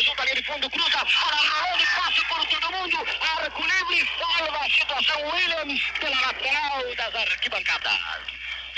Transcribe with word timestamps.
à 0.00 0.24
linha 0.24 0.34
de 0.34 0.42
fundo, 0.44 0.70
cruza, 0.70 0.98
Araújo, 0.98 1.86
passe 1.94 2.24
por 2.24 2.46
todo 2.46 2.72
mundo, 2.72 3.06
arco 3.20 3.62
livre, 3.62 4.10
salva 4.18 4.64
a 4.64 4.70
situação, 4.70 5.28
Williams 5.28 5.82
pela 5.98 6.20
lateral 6.20 6.94
das 6.96 7.14
arquibancadas. 7.14 8.00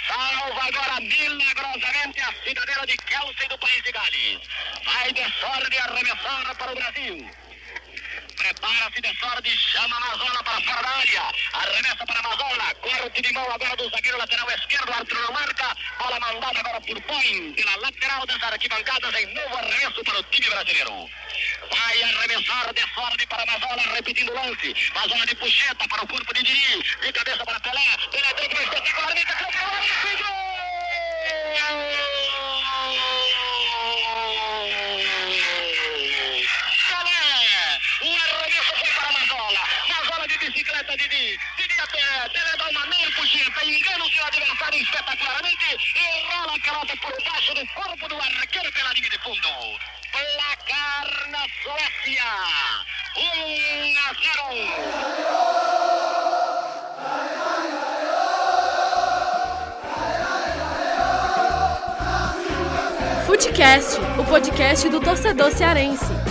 Salva 0.09 0.67
agora 0.67 1.01
milagrosamente 1.01 2.21
a 2.21 2.33
cidadela 2.45 2.87
de 2.87 2.97
Kelsey 2.97 3.49
do 3.49 3.59
país 3.59 3.83
de 3.85 3.93
Gales. 3.93 4.41
Vai 4.85 5.13
de 5.13 5.33
sorte 5.39 5.79
arremessar 5.79 6.57
para 6.57 6.73
o 6.73 6.75
Brasil. 6.75 7.31
Prepara-se 8.53 9.01
de 9.01 9.19
sorte, 9.19 9.49
chama 9.57 9.97
a 9.97 10.01
Mazola 10.01 10.43
para 10.43 10.61
fora 10.61 10.83
da 10.83 10.89
área. 10.91 11.23
Arremessa 11.55 12.05
para 12.05 12.19
a 12.19 12.23
Mazola. 12.23 12.75
Corte 12.83 13.23
de 13.23 13.33
mão 13.33 13.51
agora 13.51 13.77
do 13.77 13.89
zagueiro 13.89 14.19
lateral 14.19 14.51
esquerdo. 14.51 14.93
Arthur 14.93 15.33
marca. 15.33 15.77
Bola 15.99 16.21
mandada 16.21 16.61
agora 16.61 16.81
por 16.83 17.03
Põe 17.03 17.53
pela 17.55 17.77
lateral 17.77 18.27
das 18.27 18.43
arquibancadas 18.43 19.15
em 19.15 19.35
novo 19.35 19.57
arremesso 19.57 20.05
para 20.05 20.21
o 20.21 20.23
time 20.25 20.51
brasileiro. 20.51 21.11
Vai 21.71 22.03
arremessar 22.03 22.75
de 22.75 22.95
sorte 22.95 23.27
para 23.27 23.47
Mazola, 23.47 23.95
repetindo 23.95 24.31
o 24.31 24.35
lance. 24.35 24.75
Mazola 24.95 25.25
de 25.25 25.35
puxeta 25.35 25.89
para 25.89 26.05
o 26.05 26.09
corpo 26.09 26.35
de 26.35 26.43
Diri. 26.43 26.83
De 27.01 27.13
cabeça 27.13 27.45
para 27.47 27.61
Pelé. 27.61 27.97
Pelé 28.11 28.35
tem 28.35 28.49
que 28.51 28.63
espetacularmente. 28.63 29.33
Bicicleta 40.93 40.97
Didi. 40.97 41.39
Didi 41.57 41.75
a 41.81 41.87
pé, 41.87 42.29
Tele 42.29 42.57
dá 42.59 42.69
uma 42.71 42.87
meia 42.87 43.11
puxeta, 43.13 43.65
engana 43.65 44.05
o 44.05 44.11
seu 44.11 44.25
adversário 44.25 44.83
espetacularmente 44.83 45.77
e 45.97 46.23
rola 46.33 46.55
a 46.55 46.59
pelota 46.61 46.97
por 46.97 47.13
baixo 47.25 47.55
do 47.55 47.67
corpo 47.69 48.09
do 48.09 48.17
arqueiro 48.21 48.73
pela 48.73 48.93
linha 48.93 49.11
de 49.11 49.19
fundo. 49.19 49.49
Placar 50.13 51.29
na 51.31 51.47
Suécia. 51.63 52.25
1 53.17 53.21
a 53.99 54.15
0. 54.15 54.33
Futecast, 63.27 63.99
o 64.19 64.25
podcast 64.25 64.89
do 64.89 65.01
torcedor 65.01 65.51
cearense. 65.53 66.22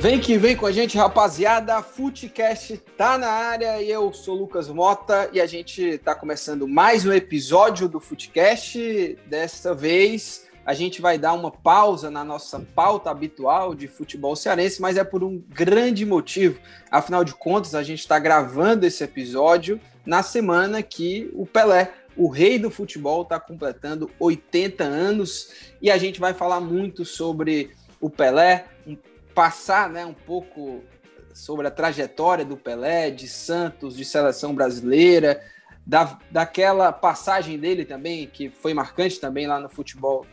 Vem 0.00 0.18
que 0.18 0.38
vem 0.38 0.56
com 0.56 0.64
a 0.64 0.72
gente, 0.72 0.96
rapaziada. 0.96 1.82
Futecast 1.82 2.78
tá 2.96 3.18
na 3.18 3.28
área 3.28 3.82
e 3.82 3.90
eu 3.90 4.10
sou 4.14 4.34
Lucas 4.34 4.66
Mota 4.70 5.28
e 5.30 5.38
a 5.38 5.44
gente 5.44 5.98
tá 5.98 6.14
começando 6.14 6.66
mais 6.66 7.04
um 7.04 7.12
episódio 7.12 7.86
do 7.86 8.00
Futecast. 8.00 9.18
Dessa 9.26 9.74
vez 9.74 10.48
a 10.64 10.72
gente 10.72 11.02
vai 11.02 11.18
dar 11.18 11.34
uma 11.34 11.50
pausa 11.50 12.10
na 12.10 12.24
nossa 12.24 12.58
pauta 12.74 13.10
habitual 13.10 13.74
de 13.74 13.88
futebol 13.88 14.34
cearense, 14.34 14.80
mas 14.80 14.96
é 14.96 15.04
por 15.04 15.22
um 15.22 15.38
grande 15.50 16.06
motivo. 16.06 16.58
Afinal 16.90 17.22
de 17.22 17.34
contas, 17.34 17.74
a 17.74 17.82
gente 17.82 17.98
está 17.98 18.18
gravando 18.18 18.86
esse 18.86 19.04
episódio 19.04 19.78
na 20.06 20.22
semana 20.22 20.82
que 20.82 21.30
o 21.34 21.44
Pelé, 21.44 21.92
o 22.16 22.30
rei 22.30 22.58
do 22.58 22.70
futebol, 22.70 23.20
está 23.20 23.38
completando 23.38 24.10
80 24.18 24.82
anos 24.82 25.50
e 25.82 25.90
a 25.90 25.98
gente 25.98 26.18
vai 26.18 26.32
falar 26.32 26.58
muito 26.58 27.04
sobre 27.04 27.70
o 28.00 28.08
Pelé, 28.08 28.64
passar 29.34 29.88
né, 29.88 30.04
um 30.04 30.14
pouco 30.14 30.82
sobre 31.32 31.66
a 31.66 31.70
trajetória 31.70 32.44
do 32.44 32.56
Pelé, 32.56 33.10
de 33.10 33.28
Santos, 33.28 33.96
de 33.96 34.04
seleção 34.04 34.54
brasileira, 34.54 35.40
da, 35.86 36.18
daquela 36.30 36.92
passagem 36.92 37.58
dele 37.58 37.84
também, 37.84 38.26
que 38.26 38.50
foi 38.50 38.74
marcante 38.74 39.18
também 39.18 39.46
lá 39.46 39.58
no 39.58 39.68
futebol 39.68 40.26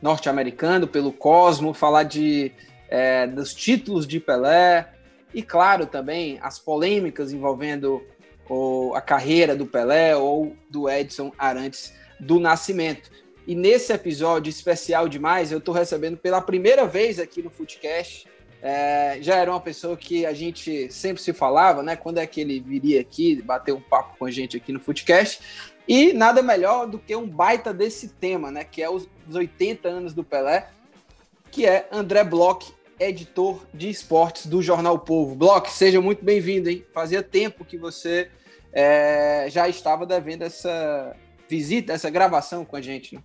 norte-americano, 0.00 0.86
pelo 0.86 1.12
Cosmo, 1.12 1.74
falar 1.74 2.04
de, 2.04 2.52
é, 2.88 3.26
dos 3.26 3.54
títulos 3.54 4.06
de 4.06 4.20
Pelé, 4.20 4.92
e 5.34 5.42
claro 5.42 5.86
também 5.86 6.38
as 6.40 6.58
polêmicas 6.58 7.32
envolvendo 7.32 8.02
o, 8.48 8.94
a 8.94 9.00
carreira 9.00 9.56
do 9.56 9.66
Pelé 9.66 10.16
ou 10.16 10.56
do 10.70 10.88
Edson 10.88 11.32
Arantes 11.38 11.92
do 12.18 12.38
Nascimento. 12.38 13.10
E 13.46 13.54
nesse 13.54 13.92
episódio 13.92 14.50
especial 14.50 15.08
demais, 15.08 15.52
eu 15.52 15.58
estou 15.58 15.74
recebendo 15.74 16.16
pela 16.16 16.40
primeira 16.40 16.86
vez 16.86 17.18
aqui 17.18 17.42
no 17.42 17.50
Footcast 17.50 18.26
é, 18.62 19.18
já 19.20 19.36
era 19.36 19.50
uma 19.50 19.60
pessoa 19.60 19.96
que 19.96 20.24
a 20.24 20.32
gente 20.32 20.90
sempre 20.90 21.22
se 21.22 21.32
falava, 21.32 21.82
né? 21.82 21.94
Quando 21.94 22.18
é 22.18 22.26
que 22.26 22.40
ele 22.40 22.58
viria 22.58 23.00
aqui 23.00 23.40
bater 23.42 23.72
um 23.72 23.80
papo 23.80 24.18
com 24.18 24.24
a 24.24 24.30
gente 24.30 24.56
aqui 24.56 24.72
no 24.72 24.80
Footcast. 24.80 25.40
E 25.86 26.12
nada 26.12 26.42
melhor 26.42 26.86
do 26.86 26.98
que 26.98 27.14
um 27.14 27.28
baita 27.28 27.72
desse 27.72 28.08
tema, 28.08 28.50
né? 28.50 28.64
Que 28.64 28.82
é 28.82 28.90
os 28.90 29.08
80 29.32 29.88
anos 29.88 30.14
do 30.14 30.24
Pelé, 30.24 30.68
que 31.50 31.64
é 31.64 31.86
André 31.92 32.24
Bloch, 32.24 32.74
editor 32.98 33.64
de 33.72 33.88
esportes 33.88 34.46
do 34.46 34.60
Jornal 34.60 34.98
Povo. 34.98 35.36
Bloch, 35.36 35.70
seja 35.70 36.00
muito 36.00 36.24
bem-vindo, 36.24 36.68
hein? 36.68 36.84
Fazia 36.92 37.22
tempo 37.22 37.64
que 37.64 37.76
você 37.76 38.30
é, 38.72 39.46
já 39.48 39.68
estava 39.68 40.04
devendo 40.04 40.42
essa 40.42 41.14
visita, 41.48 41.92
essa 41.92 42.10
gravação 42.10 42.64
com 42.64 42.74
a 42.74 42.80
gente, 42.80 43.14
né? 43.14 43.22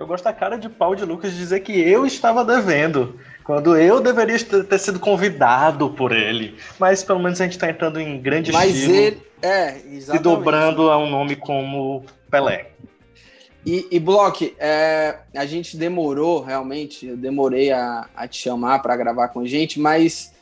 Eu 0.00 0.06
gosto 0.06 0.24
da 0.24 0.32
cara 0.32 0.56
de 0.56 0.66
pau 0.66 0.96
de 0.96 1.04
Lucas 1.04 1.34
dizer 1.34 1.60
que 1.60 1.78
eu 1.78 2.06
estava 2.06 2.42
devendo, 2.42 3.20
quando 3.44 3.76
eu 3.76 4.00
deveria 4.00 4.38
ter 4.42 4.78
sido 4.78 4.98
convidado 4.98 5.90
por 5.90 6.10
ele. 6.10 6.56
Mas 6.78 7.04
pelo 7.04 7.20
menos 7.20 7.38
a 7.38 7.44
gente 7.44 7.52
está 7.52 7.68
entrando 7.68 8.00
em 8.00 8.18
grande 8.18 8.50
Mas 8.50 8.74
estilo. 8.74 8.94
ele, 8.94 9.22
é, 9.42 9.76
exatamente. 9.76 10.06
Se 10.06 10.18
dobrando 10.18 10.90
a 10.90 10.96
um 10.96 11.10
nome 11.10 11.36
como 11.36 12.02
Pelé. 12.30 12.70
E, 13.66 13.88
e 13.90 14.00
Bloch, 14.00 14.56
é, 14.58 15.18
a 15.36 15.44
gente 15.44 15.76
demorou 15.76 16.42
realmente, 16.42 17.06
eu 17.06 17.16
demorei 17.18 17.70
a, 17.70 18.08
a 18.16 18.26
te 18.26 18.38
chamar 18.38 18.78
para 18.78 18.96
gravar 18.96 19.28
com 19.28 19.40
a 19.40 19.46
gente, 19.46 19.78
mas 19.78 20.32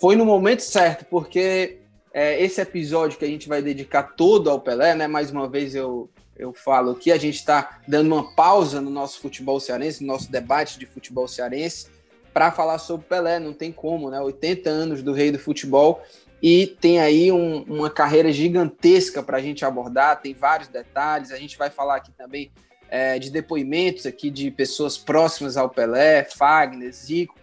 foi 0.00 0.16
no 0.16 0.24
momento 0.24 0.60
certo, 0.62 1.04
porque 1.04 1.80
é, 2.14 2.42
esse 2.42 2.62
episódio 2.62 3.18
que 3.18 3.26
a 3.26 3.28
gente 3.28 3.46
vai 3.46 3.60
dedicar 3.60 4.14
todo 4.16 4.48
ao 4.48 4.58
Pelé, 4.58 4.94
né? 4.94 5.06
Mais 5.06 5.30
uma 5.30 5.46
vez 5.46 5.74
eu 5.74 6.08
eu 6.42 6.52
falo 6.52 6.96
que 6.96 7.12
a 7.12 7.16
gente 7.16 7.36
está 7.36 7.80
dando 7.86 8.12
uma 8.12 8.34
pausa 8.34 8.80
no 8.80 8.90
nosso 8.90 9.20
futebol 9.20 9.60
cearense, 9.60 10.04
no 10.04 10.12
nosso 10.12 10.30
debate 10.30 10.78
de 10.78 10.86
futebol 10.86 11.28
cearense, 11.28 11.86
para 12.34 12.50
falar 12.50 12.78
sobre 12.78 13.06
Pelé. 13.06 13.38
Não 13.38 13.52
tem 13.52 13.70
como, 13.70 14.10
né? 14.10 14.20
80 14.20 14.68
anos 14.68 15.02
do 15.02 15.12
rei 15.12 15.30
do 15.30 15.38
futebol 15.38 16.02
e 16.42 16.66
tem 16.66 17.00
aí 17.00 17.30
um, 17.30 17.62
uma 17.62 17.88
carreira 17.88 18.32
gigantesca 18.32 19.22
para 19.22 19.36
a 19.36 19.40
gente 19.40 19.64
abordar. 19.64 20.20
Tem 20.20 20.34
vários 20.34 20.68
detalhes. 20.68 21.30
A 21.30 21.38
gente 21.38 21.56
vai 21.56 21.70
falar 21.70 21.96
aqui 21.96 22.10
também 22.10 22.50
é, 22.90 23.18
de 23.20 23.30
depoimentos 23.30 24.04
aqui 24.04 24.28
de 24.28 24.50
pessoas 24.50 24.98
próximas 24.98 25.56
ao 25.56 25.70
Pelé, 25.70 26.24
Fagner, 26.24 26.92
Zico, 26.92 27.36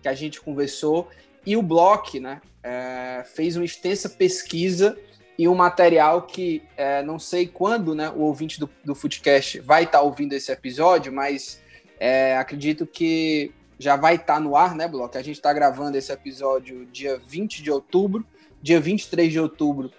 que 0.00 0.08
a 0.08 0.14
gente 0.14 0.40
conversou. 0.40 1.08
E 1.44 1.54
o 1.54 1.62
Bloch, 1.62 2.18
né? 2.18 2.40
É, 2.62 3.24
fez 3.34 3.56
uma 3.56 3.64
extensa 3.64 4.08
pesquisa 4.08 4.96
e 5.38 5.46
um 5.46 5.54
material 5.54 6.22
que 6.22 6.62
é, 6.76 7.00
não 7.02 7.18
sei 7.18 7.46
quando 7.46 7.94
né, 7.94 8.10
o 8.10 8.22
ouvinte 8.22 8.58
do, 8.58 8.68
do 8.84 8.94
Footcast 8.94 9.60
vai 9.60 9.84
estar 9.84 9.98
tá 9.98 10.04
ouvindo 10.04 10.32
esse 10.32 10.50
episódio, 10.50 11.12
mas 11.12 11.62
é, 12.00 12.36
acredito 12.36 12.84
que 12.84 13.52
já 13.78 13.94
vai 13.94 14.16
estar 14.16 14.34
tá 14.34 14.40
no 14.40 14.56
ar, 14.56 14.74
né, 14.74 14.88
Bloco? 14.88 15.16
A 15.16 15.22
gente 15.22 15.36
está 15.36 15.52
gravando 15.52 15.96
esse 15.96 16.12
episódio 16.12 16.84
dia 16.86 17.20
20 17.24 17.62
de 17.62 17.70
outubro. 17.70 18.26
Dia 18.60 18.80
23 18.80 19.30
de 19.30 19.38
outubro 19.38 19.92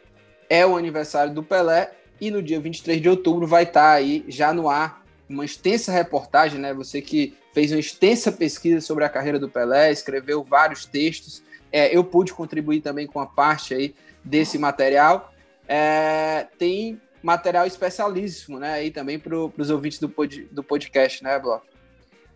é 0.49 0.65
o 0.65 0.75
aniversário 0.75 1.33
do 1.33 1.41
Pelé. 1.41 1.93
E 2.19 2.29
no 2.29 2.43
dia 2.43 2.59
23 2.59 3.01
de 3.01 3.07
outubro 3.07 3.47
vai 3.47 3.63
estar 3.63 3.81
tá 3.81 3.91
aí 3.91 4.25
já 4.27 4.53
no 4.53 4.69
ar 4.69 5.05
uma 5.29 5.45
extensa 5.45 5.91
reportagem, 5.91 6.59
né? 6.59 6.73
Você 6.73 7.01
que 7.01 7.37
fez 7.53 7.71
uma 7.71 7.79
extensa 7.79 8.31
pesquisa 8.31 8.81
sobre 8.81 9.05
a 9.05 9.09
carreira 9.09 9.39
do 9.39 9.47
Pelé, 9.47 9.91
escreveu 9.91 10.43
vários 10.43 10.85
textos. 10.85 11.41
É, 11.71 11.95
eu 11.95 12.03
pude 12.03 12.33
contribuir 12.33 12.81
também 12.81 13.07
com 13.07 13.19
a 13.19 13.25
parte 13.25 13.73
aí 13.73 13.95
desse 14.23 14.57
material. 14.57 15.28
É, 15.69 16.47
tem 16.57 16.99
material 17.21 17.67
especialíssimo, 17.67 18.59
né? 18.59 18.73
Aí 18.73 18.89
também 18.89 19.19
para 19.19 19.35
os 19.35 19.69
ouvintes 19.69 19.99
do, 19.99 20.09
pod, 20.09 20.47
do 20.51 20.63
podcast, 20.63 21.23
né, 21.23 21.37
Bloco? 21.37 21.67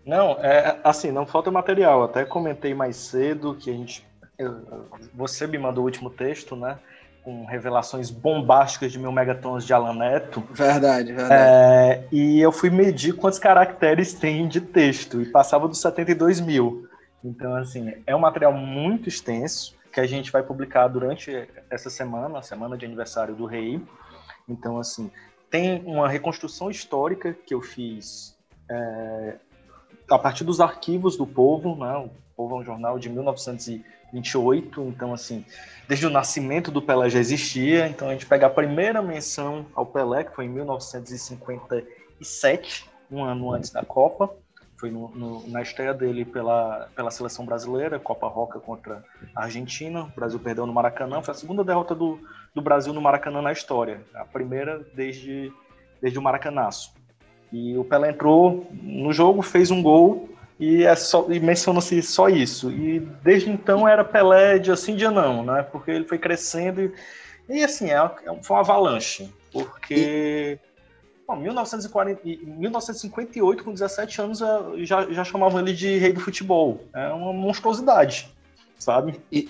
Não, 0.06 0.34
é 0.34 0.80
assim, 0.84 1.12
não 1.12 1.26
falta 1.26 1.50
material. 1.50 2.04
Até 2.04 2.26
comentei 2.26 2.76
mais 2.76 2.96
cedo 2.96 3.56
que 3.56 3.72
a 3.72 3.74
gente. 3.74 4.06
Eu, 4.38 4.88
você 5.14 5.48
me 5.48 5.58
mandou 5.58 5.84
o 5.84 5.86
último 5.86 6.12
texto, 6.12 6.56
né? 6.56 6.78
Com 7.24 7.46
revelações 7.46 8.12
bombásticas 8.12 8.92
de 8.92 9.00
mil 9.00 9.12
megatons 9.12 9.66
de 9.66 9.74
Alan 9.74 9.96
Neto. 9.96 10.44
Verdade, 10.52 11.14
verdade. 11.14 11.34
É, 11.34 12.04
e 12.12 12.40
eu 12.40 12.52
fui 12.52 12.70
medir 12.70 13.16
quantos 13.16 13.40
caracteres 13.40 14.14
tem 14.14 14.48
de 14.48 14.62
texto 14.62 15.22
e 15.22 15.26
passava 15.26 15.68
dos 15.68 15.80
72 15.80 16.40
mil. 16.42 16.88
Então, 17.24 17.56
assim, 17.56 17.94
é 18.06 18.14
um 18.14 18.20
material 18.20 18.52
muito 18.52 19.08
extenso 19.08 19.74
que 19.94 20.00
a 20.00 20.08
gente 20.08 20.32
vai 20.32 20.42
publicar 20.42 20.88
durante 20.88 21.48
essa 21.70 21.90
semana, 21.90 22.40
a 22.40 22.42
semana 22.42 22.76
de 22.76 22.84
aniversário 22.84 23.36
do 23.36 23.46
rei. 23.46 23.80
Então, 24.50 24.80
assim, 24.80 25.12
tem 25.52 25.84
uma 25.86 26.10
reconstrução 26.10 26.72
histórica 26.72 27.32
que 27.32 27.54
eu 27.54 27.62
fiz 27.62 28.36
é, 28.70 29.36
a 30.10 30.18
partir 30.18 30.44
dos 30.44 30.60
arquivos 30.60 31.16
do 31.16 31.28
Povo, 31.28 31.76
né? 31.76 31.96
O 31.96 32.10
Povo 32.36 32.56
é 32.56 32.60
um 32.60 32.64
jornal 32.64 32.98
de 32.98 33.08
1928, 33.08 34.82
então, 34.82 35.14
assim, 35.14 35.46
desde 35.88 36.08
o 36.08 36.10
nascimento 36.10 36.72
do 36.72 36.82
Pelé 36.82 37.12
já 37.12 37.20
existia. 37.20 37.88
Então, 37.88 38.10
a 38.10 38.14
gente 38.14 38.26
pega 38.26 38.48
a 38.48 38.50
primeira 38.50 39.00
menção 39.00 39.68
ao 39.76 39.86
Pelé, 39.86 40.24
que 40.24 40.34
foi 40.36 40.46
em 40.46 40.50
1957, 40.50 42.90
um 43.12 43.24
ano 43.24 43.54
antes 43.54 43.70
da 43.70 43.86
Copa. 43.86 44.36
Foi 44.84 44.92
no, 44.92 45.08
no, 45.16 45.48
na 45.48 45.62
estreia 45.62 45.94
dele 45.94 46.26
pela, 46.26 46.90
pela 46.94 47.10
seleção 47.10 47.46
brasileira, 47.46 47.98
Copa 47.98 48.28
Roca 48.28 48.60
contra 48.60 49.02
a 49.34 49.44
Argentina. 49.44 50.04
O 50.04 50.08
Brasil 50.14 50.38
perdeu 50.38 50.66
no 50.66 50.74
Maracanã. 50.74 51.22
Foi 51.22 51.34
a 51.34 51.38
segunda 51.38 51.64
derrota 51.64 51.96
do, 51.96 52.20
do 52.54 52.62
Brasil 52.62 52.92
no 52.92 53.00
Maracanã 53.00 53.42
na 53.42 53.54
história. 53.54 54.02
A 54.14 54.26
primeira 54.26 54.86
desde, 54.94 55.54
desde 56.02 56.20
o 56.20 56.22
Maracanaço. 56.22 56.94
E 57.50 57.78
o 57.78 57.86
Pelé 57.86 58.10
entrou 58.10 58.70
no 58.74 59.14
jogo, 59.14 59.42
fez 59.42 59.72
um 59.72 59.82
gol 59.82 60.28
e, 60.60 60.84
é 60.84 60.98
só, 60.98 61.32
e 61.32 61.40
menciona-se 61.40 62.02
só 62.02 62.28
isso. 62.28 62.70
E 62.70 63.00
desde 63.24 63.50
então 63.50 63.88
era 63.88 64.04
Pelé 64.04 64.60
de 64.60 64.70
assim 64.70 64.98
dia 64.98 65.12
não, 65.12 65.46
né? 65.46 65.64
Porque 65.64 65.92
ele 65.92 66.04
foi 66.04 66.18
crescendo 66.18 66.82
e, 66.82 66.94
e 67.48 67.64
assim, 67.64 67.90
é, 67.90 68.00
é 68.00 68.44
foi 68.44 68.58
uma 68.58 68.60
avalanche. 68.60 69.34
Porque. 69.50 70.60
E 70.60 70.73
1940, 71.36 72.22
1958, 72.24 73.64
com 73.64 73.74
17 73.74 74.22
anos, 74.22 74.40
já, 74.80 75.12
já 75.12 75.24
chamavam 75.24 75.60
ele 75.60 75.74
de 75.74 75.98
rei 75.98 76.14
do 76.14 76.20
futebol. 76.20 76.84
É 76.94 77.08
uma 77.10 77.34
monstruosidade, 77.34 78.30
sabe? 78.78 79.20
E, 79.32 79.50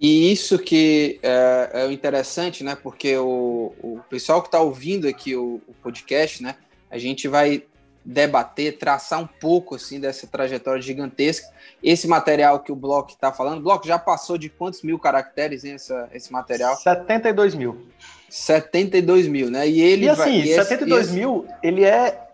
e 0.00 0.32
isso 0.32 0.58
que 0.58 1.20
é, 1.22 1.70
é 1.74 1.92
interessante, 1.92 2.64
né? 2.64 2.74
Porque 2.74 3.16
o, 3.18 3.74
o 3.82 4.00
pessoal 4.08 4.40
que 4.40 4.48
está 4.48 4.58
ouvindo 4.58 5.06
aqui 5.06 5.36
o, 5.36 5.60
o, 5.68 5.74
podcast, 5.82 6.42
né? 6.42 6.56
A 6.90 6.96
gente 6.96 7.28
vai 7.28 7.62
debater, 8.02 8.78
traçar 8.78 9.20
um 9.20 9.26
pouco 9.26 9.74
assim 9.74 10.00
dessa 10.00 10.26
trajetória 10.26 10.80
gigantesca. 10.80 11.46
Esse 11.82 12.08
material 12.08 12.60
que 12.60 12.72
o 12.72 12.76
Bloco 12.76 13.10
está 13.10 13.30
falando, 13.30 13.58
o 13.58 13.62
Bloco 13.62 13.86
já 13.86 13.98
passou 13.98 14.38
de 14.38 14.48
quantos 14.48 14.82
mil 14.82 14.98
caracteres 14.98 15.64
hein, 15.64 15.74
essa, 15.74 16.08
esse 16.14 16.32
material? 16.32 16.74
72 16.76 17.54
mil. 17.54 17.86
72 18.30 19.26
mil, 19.26 19.50
né? 19.50 19.68
E 19.68 19.80
ele 19.80 20.06
e 20.06 20.08
assim, 20.08 20.38
vai, 20.38 20.64
72 20.64 21.06
esse, 21.06 21.14
mil, 21.14 21.46
ele 21.62 21.84
é 21.84 22.28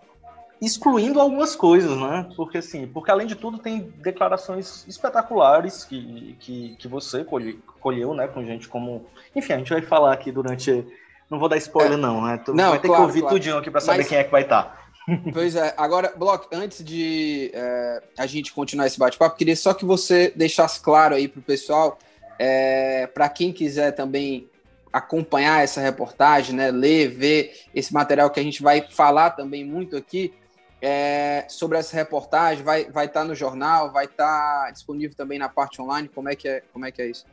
excluindo 0.61 1.21
algumas 1.21 1.57
coisas, 1.57 1.97
né? 1.97 2.29
Porque 2.37 2.59
assim, 2.59 2.87
porque 2.87 3.11
além 3.11 3.27
de 3.27 3.35
tudo 3.35 3.59
tem 3.59 3.93
declarações 4.03 4.87
espetaculares 4.87 5.85
que, 5.85 6.37
que, 6.39 6.77
que 6.79 6.87
você 6.87 7.25
colhe, 7.25 7.61
colheu, 7.81 8.15
né? 8.15 8.29
Com 8.29 8.45
gente 8.45 8.69
como. 8.69 9.07
Enfim, 9.35 9.55
a 9.55 9.59
gente 9.59 9.73
vai 9.73 9.83
falar 9.83 10.13
aqui 10.13 10.31
durante. 10.31 10.87
Não 11.31 11.39
vou 11.39 11.49
dar 11.49 11.57
spoiler, 11.57 11.95
é. 11.95 11.97
não, 11.97 12.23
né? 12.25 12.41
Tu 12.45 12.55
não, 12.55 12.71
vai 12.71 12.79
ter 12.79 12.89
claro, 12.89 13.03
que 13.03 13.09
ouvir 13.09 13.21
claro. 13.21 13.37
tudinho 13.37 13.59
aqui 13.59 13.71
para 13.71 13.81
saber 13.81 13.99
Mas... 13.99 14.09
quem 14.09 14.19
é 14.19 14.25
que 14.25 14.31
vai 14.31 14.43
estar. 14.43 14.63
Tá. 14.63 14.87
Pois 15.33 15.55
é, 15.55 15.73
agora, 15.77 16.13
Block, 16.17 16.49
antes 16.53 16.85
de 16.85 17.53
é, 17.55 18.03
a 18.19 18.27
gente 18.27 18.53
continuar 18.53 18.89
esse 18.89 18.99
bate-papo, 18.99 19.37
queria 19.37 19.55
só 19.55 19.73
que 19.73 19.85
você 19.85 20.33
deixasse 20.35 20.81
claro 20.81 21.15
aí 21.15 21.29
para 21.29 21.39
o 21.39 21.43
pessoal, 21.43 21.97
é, 22.41 23.07
para 23.07 23.29
quem 23.29 23.53
quiser 23.53 23.93
também 23.93 24.49
acompanhar 24.93 25.63
essa 25.63 25.81
reportagem, 25.81 26.55
né, 26.55 26.71
ler, 26.71 27.09
ver 27.09 27.53
esse 27.75 27.93
material 27.93 28.31
que 28.31 28.41
a 28.41 28.43
gente 28.43 28.63
vai 28.63 28.83
falar 28.83 29.31
também 29.31 29.65
muito 29.65 29.97
aqui 29.97 30.33
é, 30.81 31.45
sobre 31.49 31.79
essa 31.79 31.97
reportagem, 31.97 32.63
vai 32.63 32.83
estar 32.83 32.93
vai 32.93 33.09
tá 33.09 33.25
no 33.25 33.35
jornal, 33.35 33.93
vai 33.93 34.05
estar 34.05 34.65
tá 34.65 34.71
disponível 34.71 35.17
também 35.17 35.39
na 35.39 35.49
parte 35.49 35.81
online, 35.81 36.09
como 36.09 36.29
é 36.29 36.37
que 36.37 36.49
é, 36.49 36.63
como 36.73 36.85
é, 36.85 36.91
que 36.91 37.03
é 37.03 37.09
isso? 37.09 37.27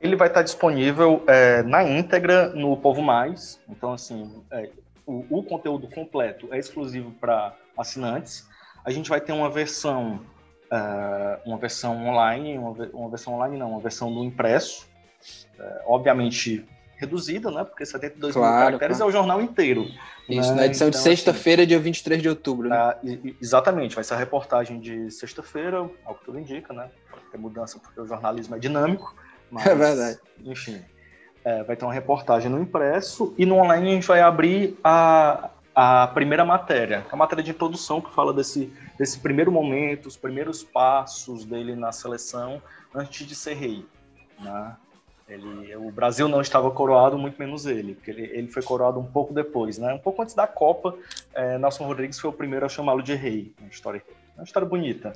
Ele 0.00 0.14
vai 0.14 0.28
estar 0.28 0.40
tá 0.40 0.44
disponível 0.44 1.24
é, 1.26 1.62
na 1.62 1.82
íntegra 1.82 2.48
no 2.50 2.76
Povo 2.76 3.02
Mais, 3.02 3.60
então 3.68 3.92
assim, 3.92 4.42
é, 4.50 4.70
o, 5.06 5.24
o 5.30 5.42
conteúdo 5.42 5.88
completo 5.88 6.48
é 6.52 6.58
exclusivo 6.58 7.10
para 7.12 7.54
assinantes, 7.76 8.46
a 8.84 8.90
gente 8.90 9.08
vai 9.08 9.20
ter 9.20 9.32
uma 9.32 9.50
versão 9.50 10.20
Uh, 10.70 11.48
uma 11.48 11.56
versão 11.56 12.06
online, 12.08 12.58
uma, 12.58 12.72
uma, 12.92 13.08
versão 13.08 13.32
online 13.32 13.56
não, 13.56 13.70
uma 13.70 13.80
versão 13.80 14.10
no 14.10 14.22
impresso, 14.22 14.86
uh, 15.58 15.62
obviamente 15.86 16.66
reduzida, 16.96 17.50
né? 17.50 17.64
Porque 17.64 17.86
72 17.86 18.34
claro, 18.34 18.52
mil 18.52 18.64
caracteres 18.64 18.96
claro. 18.96 19.08
é 19.08 19.14
o 19.14 19.16
jornal 19.16 19.40
inteiro. 19.40 19.86
Isso, 20.28 20.50
né? 20.50 20.56
na 20.56 20.66
edição 20.66 20.88
então, 20.88 20.98
de 20.98 21.04
sexta-feira, 21.04 21.62
assim, 21.62 21.68
dia 21.68 21.78
23 21.78 22.20
de 22.20 22.28
outubro. 22.28 22.68
Né? 22.68 22.76
Ah, 22.76 22.98
exatamente, 23.40 23.94
vai 23.94 24.04
ser 24.04 24.14
a 24.14 24.16
reportagem 24.16 24.80
de 24.80 25.10
sexta-feira, 25.10 25.88
ao 26.04 26.14
que 26.16 26.24
tudo 26.24 26.38
indica, 26.38 26.74
né? 26.74 26.90
Pode 27.10 27.24
ter 27.30 27.38
mudança 27.38 27.78
porque 27.78 28.00
o 28.00 28.06
jornalismo 28.06 28.56
é 28.56 28.58
dinâmico. 28.58 29.14
Mas, 29.50 29.66
é 29.66 29.74
verdade. 29.74 30.18
Enfim, 30.44 30.82
é, 31.44 31.62
vai 31.62 31.76
ter 31.76 31.84
uma 31.84 31.94
reportagem 31.94 32.50
no 32.50 32.60
impresso 32.60 33.34
e 33.38 33.46
no 33.46 33.56
online 33.56 33.88
a 33.88 33.94
gente 33.94 34.06
vai 34.06 34.20
abrir 34.20 34.76
a, 34.84 35.50
a 35.74 36.08
primeira 36.08 36.44
matéria, 36.44 37.06
é 37.08 37.14
a 37.14 37.16
matéria 37.16 37.42
de 37.42 37.52
introdução 37.52 38.00
que 38.00 38.12
fala 38.12 38.34
desse, 38.34 38.70
desse 38.98 39.18
primeiro 39.20 39.50
momento, 39.50 40.06
os 40.06 40.16
primeiros 40.16 40.62
passos 40.62 41.46
dele 41.46 41.74
na 41.74 41.92
seleção 41.92 42.60
antes 42.94 43.26
de 43.26 43.34
ser 43.34 43.54
rei. 43.54 43.86
Né? 44.38 44.76
Ele, 45.28 45.76
o 45.76 45.90
Brasil 45.90 46.26
não 46.26 46.40
estava 46.40 46.70
coroado, 46.70 47.18
muito 47.18 47.38
menos 47.38 47.66
ele, 47.66 47.94
porque 47.94 48.10
ele, 48.10 48.22
ele 48.32 48.48
foi 48.48 48.62
coroado 48.62 48.98
um 48.98 49.04
pouco 49.04 49.34
depois, 49.34 49.76
né? 49.76 49.92
Um 49.92 49.98
pouco 49.98 50.22
antes 50.22 50.34
da 50.34 50.46
Copa, 50.46 50.96
é, 51.34 51.58
Nelson 51.58 51.84
Rodrigues 51.84 52.18
foi 52.18 52.30
o 52.30 52.32
primeiro 52.32 52.64
a 52.64 52.68
chamá-lo 52.68 53.02
de 53.02 53.14
rei. 53.14 53.52
Uma 53.60 53.68
história, 53.68 54.02
uma 54.34 54.44
história 54.44 54.66
bonita. 54.66 55.12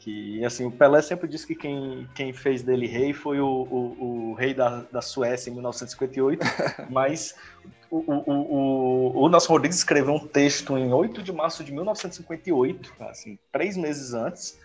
Que, 0.00 0.44
assim, 0.44 0.64
o 0.64 0.70
Pelé 0.70 1.02
sempre 1.02 1.26
disse 1.26 1.46
que 1.46 1.54
quem, 1.54 2.06
quem 2.14 2.32
fez 2.32 2.62
dele 2.62 2.86
rei 2.86 3.12
foi 3.12 3.40
o, 3.40 3.46
o, 3.46 4.30
o 4.30 4.34
rei 4.34 4.54
da, 4.54 4.84
da 4.92 5.02
Suécia 5.02 5.50
em 5.50 5.54
1958, 5.54 6.44
mas 6.90 7.34
o, 7.90 7.96
o, 7.96 8.30
o, 8.30 9.24
o 9.24 9.28
Nelson 9.28 9.54
Rodrigues 9.54 9.78
escreveu 9.78 10.14
um 10.14 10.26
texto 10.26 10.76
em 10.76 10.92
8 10.92 11.22
de 11.22 11.32
março 11.32 11.64
de 11.64 11.72
1958, 11.72 12.94
assim, 13.00 13.38
três 13.50 13.76
meses 13.76 14.12
antes, 14.12 14.58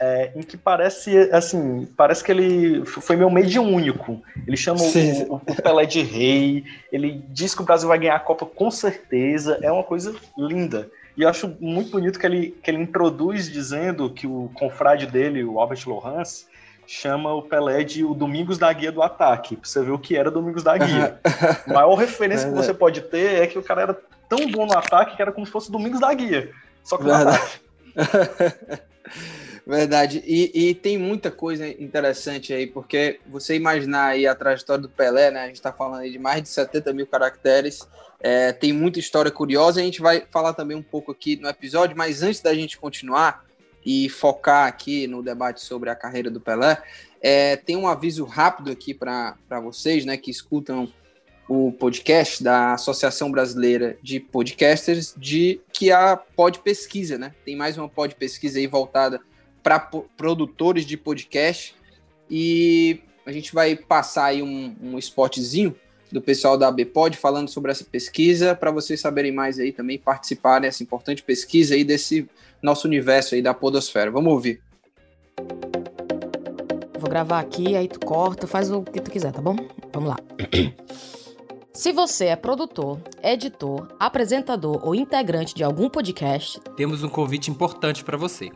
é, 0.00 0.32
em 0.34 0.42
que 0.42 0.56
parece 0.56 1.16
assim, 1.32 1.86
parece 1.96 2.22
que 2.22 2.30
ele 2.30 2.84
foi 2.84 3.16
meio 3.16 3.30
mediúnico. 3.30 4.22
Ele 4.46 4.56
chama 4.56 4.80
o, 4.80 5.34
o, 5.34 5.40
Pelé 5.40 5.86
de 5.86 6.02
rei, 6.02 6.64
ele 6.92 7.22
diz 7.28 7.54
que 7.54 7.62
o 7.62 7.64
Brasil 7.64 7.88
vai 7.88 7.98
ganhar 7.98 8.16
a 8.16 8.20
Copa 8.20 8.46
com 8.46 8.70
certeza, 8.70 9.58
é 9.62 9.70
uma 9.70 9.82
coisa 9.82 10.14
linda. 10.36 10.88
E 11.16 11.22
eu 11.22 11.28
acho 11.28 11.56
muito 11.60 11.90
bonito 11.90 12.18
que 12.18 12.26
ele, 12.26 12.56
que 12.62 12.70
ele 12.70 12.80
introduz 12.80 13.50
dizendo 13.50 14.08
que 14.08 14.26
o 14.26 14.50
confrade 14.54 15.06
dele, 15.06 15.42
o 15.42 15.58
Albert 15.58 15.82
Lorenz, 15.86 16.46
chama 16.86 17.32
o 17.34 17.42
Pelé 17.42 17.82
de 17.82 18.04
o 18.04 18.14
Domingos 18.14 18.56
da 18.56 18.72
Guia 18.72 18.92
do 18.92 19.02
Ataque, 19.02 19.56
pra 19.56 19.68
você 19.68 19.82
ver 19.82 19.90
o 19.90 19.98
que 19.98 20.16
era 20.16 20.30
Domingos 20.30 20.62
da 20.62 20.78
Guia. 20.78 21.18
a 21.66 21.72
maior 21.72 21.94
referência 21.96 22.48
que 22.48 22.54
você 22.54 22.72
pode 22.72 23.00
ter 23.02 23.42
é 23.42 23.46
que 23.46 23.58
o 23.58 23.62
cara 23.62 23.82
era 23.82 24.00
tão 24.28 24.48
bom 24.50 24.64
no 24.64 24.78
ataque 24.78 25.16
que 25.16 25.22
era 25.22 25.32
como 25.32 25.44
se 25.44 25.50
fosse 25.50 25.72
Domingos 25.72 26.00
da 26.00 26.14
Guia, 26.14 26.50
só 26.84 26.96
que 26.96 27.04
no 27.04 27.12
ataque. 27.12 27.60
Verdade. 29.68 30.24
E, 30.26 30.70
e, 30.70 30.74
tem 30.74 30.96
muita 30.96 31.30
coisa 31.30 31.68
interessante 31.68 32.54
aí, 32.54 32.66
porque 32.66 33.20
você 33.26 33.54
imaginar 33.54 34.06
aí 34.06 34.26
a 34.26 34.34
trajetória 34.34 34.80
do 34.80 34.88
Pelé, 34.88 35.30
né? 35.30 35.42
A 35.42 35.46
gente 35.46 35.56
está 35.56 35.70
falando 35.70 36.00
aí 36.00 36.10
de 36.10 36.18
mais 36.18 36.42
de 36.42 36.48
70 36.48 36.90
mil 36.94 37.06
caracteres. 37.06 37.86
É, 38.18 38.50
tem 38.50 38.72
muita 38.72 38.98
história 38.98 39.30
curiosa. 39.30 39.78
A 39.78 39.84
gente 39.84 40.00
vai 40.00 40.24
falar 40.30 40.54
também 40.54 40.74
um 40.74 40.82
pouco 40.82 41.12
aqui 41.12 41.36
no 41.36 41.46
episódio, 41.50 41.94
mas 41.94 42.22
antes 42.22 42.40
da 42.40 42.54
gente 42.54 42.78
continuar 42.78 43.44
e 43.84 44.08
focar 44.08 44.66
aqui 44.66 45.06
no 45.06 45.22
debate 45.22 45.60
sobre 45.60 45.90
a 45.90 45.94
carreira 45.94 46.30
do 46.30 46.40
Pelé, 46.40 46.82
é, 47.20 47.54
tem 47.54 47.76
um 47.76 47.86
aviso 47.86 48.24
rápido 48.24 48.70
aqui 48.70 48.94
para 48.94 49.36
vocês, 49.62 50.06
né, 50.06 50.16
que 50.16 50.30
escutam 50.30 50.90
o 51.46 51.72
podcast 51.72 52.42
da 52.42 52.72
Associação 52.72 53.30
Brasileira 53.30 53.98
de 54.02 54.18
Podcasters, 54.18 55.14
de 55.14 55.60
que 55.74 55.92
a 55.92 56.16
Pod 56.16 56.58
Pesquisa, 56.60 57.18
né? 57.18 57.34
Tem 57.44 57.54
mais 57.54 57.76
uma 57.76 57.88
Pod 57.88 58.14
Pesquisa 58.14 58.58
aí 58.58 58.66
voltada 58.66 59.20
para 59.68 59.78
produtores 60.16 60.86
de 60.86 60.96
podcast. 60.96 61.74
E 62.30 63.00
a 63.26 63.30
gente 63.30 63.52
vai 63.52 63.76
passar 63.76 64.24
aí 64.26 64.42
um, 64.42 64.74
um 64.80 64.98
spotzinho 64.98 65.76
do 66.10 66.22
pessoal 66.22 66.56
da 66.56 66.68
ABPOD 66.68 67.18
falando 67.18 67.50
sobre 67.50 67.70
essa 67.70 67.84
pesquisa, 67.84 68.54
para 68.54 68.70
vocês 68.70 68.98
saberem 68.98 69.30
mais 69.30 69.58
aí 69.58 69.70
também, 69.70 69.98
participarem 69.98 70.62
dessa 70.62 70.82
importante 70.82 71.22
pesquisa 71.22 71.74
aí 71.74 71.84
desse 71.84 72.26
nosso 72.62 72.88
universo 72.88 73.34
aí 73.34 73.42
da 73.42 73.52
podosfera. 73.52 74.10
Vamos 74.10 74.32
ouvir. 74.32 74.62
Vou 76.98 77.10
gravar 77.10 77.38
aqui, 77.38 77.76
aí 77.76 77.88
tu 77.88 78.00
corta, 78.00 78.46
faz 78.46 78.70
o 78.70 78.82
que 78.82 79.02
tu 79.02 79.10
quiser, 79.10 79.32
tá 79.32 79.42
bom? 79.42 79.54
Vamos 79.92 80.08
lá. 80.08 80.16
Se 81.74 81.92
você 81.92 82.24
é 82.24 82.36
produtor, 82.36 82.98
editor, 83.22 83.94
apresentador 84.00 84.80
ou 84.82 84.94
integrante 84.94 85.54
de 85.54 85.62
algum 85.62 85.90
podcast, 85.90 86.58
temos 86.74 87.04
um 87.04 87.08
convite 87.10 87.50
importante 87.50 88.02
para 88.02 88.16
você. 88.16 88.50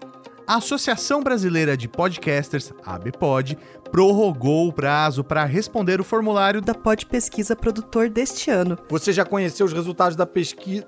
A 0.46 0.56
Associação 0.56 1.22
Brasileira 1.22 1.76
de 1.76 1.88
Podcasters, 1.88 2.72
ABPOD, 2.84 3.56
prorrogou 3.90 4.68
o 4.68 4.72
prazo 4.72 5.22
para 5.22 5.44
responder 5.44 6.00
o 6.00 6.04
formulário 6.04 6.60
da 6.60 6.74
Pod 6.74 7.06
Pesquisa 7.06 7.54
Produtor 7.54 8.08
deste 8.08 8.50
ano. 8.50 8.76
Você 8.88 9.12
já 9.12 9.24
conheceu 9.24 9.66
os 9.66 9.72
resultados 9.72 10.16
da 10.16 10.26
pesquisa? 10.26 10.86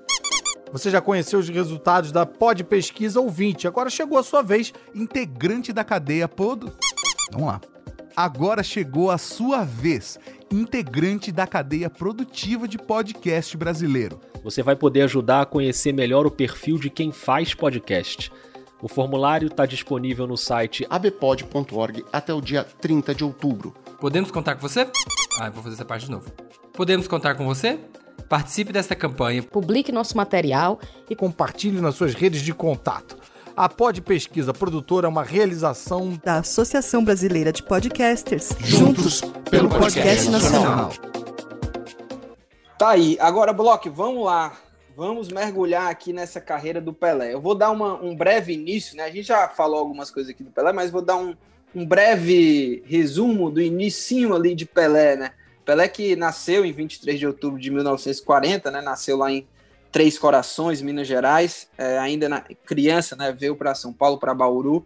Você 0.71 0.89
já 0.89 0.99
conheceu 0.99 1.39
os 1.39 1.47
resultados 1.47 2.11
da 2.11 2.25
Pod 2.25 2.63
Pesquisa 2.65 3.21
ouvinte? 3.21 3.67
Agora 3.67 3.89
chegou 3.89 4.17
a 4.17 4.23
sua 4.23 4.41
vez. 4.41 4.73
Integrante 4.93 5.71
da 5.71 5.83
cadeia 5.83 6.27
Pod. 6.27 6.71
Vamos 7.31 7.47
lá. 7.47 7.61
Agora 8.15 8.61
chegou 8.63 9.11
a 9.11 9.17
sua 9.17 9.65
vez, 9.65 10.17
integrante 10.49 11.33
da 11.33 11.45
cadeia 11.45 11.89
produtiva 11.89 12.65
de 12.65 12.77
podcast 12.77 13.57
brasileiro. 13.57 14.21
Você 14.41 14.63
vai 14.63 14.75
poder 14.75 15.01
ajudar 15.01 15.41
a 15.41 15.45
conhecer 15.45 15.91
melhor 15.91 16.25
o 16.25 16.31
perfil 16.31 16.77
de 16.77 16.89
quem 16.89 17.11
faz 17.11 17.53
podcast. 17.53 18.31
O 18.85 18.87
formulário 18.87 19.47
está 19.47 19.65
disponível 19.65 20.27
no 20.27 20.37
site 20.37 20.85
abpod.org 20.87 22.05
até 22.13 22.31
o 22.31 22.39
dia 22.39 22.63
30 22.63 23.15
de 23.15 23.23
outubro. 23.23 23.73
Podemos 23.99 24.29
contar 24.29 24.53
com 24.53 24.61
você? 24.61 24.87
Ah, 25.39 25.49
vou 25.49 25.63
fazer 25.63 25.73
essa 25.73 25.83
parte 25.83 26.05
de 26.05 26.11
novo. 26.11 26.29
Podemos 26.71 27.07
contar 27.07 27.33
com 27.33 27.45
você? 27.45 27.79
Participe 28.29 28.71
desta 28.71 28.95
campanha. 28.95 29.41
Publique 29.41 29.91
nosso 29.91 30.15
material 30.15 30.79
e 31.09 31.15
compartilhe 31.15 31.81
nas 31.81 31.95
suas 31.95 32.13
redes 32.13 32.43
de 32.43 32.53
contato. 32.53 33.17
A 33.57 33.67
Pod 33.67 33.99
Pesquisa 34.03 34.53
Produtora 34.53 35.07
é 35.07 35.09
uma 35.09 35.23
realização 35.23 36.21
da 36.23 36.37
Associação 36.37 37.03
Brasileira 37.03 37.51
de 37.51 37.63
Podcasters. 37.63 38.49
Juntos 38.59 39.21
pelo 39.49 39.67
podcast 39.67 40.29
nacional. 40.29 40.91
Tá 42.77 42.89
aí. 42.89 43.17
Agora, 43.19 43.51
Bloco, 43.51 43.89
vamos 43.89 44.23
lá. 44.23 44.53
Vamos 44.95 45.27
mergulhar 45.27 45.89
aqui 45.89 46.13
nessa 46.13 46.39
carreira 46.39 46.79
do 46.79 46.93
Pelé. 46.93 47.33
Eu 47.33 47.41
vou 47.41 47.53
dar 47.53 47.69
uma, 47.69 48.01
um 48.01 48.15
breve 48.15 48.53
início, 48.53 48.95
né? 48.95 49.03
A 49.03 49.11
gente 49.11 49.23
já 49.23 49.49
falou 49.49 49.77
algumas 49.77 50.09
coisas 50.09 50.31
aqui 50.31 50.41
do 50.41 50.51
Pelé, 50.51 50.71
mas 50.71 50.89
vou 50.89 51.01
dar 51.01 51.17
um, 51.17 51.35
um 51.75 51.85
breve 51.85 52.81
resumo 52.85 53.51
do 53.51 53.61
início 53.61 54.33
ali 54.33 54.55
de 54.55 54.65
Pelé, 54.65 55.17
né? 55.17 55.31
Pelé 55.65 55.89
que 55.89 56.15
nasceu 56.15 56.63
em 56.63 56.71
23 56.71 57.19
de 57.19 57.27
outubro 57.27 57.59
de 57.59 57.69
1940, 57.71 58.71
né? 58.71 58.79
Nasceu 58.79 59.17
lá 59.17 59.29
em 59.29 59.45
Três 59.91 60.17
Corações, 60.17 60.81
Minas 60.81 61.07
Gerais, 61.07 61.67
é, 61.77 61.97
ainda 61.97 62.29
na, 62.29 62.39
criança, 62.39 63.17
né? 63.17 63.35
Veio 63.37 63.57
para 63.57 63.75
São 63.75 63.91
Paulo, 63.91 64.17
para 64.17 64.33
Bauru. 64.33 64.85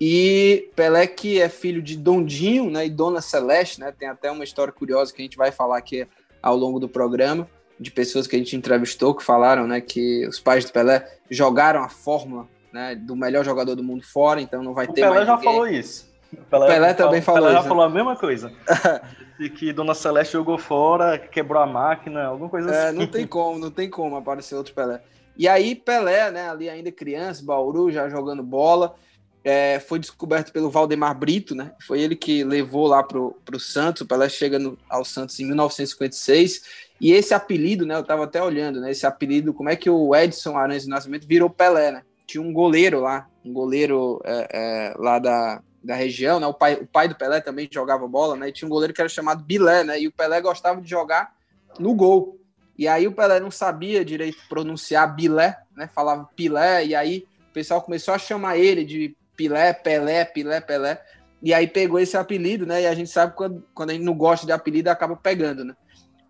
E 0.00 0.68
Pelé 0.74 1.06
que 1.06 1.40
é 1.40 1.48
filho 1.48 1.80
de 1.80 1.96
Dondinho, 1.96 2.68
né? 2.70 2.86
E 2.86 2.90
Dona 2.90 3.20
Celeste, 3.20 3.78
né? 3.78 3.94
Tem 3.96 4.08
até 4.08 4.32
uma 4.32 4.42
história 4.42 4.72
curiosa 4.72 5.14
que 5.14 5.22
a 5.22 5.24
gente 5.24 5.36
vai 5.36 5.52
falar 5.52 5.78
aqui 5.78 6.08
ao 6.42 6.56
longo 6.56 6.80
do 6.80 6.88
programa 6.88 7.48
de 7.78 7.90
pessoas 7.90 8.26
que 8.26 8.36
a 8.36 8.38
gente 8.38 8.56
entrevistou 8.56 9.14
que 9.14 9.22
falaram, 9.24 9.66
né? 9.66 9.80
Que 9.80 10.26
os 10.26 10.40
pais 10.40 10.64
do 10.64 10.72
Pelé 10.72 11.06
jogaram 11.30 11.82
a 11.82 11.88
fórmula, 11.88 12.48
né? 12.72 12.94
Do 12.94 13.14
melhor 13.14 13.44
jogador 13.44 13.74
do 13.74 13.82
mundo 13.82 14.04
fora, 14.04 14.40
então 14.40 14.62
não 14.62 14.74
vai 14.74 14.86
o 14.86 14.92
ter 14.92 15.02
Pelé 15.02 15.14
mais 15.16 15.26
já 15.26 15.36
ninguém. 15.36 15.52
falou 15.52 15.66
isso. 15.66 16.08
O 16.32 16.44
Pelé, 16.44 16.66
Pelé 16.66 16.94
também 16.94 17.22
falou 17.22 17.40
Pelé 17.42 17.54
isso. 17.54 17.62
já 17.62 17.68
falou 17.68 17.84
a 17.84 17.88
mesma 17.88 18.16
coisa. 18.16 18.52
de 19.38 19.48
que 19.48 19.72
Dona 19.72 19.94
Celeste 19.94 20.32
jogou 20.32 20.58
fora, 20.58 21.16
quebrou 21.18 21.62
a 21.62 21.66
máquina, 21.66 22.24
alguma 22.24 22.50
coisa 22.50 22.70
É, 22.70 22.88
assim. 22.88 22.98
não 22.98 23.06
tem 23.06 23.26
como, 23.26 23.58
não 23.58 23.70
tem 23.70 23.88
como 23.88 24.16
aparecer 24.16 24.56
outro 24.56 24.74
Pelé. 24.74 25.00
E 25.36 25.46
aí, 25.46 25.76
Pelé, 25.76 26.30
né, 26.32 26.50
ali 26.50 26.68
ainda 26.68 26.90
criança, 26.90 27.44
Bauru, 27.44 27.92
já 27.92 28.08
jogando 28.08 28.42
bola, 28.42 28.96
é, 29.44 29.78
foi 29.78 30.00
descoberto 30.00 30.52
pelo 30.52 30.68
Valdemar 30.68 31.16
Brito, 31.16 31.54
né? 31.54 31.72
Foi 31.86 32.00
ele 32.00 32.16
que 32.16 32.42
levou 32.42 32.88
lá 32.88 33.02
pro, 33.04 33.36
pro 33.44 33.60
Santos. 33.60 34.02
O 34.02 34.06
Pelé 34.06 34.28
chega 34.28 34.58
no, 34.58 34.76
ao 34.90 35.04
Santos 35.04 35.38
em 35.38 35.46
1956. 35.46 36.87
E 37.00 37.12
esse 37.12 37.32
apelido, 37.32 37.86
né? 37.86 37.94
Eu 37.94 38.04
tava 38.04 38.24
até 38.24 38.42
olhando, 38.42 38.80
né? 38.80 38.90
Esse 38.90 39.06
apelido, 39.06 39.54
como 39.54 39.68
é 39.68 39.76
que 39.76 39.88
o 39.88 40.14
Edson 40.14 40.56
Arantes 40.56 40.86
do 40.86 40.90
Nascimento 40.90 41.26
virou 41.26 41.48
Pelé, 41.48 41.92
né? 41.92 42.02
Tinha 42.26 42.42
um 42.42 42.52
goleiro 42.52 43.00
lá, 43.00 43.28
um 43.44 43.52
goleiro 43.52 44.20
é, 44.24 44.48
é, 44.52 44.94
lá 44.98 45.18
da, 45.18 45.62
da 45.82 45.94
região, 45.94 46.40
né? 46.40 46.46
O 46.46 46.54
pai, 46.54 46.74
o 46.74 46.86
pai 46.86 47.08
do 47.08 47.14
Pelé 47.14 47.40
também 47.40 47.68
jogava 47.70 48.06
bola, 48.08 48.36
né? 48.36 48.48
E 48.48 48.52
tinha 48.52 48.66
um 48.66 48.70
goleiro 48.70 48.92
que 48.92 49.00
era 49.00 49.08
chamado 49.08 49.44
Bilé, 49.44 49.84
né? 49.84 50.00
E 50.00 50.08
o 50.08 50.12
Pelé 50.12 50.40
gostava 50.40 50.80
de 50.80 50.90
jogar 50.90 51.32
no 51.78 51.94
gol. 51.94 52.38
E 52.76 52.86
aí 52.86 53.06
o 53.06 53.12
Pelé 53.12 53.40
não 53.40 53.50
sabia 53.50 54.04
direito 54.04 54.38
pronunciar 54.48 55.14
Bilé, 55.14 55.56
né? 55.76 55.88
Falava 55.94 56.28
Pilé, 56.36 56.86
e 56.86 56.94
aí 56.94 57.24
o 57.50 57.52
pessoal 57.52 57.80
começou 57.80 58.14
a 58.14 58.18
chamar 58.18 58.58
ele 58.58 58.84
de 58.84 59.16
Pilé, 59.36 59.72
Pelé, 59.72 60.24
Pilé, 60.24 60.60
Pelé. 60.60 61.00
E 61.40 61.54
aí 61.54 61.68
pegou 61.68 62.00
esse 62.00 62.16
apelido, 62.16 62.66
né? 62.66 62.82
E 62.82 62.86
a 62.86 62.94
gente 62.94 63.10
sabe 63.10 63.34
quando, 63.36 63.64
quando 63.72 63.90
a 63.90 63.92
gente 63.92 64.04
não 64.04 64.14
gosta 64.14 64.44
de 64.44 64.52
apelido, 64.52 64.90
acaba 64.90 65.14
pegando, 65.14 65.64
né? 65.64 65.74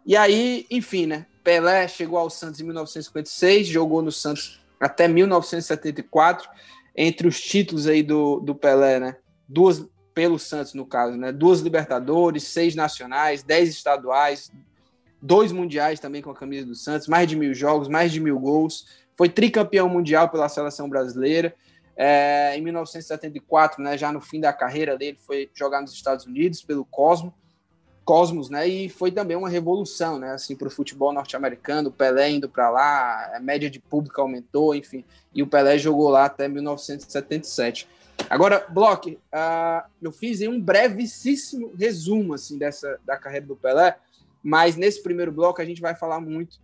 E 0.08 0.16
aí, 0.16 0.64
enfim, 0.70 1.04
né? 1.04 1.26
Pelé 1.44 1.86
chegou 1.86 2.18
ao 2.18 2.30
Santos 2.30 2.58
em 2.60 2.64
1956, 2.64 3.66
jogou 3.66 4.00
no 4.00 4.10
Santos 4.10 4.58
até 4.80 5.06
1974. 5.06 6.48
Entre 6.96 7.28
os 7.28 7.38
títulos 7.38 7.86
aí 7.86 8.02
do, 8.02 8.40
do 8.40 8.54
Pelé, 8.54 8.98
né? 8.98 9.16
Duas, 9.46 9.86
pelo 10.14 10.38
Santos, 10.38 10.72
no 10.72 10.86
caso, 10.86 11.14
né? 11.14 11.30
Duas 11.30 11.60
Libertadores, 11.60 12.44
seis 12.44 12.74
nacionais, 12.74 13.42
dez 13.42 13.68
estaduais, 13.68 14.50
dois 15.20 15.52
mundiais 15.52 16.00
também 16.00 16.22
com 16.22 16.30
a 16.30 16.34
camisa 16.34 16.64
do 16.64 16.74
Santos, 16.74 17.06
mais 17.06 17.28
de 17.28 17.36
mil 17.36 17.52
jogos, 17.52 17.86
mais 17.86 18.10
de 18.10 18.18
mil 18.18 18.38
gols. 18.38 18.86
Foi 19.14 19.28
tricampeão 19.28 19.90
mundial 19.90 20.30
pela 20.30 20.48
seleção 20.48 20.88
brasileira. 20.88 21.54
É, 21.94 22.56
em 22.56 22.62
1974, 22.62 23.82
né, 23.82 23.98
já 23.98 24.10
no 24.10 24.22
fim 24.22 24.40
da 24.40 24.54
carreira 24.54 24.96
dele, 24.96 25.18
foi 25.20 25.50
jogar 25.52 25.82
nos 25.82 25.92
Estados 25.92 26.24
Unidos 26.24 26.62
pelo 26.62 26.86
Cosmo, 26.86 27.34
Cosmos, 28.08 28.48
né, 28.48 28.66
e 28.66 28.88
foi 28.88 29.12
também 29.12 29.36
uma 29.36 29.50
revolução, 29.50 30.18
né, 30.18 30.30
assim, 30.30 30.56
para 30.56 30.66
o 30.66 30.70
futebol 30.70 31.12
norte-americano, 31.12 31.92
Pelé 31.92 32.30
indo 32.30 32.48
para 32.48 32.70
lá, 32.70 33.36
a 33.36 33.38
média 33.38 33.68
de 33.68 33.78
público 33.78 34.18
aumentou, 34.18 34.74
enfim, 34.74 35.04
e 35.34 35.42
o 35.42 35.46
Pelé 35.46 35.76
jogou 35.76 36.08
lá 36.08 36.24
até 36.24 36.48
1977. 36.48 37.86
Agora, 38.30 38.66
Bloch, 38.70 39.10
uh, 39.10 39.86
eu 40.00 40.10
fiz 40.10 40.40
um 40.40 40.58
brevíssimo 40.58 41.74
resumo, 41.78 42.32
assim, 42.32 42.56
dessa, 42.56 42.98
da 43.04 43.18
carreira 43.18 43.44
do 43.44 43.54
Pelé, 43.54 43.94
mas 44.42 44.74
nesse 44.74 45.02
primeiro 45.02 45.30
bloco 45.30 45.60
a 45.60 45.64
gente 45.66 45.82
vai 45.82 45.94
falar 45.94 46.18
muito 46.18 46.58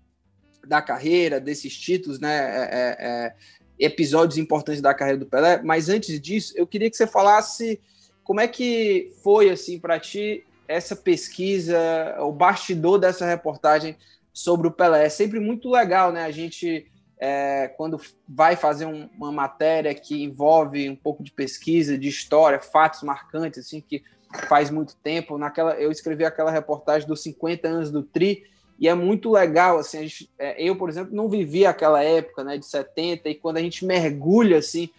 da 0.67 0.81
carreira, 0.81 1.39
desses 1.39 1.77
títulos, 1.79 2.19
né, 2.21 2.39
é, 2.39 2.97
é, 2.99 3.35
episódios 3.79 4.39
importantes 4.39 4.81
da 4.81 4.95
carreira 4.95 5.19
do 5.19 5.27
Pelé, 5.27 5.61
mas 5.63 5.91
antes 5.91 6.19
disso, 6.19 6.55
eu 6.57 6.67
queria 6.67 6.91
que 6.91 6.97
você 6.97 7.07
falasse 7.07 7.79
como 8.23 8.41
é 8.41 8.49
que 8.49 9.13
foi 9.23 9.51
assim 9.51 9.79
para 9.79 10.01
ti 10.01 10.43
essa 10.67 10.97
pesquisa, 10.97 11.79
o 12.21 12.33
bastidor 12.33 12.99
dessa 12.99 13.27
reportagem 13.27 13.97
sobre 14.33 14.67
o 14.69 14.71
Pelé. 14.71 15.07
É 15.07 15.09
sempre 15.09 15.39
muito 15.39 15.71
legal, 15.71 16.13
né? 16.13 16.25
A 16.25 16.31
gente 16.31 16.91
é, 17.19 17.69
quando 17.69 18.01
vai 18.29 18.57
fazer 18.57 18.87
um, 18.87 19.09
uma 19.17 19.33
matéria 19.33 19.95
que 19.95 20.23
envolve 20.23 20.91
um 20.91 20.97
pouco 20.97 21.23
de 21.23 21.33
pesquisa, 21.33 21.97
de 21.97 22.09
história, 22.09 22.61
fatos 22.61 23.03
marcantes, 23.03 23.61
assim 23.61 23.81
que 23.81 24.03
faz 24.49 24.71
muito 24.71 24.97
tempo. 24.97 25.39
Naquela, 25.39 25.75
eu 25.75 25.91
escrevi 25.91 26.25
aquela 26.25 26.51
reportagem 26.51 27.07
dos 27.07 27.23
50 27.23 27.69
anos 27.69 27.91
do 27.91 28.03
Tri 28.03 28.45
e 28.79 28.89
é 28.89 28.95
muito 28.95 29.31
legal, 29.31 29.79
assim, 29.79 30.01
gente, 30.01 30.29
eu, 30.59 30.75
por 30.77 30.89
exemplo, 30.89 31.15
não 31.15 31.29
vivi 31.29 31.65
aquela 31.65 32.03
época, 32.03 32.43
né, 32.43 32.59
de 32.59 32.67
70, 32.67 33.29
e 33.29 33.35
quando 33.37 33.59
a 33.59 33.61
gente 33.61 33.85
mergulha, 33.85 34.59
assim, 34.59 34.91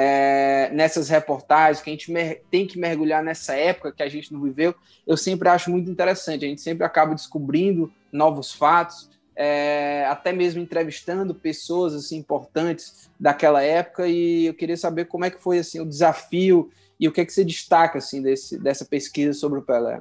é, 0.00 0.70
nessas 0.72 1.08
reportagens, 1.08 1.82
que 1.82 1.90
a 1.90 1.92
gente 1.92 2.12
tem 2.52 2.68
que 2.68 2.78
mergulhar 2.78 3.20
nessa 3.20 3.54
época 3.54 3.90
que 3.90 4.02
a 4.02 4.08
gente 4.08 4.32
não 4.32 4.40
viveu, 4.40 4.72
eu 5.04 5.16
sempre 5.16 5.48
acho 5.48 5.72
muito 5.72 5.90
interessante, 5.90 6.44
a 6.44 6.48
gente 6.48 6.60
sempre 6.60 6.84
acaba 6.84 7.16
descobrindo 7.16 7.92
novos 8.12 8.52
fatos, 8.52 9.10
é, 9.34 10.06
até 10.08 10.32
mesmo 10.32 10.62
entrevistando 10.62 11.34
pessoas, 11.34 11.94
assim, 11.94 12.16
importantes 12.16 13.10
daquela 13.18 13.60
época, 13.60 14.06
e 14.06 14.46
eu 14.46 14.54
queria 14.54 14.76
saber 14.76 15.06
como 15.06 15.24
é 15.24 15.30
que 15.30 15.42
foi, 15.42 15.58
assim, 15.58 15.80
o 15.80 15.84
desafio 15.84 16.70
e 17.00 17.08
o 17.08 17.12
que 17.12 17.20
é 17.20 17.24
que 17.24 17.32
você 17.32 17.44
destaca, 17.44 17.98
assim, 17.98 18.22
desse, 18.22 18.56
dessa 18.56 18.84
pesquisa 18.84 19.32
sobre 19.32 19.58
o 19.58 19.62
Pelé. 19.62 20.00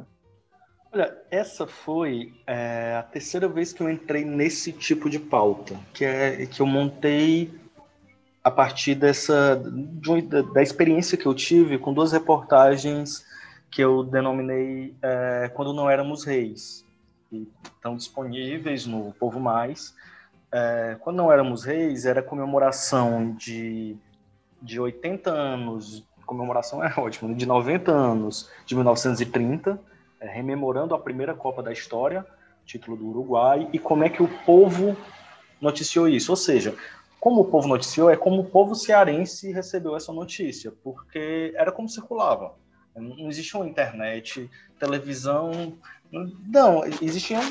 Olha, 0.92 1.18
essa 1.32 1.66
foi 1.66 2.36
é, 2.46 2.98
a 3.00 3.02
terceira 3.02 3.48
vez 3.48 3.74
que 3.74 3.82
eu 3.82 3.90
entrei 3.90 4.24
nesse 4.24 4.72
tipo 4.72 5.10
de 5.10 5.18
pauta, 5.18 5.76
que 5.92 6.06
é 6.06 6.46
que 6.46 6.62
eu 6.62 6.68
montei 6.68 7.52
a 8.48 8.52
partir 8.52 8.96
dessa 8.96 9.62
de, 9.62 10.22
da 10.54 10.62
experiência 10.62 11.18
que 11.18 11.26
eu 11.26 11.34
tive 11.34 11.78
com 11.78 11.94
duas 11.94 12.14
reportagens 12.14 13.26
que 13.70 13.82
eu 13.82 14.06
denominei 14.06 14.96
é, 15.02 15.52
quando 15.54 15.74
não 15.74 15.90
éramos 15.90 16.24
reis, 16.24 16.86
estão 17.76 17.98
disponíveis 17.98 18.86
no 18.86 19.12
Povo 19.20 19.38
Mais. 19.38 19.94
É, 20.50 20.96
quando 21.02 21.18
não 21.18 21.30
éramos 21.30 21.66
reis 21.66 22.06
era 22.06 22.24
comemoração 22.24 23.36
de 23.36 23.98
de 24.62 24.80
80 24.80 25.30
anos, 25.30 26.04
comemoração 26.26 26.82
é 26.84 26.94
ótimo, 26.98 27.36
de 27.36 27.46
90 27.46 27.92
anos 27.92 28.50
de 28.66 28.76
1930 28.76 29.78
é, 30.22 30.28
rememorando 30.28 30.96
a 30.96 31.00
primeira 31.00 31.36
Copa 31.36 31.62
da 31.62 31.74
história, 31.74 32.26
título 32.66 32.96
do 32.96 33.08
Uruguai, 33.08 33.68
e 33.74 33.78
como 33.78 34.06
é 34.06 34.10
que 34.10 34.24
o 34.24 34.28
povo 34.46 34.96
noticiou 35.62 36.08
isso. 36.08 36.32
Ou 36.32 36.36
seja, 36.38 36.74
como 37.20 37.42
o 37.42 37.46
povo 37.46 37.68
noticiou, 37.68 38.10
é 38.10 38.16
como 38.16 38.42
o 38.42 38.46
povo 38.46 38.76
cearense 38.76 39.52
recebeu 39.52 39.96
essa 39.96 40.14
notícia, 40.14 40.72
porque 40.84 41.54
era 41.56 41.72
como 41.72 41.90
circulava. 41.90 42.54
Não 42.96 43.30
existia 43.30 43.60
uma 43.60 43.70
internet, 43.70 44.50
televisão. 44.80 45.74
Não, 46.12 46.84
existiam 47.02 47.42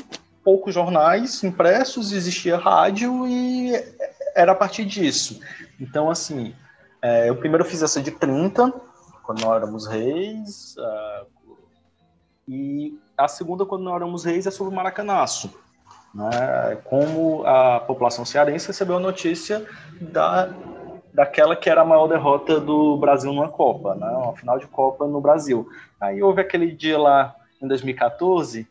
poucos 0.43 0.73
jornais 0.73 1.43
impressos, 1.43 2.11
existia 2.11 2.57
rádio 2.57 3.27
e 3.27 3.73
era 4.35 4.51
a 4.51 4.55
partir 4.55 4.85
disso. 4.85 5.39
Então, 5.79 6.09
assim, 6.09 6.55
é, 7.01 7.29
eu 7.29 7.35
primeiro 7.35 7.65
fiz 7.65 7.81
essa 7.81 8.01
de 8.01 8.11
30, 8.11 8.73
quando 9.23 9.41
nós 9.41 9.55
éramos 9.57 9.87
reis, 9.87 10.75
uh, 10.77 11.55
e 12.47 12.97
a 13.17 13.27
segunda, 13.27 13.65
quando 13.65 13.83
nós 13.83 13.95
éramos 13.95 14.23
reis, 14.23 14.47
é 14.47 14.51
sobre 14.51 14.71
o 14.71 14.75
Maracanaço. 14.75 15.53
Né? 16.17 16.77
Como 16.85 17.45
a 17.45 17.79
população 17.81 18.25
cearense 18.25 18.65
recebeu 18.65 18.97
a 18.97 18.99
notícia 18.99 19.63
da, 20.01 20.49
daquela 21.13 21.55
que 21.55 21.69
era 21.69 21.81
a 21.81 21.85
maior 21.85 22.07
derrota 22.07 22.59
do 22.59 22.97
Brasil 22.97 23.31
numa 23.31 23.49
Copa, 23.49 23.93
né? 23.93 24.07
uma 24.07 24.35
final 24.35 24.57
de 24.57 24.65
Copa 24.65 25.05
no 25.05 25.21
Brasil. 25.21 25.69
Aí 26.01 26.23
houve 26.23 26.41
aquele 26.41 26.71
dia 26.71 26.97
lá 26.97 27.35
em 27.61 27.67
2014, 27.67 28.67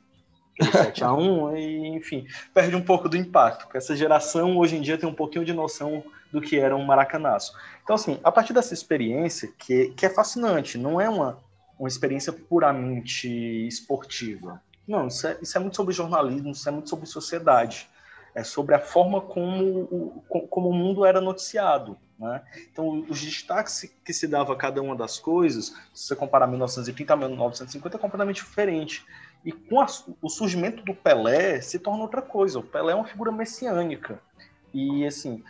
7 0.73 1.05
a 1.05 1.13
1 1.13 1.57
e 1.57 1.89
enfim, 1.95 2.27
perde 2.53 2.75
um 2.75 2.83
pouco 2.83 3.09
do 3.09 3.17
impacto. 3.17 3.69
Essa 3.77 3.95
geração 3.95 4.59
hoje 4.59 4.77
em 4.77 4.81
dia 4.81 4.99
tem 4.99 5.09
um 5.09 5.15
pouquinho 5.15 5.45
de 5.45 5.53
noção 5.53 6.03
do 6.33 6.41
que 6.41 6.59
era 6.59 6.75
um 6.75 6.85
maracanaço. 6.85 7.53
Então, 7.85 7.95
assim, 7.95 8.19
a 8.25 8.33
partir 8.33 8.53
dessa 8.53 8.75
experiência, 8.75 9.49
que, 9.57 9.91
que 9.91 10.05
é 10.05 10.11
fascinante, 10.11 10.77
não 10.77 11.01
é 11.01 11.09
uma, 11.09 11.39
uma 11.79 11.87
experiência 11.87 12.33
puramente 12.33 13.29
esportiva. 13.69 14.61
Não, 14.87 15.09
isso 15.09 15.27
é, 15.27 15.39
isso 15.43 15.57
é 15.57 15.61
muito 15.61 15.77
sobre 15.77 15.95
jornalismo, 15.95 16.51
isso 16.51 16.69
é 16.69 16.73
muito 16.73 16.89
sobre 16.89 17.07
sociedade. 17.07 17.89
É 18.35 18.45
sobre 18.45 18.75
a 18.75 18.79
forma 18.79 19.21
como 19.21 19.65
o, 19.65 20.23
como 20.49 20.69
o 20.69 20.73
mundo 20.73 21.05
era 21.07 21.21
noticiado. 21.21 21.97
Né? 22.19 22.43
Então, 22.71 23.05
os 23.09 23.21
destaques 23.21 23.91
que 24.05 24.13
se 24.13 24.29
dava 24.29 24.53
a 24.53 24.57
cada 24.57 24.81
uma 24.83 24.95
das 24.95 25.19
coisas, 25.19 25.75
se 25.93 26.07
você 26.07 26.15
comparar 26.15 26.47
1930 26.47 27.13
a 27.15 27.17
1950, 27.17 27.97
é 27.97 28.01
completamente 28.01 28.37
diferente. 28.37 29.05
E 29.45 29.53
com 29.53 29.81
a, 29.81 29.87
o 30.21 30.29
surgimento 30.29 30.83
do 30.85 30.95
Pelé, 30.95 31.61
se 31.63 31.79
torna 31.79 32.03
outra 32.03 32.21
coisa. 32.21 32.59
O 32.59 32.63
Pelé 32.63 32.93
é 32.93 32.95
uma 32.95 33.07
figura 33.07 33.33
messiânica. 33.33 34.21
E, 34.73 35.07
assim, 35.07 35.43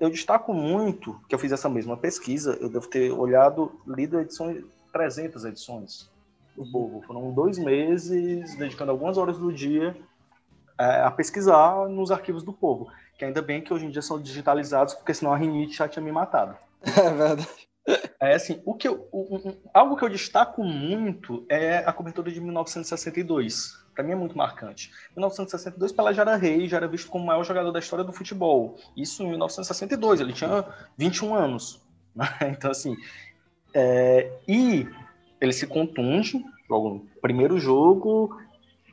eu, 0.00 0.08
destaco 0.08 0.54
muito 0.54 1.20
que 1.28 1.34
eu 1.34 1.38
fiz 1.38 1.50
essa 1.50 1.68
mesma 1.68 1.96
pesquisa, 1.96 2.56
eu 2.60 2.68
devo 2.68 2.86
ter 2.86 3.10
olhado, 3.10 3.80
lido 3.86 4.20
edições, 4.20 4.64
300 4.92 5.44
edições 5.44 6.11
do 6.56 6.70
Povo. 6.70 7.02
Foram 7.02 7.32
dois 7.32 7.58
meses 7.58 8.56
dedicando 8.56 8.90
algumas 8.90 9.16
horas 9.18 9.38
do 9.38 9.52
dia 9.52 9.96
é, 10.78 11.02
a 11.02 11.10
pesquisar 11.10 11.88
nos 11.88 12.10
arquivos 12.10 12.42
do 12.42 12.52
Povo. 12.52 12.88
Que 13.18 13.24
ainda 13.24 13.42
bem 13.42 13.60
que 13.60 13.72
hoje 13.72 13.86
em 13.86 13.90
dia 13.90 14.02
são 14.02 14.20
digitalizados, 14.20 14.94
porque 14.94 15.14
senão 15.14 15.32
a 15.32 15.36
rinite 15.36 15.76
já 15.76 15.88
tinha 15.88 16.02
me 16.02 16.12
matado. 16.12 16.56
É 16.82 17.02
verdade. 17.02 17.48
É 18.20 18.34
assim, 18.34 18.62
o 18.64 18.74
que 18.74 18.86
eu, 18.86 19.08
o, 19.12 19.54
algo 19.74 19.96
que 19.96 20.04
eu 20.04 20.08
destaco 20.08 20.62
muito 20.62 21.44
é 21.48 21.78
a 21.78 21.92
cobertura 21.92 22.30
de 22.30 22.40
1962. 22.40 23.82
Para 23.94 24.04
mim 24.04 24.12
é 24.12 24.16
muito 24.16 24.38
marcante. 24.38 24.90
Em 25.10 25.16
1962, 25.16 25.92
Pelé 25.92 26.14
já 26.14 26.22
era 26.22 26.36
rei, 26.36 26.68
já 26.68 26.76
era 26.78 26.88
visto 26.88 27.10
como 27.10 27.24
o 27.24 27.26
maior 27.26 27.44
jogador 27.44 27.72
da 27.72 27.78
história 27.78 28.04
do 28.04 28.12
futebol. 28.12 28.78
Isso 28.96 29.22
em 29.22 29.30
1962, 29.30 30.20
ele 30.20 30.32
tinha 30.32 30.64
21 30.96 31.34
anos. 31.34 31.82
Né? 32.14 32.26
Então, 32.56 32.70
assim, 32.70 32.96
é, 33.74 34.30
e 34.46 34.88
ele 35.42 35.52
se 35.52 35.66
contunde 35.66 36.44
logo 36.70 36.88
no 36.88 37.00
primeiro 37.20 37.58
jogo 37.58 38.40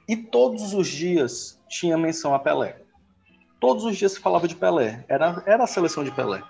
e 0.08 0.18
todos 0.18 0.74
os 0.74 0.88
dias 0.88 1.62
tinha 1.70 1.96
menção 1.96 2.34
a 2.34 2.40
Pelé. 2.40 2.82
Todos 3.60 3.84
os 3.84 3.96
dias 3.96 4.14
se 4.14 4.20
falava 4.20 4.48
de 4.48 4.56
Pelé. 4.56 5.06
Era, 5.08 5.44
era 5.46 5.64
a 5.64 5.68
seleção 5.68 6.04
de 6.04 6.12
Pelé. 6.12 6.42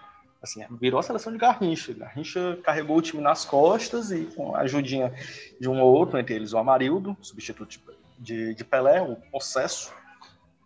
Assim, 0.42 0.64
virou 0.80 1.02
a 1.02 1.04
seleção 1.04 1.34
de 1.34 1.38
Garrincha. 1.38 1.92
Garrincha 1.92 2.58
carregou 2.64 2.98
o 2.98 3.02
time 3.02 3.22
nas 3.22 3.44
costas 3.44 4.10
e 4.10 4.24
com 4.28 4.56
a 4.56 4.60
ajudinha 4.60 5.14
de 5.60 5.68
um 5.68 5.82
ou 5.82 5.94
outro, 5.94 6.18
entre 6.18 6.34
eles 6.34 6.54
o 6.54 6.58
Amarildo, 6.58 7.18
substituto 7.22 7.78
de, 8.18 8.56
de 8.56 8.64
Pelé, 8.64 9.02
o 9.02 9.18
Possesso, 9.30 9.92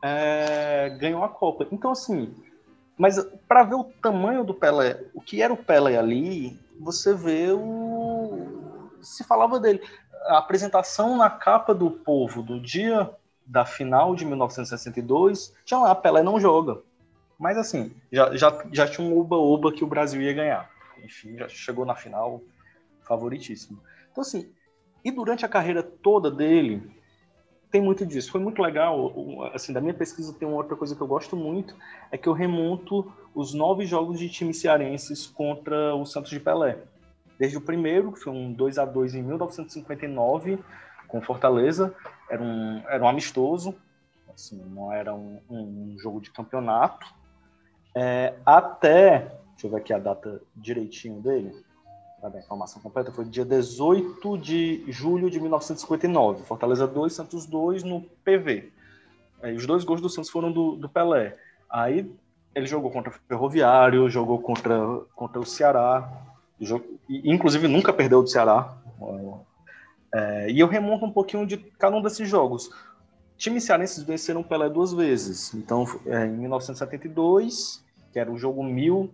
é, 0.03 0.95
ganhou 0.99 1.23
a 1.23 1.29
Copa. 1.29 1.65
Então, 1.71 1.89
assim, 1.89 2.31
mas 2.95 3.17
para 3.47 3.63
ver 3.63 3.75
o 3.75 3.83
tamanho 3.83 4.43
do 4.43 4.53
Pelé, 4.53 5.03
o 5.15 5.21
que 5.21 5.41
era 5.41 5.51
o 5.51 5.57
Pelé 5.57 5.97
ali, 5.97 6.59
você 6.79 7.13
vê 7.13 7.51
o. 7.51 8.02
Se 9.03 9.23
falava 9.23 9.59
dele. 9.59 9.81
A 10.25 10.37
apresentação 10.37 11.17
na 11.17 11.29
capa 11.29 11.73
do 11.73 11.91
povo 11.91 12.41
do 12.41 12.59
dia 12.59 13.09
da 13.45 13.65
final 13.65 14.15
de 14.15 14.25
1962 14.25 15.53
tinha 15.65 15.79
lá: 15.79 15.93
Pelé 15.93 16.23
não 16.23 16.39
joga. 16.39 16.81
Mas 17.37 17.57
assim, 17.57 17.93
já, 18.11 18.35
já, 18.35 18.65
já 18.71 18.87
tinha 18.87 19.05
um 19.05 19.17
oba-oba 19.19 19.71
que 19.71 19.83
o 19.83 19.87
Brasil 19.87 20.21
ia 20.21 20.33
ganhar. 20.33 20.69
Enfim, 21.03 21.37
já 21.37 21.49
chegou 21.49 21.85
na 21.85 21.95
final 21.95 22.41
favoritíssimo. 23.01 23.81
Então, 24.11 24.21
assim, 24.21 24.49
e 25.03 25.11
durante 25.11 25.45
a 25.45 25.49
carreira 25.49 25.83
toda 25.83 26.31
dele, 26.31 26.89
tem 27.69 27.81
muito 27.81 28.05
disso. 28.05 28.31
Foi 28.31 28.39
muito 28.39 28.61
legal. 28.61 29.11
Assim, 29.53 29.73
da 29.73 29.81
minha 29.81 29.93
pesquisa 29.93 30.33
tem 30.33 30.47
uma 30.47 30.57
outra 30.57 30.75
coisa 30.75 30.95
que 30.95 31.01
eu 31.01 31.07
gosto 31.07 31.35
muito, 31.35 31.75
é 32.11 32.17
que 32.17 32.29
eu 32.29 32.33
remonto 32.33 33.11
os 33.35 33.53
nove 33.53 33.85
jogos 33.85 34.19
de 34.19 34.29
times 34.29 34.61
cearenses 34.61 35.25
contra 35.25 35.95
o 35.95 36.05
Santos 36.05 36.29
de 36.29 36.39
Pelé. 36.39 36.77
Desde 37.39 37.57
o 37.57 37.61
primeiro, 37.61 38.11
que 38.11 38.19
foi 38.19 38.31
um 38.31 38.51
2 38.51 38.77
a 38.77 38.85
2 38.85 39.15
em 39.15 39.23
1959, 39.23 40.59
com 41.07 41.21
Fortaleza, 41.21 41.93
era 42.29 42.41
um, 42.41 42.81
era 42.87 43.03
um 43.03 43.07
amistoso, 43.07 43.75
assim, 44.33 44.63
não 44.73 44.91
era 44.91 45.13
um, 45.13 45.39
um 45.49 45.95
jogo 45.99 46.21
de 46.21 46.31
campeonato, 46.31 47.05
é, 47.95 48.33
até, 48.45 49.19
deixa 49.51 49.67
eu 49.67 49.69
ver 49.69 49.77
aqui 49.77 49.93
a 49.93 49.99
data 49.99 50.41
direitinho 50.55 51.21
dele, 51.21 51.53
dar 52.21 52.35
a 52.35 52.39
informação 52.39 52.81
completa, 52.81 53.11
foi 53.11 53.25
dia 53.25 53.45
18 53.45 54.37
de 54.37 54.85
julho 54.87 55.29
de 55.29 55.39
1959. 55.39 56.43
Fortaleza 56.43 56.87
2, 56.87 57.13
Santos 57.13 57.45
2 57.45 57.83
no 57.83 58.01
PV. 58.23 58.71
Aí, 59.41 59.55
os 59.55 59.67
dois 59.67 59.83
gols 59.83 60.01
do 60.01 60.09
Santos 60.09 60.29
foram 60.29 60.51
do, 60.51 60.77
do 60.77 60.87
Pelé. 60.87 61.37
Aí 61.69 62.09
ele 62.55 62.65
jogou 62.65 62.91
contra 62.91 63.11
o 63.11 63.13
Ferroviário, 63.27 64.09
jogou 64.09 64.39
contra, 64.39 64.77
contra 65.15 65.39
o 65.39 65.45
Ceará, 65.45 66.09
inclusive 67.09 67.67
nunca 67.67 67.93
perdeu 67.93 68.21
do 68.21 68.29
Ceará. 68.29 68.77
É, 70.13 70.51
e 70.51 70.59
eu 70.59 70.67
remonto 70.67 71.05
um 71.05 71.11
pouquinho 71.11 71.45
de 71.45 71.57
cada 71.57 71.95
um 71.95 72.01
desses 72.01 72.29
jogos. 72.29 72.69
Times 73.35 73.63
cearenses 73.63 74.03
venceram 74.03 74.41
o 74.41 74.43
Pelé 74.43 74.69
duas 74.69 74.93
vezes. 74.93 75.53
Então, 75.53 75.85
é, 76.05 76.25
em 76.25 76.37
1972, 76.37 77.83
que 78.11 78.19
era 78.19 78.31
o 78.31 78.37
jogo 78.37 78.63
mil 78.63 79.11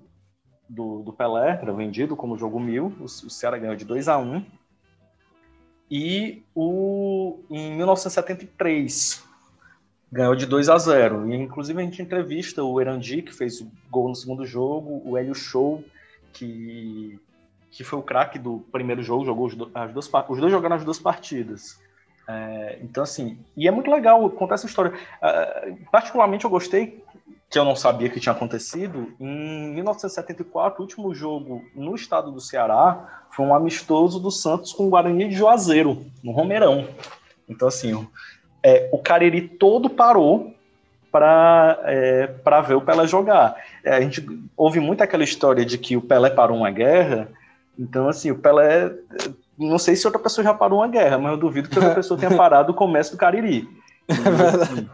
do, 0.68 1.02
do 1.02 1.14
Pelé, 1.14 1.60
era 1.62 1.74
vendido 1.74 2.16
como 2.16 2.38
jogo 2.38 2.60
mil, 2.60 2.94
o, 3.00 3.06
o 3.06 3.30
Ceará 3.30 3.58
ganhou 3.58 3.76
de 3.76 3.86
2 3.86 4.08
a 4.08 4.18
1 4.18 4.46
E 5.90 6.44
o, 6.54 7.40
em 7.50 7.78
1973, 7.78 9.24
ganhou 10.12 10.36
de 10.36 10.46
2 10.46 10.70
a 10.70 10.78
0 10.78 11.32
E, 11.32 11.36
inclusive, 11.36 11.82
a 11.82 11.86
gente 11.86 12.02
entrevista 12.02 12.64
o 12.64 12.80
Erandi, 12.80 13.22
que 13.22 13.34
fez 13.34 13.62
o 13.62 13.72
gol 13.90 14.10
no 14.10 14.16
segundo 14.16 14.46
jogo, 14.46 15.02
o 15.06 15.18
Hélio 15.18 15.34
Show, 15.34 15.84
que, 16.34 17.20
que 17.72 17.84
foi 17.84 18.00
o 18.00 18.04
craque 18.04 18.40
do 18.40 18.66
primeiro 18.72 19.04
jogo, 19.04 19.26
jogou 19.26 19.48
os, 19.48 19.56
as 19.74 19.92
duas, 19.92 20.10
os 20.30 20.40
dois 20.40 20.52
jogaram 20.52 20.76
as 20.76 20.84
duas 20.84 21.00
partidas. 21.00 21.80
É, 22.28 22.78
então, 22.82 23.04
assim, 23.04 23.40
e 23.58 23.68
é 23.68 23.72
muito 23.72 23.90
legal 23.90 24.30
contar 24.30 24.56
essa 24.56 24.68
história. 24.68 24.94
Uh, 24.94 25.78
particularmente, 25.92 26.46
eu 26.46 26.50
gostei, 26.50 27.04
que 27.50 27.58
eu 27.58 27.66
não 27.66 27.76
sabia 27.76 28.10
que 28.10 28.20
tinha 28.20 28.34
acontecido, 28.34 29.12
em 29.20 29.74
1974, 29.74 30.80
o 30.80 30.84
último 30.84 31.14
jogo 31.16 31.64
no 31.74 31.96
estado 31.96 32.32
do 32.32 32.40
Ceará 32.40 33.24
foi 33.32 33.46
um 33.46 33.54
amistoso 33.54 34.20
do 34.20 34.30
Santos 34.30 34.72
com 34.72 34.86
o 34.86 34.90
Guarani 34.90 35.30
de 35.30 35.36
Juazeiro, 35.36 36.06
no 36.24 36.32
Romeirão. 36.32 36.88
Então, 37.48 37.68
assim, 37.68 38.08
é, 38.62 38.90
o 38.92 39.00
Cariri 39.00 39.48
todo 39.48 39.90
parou 39.90 40.54
para 41.12 41.80
é, 41.86 42.28
ver 42.68 42.76
o 42.76 42.82
Pelé 42.82 43.08
jogar. 43.08 43.56
É, 43.84 43.96
a 43.96 44.02
gente 44.02 44.24
ouve 44.56 44.80
muito 44.80 45.02
aquela 45.02 45.24
história 45.24 45.66
de 45.66 45.80
que 45.80 45.98
o 45.98 46.02
Pelé 46.02 46.30
parou 46.30 46.58
uma 46.58 46.70
guerra, 46.70 47.28
então, 47.80 48.10
assim, 48.10 48.30
o 48.30 48.38
Pelé 48.38 48.94
não 49.58 49.80
sei 49.80 49.96
se 49.96 50.06
outra 50.06 50.22
pessoa 50.22 50.44
já 50.44 50.54
parou 50.54 50.80
uma 50.80 50.88
guerra, 50.88 51.18
mas 51.18 51.32
eu 51.32 51.38
duvido 51.38 51.70
que 51.70 51.80
outra 51.80 51.96
pessoa 51.96 52.20
tenha 52.20 52.36
parado 52.36 52.72
o 52.72 52.76
comércio 52.76 53.16
do 53.16 53.20
Cariri. 53.20 53.68
É 54.10 54.14
verdade. 54.14 54.90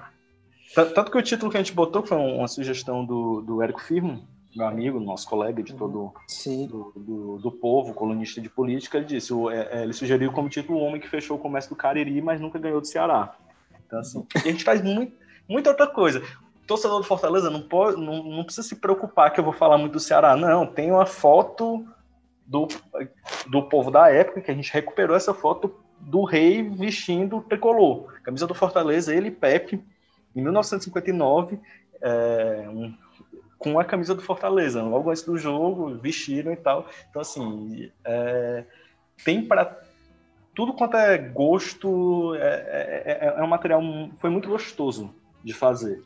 Tanto 0.94 1.10
que 1.10 1.18
o 1.18 1.22
título 1.22 1.50
que 1.50 1.56
a 1.56 1.62
gente 1.62 1.72
botou 1.72 2.06
foi 2.06 2.18
uma 2.18 2.50
sugestão 2.50 3.06
do, 3.06 3.40
do 3.40 3.62
Érico 3.62 3.82
Firmo, 3.82 4.28
meu 4.54 4.68
amigo, 4.68 5.00
nosso 5.00 5.26
colega, 5.26 5.62
editor 5.62 5.90
do, 5.90 6.14
do, 6.68 6.94
do, 6.98 7.38
do, 7.38 7.52
Povo, 7.52 7.94
colunista 7.94 8.42
de 8.42 8.50
política, 8.50 8.98
ele 8.98 9.06
disse, 9.06 9.32
é, 9.52 9.80
é, 9.80 9.84
ele 9.84 9.94
sugeriu 9.94 10.34
como 10.34 10.50
título 10.50 10.80
o 10.80 10.82
homem 10.82 11.00
que 11.00 11.08
fechou 11.08 11.38
o 11.38 11.40
comércio 11.40 11.70
do 11.70 11.78
Cariri, 11.78 12.22
mas 12.22 12.42
nunca 12.42 12.60
ganhou 12.60 12.82
do 12.82 12.88
Ceará. 12.88 13.36
Então, 13.88 14.00
assim, 14.00 14.26
a 14.36 14.40
gente 14.40 14.66
faz 14.66 14.82
muito, 14.84 15.14
muita 15.48 15.70
outra 15.70 15.88
coisa. 15.88 16.22
Torcedor 16.68 16.98
do 16.98 17.06
Fortaleza 17.06 17.50
não, 17.50 17.62
pode, 17.62 17.96
não, 18.02 18.22
não 18.24 18.44
precisa 18.44 18.68
se 18.68 18.76
preocupar 18.76 19.32
que 19.32 19.40
eu 19.40 19.46
vou 19.46 19.54
falar 19.54 19.78
muito 19.78 19.94
do 19.94 20.00
Ceará. 20.00 20.36
Não, 20.36 20.66
tem 20.66 20.92
uma 20.92 21.06
foto 21.06 21.88
do, 22.46 22.68
do 23.48 23.64
povo 23.64 23.90
da 23.90 24.10
época, 24.10 24.42
que 24.42 24.52
a 24.52 24.54
gente 24.54 24.72
recuperou 24.72 25.16
essa 25.16 25.34
foto 25.34 25.74
do 26.00 26.24
rei 26.24 26.62
vestindo 26.64 27.42
tricolor. 27.42 28.14
Camisa 28.22 28.46
do 28.46 28.54
Fortaleza, 28.54 29.14
ele 29.14 29.32
Pepe, 29.32 29.84
em 30.36 30.42
1959, 30.42 31.60
é, 32.02 32.68
com 33.58 33.80
a 33.80 33.86
camisa 33.86 34.14
do 34.14 34.22
Fortaleza, 34.22 34.84
logo 34.84 35.10
antes 35.10 35.24
do 35.24 35.38
jogo, 35.38 35.96
vestiram 35.98 36.52
e 36.52 36.58
tal. 36.58 36.88
Então, 37.10 37.22
assim, 37.22 37.92
é, 38.04 38.66
tem 39.24 39.44
para 39.44 39.82
tudo 40.54 40.74
quanto 40.74 40.96
é 40.96 41.18
gosto, 41.18 42.36
é, 42.36 43.02
é, 43.06 43.34
é, 43.38 43.44
um 43.44 43.48
material, 43.48 43.82
foi 44.20 44.30
muito 44.30 44.48
gostoso 44.48 45.14
de 45.44 45.54
fazer. 45.54 46.02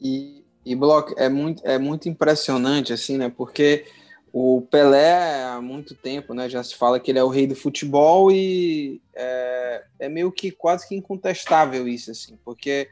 E, 0.00 0.44
e 0.64 0.76
Bloco, 0.76 1.14
é 1.18 1.28
muito, 1.28 1.66
é 1.66 1.78
muito 1.78 2.08
impressionante, 2.08 2.92
assim, 2.92 3.18
né, 3.18 3.32
porque 3.34 3.84
o 4.32 4.62
Pelé, 4.70 5.44
há 5.44 5.60
muito 5.60 5.94
tempo, 5.94 6.34
né, 6.34 6.48
já 6.48 6.62
se 6.62 6.74
fala 6.74 7.00
que 7.00 7.10
ele 7.10 7.18
é 7.18 7.24
o 7.24 7.28
rei 7.28 7.46
do 7.46 7.56
futebol 7.56 8.30
e 8.30 9.00
é, 9.14 9.84
é 10.00 10.08
meio 10.08 10.30
que 10.30 10.50
quase 10.50 10.88
que 10.88 10.94
incontestável 10.94 11.88
isso, 11.88 12.10
assim, 12.10 12.38
porque 12.44 12.88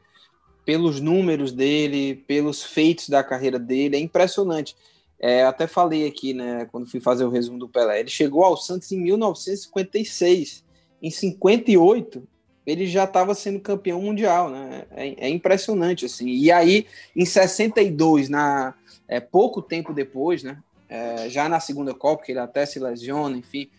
pelos 0.65 0.99
números 0.99 1.51
dele, 1.51 2.15
pelos 2.27 2.63
feitos 2.63 3.07
da 3.07 3.23
carreira 3.23 3.57
dele, 3.57 3.95
é 3.95 3.99
impressionante. 3.99 4.75
É, 5.19 5.43
até 5.43 5.65
falei 5.65 6.05
aqui, 6.05 6.33
né, 6.33 6.67
quando 6.71 6.89
fui 6.89 6.99
fazer 6.99 7.23
o 7.23 7.29
resumo 7.29 7.57
do 7.57 7.69
Pelé, 7.69 8.01
ele 8.01 8.09
chegou 8.09 8.43
ao 8.43 8.57
Santos 8.57 8.91
em 8.91 8.99
1956. 8.99 10.65
Em 11.01 11.09
58, 11.09 12.27
ele 12.65 12.85
já 12.85 13.05
estava 13.05 13.33
sendo 13.33 13.61
campeão 13.61 14.01
mundial, 14.01 14.49
né? 14.49 14.85
É, 14.91 15.27
é, 15.27 15.29
impressionante, 15.29 16.05
assim. 16.05 16.27
E 16.27 16.51
aí, 16.51 16.85
em 17.15 17.25
62, 17.25 18.27
na, 18.27 18.73
é, 19.07 19.21
pouco 19.21 19.61
tempo 19.61 19.93
depois, 19.93 20.43
né? 20.43 20.57
É, 20.89 21.29
já 21.29 21.49
na 21.49 21.59
segunda 21.59 21.93
Copa, 21.93 22.23
que 22.23 22.31
ele 22.31 22.39
até 22.39 22.65
se 22.65 22.79
lesiona, 22.79 23.37
enfim. 23.37 23.69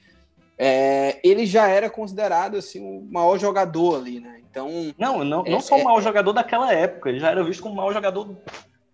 é, 0.58 1.18
ele 1.24 1.46
já 1.46 1.68
era 1.68 1.88
considerado 1.88 2.56
assim 2.56 2.80
o 2.80 3.06
maior 3.10 3.38
jogador 3.38 3.96
ali, 3.96 4.20
né? 4.20 4.40
Então 4.50 4.92
não, 4.98 5.24
não, 5.24 5.46
é, 5.46 5.50
não 5.50 5.60
só 5.60 5.76
o 5.76 5.80
é 5.80 5.84
maior 5.84 6.02
jogador 6.02 6.32
daquela 6.32 6.72
época, 6.72 7.08
ele 7.08 7.20
já 7.20 7.30
era 7.30 7.44
visto 7.44 7.62
como 7.62 7.74
o 7.74 7.76
maior 7.76 7.92
jogador 7.92 8.36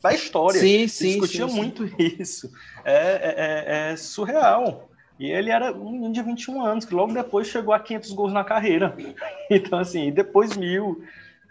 da 0.04 0.12
história. 0.12 0.60
Sim, 0.60 0.86
sim. 0.86 1.18
discutia 1.18 1.48
sim, 1.48 1.56
muito 1.56 1.88
sim. 1.88 1.94
isso. 2.20 2.52
É, 2.84 2.92
é, 2.92 3.92
é, 3.92 3.96
surreal. 3.96 4.90
E 5.18 5.30
ele 5.30 5.50
era 5.50 5.72
um 5.72 5.92
menino 5.92 6.12
de 6.12 6.22
21 6.22 6.62
anos, 6.62 6.84
que 6.84 6.94
logo 6.94 7.14
depois 7.14 7.46
chegou 7.46 7.72
a 7.72 7.80
500 7.80 8.12
gols 8.12 8.32
na 8.32 8.44
carreira. 8.44 8.94
Então, 9.50 9.78
assim, 9.78 10.10
depois 10.10 10.56
mil. 10.56 11.02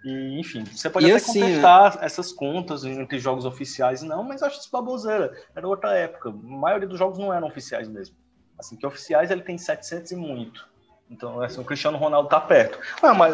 E, 0.04 0.40
enfim, 0.40 0.66
você 0.66 0.90
pode 0.90 1.06
e 1.06 1.10
até 1.10 1.18
assim, 1.18 1.40
contestar 1.40 2.00
essas 2.02 2.32
contas 2.32 2.84
entre 2.84 3.20
jogos 3.20 3.46
oficiais, 3.46 4.02
não, 4.02 4.24
mas 4.24 4.44
acho 4.44 4.60
isso 4.60 4.70
baboseira. 4.72 5.34
Era 5.56 5.68
outra 5.68 5.94
época. 5.94 6.30
A 6.30 6.34
maioria 6.34 6.88
dos 6.88 7.00
jogos 7.00 7.18
não 7.18 7.34
eram 7.34 7.48
oficiais 7.48 7.88
mesmo. 7.88 8.16
Assim, 8.60 8.76
que 8.76 8.86
oficiais 8.86 9.32
ele 9.32 9.42
tem 9.42 9.58
700 9.58 10.12
e 10.12 10.16
muito. 10.16 10.68
Então, 11.10 11.42
assim, 11.42 11.62
o 11.62 11.64
Cristiano 11.64 11.98
Ronaldo 11.98 12.28
tá 12.28 12.40
perto. 12.40 12.80
Ah, 13.02 13.14
mas 13.14 13.34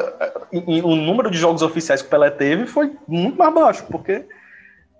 e, 0.51 0.77
e, 0.77 0.81
o 0.81 0.95
número 0.95 1.31
de 1.31 1.37
jogos 1.37 1.61
oficiais 1.61 2.01
que 2.01 2.07
o 2.07 2.11
Pelé 2.11 2.29
teve 2.29 2.67
foi 2.67 2.95
muito 3.07 3.37
mais 3.37 3.53
baixo, 3.53 3.85
porque 3.89 4.27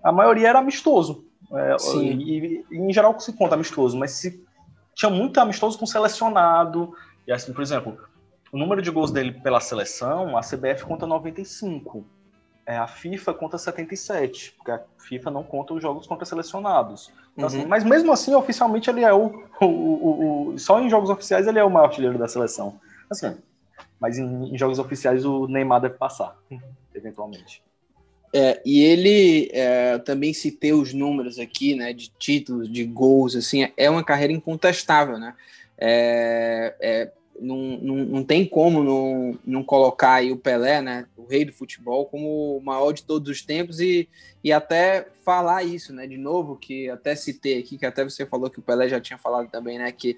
a 0.02 0.10
maioria 0.10 0.48
era 0.48 0.58
amistoso. 0.58 1.24
É, 1.52 1.78
Sim. 1.78 2.04
E, 2.04 2.64
e, 2.70 2.76
em 2.76 2.92
geral 2.92 3.18
se 3.20 3.32
conta 3.32 3.54
amistoso, 3.54 3.96
mas 3.98 4.12
se 4.12 4.44
tinha 4.94 5.10
muito 5.10 5.38
amistoso 5.38 5.78
com 5.78 5.86
selecionado. 5.86 6.94
E 7.26 7.32
assim, 7.32 7.52
por 7.52 7.62
exemplo, 7.62 7.98
o 8.52 8.58
número 8.58 8.82
de 8.82 8.90
gols 8.90 9.10
dele 9.10 9.32
pela 9.32 9.60
seleção, 9.60 10.36
a 10.36 10.40
CBF 10.40 10.84
conta 10.84 11.06
95. 11.06 12.04
É, 12.66 12.76
a 12.76 12.86
FIFA 12.86 13.34
conta 13.34 13.58
77, 13.58 14.52
porque 14.56 14.70
a 14.70 14.80
FIFA 14.98 15.30
não 15.30 15.42
conta 15.42 15.74
os 15.74 15.82
jogos 15.82 16.06
contra 16.06 16.24
selecionados. 16.24 17.12
Então, 17.32 17.46
assim, 17.46 17.56
uhum. 17.56 17.62
assim, 17.62 17.68
mas 17.68 17.84
mesmo 17.84 18.12
assim, 18.12 18.34
oficialmente, 18.34 18.88
ele 18.88 19.02
é 19.02 19.12
o, 19.12 19.44
o, 19.60 19.66
o, 19.66 20.48
o, 20.52 20.58
Só 20.58 20.80
em 20.80 20.88
jogos 20.88 21.10
oficiais 21.10 21.46
ele 21.46 21.58
é 21.58 21.64
o 21.64 21.70
maior 21.70 21.86
artilheiro 21.86 22.18
da 22.18 22.28
seleção. 22.28 22.78
Assim, 23.08 23.36
mas 23.98 24.18
em, 24.18 24.54
em 24.54 24.58
jogos 24.58 24.78
oficiais 24.78 25.24
o 25.24 25.46
Neymar 25.46 25.80
deve 25.80 25.94
passar, 25.94 26.36
eventualmente. 26.94 27.62
É, 28.32 28.62
e 28.64 28.82
ele 28.84 29.50
é, 29.52 29.98
também 29.98 30.32
citei 30.32 30.72
os 30.72 30.94
números 30.94 31.38
aqui, 31.38 31.74
né, 31.74 31.92
de 31.92 32.10
títulos, 32.10 32.70
de 32.70 32.84
gols, 32.84 33.34
assim, 33.34 33.68
é 33.76 33.90
uma 33.90 34.04
carreira 34.04 34.32
incontestável, 34.32 35.18
né? 35.18 35.34
É, 35.76 36.74
é, 36.80 37.12
não, 37.40 37.78
não, 37.80 37.96
não 37.96 38.24
tem 38.24 38.44
como 38.44 38.84
não, 38.84 39.38
não 39.44 39.64
colocar 39.64 40.14
aí 40.14 40.30
o 40.30 40.36
Pelé, 40.36 40.82
né, 40.82 41.06
o 41.16 41.24
rei 41.24 41.44
do 41.44 41.52
futebol, 41.52 42.06
como 42.06 42.58
o 42.58 42.60
maior 42.62 42.92
de 42.92 43.02
todos 43.02 43.30
os 43.30 43.42
tempos 43.42 43.80
e, 43.80 44.08
e 44.44 44.52
até 44.52 45.08
falar 45.24 45.64
isso, 45.64 45.92
né, 45.92 46.06
de 46.06 46.18
novo, 46.18 46.56
que 46.56 46.90
até 46.90 47.16
citei 47.16 47.58
aqui, 47.58 47.78
que 47.78 47.86
até 47.86 48.04
você 48.04 48.26
falou 48.26 48.50
que 48.50 48.58
o 48.58 48.62
Pelé 48.62 48.88
já 48.88 49.00
tinha 49.00 49.18
falado 49.18 49.48
também, 49.50 49.78
né, 49.78 49.90
que 49.90 50.16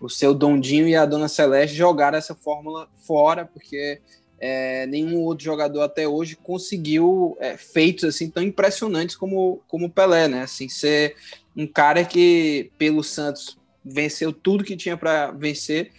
o 0.00 0.08
seu 0.08 0.32
Dondinho 0.32 0.88
e 0.88 0.96
a 0.96 1.04
Dona 1.04 1.28
Celeste 1.28 1.76
jogaram 1.76 2.16
essa 2.16 2.34
fórmula 2.34 2.88
fora, 2.96 3.44
porque 3.44 4.00
é, 4.38 4.86
nenhum 4.86 5.20
outro 5.20 5.44
jogador 5.44 5.82
até 5.82 6.08
hoje 6.08 6.36
conseguiu 6.36 7.36
é, 7.38 7.58
feitos 7.58 8.04
assim 8.04 8.30
tão 8.30 8.42
impressionantes 8.42 9.14
como, 9.14 9.60
como 9.68 9.86
o 9.86 9.90
Pelé, 9.90 10.26
né? 10.28 10.42
Assim, 10.42 10.68
ser 10.68 11.14
um 11.54 11.66
cara 11.66 12.02
que 12.04 12.70
pelo 12.78 13.04
Santos 13.04 13.58
venceu 13.84 14.32
tudo 14.32 14.64
que 14.64 14.76
tinha 14.76 14.96
para 14.96 15.30
vencer 15.30 15.92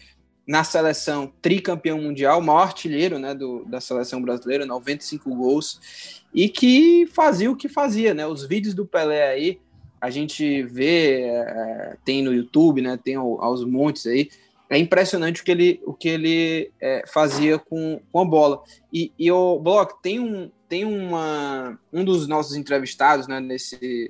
na 0.45 0.63
seleção, 0.63 1.31
tricampeão 1.41 2.01
mundial, 2.01 2.41
maior 2.41 2.63
artilheiro 2.63 3.19
né, 3.19 3.33
do, 3.33 3.63
da 3.65 3.79
seleção 3.79 4.21
brasileira, 4.21 4.65
95 4.65 5.33
gols, 5.35 6.21
e 6.33 6.49
que 6.49 7.07
fazia 7.07 7.51
o 7.51 7.55
que 7.55 7.69
fazia, 7.69 8.13
né? 8.13 8.25
Os 8.25 8.45
vídeos 8.45 8.73
do 8.73 8.85
Pelé 8.85 9.27
aí, 9.27 9.59
a 9.99 10.09
gente 10.09 10.63
vê, 10.63 11.23
é, 11.23 11.97
tem 12.03 12.23
no 12.23 12.33
YouTube, 12.33 12.81
né? 12.81 12.97
Tem 13.01 13.15
aos 13.15 13.63
montes 13.63 14.07
aí, 14.07 14.29
é 14.71 14.77
impressionante 14.77 15.41
o 15.41 15.43
que 15.43 15.51
ele, 15.51 15.81
o 15.85 15.93
que 15.93 16.07
ele 16.07 16.71
é, 16.79 17.03
fazia 17.05 17.59
com, 17.59 18.01
com 18.09 18.19
a 18.19 18.25
bola. 18.25 18.63
E, 18.91 19.11
e 19.19 19.29
o 19.29 19.59
Bloco 19.59 19.99
tem 20.01 20.17
um 20.19 20.49
tem 20.69 20.85
uma 20.85 21.77
um 21.91 22.05
dos 22.05 22.25
nossos 22.25 22.55
entrevistados, 22.55 23.27
né, 23.27 23.41
nesse 23.41 24.09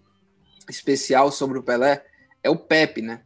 especial 0.69 1.31
sobre 1.31 1.57
o 1.57 1.63
Pelé, 1.63 2.05
é 2.43 2.51
o 2.51 2.55
Pepe, 2.55 3.01
né, 3.01 3.21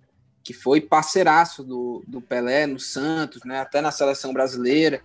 que 0.46 0.54
foi 0.54 0.80
parceiraço 0.80 1.64
do, 1.64 2.04
do 2.08 2.22
Pelé 2.22 2.68
no 2.68 2.80
Santos, 2.80 3.44
né, 3.44 3.60
até 3.60 3.82
na 3.82 3.92
seleção 3.92 4.32
brasileira. 4.32 5.02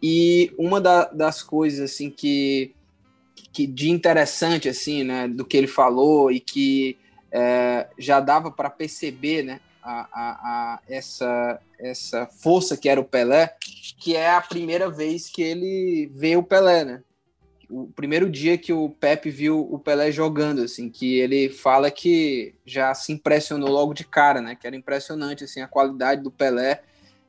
E 0.00 0.54
uma 0.56 0.80
da, 0.80 1.06
das 1.06 1.42
coisas 1.42 1.90
assim 1.90 2.08
que, 2.08 2.72
que 3.52 3.66
de 3.66 3.90
interessante 3.90 4.68
assim, 4.68 5.02
né, 5.02 5.26
do 5.26 5.44
que 5.44 5.56
ele 5.56 5.66
falou 5.66 6.30
e 6.30 6.38
que 6.38 6.96
é, 7.32 7.88
já 7.98 8.20
dava 8.20 8.52
para 8.52 8.70
perceber, 8.70 9.42
né, 9.42 9.60
a, 9.82 10.08
a, 10.12 10.30
a, 10.30 10.80
essa, 10.88 11.60
essa 11.76 12.26
força 12.26 12.76
que 12.76 12.88
era 12.88 13.00
o 13.00 13.04
Pelé, 13.04 13.52
que 13.98 14.14
é 14.14 14.30
a 14.30 14.40
primeira 14.40 14.88
vez 14.88 15.28
que 15.28 15.42
ele 15.42 16.08
vê 16.14 16.36
o 16.36 16.42
Pelé, 16.42 16.84
né? 16.84 17.02
O 17.82 17.92
primeiro 17.94 18.30
dia 18.30 18.56
que 18.56 18.72
o 18.72 18.88
Pepe 18.88 19.30
viu 19.30 19.60
o 19.60 19.78
Pelé 19.78 20.12
jogando, 20.12 20.62
assim, 20.62 20.88
que 20.88 21.18
ele 21.18 21.48
fala 21.48 21.90
que 21.90 22.54
já 22.64 22.94
se 22.94 23.12
impressionou 23.12 23.68
logo 23.68 23.92
de 23.92 24.04
cara, 24.04 24.40
né? 24.40 24.54
Que 24.54 24.66
era 24.66 24.76
impressionante, 24.76 25.44
assim, 25.44 25.60
a 25.60 25.66
qualidade 25.66 26.22
do 26.22 26.30
Pelé. 26.30 26.82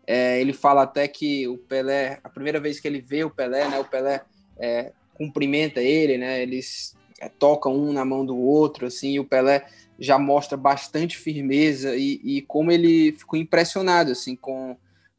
É, 0.05 0.39
ele 0.39 0.53
fala 0.53 0.83
até 0.83 1.07
que 1.07 1.47
o 1.47 1.57
Pelé, 1.57 2.19
a 2.23 2.29
primeira 2.29 2.59
vez 2.59 2.79
que 2.79 2.87
ele 2.87 3.01
vê 3.01 3.23
o 3.23 3.29
Pelé, 3.29 3.67
né? 3.67 3.79
O 3.79 3.85
Pelé 3.85 4.21
é, 4.57 4.91
cumprimenta 5.15 5.81
ele, 5.81 6.17
né? 6.17 6.41
Eles 6.41 6.95
é, 7.19 7.27
tocam 7.27 7.75
um 7.75 7.91
na 7.91 8.05
mão 8.05 8.23
do 8.23 8.37
outro, 8.37 8.85
assim, 8.85 9.13
e 9.13 9.19
o 9.19 9.25
Pelé 9.25 9.65
já 9.99 10.19
mostra 10.19 10.57
bastante 10.57 11.17
firmeza 11.17 11.95
e, 11.95 12.19
e 12.23 12.41
como 12.41 12.71
ele 12.71 13.13
ficou 13.13 13.39
impressionado 13.39 14.11
assim 14.11 14.35
com, 14.35 14.75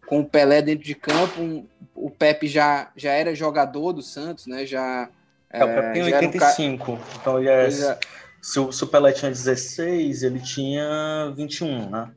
com 0.06 0.20
o 0.20 0.24
Pelé 0.24 0.62
dentro 0.62 0.84
de 0.84 0.94
campo. 0.94 1.40
Um, 1.40 1.66
o 1.94 2.10
Pepe 2.10 2.46
já, 2.46 2.90
já 2.94 3.12
era 3.12 3.34
jogador 3.34 3.92
do 3.92 4.02
Santos, 4.02 4.46
né? 4.46 4.66
Já, 4.66 5.08
é, 5.60 5.64
o 5.64 5.68
Pepe 5.68 5.92
tem 5.92 6.02
85, 6.02 6.92
um... 6.92 6.98
então 7.20 7.38
ele 7.38 7.48
é, 7.48 7.70
já... 7.70 7.98
se, 8.40 8.58
o, 8.58 8.72
se 8.72 8.84
o 8.84 8.86
Pelé 8.86 9.12
tinha 9.12 9.30
16, 9.30 10.22
ele 10.22 10.40
tinha 10.40 11.32
21, 11.36 11.90
né? 11.90 12.10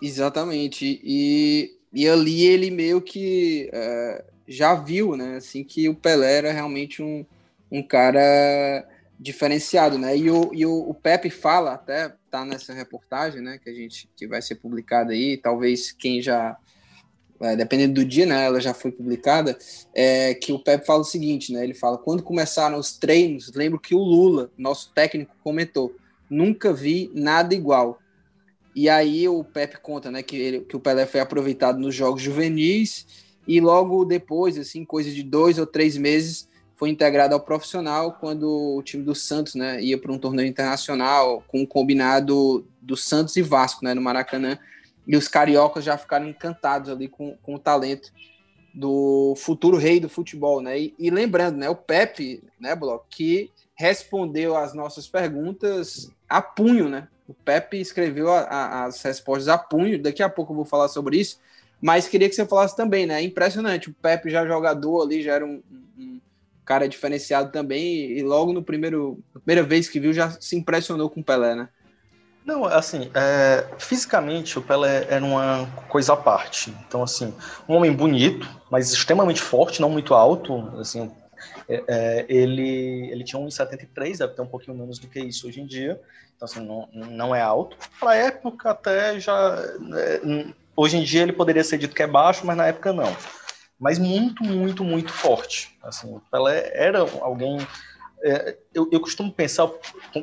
Exatamente. 0.00 1.00
E, 1.04 1.78
e 1.92 2.08
ali 2.08 2.44
ele 2.46 2.70
meio 2.70 3.00
que 3.00 3.70
é, 3.72 4.24
já 4.48 4.74
viu, 4.74 5.16
né? 5.16 5.36
Assim, 5.36 5.62
que 5.62 5.88
o 5.88 5.94
Pelé 5.94 6.38
era 6.38 6.52
realmente 6.52 7.02
um, 7.02 7.24
um 7.70 7.82
cara 7.82 8.86
diferenciado, 9.18 9.96
né? 9.96 10.16
E 10.16 10.30
o, 10.30 10.52
e 10.52 10.66
o, 10.66 10.90
o 10.90 10.94
Pepe 10.94 11.30
fala, 11.30 11.74
até 11.74 12.12
tá 12.30 12.44
nessa 12.44 12.72
reportagem, 12.72 13.42
né, 13.42 13.58
que 13.62 13.68
a 13.68 13.74
gente 13.74 14.08
que 14.16 14.26
vai 14.26 14.40
ser 14.40 14.54
publicada 14.54 15.12
aí, 15.12 15.36
talvez 15.36 15.92
quem 15.92 16.22
já 16.22 16.56
dependendo 17.56 17.94
do 17.94 18.04
dia, 18.04 18.24
né, 18.24 18.46
ela 18.46 18.60
já 18.60 18.72
foi 18.72 18.92
publicada, 18.92 19.58
é 19.94 20.34
que 20.34 20.52
o 20.52 20.58
Pepe 20.58 20.86
fala 20.86 21.00
o 21.00 21.04
seguinte, 21.04 21.52
né? 21.52 21.64
Ele 21.64 21.74
fala: 21.74 21.98
quando 21.98 22.22
começaram 22.22 22.78
os 22.78 22.96
treinos, 22.96 23.52
lembro 23.54 23.80
que 23.80 23.94
o 23.94 23.98
Lula, 23.98 24.50
nosso 24.56 24.92
técnico, 24.94 25.34
comentou: 25.42 25.94
nunca 26.30 26.72
vi 26.72 27.10
nada 27.14 27.54
igual. 27.54 27.98
E 28.74 28.88
aí 28.88 29.28
o 29.28 29.44
Pepe 29.44 29.78
conta, 29.80 30.10
né, 30.10 30.22
que, 30.22 30.36
ele, 30.36 30.60
que 30.60 30.76
o 30.76 30.80
Pelé 30.80 31.04
foi 31.04 31.20
aproveitado 31.20 31.78
nos 31.78 31.94
jogos 31.94 32.22
juvenis 32.22 33.06
e 33.46 33.60
logo 33.60 34.04
depois, 34.04 34.56
assim, 34.56 34.84
coisa 34.84 35.10
de 35.10 35.22
dois 35.22 35.58
ou 35.58 35.66
três 35.66 35.96
meses, 35.96 36.48
foi 36.76 36.88
integrado 36.88 37.34
ao 37.34 37.40
profissional 37.40 38.16
quando 38.18 38.76
o 38.76 38.82
time 38.82 39.02
do 39.02 39.14
Santos, 39.14 39.54
né, 39.54 39.80
ia 39.82 39.98
para 39.98 40.12
um 40.12 40.18
torneio 40.18 40.48
internacional 40.48 41.44
com 41.46 41.60
um 41.60 41.66
combinado 41.66 42.66
do 42.80 42.96
Santos 42.96 43.36
e 43.36 43.42
Vasco, 43.42 43.84
né, 43.84 43.94
no 43.94 44.00
Maracanã, 44.00 44.58
e 45.06 45.16
os 45.16 45.28
cariocas 45.28 45.84
já 45.84 45.98
ficaram 45.98 46.28
encantados 46.28 46.90
ali 46.90 47.08
com, 47.08 47.36
com 47.42 47.54
o 47.54 47.58
talento 47.58 48.12
do 48.74 49.34
futuro 49.36 49.76
rei 49.76 50.00
do 50.00 50.08
futebol, 50.08 50.60
né? 50.60 50.78
E, 50.78 50.94
e 50.98 51.10
lembrando, 51.10 51.58
né, 51.58 51.68
o 51.68 51.76
Pepe, 51.76 52.42
né, 52.58 52.74
Bloco, 52.74 53.06
que 53.10 53.50
respondeu 53.74 54.56
às 54.56 54.72
nossas 54.72 55.06
perguntas 55.06 56.10
a 56.28 56.40
punho, 56.40 56.88
né? 56.88 57.08
O 57.28 57.34
Pepe 57.34 57.80
escreveu 57.80 58.30
a, 58.30 58.40
a, 58.40 58.84
as 58.84 59.02
respostas 59.02 59.48
a 59.48 59.58
punho. 59.58 60.00
Daqui 60.00 60.22
a 60.22 60.28
pouco 60.28 60.52
eu 60.52 60.56
vou 60.56 60.64
falar 60.64 60.88
sobre 60.88 61.18
isso, 61.18 61.38
mas 61.80 62.08
queria 62.08 62.28
que 62.28 62.34
você 62.34 62.46
falasse 62.46 62.76
também, 62.76 63.06
né? 63.06 63.20
É 63.20 63.22
impressionante. 63.22 63.90
O 63.90 63.94
Pepe 63.94 64.30
já 64.30 64.46
jogador 64.46 65.02
ali, 65.02 65.22
já 65.22 65.34
era 65.34 65.44
um, 65.44 65.62
um 65.98 66.20
cara 66.64 66.88
diferenciado 66.88 67.50
também, 67.50 68.12
e 68.12 68.22
logo 68.22 68.52
no 68.52 68.62
primeiro, 68.62 69.18
primeira 69.44 69.62
vez 69.62 69.88
que 69.88 70.00
viu, 70.00 70.12
já 70.12 70.30
se 70.40 70.56
impressionou 70.56 71.10
com 71.10 71.20
o 71.20 71.24
Pelé, 71.24 71.54
né? 71.54 71.68
Não, 72.44 72.64
assim, 72.64 73.10
é, 73.14 73.66
fisicamente 73.78 74.58
o 74.58 74.62
Pelé 74.62 75.06
era 75.08 75.24
uma 75.24 75.66
coisa 75.88 76.14
à 76.14 76.16
parte. 76.16 76.74
Então, 76.86 77.02
assim, 77.02 77.32
um 77.68 77.74
homem 77.74 77.92
bonito, 77.92 78.48
mas 78.70 78.92
extremamente 78.92 79.40
forte, 79.40 79.80
não 79.80 79.88
muito 79.88 80.12
alto. 80.12 80.76
Assim, 80.78 81.10
é, 81.68 81.84
é, 81.86 82.26
ele, 82.28 83.10
ele 83.12 83.24
tinha 83.24 83.40
1,73, 83.40 84.18
deve 84.18 84.34
ter 84.34 84.42
um 84.42 84.46
pouquinho 84.46 84.76
menos 84.76 84.98
do 84.98 85.06
que 85.06 85.20
isso 85.20 85.46
hoje 85.46 85.60
em 85.60 85.66
dia. 85.66 86.00
Então, 86.34 86.46
assim, 86.46 86.60
não, 86.66 86.88
não 86.92 87.34
é 87.34 87.40
alto. 87.40 87.76
Para 88.00 88.16
época, 88.16 88.70
até 88.70 89.20
já. 89.20 89.56
É, 89.96 90.20
hoje 90.74 90.96
em 90.96 91.04
dia 91.04 91.22
ele 91.22 91.32
poderia 91.32 91.62
ser 91.62 91.78
dito 91.78 91.94
que 91.94 92.02
é 92.02 92.06
baixo, 92.06 92.44
mas 92.44 92.56
na 92.56 92.66
época 92.66 92.92
não 92.92 93.14
mas 93.82 93.98
muito, 93.98 94.44
muito, 94.44 94.84
muito 94.84 95.12
forte. 95.12 95.76
Assim, 95.82 96.14
o 96.14 96.22
Pelé 96.30 96.70
era 96.72 97.00
alguém. 97.00 97.58
É, 98.22 98.56
eu, 98.72 98.88
eu 98.92 99.00
costumo 99.00 99.32
pensar, 99.32 99.68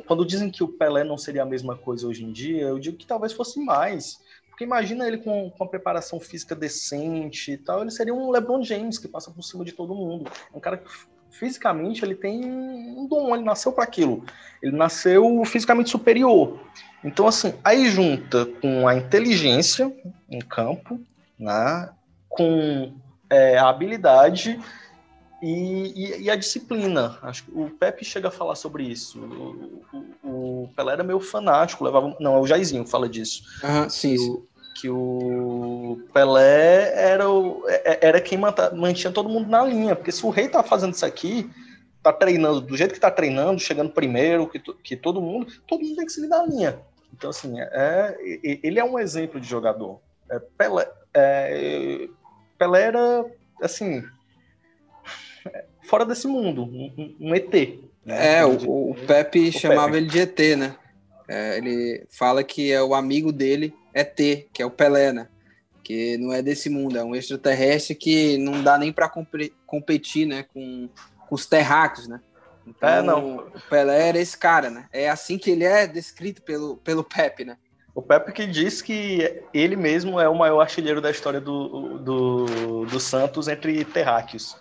quando 0.06 0.24
dizem 0.24 0.50
que 0.50 0.64
o 0.64 0.68
Pelé 0.68 1.04
não 1.04 1.18
seria 1.18 1.42
a 1.42 1.46
mesma 1.46 1.76
coisa 1.76 2.06
hoje 2.06 2.24
em 2.24 2.32
dia, 2.32 2.62
eu 2.62 2.78
digo 2.78 2.96
que 2.96 3.06
talvez 3.06 3.32
fosse 3.32 3.60
mais. 3.60 4.18
Porque 4.48 4.64
imagina 4.64 5.06
ele 5.06 5.18
com, 5.18 5.50
com 5.50 5.64
uma 5.64 5.70
preparação 5.70 6.18
física 6.18 6.54
decente 6.54 7.52
e 7.52 7.56
tal, 7.58 7.82
ele 7.82 7.90
seria 7.90 8.14
um 8.14 8.30
LeBron 8.30 8.62
James 8.62 8.98
que 8.98 9.08
passa 9.08 9.30
por 9.30 9.42
cima 9.42 9.64
de 9.64 9.72
todo 9.72 9.94
mundo. 9.94 10.30
É 10.52 10.56
um 10.56 10.60
cara 10.60 10.76
que 10.78 10.88
fisicamente 11.30 12.04
ele 12.04 12.14
tem 12.14 12.44
um 12.44 13.06
dom, 13.06 13.34
ele 13.34 13.44
nasceu 13.44 13.72
para 13.72 13.84
aquilo. 13.84 14.24
Ele 14.62 14.76
nasceu 14.76 15.42
fisicamente 15.44 15.90
superior. 15.90 16.60
Então, 17.02 17.26
assim, 17.26 17.54
aí 17.64 17.88
junta 17.88 18.46
com 18.60 18.86
a 18.86 18.94
inteligência 18.94 19.90
em 20.28 20.40
campo, 20.40 21.00
né, 21.38 21.90
com 22.28 22.92
é, 23.30 23.56
a 23.56 23.68
habilidade 23.68 24.60
e, 25.42 25.92
e, 25.94 26.22
e, 26.22 26.30
a 26.30 26.36
disciplina. 26.36 27.18
Acho 27.22 27.44
que 27.44 27.50
o 27.54 27.70
Pepe 27.70 28.04
chega 28.04 28.28
a 28.28 28.30
falar 28.30 28.54
sobre 28.54 28.84
isso. 28.84 29.18
O, 29.20 29.84
o, 30.22 30.62
o 30.64 30.68
Pelé 30.76 30.92
era 30.92 31.04
meio 31.04 31.20
fanático, 31.20 31.84
levava. 31.84 32.16
Não, 32.20 32.36
é 32.36 32.40
o 32.40 32.46
Jairzinho 32.46 32.84
que 32.84 32.90
fala 32.90 33.08
disso. 33.08 33.42
Uhum, 33.64 33.88
sim, 33.88 34.16
o, 34.18 34.46
que 34.80 34.88
o 34.88 36.00
Pelé 36.12 36.92
era, 36.94 37.28
o, 37.28 37.64
é, 37.68 37.92
é, 37.92 38.08
era 38.08 38.20
quem 38.20 38.38
mantinha 38.38 39.12
todo 39.12 39.28
mundo 39.28 39.48
na 39.48 39.62
linha. 39.64 39.96
Porque 39.96 40.12
se 40.12 40.24
o 40.24 40.30
rei 40.30 40.48
tá 40.48 40.62
fazendo 40.62 40.94
isso 40.94 41.06
aqui, 41.06 41.50
tá 42.02 42.12
treinando 42.12 42.60
do 42.60 42.76
jeito 42.76 42.94
que 42.94 43.00
tá 43.00 43.10
treinando, 43.10 43.60
chegando 43.60 43.90
primeiro, 43.90 44.46
que, 44.46 44.58
que 44.58 44.96
todo 44.96 45.20
mundo, 45.20 45.52
todo 45.66 45.82
mundo 45.82 45.96
tem 45.96 46.06
que 46.06 46.12
seguir 46.12 46.28
na 46.28 46.44
linha. 46.44 46.78
Então, 47.12 47.30
assim, 47.30 47.60
é, 47.60 48.16
ele 48.62 48.78
é 48.78 48.84
um 48.84 48.98
exemplo 48.98 49.40
de 49.40 49.48
jogador. 49.48 50.00
É, 50.30 50.38
Pelé, 50.38 50.90
é, 51.12 52.08
Pelé 52.58 52.82
era, 52.82 53.24
assim, 53.60 54.02
fora 55.82 56.04
desse 56.04 56.26
mundo, 56.26 56.62
um, 56.64 57.16
um 57.20 57.34
ET. 57.34 57.52
Né? 58.04 58.38
É, 58.38 58.44
o, 58.44 58.90
o 58.90 58.94
Pepe 59.06 59.48
o 59.48 59.52
chamava 59.52 59.92
Pepe. 59.92 59.96
ele 59.98 60.06
de 60.06 60.20
ET, 60.20 60.58
né? 60.58 60.76
É, 61.28 61.58
ele 61.58 62.06
fala 62.10 62.42
que 62.42 62.72
é 62.72 62.82
o 62.82 62.94
amigo 62.94 63.32
dele, 63.32 63.74
ET, 63.94 64.16
que 64.52 64.62
é 64.62 64.66
o 64.66 64.70
Pelé, 64.70 65.12
né? 65.12 65.28
Que 65.82 66.16
não 66.18 66.32
é 66.32 66.42
desse 66.42 66.68
mundo, 66.68 66.98
é 66.98 67.04
um 67.04 67.14
extraterrestre 67.14 67.94
que 67.94 68.36
não 68.38 68.62
dá 68.62 68.76
nem 68.76 68.92
para 68.92 69.10
competir, 69.66 70.26
né? 70.26 70.44
Com, 70.52 70.88
com 71.28 71.34
os 71.34 71.46
terráqueos, 71.46 72.08
né? 72.08 72.20
Então, 72.66 72.88
é, 72.88 73.02
não. 73.02 73.36
O 73.36 73.60
Pelé 73.68 74.08
era 74.08 74.18
esse 74.18 74.36
cara, 74.36 74.70
né? 74.70 74.86
É 74.92 75.08
assim 75.08 75.38
que 75.38 75.50
ele 75.50 75.64
é 75.64 75.86
descrito 75.86 76.42
pelo, 76.42 76.76
pelo 76.78 77.04
Pepe, 77.04 77.44
né? 77.44 77.56
O 77.94 78.02
Pepe 78.02 78.32
que 78.32 78.46
diz 78.46 78.80
que 78.80 79.42
ele 79.52 79.76
mesmo 79.76 80.20
é 80.20 80.28
o 80.28 80.34
maior 80.34 80.60
artilheiro 80.60 81.00
da 81.00 81.10
história 81.10 81.40
do, 81.40 81.98
do, 81.98 82.86
do 82.86 83.00
Santos 83.00 83.48
entre 83.48 83.84
terráqueos. 83.84 84.56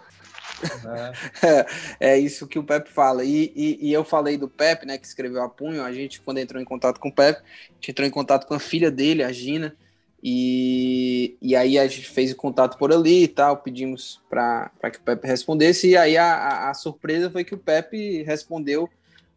É, 1.41 1.65
é 2.13 2.17
isso 2.17 2.47
que 2.47 2.59
o 2.59 2.63
Pepe 2.63 2.89
fala. 2.89 3.23
E, 3.23 3.51
e, 3.55 3.89
e, 3.89 3.93
eu 3.93 4.03
falei 4.03 4.37
do 4.37 4.47
Pepe, 4.47 4.85
né, 4.85 4.97
que 4.97 5.05
escreveu 5.05 5.41
a 5.41 5.49
punho. 5.49 5.83
A 5.83 5.91
gente, 5.91 6.21
quando 6.21 6.39
entrou 6.39 6.61
em 6.61 6.65
contato 6.65 6.99
com 6.99 7.09
o 7.09 7.13
Pepe, 7.13 7.41
a 7.41 7.73
gente 7.75 7.91
entrou 7.91 8.07
em 8.07 8.11
contato 8.11 8.45
com 8.45 8.53
a 8.53 8.59
filha 8.59 8.91
dele, 8.91 9.23
a 9.23 9.31
Gina. 9.31 9.75
E, 10.21 11.37
e 11.41 11.55
aí 11.55 11.79
a 11.79 11.87
gente 11.87 12.09
fez 12.09 12.31
o 12.31 12.35
contato 12.35 12.77
por 12.77 12.91
ali 12.91 13.23
e 13.23 13.27
tal, 13.27 13.57
pedimos 13.57 14.21
para 14.29 14.69
que 14.91 14.97
o 14.97 15.01
Pepe 15.01 15.27
respondesse. 15.27 15.89
E 15.89 15.97
aí 15.97 16.17
a, 16.17 16.33
a, 16.33 16.69
a, 16.69 16.73
surpresa 16.73 17.29
foi 17.29 17.45
que 17.45 17.55
o 17.55 17.57
Pepe 17.57 18.23
respondeu 18.23 18.89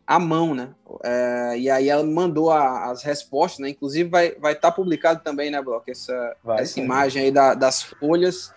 à 0.04 0.18
mão, 0.18 0.54
né? 0.54 0.70
É, 1.04 1.54
e 1.56 1.70
aí 1.70 1.88
ela 1.88 2.02
mandou 2.02 2.50
a, 2.50 2.90
as 2.90 3.04
respostas, 3.04 3.61
né? 3.61 3.68
Inclusive 3.68 4.11
vai 4.11 4.28
estar 4.28 4.40
vai 4.40 4.54
tá 4.56 4.72
publicado 4.72 5.22
também, 5.22 5.50
né, 5.50 5.62
Bloco? 5.62 5.88
Essa, 5.88 6.37
vai, 6.42 6.62
essa 6.62 6.80
imagem 6.80 7.24
aí 7.24 7.30
da, 7.30 7.54
das 7.54 7.82
folhas 7.82 8.52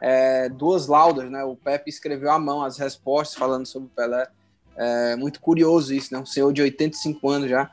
é, 0.00 0.48
duas 0.48 0.86
laudas, 0.86 1.30
né? 1.30 1.44
O 1.44 1.56
Pepe 1.56 1.90
escreveu 1.90 2.30
à 2.30 2.38
mão 2.38 2.62
as 2.62 2.78
respostas 2.78 3.38
falando 3.38 3.66
sobre 3.66 3.88
o 3.88 3.90
Pelé. 3.90 4.26
É 4.76 5.16
muito 5.16 5.40
curioso 5.40 5.92
isso, 5.92 6.12
né? 6.12 6.20
Um 6.20 6.26
senhor 6.26 6.52
de 6.52 6.62
85 6.62 7.28
anos 7.28 7.50
já 7.50 7.70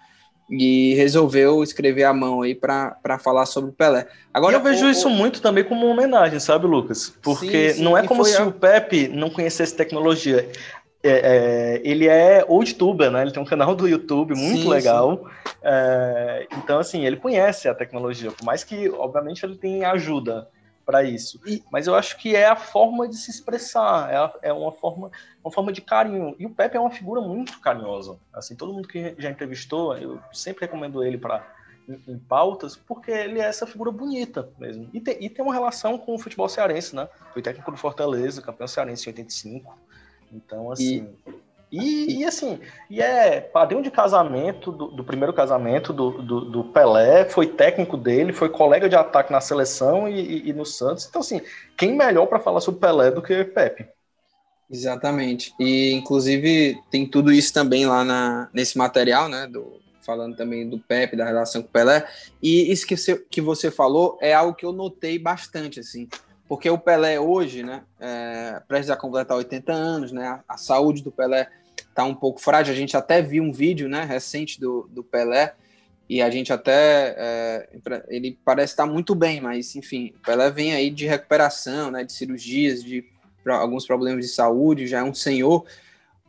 e 0.50 0.94
resolveu 0.96 1.64
escrever 1.64 2.04
à 2.04 2.14
mão 2.14 2.42
aí 2.42 2.54
para 2.54 3.20
falar 3.20 3.46
sobre 3.46 3.72
o 3.72 3.74
Pelé. 3.74 4.08
Agora 4.34 4.56
e 4.56 4.60
eu 4.60 4.64
vejo 4.64 4.86
o, 4.86 4.90
isso 4.90 5.10
muito 5.10 5.42
também 5.42 5.64
como 5.64 5.86
uma 5.86 5.94
homenagem, 5.94 6.40
sabe, 6.40 6.68
Lucas? 6.68 7.14
Porque 7.22 7.70
sim, 7.70 7.78
sim, 7.78 7.84
não 7.84 7.98
é 7.98 8.06
como 8.06 8.24
se 8.24 8.38
a... 8.38 8.46
o 8.46 8.52
Pepe 8.52 9.08
não 9.08 9.30
conhecesse 9.30 9.76
tecnologia. 9.76 10.50
É, 11.04 11.10
é, 11.10 11.82
ele 11.84 12.08
é 12.08 12.44
youtuber, 12.50 13.12
né? 13.12 13.22
Ele 13.22 13.32
tem 13.32 13.42
um 13.42 13.46
canal 13.46 13.76
do 13.76 13.88
YouTube 13.88 14.36
muito 14.36 14.64
sim, 14.64 14.70
legal. 14.70 15.28
É, 15.62 16.48
então, 16.58 16.80
assim, 16.80 17.06
ele 17.06 17.18
conhece 17.18 17.68
a 17.68 17.76
tecnologia, 17.76 18.32
por 18.32 18.44
mais 18.44 18.64
que, 18.64 18.90
obviamente, 18.90 19.44
ele 19.46 19.56
tenha 19.56 19.92
ajuda 19.92 20.48
para 20.86 21.04
isso. 21.04 21.42
E, 21.46 21.64
mas 21.72 21.88
eu 21.88 21.96
acho 21.96 22.18
que 22.18 22.36
é 22.36 22.46
a 22.46 22.56
forma 22.56 23.08
de 23.08 23.18
se 23.18 23.32
expressar, 23.32 24.12
é, 24.12 24.18
a, 24.18 24.34
é, 24.44 24.54
uma 24.54 24.72
forma 24.72 25.12
uma 25.44 25.52
forma 25.52 25.72
de 25.72 25.82
carinho. 25.82 26.36
E 26.40 26.46
o 26.46 26.50
Pepe 26.50 26.78
é 26.78 26.80
uma 26.80 26.90
figura 26.90 27.22
muito 27.22 27.60
carinhosa. 27.60 28.18
Assim, 28.34 28.56
todo 28.56 28.74
mundo 28.74 28.88
que 28.88 29.16
já 29.18 29.30
entrevistou, 29.30 29.96
eu 29.98 30.20
sempre 30.34 30.66
recomendo 30.66 31.04
ele 31.04 31.18
para 31.18 31.46
em, 31.88 32.02
em, 32.08 32.18
pautas, 32.18 32.76
porque 32.76 33.12
ele 33.12 33.40
é 33.40 33.44
essa 33.44 33.68
figura 33.68 33.92
bonita 33.92 34.50
mesmo. 34.58 34.90
E 34.92 35.00
tem, 35.00 35.24
e 35.24 35.30
tem 35.30 35.46
uma 35.46 35.54
relação 35.54 35.98
com 35.98 36.16
o 36.16 36.20
futebol 36.20 36.50
cearense, 36.50 36.96
né? 36.96 37.08
Foi 37.32 37.42
técnico 37.42 37.70
do 37.70 37.78
Fortaleza, 37.78 38.42
campeão 38.42 38.68
cearense 38.68 39.08
em 39.08 39.12
85. 39.12 39.78
Então, 40.32 40.72
assim, 40.72 41.08
e 41.28 41.45
e, 41.72 42.20
e, 42.20 42.26
assim, 42.26 42.60
e 42.90 43.02
é 43.02 43.42
padrinho 43.42 43.84
de 43.84 43.92
casamento, 43.92 44.72
do, 44.72 44.88
do 44.88 45.04
primeiro 45.04 45.34
casamento 45.34 45.92
do, 45.92 46.12
do, 46.22 46.42
do, 46.42 46.64
Pelé, 46.66 47.26
foi 47.26 47.48
técnico 47.48 47.98
dele, 47.98 48.32
foi 48.32 48.50
colega 48.50 48.88
de 48.88 48.96
ataque 48.96 49.32
na 49.32 49.42
seleção 49.42 50.08
e, 50.08 50.20
e, 50.20 50.50
e 50.50 50.54
no 50.54 50.66
Santos. 50.66 51.06
Então, 51.06 51.22
assim, 51.22 51.42
quem 51.78 51.96
melhor 51.96 52.28
para 52.28 52.40
falar 52.40 52.62
sobre 52.62 52.80
Pelé 52.80 53.12
do 53.12 53.22
que 53.22 53.44
Pepe? 53.44 53.88
Exatamente. 54.70 55.54
E, 55.60 55.92
inclusive, 55.94 56.80
tem 56.90 57.06
tudo 57.06 57.32
isso 57.32 57.54
também 57.54 57.86
lá 57.86 58.04
na, 58.04 58.50
nesse 58.54 58.78
material, 58.78 59.28
né? 59.28 59.48
Do, 59.48 59.80
falando 60.06 60.36
também 60.36 60.70
do 60.70 60.80
Pepe, 60.80 61.18
da 61.18 61.26
relação 61.26 61.62
com 61.62 61.68
o 61.68 61.72
Pelé. 61.72 62.08
E 62.42 62.72
isso 62.72 62.86
que 62.86 62.96
você, 62.96 63.18
que 63.30 63.42
você 63.42 63.72
falou 63.72 64.18
é 64.22 64.34
algo 64.34 64.56
que 64.56 64.66
eu 64.66 64.72
notei 64.72 65.18
bastante, 65.20 65.80
assim. 65.80 66.08
Porque 66.48 66.70
o 66.70 66.78
Pelé 66.78 67.20
hoje, 67.20 67.64
né, 67.64 67.84
é, 68.00 68.62
prestes 68.68 68.92
a 68.92 68.96
completar 68.96 69.38
80 69.38 69.74
anos, 69.74 70.12
né, 70.12 70.28
a, 70.28 70.44
a 70.48 70.58
saúde 70.58 71.04
do 71.04 71.12
Pelé 71.12 71.50
está 71.78 72.04
um 72.04 72.14
pouco 72.14 72.40
frágil. 72.40 72.74
A 72.74 72.78
gente 72.78 72.96
até 72.96 73.22
viu 73.22 73.44
um 73.44 73.52
vídeo, 73.52 73.90
né, 73.90 74.04
recente 74.04 74.60
do, 74.60 74.88
do 74.92 75.04
Pelé 75.04 75.56
e 76.08 76.22
a 76.22 76.30
gente 76.30 76.54
até 76.54 77.16
é, 77.18 77.70
ele 78.08 78.38
parece 78.46 78.74
estar 78.74 78.86
muito 78.86 79.16
bem, 79.16 79.42
mas 79.42 79.76
enfim, 79.76 80.14
o 80.16 80.20
Pelé 80.20 80.52
vem 80.52 80.74
aí 80.74 80.92
de 80.92 81.08
recuperação, 81.08 81.90
né, 81.90 82.04
de 82.04 82.14
cirurgias, 82.14 82.84
de 82.84 83.04
alguns 83.48 83.86
problemas 83.86 84.26
de 84.26 84.32
saúde, 84.32 84.88
já 84.88 85.00
é 85.00 85.04
um 85.04 85.14
senhor, 85.14 85.66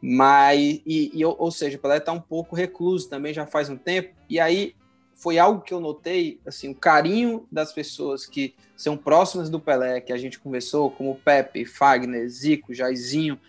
mas 0.00 0.80
e, 0.86 1.10
e 1.12 1.24
ou 1.24 1.50
seja, 1.50 1.76
o 1.76 1.80
Pelé 1.80 1.98
está 1.98 2.12
um 2.12 2.20
pouco 2.20 2.56
recluso 2.56 3.08
também 3.08 3.34
já 3.34 3.46
faz 3.46 3.68
um 3.68 3.76
tempo 3.76 4.14
e 4.30 4.40
aí 4.40 4.74
foi 5.16 5.38
algo 5.38 5.62
que 5.62 5.72
eu 5.72 5.80
notei, 5.80 6.38
assim, 6.46 6.70
o 6.70 6.74
carinho 6.74 7.48
das 7.50 7.72
pessoas 7.72 8.26
que 8.26 8.54
são 8.76 8.96
próximas 8.96 9.48
do 9.48 9.58
Pelé, 9.58 10.00
que 10.00 10.12
a 10.12 10.18
gente 10.18 10.38
conversou, 10.38 10.90
como 10.90 11.20
Pepe, 11.24 11.64
Fagner, 11.64 12.28
Zico, 12.28 12.74
Jairzinho, 12.74 13.40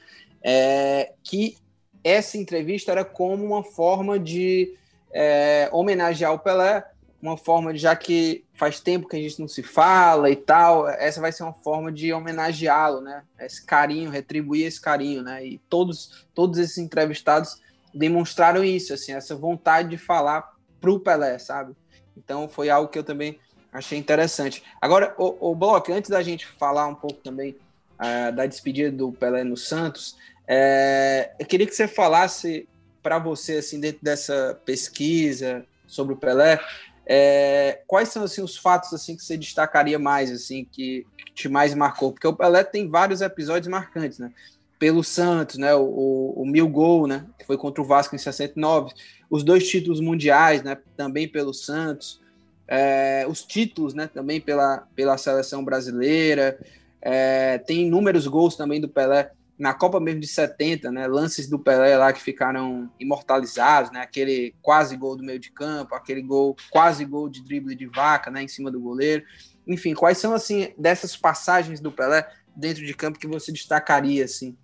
é, 0.41 1.11
que 1.21 1.57
essa 2.03 2.37
entrevista 2.37 2.91
era 2.91 3.03
como 3.03 3.45
uma 3.45 3.63
forma 3.63 4.17
de 4.17 4.73
é, 5.13 5.69
homenagear 5.73 6.33
o 6.33 6.39
Pelé, 6.39 6.85
uma 7.21 7.35
forma 7.35 7.73
de, 7.73 7.79
já 7.79 7.95
que 7.95 8.45
faz 8.53 8.79
tempo 8.79 9.07
que 9.07 9.17
a 9.17 9.19
gente 9.19 9.39
não 9.39 9.47
se 9.47 9.61
fala 9.61 10.29
e 10.29 10.35
tal, 10.35 10.87
essa 10.87 11.19
vai 11.19 11.31
ser 11.33 11.43
uma 11.43 11.53
forma 11.53 11.91
de 11.91 12.13
homenageá-lo, 12.13 13.01
né? 13.01 13.23
Esse 13.39 13.65
carinho, 13.65 14.09
retribuir 14.09 14.65
esse 14.65 14.79
carinho, 14.79 15.23
né? 15.23 15.45
E 15.45 15.57
todos, 15.69 16.27
todos 16.33 16.57
esses 16.59 16.77
entrevistados 16.77 17.61
demonstraram 17.93 18.63
isso, 18.63 18.93
assim, 18.93 19.11
essa 19.11 19.35
vontade 19.35 19.89
de 19.89 19.97
falar 19.97 20.56
pro 20.79 20.99
Pelé, 20.99 21.37
sabe? 21.37 21.75
Então 22.15 22.47
foi 22.47 22.69
algo 22.69 22.89
que 22.89 22.99
eu 22.99 23.03
também 23.03 23.39
achei 23.71 23.97
interessante. 23.97 24.63
Agora, 24.81 25.13
o, 25.17 25.51
o 25.51 25.55
Bloco, 25.55 25.91
antes 25.91 26.09
da 26.09 26.21
gente 26.21 26.45
falar 26.45 26.87
um 26.87 26.95
pouco 26.95 27.21
também 27.21 27.55
uh, 27.99 28.35
da 28.35 28.45
despedida 28.45 28.91
do 28.91 29.11
Pelé 29.11 29.43
no 29.43 29.57
Santos, 29.57 30.15
é, 30.47 31.31
eu 31.37 31.45
queria 31.45 31.67
que 31.67 31.75
você 31.75 31.87
falasse 31.87 32.67
para 33.03 33.19
você, 33.19 33.57
assim, 33.57 33.79
dentro 33.79 33.99
dessa 34.01 34.59
pesquisa 34.65 35.65
sobre 35.85 36.13
o 36.13 36.17
Pelé, 36.17 36.59
é, 37.05 37.81
quais 37.87 38.09
são 38.09 38.23
assim 38.23 38.41
os 38.41 38.57
fatos 38.57 38.93
assim 38.93 39.15
que 39.15 39.23
você 39.23 39.37
destacaria 39.37 39.97
mais, 39.97 40.29
assim, 40.31 40.65
que, 40.65 41.05
que, 41.17 41.33
te 41.33 41.49
mais 41.49 41.73
marcou? 41.73 42.11
Porque 42.11 42.27
o 42.27 42.35
Pelé 42.35 42.63
tem 42.63 42.89
vários 42.89 43.21
episódios 43.21 43.67
marcantes, 43.67 44.19
né? 44.19 44.31
Pelo 44.79 45.03
Santos, 45.03 45.57
né? 45.57 45.73
O, 45.73 45.83
o, 45.83 46.41
o 46.43 46.45
mil 46.45 46.67
gol, 46.67 47.07
né? 47.07 47.25
Que 47.39 47.45
foi 47.45 47.57
contra 47.57 47.81
o 47.81 47.85
Vasco 47.85 48.15
em 48.15 48.19
69 48.19 48.93
os 49.29 49.43
dois 49.43 49.67
títulos 49.67 49.99
mundiais, 49.99 50.63
né, 50.63 50.77
também 50.95 51.27
pelo 51.27 51.53
Santos, 51.53 52.21
é, 52.67 53.25
os 53.29 53.43
títulos, 53.43 53.93
né, 53.93 54.07
também 54.07 54.39
pela, 54.41 54.87
pela 54.95 55.17
seleção 55.17 55.63
brasileira, 55.63 56.59
é, 57.01 57.57
tem 57.59 57.87
inúmeros 57.87 58.27
gols 58.27 58.55
também 58.55 58.81
do 58.81 58.89
Pelé 58.89 59.31
na 59.57 59.73
Copa 59.73 59.99
mesmo 59.99 60.21
de 60.21 60.27
70, 60.27 60.91
né, 60.91 61.07
lances 61.07 61.49
do 61.49 61.57
Pelé 61.57 61.97
lá 61.97 62.13
que 62.13 62.21
ficaram 62.21 62.89
imortalizados, 62.99 63.91
né, 63.91 64.01
aquele 64.01 64.53
quase 64.61 64.95
gol 64.95 65.15
do 65.15 65.23
meio 65.23 65.39
de 65.39 65.51
campo, 65.51 65.95
aquele 65.95 66.21
gol, 66.21 66.55
quase 66.69 67.03
gol 67.03 67.27
de 67.27 67.43
drible 67.43 67.75
de 67.75 67.87
vaca, 67.87 68.29
né, 68.29 68.43
em 68.43 68.47
cima 68.47 68.69
do 68.69 68.79
goleiro. 68.79 69.23
Enfim, 69.65 69.93
quais 69.93 70.17
são 70.17 70.33
assim 70.33 70.73
dessas 70.77 71.17
passagens 71.17 71.79
do 71.79 71.91
Pelé 71.91 72.29
dentro 72.55 72.85
de 72.85 72.93
campo 72.93 73.19
que 73.19 73.27
você 73.27 73.51
destacaria 73.51 74.23
assim? 74.23 74.55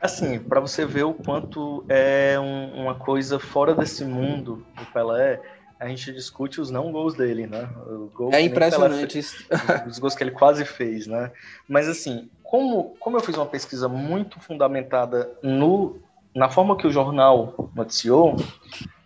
Assim, 0.00 0.38
para 0.38 0.60
você 0.60 0.86
ver 0.86 1.04
o 1.04 1.12
quanto 1.12 1.84
é 1.88 2.38
um, 2.38 2.82
uma 2.82 2.94
coisa 2.94 3.38
fora 3.38 3.74
desse 3.74 4.04
mundo, 4.04 4.64
o 4.80 4.86
Pelé, 4.92 5.40
a 5.78 5.88
gente 5.88 6.12
discute 6.12 6.60
os 6.60 6.70
não 6.70 6.92
gols 6.92 7.14
dele, 7.14 7.46
né? 7.46 7.68
Gol 8.14 8.32
é 8.32 8.40
impressionante 8.40 9.18
isso. 9.18 9.44
Os 9.88 9.98
gols 9.98 10.14
que 10.14 10.22
ele 10.22 10.30
quase 10.30 10.64
fez, 10.64 11.06
né? 11.06 11.30
Mas 11.68 11.88
assim, 11.88 12.28
como, 12.42 12.96
como 12.98 13.16
eu 13.16 13.20
fiz 13.20 13.36
uma 13.36 13.46
pesquisa 13.46 13.88
muito 13.88 14.40
fundamentada 14.40 15.30
no, 15.42 15.98
na 16.34 16.48
forma 16.48 16.76
que 16.76 16.86
o 16.86 16.90
jornal 16.90 17.70
noticiou, 17.74 18.36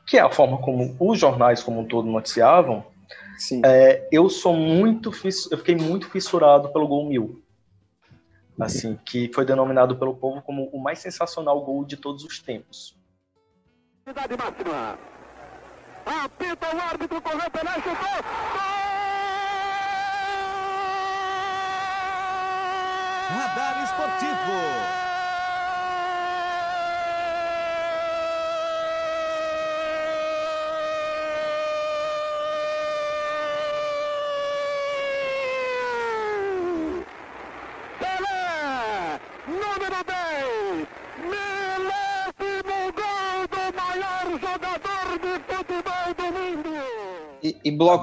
que 0.06 0.16
é 0.16 0.20
a 0.20 0.30
forma 0.30 0.58
como 0.58 0.96
os 0.98 1.18
jornais 1.18 1.62
como 1.62 1.80
um 1.80 1.84
todo 1.84 2.08
noticiavam, 2.08 2.84
é, 3.64 4.06
eu 4.12 4.28
sou 4.28 4.54
muito 4.54 5.10
eu 5.50 5.58
fiquei 5.58 5.74
muito 5.74 6.08
fissurado 6.08 6.68
pelo 6.68 6.86
gol 6.86 7.08
mil, 7.08 7.41
assim 8.60 8.98
que 9.04 9.30
foi 9.34 9.44
denominado 9.44 9.96
pelo 9.96 10.14
povo 10.14 10.42
como 10.42 10.68
o 10.72 10.82
mais 10.82 10.98
sensacional 10.98 11.60
gol 11.64 11.84
de 11.84 11.96
todos 11.96 12.24
os 12.24 12.38
tempos. 12.38 12.96
Cidade 14.06 14.36
máxima. 14.36 14.98
Apita 16.04 16.76
o 16.76 16.80
árbitro, 16.80 17.22
correu, 17.22 17.50
Pelé, 17.50 17.74
chutou. 17.74 18.72
Radar 23.30 23.84
Esportivo. 23.84 25.11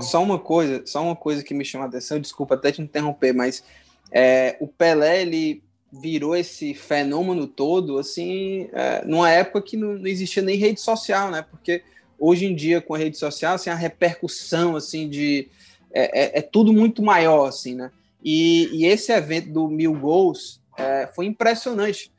Só 0.02 0.22
uma 0.22 0.40
coisa, 0.40 0.84
só 0.86 1.04
uma 1.04 1.16
coisa 1.16 1.44
que 1.44 1.54
me 1.54 1.66
chama 1.66 1.86
a 1.86 1.88
atenção, 1.88 2.20
desculpa 2.20 2.56
até 2.56 2.72
te 2.72 2.82
interromper, 2.82 3.34
mas 3.34 3.64
é, 4.12 4.58
o 4.60 4.68
Pelé, 4.68 5.22
ele 5.22 5.64
virou 5.92 6.36
esse 6.36 6.74
fenômeno 6.74 7.48
todo, 7.48 7.98
assim, 7.98 8.70
é, 8.74 9.04
numa 9.06 9.30
época 9.30 9.62
que 9.62 9.78
não, 9.78 9.94
não, 9.94 10.08
existia 10.08 10.44
nem 10.44 10.58
rede 10.58 10.80
social, 10.80 11.32
né? 11.32 11.46
Porque 11.50 11.84
hoje 12.18 12.46
em 12.46 12.56
dia, 12.56 12.82
com 12.82 12.94
a 12.94 12.98
rede 12.98 13.18
social, 13.18 13.56
assim, 13.56 13.70
a 13.70 13.76
repercussão, 13.76 14.76
assim, 14.76 15.10
de... 15.10 15.48
É, 15.92 16.38
é, 16.38 16.40
é 16.40 16.42
tudo 16.42 16.72
muito 16.72 17.02
maior, 17.02 17.48
assim, 17.48 17.74
né? 17.74 17.92
E, 18.24 18.70
e 18.74 18.86
esse 18.86 19.12
evento 19.12 19.50
do 19.50 19.68
Mil 19.68 19.94
Gols 19.94 20.62
é, 20.78 21.10
foi 21.16 21.26
impressionante, 21.26 22.12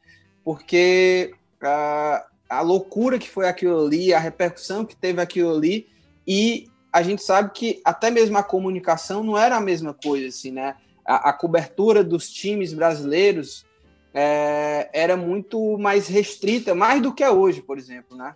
porque 0.43 1.33
a, 1.61 2.27
a 2.49 2.61
loucura 2.63 3.19
que 3.19 3.29
foi 3.29 3.47
aquilo 3.47 3.87
ali, 3.87 4.13
a 4.13 4.19
repercussão 4.19 4.85
que 4.85 4.97
teve 4.97 5.21
aquilo 5.21 5.55
ali, 5.55 5.87
e 6.27 6.70
a 6.93 7.03
gente 7.03 7.23
sabe 7.23 7.51
que 7.53 7.81
até 7.85 8.11
mesmo 8.11 8.37
a 8.37 8.43
comunicação 8.43 9.23
não 9.23 9.39
era 9.39 9.57
a 9.57 9.61
mesma 9.61 9.95
coisa, 9.95 10.29
assim, 10.29 10.51
né? 10.51 10.77
A, 11.05 11.31
a 11.31 11.33
cobertura 11.33 12.03
dos 12.03 12.29
times 12.31 12.73
brasileiros 12.73 13.65
é, 14.13 14.91
era 14.93 15.17
muito 15.17 15.79
mais 15.79 16.09
restrita, 16.09 16.75
mais 16.75 17.01
do 17.01 17.15
que 17.15 17.23
é 17.23 17.31
hoje, 17.31 17.63
por 17.63 17.79
exemplo, 17.79 18.17
né? 18.17 18.35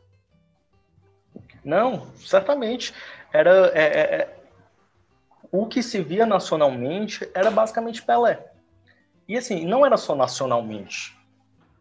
Não, 1.64 2.06
certamente. 2.16 2.94
Era 3.32 3.72
é, 3.74 3.82
é, 3.82 4.00
é 4.16 4.36
o 5.50 5.66
que 5.66 5.82
se 5.82 6.02
via 6.02 6.26
nacionalmente 6.26 7.28
era 7.32 7.50
basicamente 7.50 8.02
Pelé. 8.02 8.44
E 9.28 9.36
assim, 9.36 9.64
não 9.64 9.86
era 9.86 9.96
só 9.96 10.14
nacionalmente. 10.14 11.16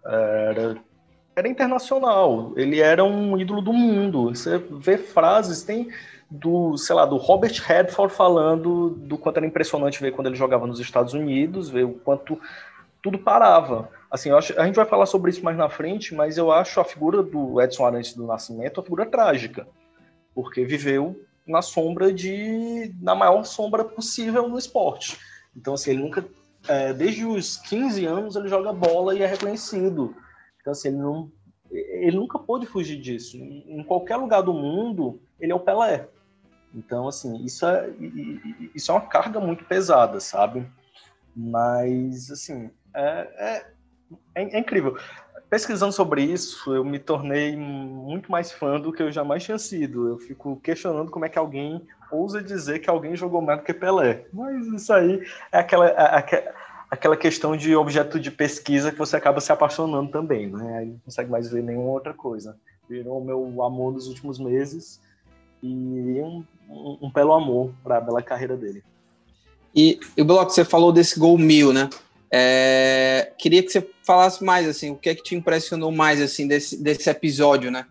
Era, 0.06 0.78
era 1.36 1.48
internacional. 1.48 2.54
Ele 2.56 2.80
era 2.80 3.04
um 3.04 3.38
ídolo 3.38 3.62
do 3.62 3.74
mundo. 3.74 4.30
Você 4.30 4.58
vê 4.58 4.98
frases, 4.98 5.64
tem 5.64 5.90
do, 6.30 6.78
sei 6.78 6.96
lá, 6.96 7.06
do 7.06 7.18
Robert 7.18 7.62
Redford 7.64 8.14
falando 8.14 8.90
do 8.90 9.18
quanto 9.18 9.38
era 9.38 9.46
impressionante 9.46 10.02
ver 10.02 10.12
quando 10.12 10.28
ele 10.28 10.36
jogava 10.36 10.66
nos 10.66 10.80
Estados 10.80 11.14
Unidos, 11.14 11.70
ver 11.70 11.86
o 11.86 11.94
quanto 11.94 12.40
tudo 13.02 13.20
parava. 13.20 13.90
Assim, 14.10 14.32
acho, 14.32 14.60
a 14.60 14.66
gente 14.66 14.76
vai 14.76 14.86
falar 14.86 15.06
sobre 15.06 15.30
isso 15.32 15.44
mais 15.44 15.58
na 15.58 15.70
frente, 15.70 16.16
mas 16.16 16.38
eu 16.38 16.52
acho 16.52 16.80
a 16.80 16.86
figura 16.86 17.22
do 17.22 17.62
Edson 17.62 17.86
Arantes 17.86 18.14
do 18.14 18.26
Nascimento 18.26 18.78
uma 18.78 18.84
figura 18.84 19.06
trágica, 19.06 19.68
porque 20.34 20.64
viveu 20.64 21.20
na 21.46 21.62
sombra 21.62 22.14
de 22.14 22.94
na 23.02 23.14
maior 23.14 23.44
sombra 23.44 23.84
possível 23.84 24.48
no 24.48 24.58
esporte. 24.58 25.18
Então, 25.56 25.74
assim, 25.74 25.92
ele 25.92 26.02
nunca 26.02 26.26
é, 26.68 26.94
desde 26.94 27.26
os 27.26 27.58
15 27.58 28.06
anos 28.06 28.36
ele 28.36 28.48
joga 28.48 28.72
bola 28.72 29.14
e 29.14 29.22
é 29.22 29.26
reconhecido. 29.26 30.16
Então, 30.62 30.72
assim, 30.72 30.90
ele 30.90 30.98
não 30.98 31.32
ele 31.72 32.16
nunca 32.16 32.38
pôde 32.38 32.66
fugir 32.66 33.02
disso. 33.02 33.36
Em 33.38 33.84
qualquer 33.84 34.18
lugar 34.18 34.42
do 34.42 34.54
mundo, 34.54 35.20
ele 35.40 35.52
é 35.52 35.56
o 35.56 35.60
Pelé. 35.60 36.08
Então, 36.74 37.08
assim, 37.08 37.44
isso 37.46 37.66
é, 37.66 37.90
isso 38.74 38.92
é 38.92 38.96
uma 38.96 39.02
carga 39.02 39.40
muito 39.40 39.64
pesada, 39.66 40.20
sabe? 40.20 40.68
Mas, 41.36 42.32
assim, 42.32 42.70
é, 42.94 43.66
é, 44.36 44.44
é, 44.44 44.60
incrível. 44.60 44.98
Pesquisando 45.50 45.94
sobre 45.94 46.24
isso, 46.24 46.74
eu 46.74 46.84
me 46.84 46.98
tornei 46.98 47.56
muito 47.56 48.32
mais 48.32 48.52
fã 48.52 48.80
do 48.80 48.92
que 48.92 49.04
eu 49.04 49.12
jamais 49.12 49.44
tinha 49.44 49.60
sido. 49.60 50.08
Eu 50.08 50.18
fico 50.18 50.60
questionando 50.64 51.12
como 51.12 51.26
é 51.26 51.30
que 51.30 51.38
alguém 51.38 51.86
ousa 52.12 52.42
dizer 52.42 52.80
que 52.80 52.90
alguém 52.90 53.16
jogou 53.16 53.42
mais 53.42 53.60
do 53.60 53.66
que 53.66 53.74
Pelé. 53.74 54.26
Mas 54.34 54.66
isso 54.66 54.92
aí 54.92 55.24
é 55.52 55.60
aquela, 55.60 55.88
é, 55.88 56.54
aquela 56.90 57.16
questão 57.16 57.56
de 57.56 57.76
objeto 57.76 58.20
de 58.20 58.32
pesquisa 58.32 58.92
que 58.92 58.98
você 58.98 59.16
acaba 59.16 59.40
se 59.40 59.52
apaixonando 59.52 60.12
também, 60.12 60.48
né? 60.48 60.78
Aí 60.78 60.88
não 60.88 61.00
consegue 61.00 61.30
mais 61.30 61.52
ver 61.52 61.62
nenhuma 61.62 61.92
outra 61.92 62.16
coisa. 62.16 62.58
Virou 62.90 63.22
o 63.22 63.24
meu 63.24 63.64
amor 63.64 63.94
dos 63.94 64.08
últimos 64.08 64.40
meses 64.40 65.00
e 65.64 66.22
um, 66.22 66.44
um, 66.70 66.98
um 67.04 67.12
belo 67.12 67.32
amor 67.32 67.72
para 67.82 67.98
a 67.98 68.02
bela 68.02 68.22
carreira 68.22 68.58
dele. 68.58 68.84
E, 69.74 70.00
e 70.16 70.22
o 70.22 70.26
Bloco, 70.26 70.52
você 70.52 70.66
falou 70.66 70.92
desse 70.92 71.18
gol 71.18 71.38
mil, 71.38 71.72
né? 71.72 71.90
É, 72.30 73.32
queria 73.38 73.64
que 73.64 73.70
você 73.70 73.88
falasse 74.04 74.44
mais, 74.44 74.68
assim, 74.68 74.92
o 74.92 74.96
que 74.96 75.10
é 75.10 75.16
que 75.16 75.24
te 75.24 75.36
impressionou 75.36 75.92
mais, 75.92 76.22
assim, 76.22 76.48
desse, 76.48 76.82
desse 76.82 77.10
episódio, 77.10 77.72
né? 77.72 77.86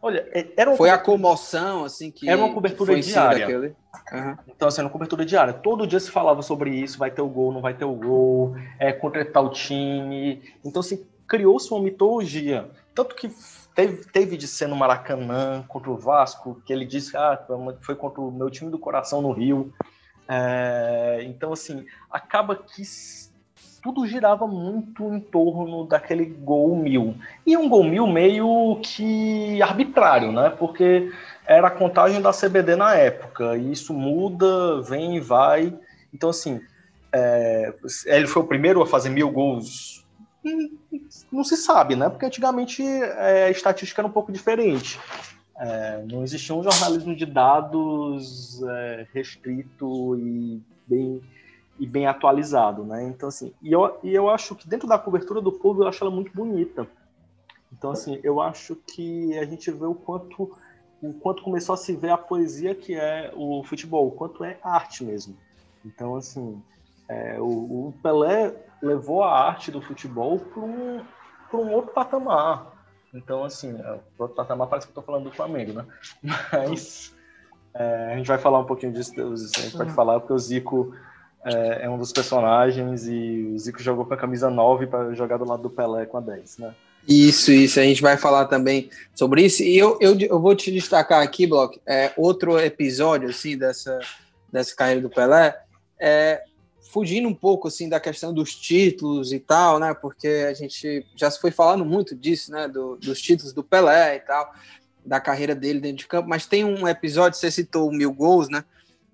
Olha, 0.00 0.26
é, 0.32 0.46
era 0.56 0.76
foi 0.76 0.90
a 0.90 0.98
comoção, 0.98 1.84
assim, 1.84 2.10
que 2.10 2.28
era 2.28 2.38
uma 2.38 2.52
cobertura 2.52 2.98
diária. 3.00 3.74
Uhum. 4.12 4.36
Então, 4.48 4.68
assim, 4.68 4.80
era 4.80 4.86
uma 4.86 4.92
cobertura 4.92 5.24
diária. 5.24 5.52
Todo 5.52 5.86
dia 5.86 5.98
se 5.98 6.10
falava 6.10 6.42
sobre 6.42 6.70
isso, 6.70 6.98
vai 6.98 7.10
ter 7.10 7.22
o 7.22 7.28
gol, 7.28 7.52
não 7.52 7.62
vai 7.62 7.74
ter 7.74 7.86
o 7.86 7.94
gol, 7.94 8.54
é, 8.78 8.92
contra 8.92 9.24
tal 9.24 9.50
time. 9.50 10.42
Então, 10.62 10.80
assim, 10.80 11.04
criou-se 11.26 11.70
uma 11.72 11.82
mitologia. 11.82 12.68
Tanto 12.94 13.14
que 13.14 13.30
Teve, 13.74 14.04
teve 14.04 14.36
de 14.36 14.46
ser 14.46 14.68
no 14.68 14.76
Maracanã 14.76 15.64
contra 15.66 15.90
o 15.90 15.96
Vasco, 15.96 16.62
que 16.64 16.72
ele 16.72 16.84
disse 16.84 17.16
ah, 17.16 17.38
foi 17.80 17.96
contra 17.96 18.20
o 18.20 18.30
meu 18.30 18.48
time 18.48 18.70
do 18.70 18.78
coração 18.78 19.20
no 19.20 19.32
Rio. 19.32 19.72
É, 20.28 21.22
então, 21.24 21.52
assim, 21.52 21.84
acaba 22.10 22.54
que 22.54 22.82
tudo 23.82 24.06
girava 24.06 24.46
muito 24.46 25.12
em 25.12 25.20
torno 25.20 25.86
daquele 25.86 26.24
gol 26.24 26.74
mil. 26.76 27.16
E 27.44 27.56
um 27.56 27.68
gol 27.68 27.84
mil 27.84 28.06
meio 28.06 28.80
que 28.82 29.60
arbitrário, 29.60 30.32
né? 30.32 30.50
Porque 30.50 31.12
era 31.46 31.68
a 31.68 31.70
contagem 31.70 32.22
da 32.22 32.32
CBD 32.32 32.76
na 32.76 32.94
época. 32.94 33.56
E 33.56 33.72
isso 33.72 33.92
muda, 33.92 34.80
vem 34.82 35.16
e 35.16 35.20
vai. 35.20 35.76
Então, 36.14 36.30
assim, 36.30 36.60
é, 37.12 37.74
ele 38.06 38.26
foi 38.26 38.42
o 38.42 38.46
primeiro 38.46 38.82
a 38.82 38.86
fazer 38.86 39.10
mil 39.10 39.30
gols 39.30 40.03
não 41.32 41.44
se 41.44 41.56
sabe, 41.56 41.96
né? 41.96 42.08
Porque 42.08 42.26
antigamente 42.26 42.82
é, 42.82 43.46
a 43.46 43.50
estatística 43.50 44.00
era 44.00 44.08
um 44.08 44.12
pouco 44.12 44.32
diferente. 44.32 44.98
É, 45.56 46.04
não 46.10 46.22
existia 46.24 46.54
um 46.54 46.62
jornalismo 46.62 47.14
de 47.14 47.24
dados 47.24 48.60
é, 48.62 49.06
restrito 49.12 50.18
e 50.18 50.60
bem, 50.86 51.22
e 51.78 51.86
bem 51.86 52.06
atualizado, 52.06 52.84
né? 52.84 53.04
Então, 53.04 53.28
assim, 53.28 53.52
e 53.62 53.72
eu, 53.72 53.98
e 54.02 54.12
eu 54.12 54.28
acho 54.28 54.54
que 54.54 54.68
dentro 54.68 54.88
da 54.88 54.98
cobertura 54.98 55.40
do 55.40 55.52
povo, 55.52 55.82
eu 55.82 55.88
acho 55.88 56.02
ela 56.02 56.10
muito 56.10 56.32
bonita. 56.34 56.86
Então, 57.72 57.90
assim, 57.90 58.20
eu 58.22 58.40
acho 58.40 58.76
que 58.76 59.36
a 59.38 59.44
gente 59.44 59.70
vê 59.70 59.84
o 59.84 59.94
quanto, 59.94 60.56
o 61.02 61.12
quanto 61.14 61.42
começou 61.42 61.74
a 61.74 61.78
se 61.78 61.94
ver 61.94 62.10
a 62.10 62.18
poesia 62.18 62.74
que 62.74 62.94
é 62.94 63.32
o 63.34 63.62
futebol, 63.64 64.08
o 64.08 64.12
quanto 64.12 64.44
é 64.44 64.58
arte 64.62 65.04
mesmo. 65.04 65.36
Então, 65.84 66.16
assim, 66.16 66.60
é, 67.08 67.38
o, 67.40 67.88
o 67.88 67.94
Pelé 68.02 68.54
levou 68.84 69.22
a 69.22 69.46
arte 69.48 69.70
do 69.70 69.80
futebol 69.80 70.38
para 70.38 70.62
um, 70.62 71.00
um 71.52 71.72
outro 71.72 71.92
patamar. 71.92 72.72
Então, 73.12 73.44
assim, 73.44 73.78
é, 73.78 73.98
outro 74.18 74.36
patamar 74.36 74.66
parece 74.68 74.86
que 74.86 74.90
eu 74.90 75.00
estou 75.00 75.04
falando 75.04 75.30
do 75.30 75.34
Flamengo, 75.36 75.72
né? 75.72 75.84
Mas 76.52 77.14
é, 77.74 78.12
a 78.12 78.16
gente 78.16 78.26
vai 78.26 78.38
falar 78.38 78.58
um 78.58 78.64
pouquinho 78.64 78.92
disso, 78.92 79.12
a 79.20 79.60
gente 79.60 79.76
pode 79.76 79.92
falar, 79.92 80.20
porque 80.20 80.32
o 80.32 80.38
Zico 80.38 80.94
é, 81.44 81.84
é, 81.84 81.90
um 81.90 81.98
dos 81.98 82.12
personagens 82.12 83.06
e 83.06 83.52
o 83.54 83.58
Zico 83.58 83.82
jogou 83.82 84.04
com 84.04 84.14
a 84.14 84.16
camisa 84.16 84.50
9 84.50 84.86
para 84.86 85.14
jogar 85.14 85.36
do 85.36 85.44
lado 85.44 85.62
do 85.62 85.70
Pelé 85.70 86.06
com 86.06 86.16
a 86.16 86.20
10, 86.20 86.58
né? 86.58 86.74
Isso, 87.06 87.52
isso, 87.52 87.78
a 87.78 87.82
gente 87.82 88.00
vai 88.00 88.16
falar 88.16 88.46
também 88.46 88.88
sobre 89.14 89.42
isso. 89.42 89.62
E 89.62 89.76
eu, 89.76 89.98
eu, 90.00 90.18
eu 90.18 90.40
vou 90.40 90.54
te 90.54 90.72
destacar 90.72 91.22
aqui, 91.22 91.46
Block, 91.46 91.78
é, 91.86 92.12
outro 92.16 92.58
episódio, 92.58 93.28
assim, 93.28 93.58
dessa, 93.58 94.00
dessa 94.50 94.74
carreira 94.74 95.02
do 95.02 95.10
Pelé, 95.10 95.54
é 96.00 96.42
fugindo 96.90 97.28
um 97.28 97.34
pouco 97.34 97.68
assim 97.68 97.88
da 97.88 97.98
questão 97.98 98.32
dos 98.32 98.54
títulos 98.54 99.32
e 99.32 99.38
tal, 99.40 99.78
né? 99.78 99.94
Porque 99.94 100.28
a 100.48 100.54
gente 100.54 101.04
já 101.16 101.30
se 101.30 101.40
foi 101.40 101.50
falando 101.50 101.84
muito 101.84 102.14
disso, 102.14 102.52
né? 102.52 102.68
Do, 102.68 102.96
dos 102.96 103.20
títulos 103.20 103.52
do 103.52 103.64
Pelé 103.64 104.16
e 104.16 104.20
tal. 104.20 104.52
da 105.04 105.20
carreira 105.20 105.54
dele 105.54 105.80
dentro 105.80 105.98
de 105.98 106.06
campo, 106.06 106.28
mas 106.28 106.46
tem 106.46 106.64
um 106.64 106.88
episódio, 106.88 107.38
você 107.38 107.50
citou 107.50 107.92
mil 107.92 108.12
gols, 108.12 108.48
né? 108.48 108.64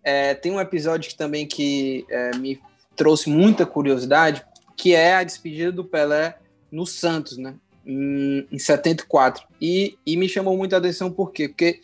É, 0.03 0.35
tem 0.35 0.53
um 0.53 0.61
episódio 0.61 1.11
que, 1.11 1.16
também 1.16 1.47
que 1.47 2.07
é, 2.09 2.37
me 2.37 2.61
trouxe 2.97 3.29
muita 3.29 3.66
curiosidade, 3.66 4.45
que 4.77 4.95
é 4.95 5.14
a 5.14 5.25
despedida 5.25 5.73
do 5.73 5.85
Pelé 5.85 6.39
no 6.71 6.87
Santos, 6.87 7.37
né? 7.37 7.55
Em, 7.85 8.47
em 8.53 8.59
74. 8.59 9.47
E, 9.61 9.99
e 10.07 10.16
me 10.16 10.29
chamou 10.29 10.57
muita 10.57 10.77
atenção 10.77 11.11
por 11.11 11.33
quê? 11.33 11.49
Porque 11.49 11.81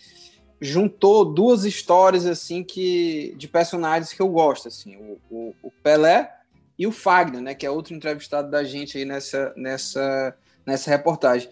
juntou 0.60 1.24
duas 1.24 1.64
histórias 1.64 2.26
assim 2.26 2.62
que 2.62 3.34
de 3.36 3.46
personagens 3.46 4.12
que 4.12 4.20
eu 4.20 4.28
gosto, 4.28 4.68
assim, 4.68 4.96
o, 4.96 5.18
o, 5.30 5.54
o 5.62 5.70
Pelé 5.82 6.32
e 6.78 6.86
o 6.86 6.92
Fagner, 6.92 7.40
né, 7.40 7.54
que 7.54 7.66
é 7.66 7.70
outro 7.70 7.94
entrevistado 7.94 8.50
da 8.50 8.64
gente 8.64 8.98
aí 8.98 9.04
nessa 9.04 9.52
nessa 9.56 10.36
nessa 10.64 10.90
reportagem. 10.90 11.48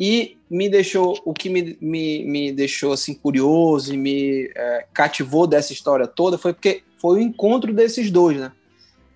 E 0.00 0.38
me 0.48 0.68
deixou, 0.68 1.20
o 1.24 1.34
que 1.34 1.50
me, 1.50 1.76
me, 1.80 2.24
me 2.24 2.52
deixou 2.52 2.92
assim 2.92 3.14
curioso 3.14 3.92
e 3.92 3.96
me 3.96 4.50
é, 4.54 4.86
cativou 4.92 5.46
dessa 5.46 5.72
história 5.72 6.06
toda 6.06 6.38
foi 6.38 6.52
porque 6.52 6.82
foi 6.98 7.18
o 7.18 7.22
encontro 7.22 7.72
desses 7.72 8.10
dois, 8.10 8.38
né? 8.38 8.52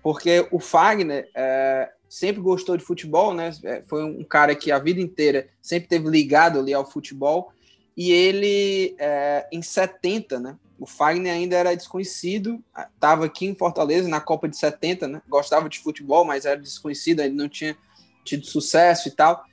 Porque 0.01 0.45
o 0.51 0.59
Fagner 0.59 1.29
é, 1.33 1.89
sempre 2.09 2.41
gostou 2.41 2.75
de 2.75 2.83
futebol, 2.83 3.33
né? 3.33 3.51
É, 3.63 3.81
foi 3.87 4.03
um 4.03 4.23
cara 4.23 4.53
que 4.55 4.71
a 4.71 4.79
vida 4.79 4.99
inteira 4.99 5.47
sempre 5.61 5.87
teve 5.87 6.09
ligado 6.09 6.59
ali 6.59 6.73
ao 6.73 6.85
futebol. 6.85 7.53
E 7.95 8.11
ele, 8.11 8.95
é, 8.97 9.47
em 9.51 9.61
70, 9.61 10.39
né? 10.39 10.57
O 10.79 10.85
Fagner 10.85 11.33
ainda 11.33 11.55
era 11.55 11.75
desconhecido, 11.75 12.61
estava 12.95 13.25
aqui 13.25 13.45
em 13.45 13.55
Fortaleza 13.55 14.09
na 14.09 14.19
Copa 14.19 14.49
de 14.49 14.57
70, 14.57 15.07
né? 15.07 15.21
Gostava 15.29 15.69
de 15.69 15.79
futebol, 15.79 16.25
mas 16.25 16.45
era 16.45 16.59
desconhecido, 16.59 17.21
ele 17.21 17.35
não 17.35 17.47
tinha 17.47 17.77
tido 18.25 18.45
sucesso 18.45 19.07
e 19.07 19.11
tal. 19.11 19.43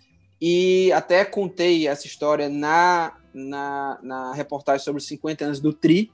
E 0.40 0.90
até 0.92 1.24
contei 1.24 1.86
essa 1.86 2.06
história 2.06 2.48
na, 2.48 3.12
na, 3.32 3.98
na 4.02 4.32
reportagem 4.32 4.82
sobre 4.82 5.00
os 5.00 5.06
50 5.06 5.44
anos 5.44 5.60
do 5.60 5.72
Tri, 5.72 6.10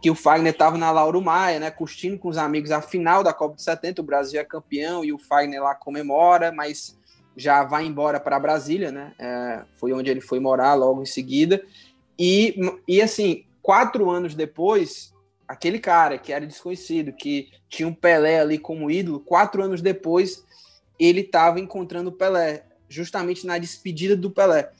que 0.00 0.10
o 0.10 0.14
Fagner 0.14 0.52
estava 0.52 0.78
na 0.78 0.90
Lauro 0.90 1.20
Maia, 1.20 1.60
né, 1.60 1.70
curtindo 1.70 2.18
com 2.18 2.28
os 2.28 2.38
amigos 2.38 2.70
a 2.70 2.80
final 2.80 3.22
da 3.22 3.32
Copa 3.32 3.56
de 3.56 3.62
70, 3.62 4.00
o 4.00 4.04
Brasil 4.04 4.40
é 4.40 4.44
campeão 4.44 5.04
e 5.04 5.12
o 5.12 5.18
Fagner 5.18 5.62
lá 5.62 5.74
comemora, 5.74 6.50
mas 6.50 6.97
já 7.38 7.62
vai 7.62 7.86
embora 7.86 8.18
para 8.18 8.38
Brasília, 8.38 8.90
né, 8.90 9.12
é, 9.18 9.62
foi 9.74 9.92
onde 9.92 10.10
ele 10.10 10.20
foi 10.20 10.40
morar 10.40 10.74
logo 10.74 11.00
em 11.00 11.06
seguida, 11.06 11.64
e, 12.18 12.56
e 12.86 13.00
assim, 13.00 13.44
quatro 13.62 14.10
anos 14.10 14.34
depois, 14.34 15.14
aquele 15.46 15.78
cara 15.78 16.18
que 16.18 16.32
era 16.32 16.46
desconhecido, 16.46 17.12
que 17.12 17.48
tinha 17.68 17.88
um 17.88 17.94
Pelé 17.94 18.40
ali 18.40 18.58
como 18.58 18.90
ídolo, 18.90 19.20
quatro 19.20 19.62
anos 19.62 19.80
depois, 19.80 20.44
ele 20.98 21.20
estava 21.20 21.60
encontrando 21.60 22.10
o 22.10 22.12
Pelé, 22.12 22.64
justamente 22.88 23.46
na 23.46 23.56
despedida 23.56 24.16
do 24.16 24.30
Pelé. 24.30 24.72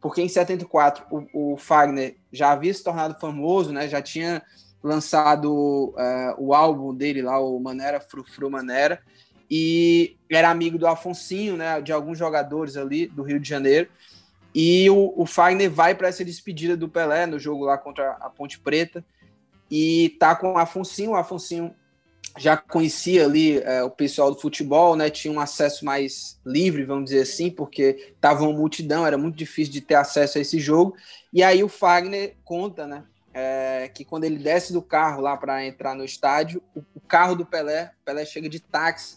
Porque 0.00 0.22
em 0.22 0.28
74 0.28 1.04
o, 1.10 1.52
o 1.52 1.56
Fagner 1.56 2.16
já 2.32 2.52
havia 2.52 2.72
se 2.72 2.82
tornado 2.82 3.18
famoso, 3.18 3.72
né? 3.72 3.88
Já 3.88 4.00
tinha 4.00 4.42
lançado 4.82 5.52
uh, 5.52 6.34
o 6.38 6.54
álbum 6.54 6.94
dele 6.94 7.20
lá, 7.20 7.38
o 7.40 7.58
Manera 7.58 8.00
Frufru 8.00 8.48
Manera, 8.48 9.02
e 9.50 10.16
era 10.30 10.50
amigo 10.50 10.78
do 10.78 10.86
Afonsinho, 10.86 11.56
né? 11.56 11.80
De 11.80 11.92
alguns 11.92 12.18
jogadores 12.18 12.76
ali 12.76 13.06
do 13.06 13.22
Rio 13.22 13.40
de 13.40 13.48
Janeiro. 13.48 13.88
E 14.54 14.88
o, 14.90 15.12
o 15.16 15.26
Fagner 15.26 15.70
vai 15.70 15.94
para 15.94 16.08
essa 16.08 16.24
despedida 16.24 16.76
do 16.76 16.88
Pelé 16.88 17.26
no 17.26 17.38
jogo 17.38 17.64
lá 17.64 17.78
contra 17.78 18.12
a 18.12 18.28
Ponte 18.28 18.58
Preta 18.58 19.04
e 19.70 20.16
tá 20.18 20.34
com 20.34 20.54
o 20.54 20.58
Afonsinho. 20.58 21.12
O 21.12 21.16
Afonsinho 21.16 21.74
já 22.36 22.56
conhecia 22.56 23.24
ali 23.24 23.58
é, 23.58 23.82
o 23.82 23.90
pessoal 23.90 24.30
do 24.30 24.40
futebol, 24.40 24.96
né? 24.96 25.10
Tinha 25.10 25.32
um 25.32 25.40
acesso 25.40 25.84
mais 25.84 26.40
livre, 26.44 26.84
vamos 26.84 27.06
dizer 27.06 27.22
assim, 27.22 27.50
porque 27.50 28.14
tava 28.20 28.44
uma 28.44 28.52
multidão, 28.52 29.06
era 29.06 29.18
muito 29.18 29.36
difícil 29.36 29.72
de 29.72 29.80
ter 29.80 29.94
acesso 29.94 30.38
a 30.38 30.40
esse 30.40 30.58
jogo. 30.58 30.96
E 31.32 31.42
aí 31.42 31.62
o 31.62 31.68
Fagner 31.68 32.36
conta, 32.44 32.86
né? 32.86 33.04
É, 33.34 33.90
que 33.94 34.04
quando 34.04 34.24
ele 34.24 34.38
desce 34.38 34.72
do 34.72 34.82
carro 34.82 35.20
lá 35.20 35.36
para 35.36 35.64
entrar 35.64 35.94
no 35.94 36.04
estádio, 36.04 36.62
o, 36.74 36.82
o, 36.94 37.00
carro 37.00 37.36
do 37.36 37.46
Pelé, 37.46 37.92
Pelé 38.04 38.24
chega 38.24 38.48
de 38.48 38.58
táxi, 38.58 39.16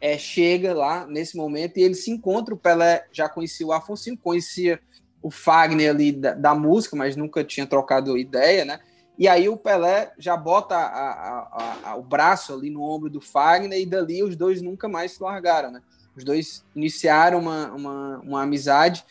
é, 0.00 0.16
chega 0.16 0.72
lá 0.74 1.06
nesse 1.06 1.36
momento 1.36 1.78
e 1.78 1.82
ele 1.82 1.94
se 1.94 2.10
encontra. 2.10 2.54
O 2.54 2.58
Pelé 2.58 3.06
já 3.12 3.28
conhecia 3.28 3.66
o 3.66 3.72
Afonso, 3.72 4.16
conhecia 4.18 4.80
o 5.22 5.30
Fagner 5.30 5.90
ali 5.90 6.12
da, 6.12 6.34
da 6.34 6.54
música, 6.54 6.96
mas 6.96 7.16
nunca 7.16 7.42
tinha 7.42 7.66
trocado 7.66 8.16
ideia, 8.16 8.64
né? 8.64 8.80
E 9.18 9.26
aí 9.26 9.48
o 9.48 9.56
Pelé 9.56 10.12
já 10.16 10.36
bota 10.36 10.76
a, 10.76 11.10
a, 11.10 11.76
a, 11.90 11.96
o 11.96 12.02
braço 12.02 12.54
ali 12.54 12.70
no 12.70 12.82
ombro 12.82 13.10
do 13.10 13.20
Fagner 13.20 13.80
e 13.80 13.84
dali 13.84 14.22
os 14.22 14.36
dois 14.36 14.62
nunca 14.62 14.88
mais 14.88 15.12
se 15.12 15.22
largaram, 15.22 15.72
né? 15.72 15.82
Os 16.16 16.22
dois 16.22 16.64
iniciaram 16.74 17.40
uma, 17.40 17.72
uma, 17.72 18.18
uma 18.18 18.42
amizade. 18.42 19.04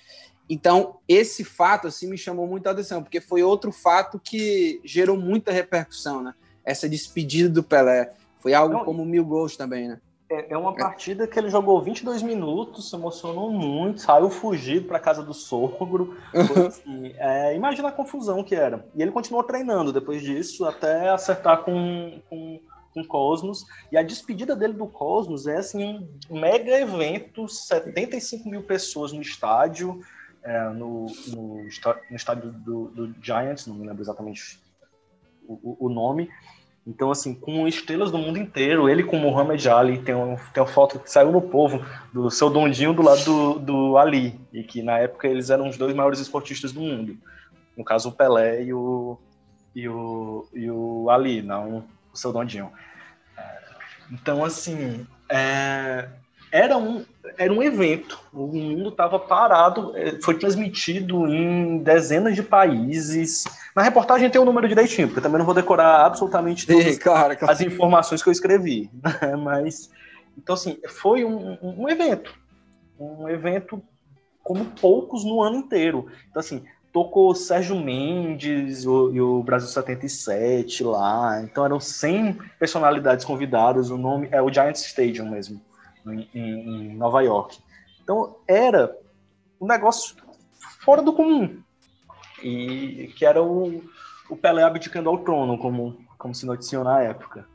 Então, 0.49 0.99
esse 1.09 1.43
fato 1.43 1.87
assim 1.87 2.09
me 2.09 2.17
chamou 2.17 2.47
muita 2.47 2.71
atenção, 2.71 3.03
porque 3.03 3.19
foi 3.19 3.43
outro 3.43 3.71
fato 3.71 4.17
que 4.17 4.79
gerou 4.85 5.17
muita 5.17 5.51
repercussão, 5.51 6.23
né? 6.23 6.33
Essa 6.63 6.87
despedida 6.87 7.49
do 7.49 7.63
Pelé. 7.63 8.13
Foi 8.39 8.53
algo 8.53 8.75
Não, 8.75 8.85
como 8.85 9.05
mil 9.05 9.25
gols 9.25 9.57
também, 9.57 9.89
né? 9.89 9.99
É, 10.29 10.53
é 10.53 10.57
uma 10.57 10.75
partida 10.75 11.25
que 11.25 11.39
ele 11.39 11.49
jogou 11.49 11.81
22 11.81 12.21
minutos, 12.21 12.89
se 12.89 12.95
emocionou 12.95 13.49
muito, 13.49 14.01
saiu 14.01 14.29
fugido 14.29 14.87
para 14.87 14.99
casa 14.99 15.23
do 15.23 15.33
sogro. 15.33 16.17
Assim, 16.67 17.13
é, 17.17 17.55
imagina 17.55 17.87
a 17.87 17.93
confusão 17.93 18.43
que 18.43 18.53
era. 18.53 18.85
E 18.93 19.01
ele 19.01 19.11
continuou 19.11 19.43
treinando 19.43 19.93
depois 19.93 20.21
disso, 20.21 20.65
até 20.65 21.09
acertar 21.09 21.63
com, 21.63 22.19
com, 22.29 22.59
com 22.93 23.05
Cosmos. 23.05 23.65
E 23.89 23.97
a 23.97 24.03
despedida 24.03 24.53
dele 24.53 24.73
do 24.73 24.87
Cosmos 24.87 25.47
é 25.47 25.57
assim, 25.57 26.05
um 26.29 26.39
mega 26.39 26.77
evento 26.77 27.47
75 27.47 28.49
mil 28.49 28.63
pessoas 28.63 29.13
no 29.13 29.21
estádio, 29.21 30.01
é, 30.43 30.69
no, 30.69 31.05
no, 31.27 31.63
no, 31.63 31.67
estádio 32.15 32.51
do, 32.51 32.87
do, 32.89 33.15
Giants, 33.21 33.65
não 33.65 33.75
me 33.75 33.87
lembro 33.87 34.03
exatamente 34.03 34.59
o, 35.47 35.87
o 35.87 35.89
nome. 35.89 36.29
Então, 36.87 37.11
assim, 37.11 37.33
com 37.33 37.67
estrelas 37.67 38.09
do 38.11 38.17
mundo 38.17 38.39
inteiro, 38.39 38.87
ele 38.87 39.03
com 39.03 39.17
Muhammad 39.17 39.63
Ali, 39.67 39.97
tem, 39.97 40.15
um, 40.15 40.37
tem 40.53 40.63
uma 40.63 40.69
foto 40.69 40.97
que 40.97 41.11
saiu 41.11 41.33
no 41.33 41.41
povo 41.41 41.85
do 42.13 42.31
seu 42.31 42.49
Dondinho 42.49 42.93
do 42.93 43.01
lado 43.01 43.25
do, 43.25 43.59
do 43.59 43.97
Ali, 43.97 44.39
e 44.53 44.63
que 44.63 44.81
na 44.81 44.97
época 44.97 45.27
eles 45.27 45.49
eram 45.49 45.67
os 45.67 45.77
dois 45.77 45.93
maiores 45.93 46.21
esportistas 46.21 46.71
do 46.71 46.79
mundo. 46.79 47.17
No 47.75 47.83
caso, 47.83 48.07
o 48.07 48.11
Pelé 48.13 48.63
e 48.63 48.73
o, 48.73 49.19
e 49.75 49.89
o, 49.89 50.47
e 50.53 50.71
o 50.71 51.09
Ali, 51.09 51.41
não 51.41 51.83
o 52.13 52.17
seu 52.17 52.31
Dondinho. 52.31 52.71
Então, 54.09 54.45
assim, 54.45 55.05
é, 55.29 56.07
era 56.57 56.75
um, 56.75 57.05
era 57.37 57.53
um 57.53 57.61
evento. 57.61 58.19
O 58.33 58.47
mundo 58.47 58.89
estava 58.89 59.19
parado, 59.19 59.95
é, 59.95 60.19
foi 60.21 60.39
transmitido 60.39 61.27
em 61.27 61.77
dezenas 61.77 62.35
de 62.35 62.41
países. 62.41 63.43
Na 63.75 63.83
reportagem 63.83 64.27
tem 64.29 64.39
o 64.39 64.41
um 64.41 64.45
número 64.45 64.67
direitinho, 64.67 65.07
porque 65.07 65.21
também 65.21 65.37
não 65.37 65.45
vou 65.45 65.53
decorar 65.53 66.05
absolutamente 66.05 66.65
todas 66.65 66.97
claro, 66.97 67.37
claro. 67.37 67.53
as 67.53 67.61
informações 67.61 68.23
que 68.23 68.29
eu 68.29 68.33
escrevi. 68.33 68.89
Né? 69.03 69.35
Mas, 69.35 69.91
então, 70.35 70.55
assim, 70.55 70.79
foi 70.87 71.23
um, 71.23 71.57
um 71.61 71.87
evento. 71.87 72.33
Um 72.99 73.29
evento 73.29 73.81
como 74.43 74.65
poucos 74.65 75.23
no 75.23 75.43
ano 75.43 75.57
inteiro. 75.57 76.07
Então, 76.29 76.39
assim, 76.39 76.63
tocou 76.91 77.35
Sérgio 77.35 77.75
Mendes 77.75 78.83
o, 78.87 79.13
e 79.13 79.21
o 79.21 79.43
Brasil 79.43 79.69
77 79.69 80.83
lá. 80.83 81.39
Então, 81.43 81.63
eram 81.63 81.79
100 81.79 82.39
personalidades 82.57 83.23
convidadas. 83.23 83.91
O 83.91 83.97
nome 83.97 84.27
é 84.31 84.41
o 84.41 84.51
Giants 84.51 84.83
Stadium 84.83 85.29
mesmo 85.29 85.61
em, 86.13 86.29
em 86.33 86.95
Nova 86.95 87.21
York. 87.21 87.59
Então 88.01 88.37
era 88.47 88.95
um 89.59 89.67
negócio 89.67 90.15
fora 90.79 91.01
do 91.01 91.13
comum. 91.13 91.61
E 92.43 93.11
que 93.17 93.25
era 93.25 93.41
o, 93.41 93.83
o 94.29 94.37
Pelé 94.37 94.63
abdicando 94.63 95.09
ao 95.09 95.17
trono, 95.19 95.57
como, 95.57 95.97
como 96.17 96.33
se 96.35 96.45
noticiou 96.45 96.83
na 96.83 97.01
época. 97.01 97.47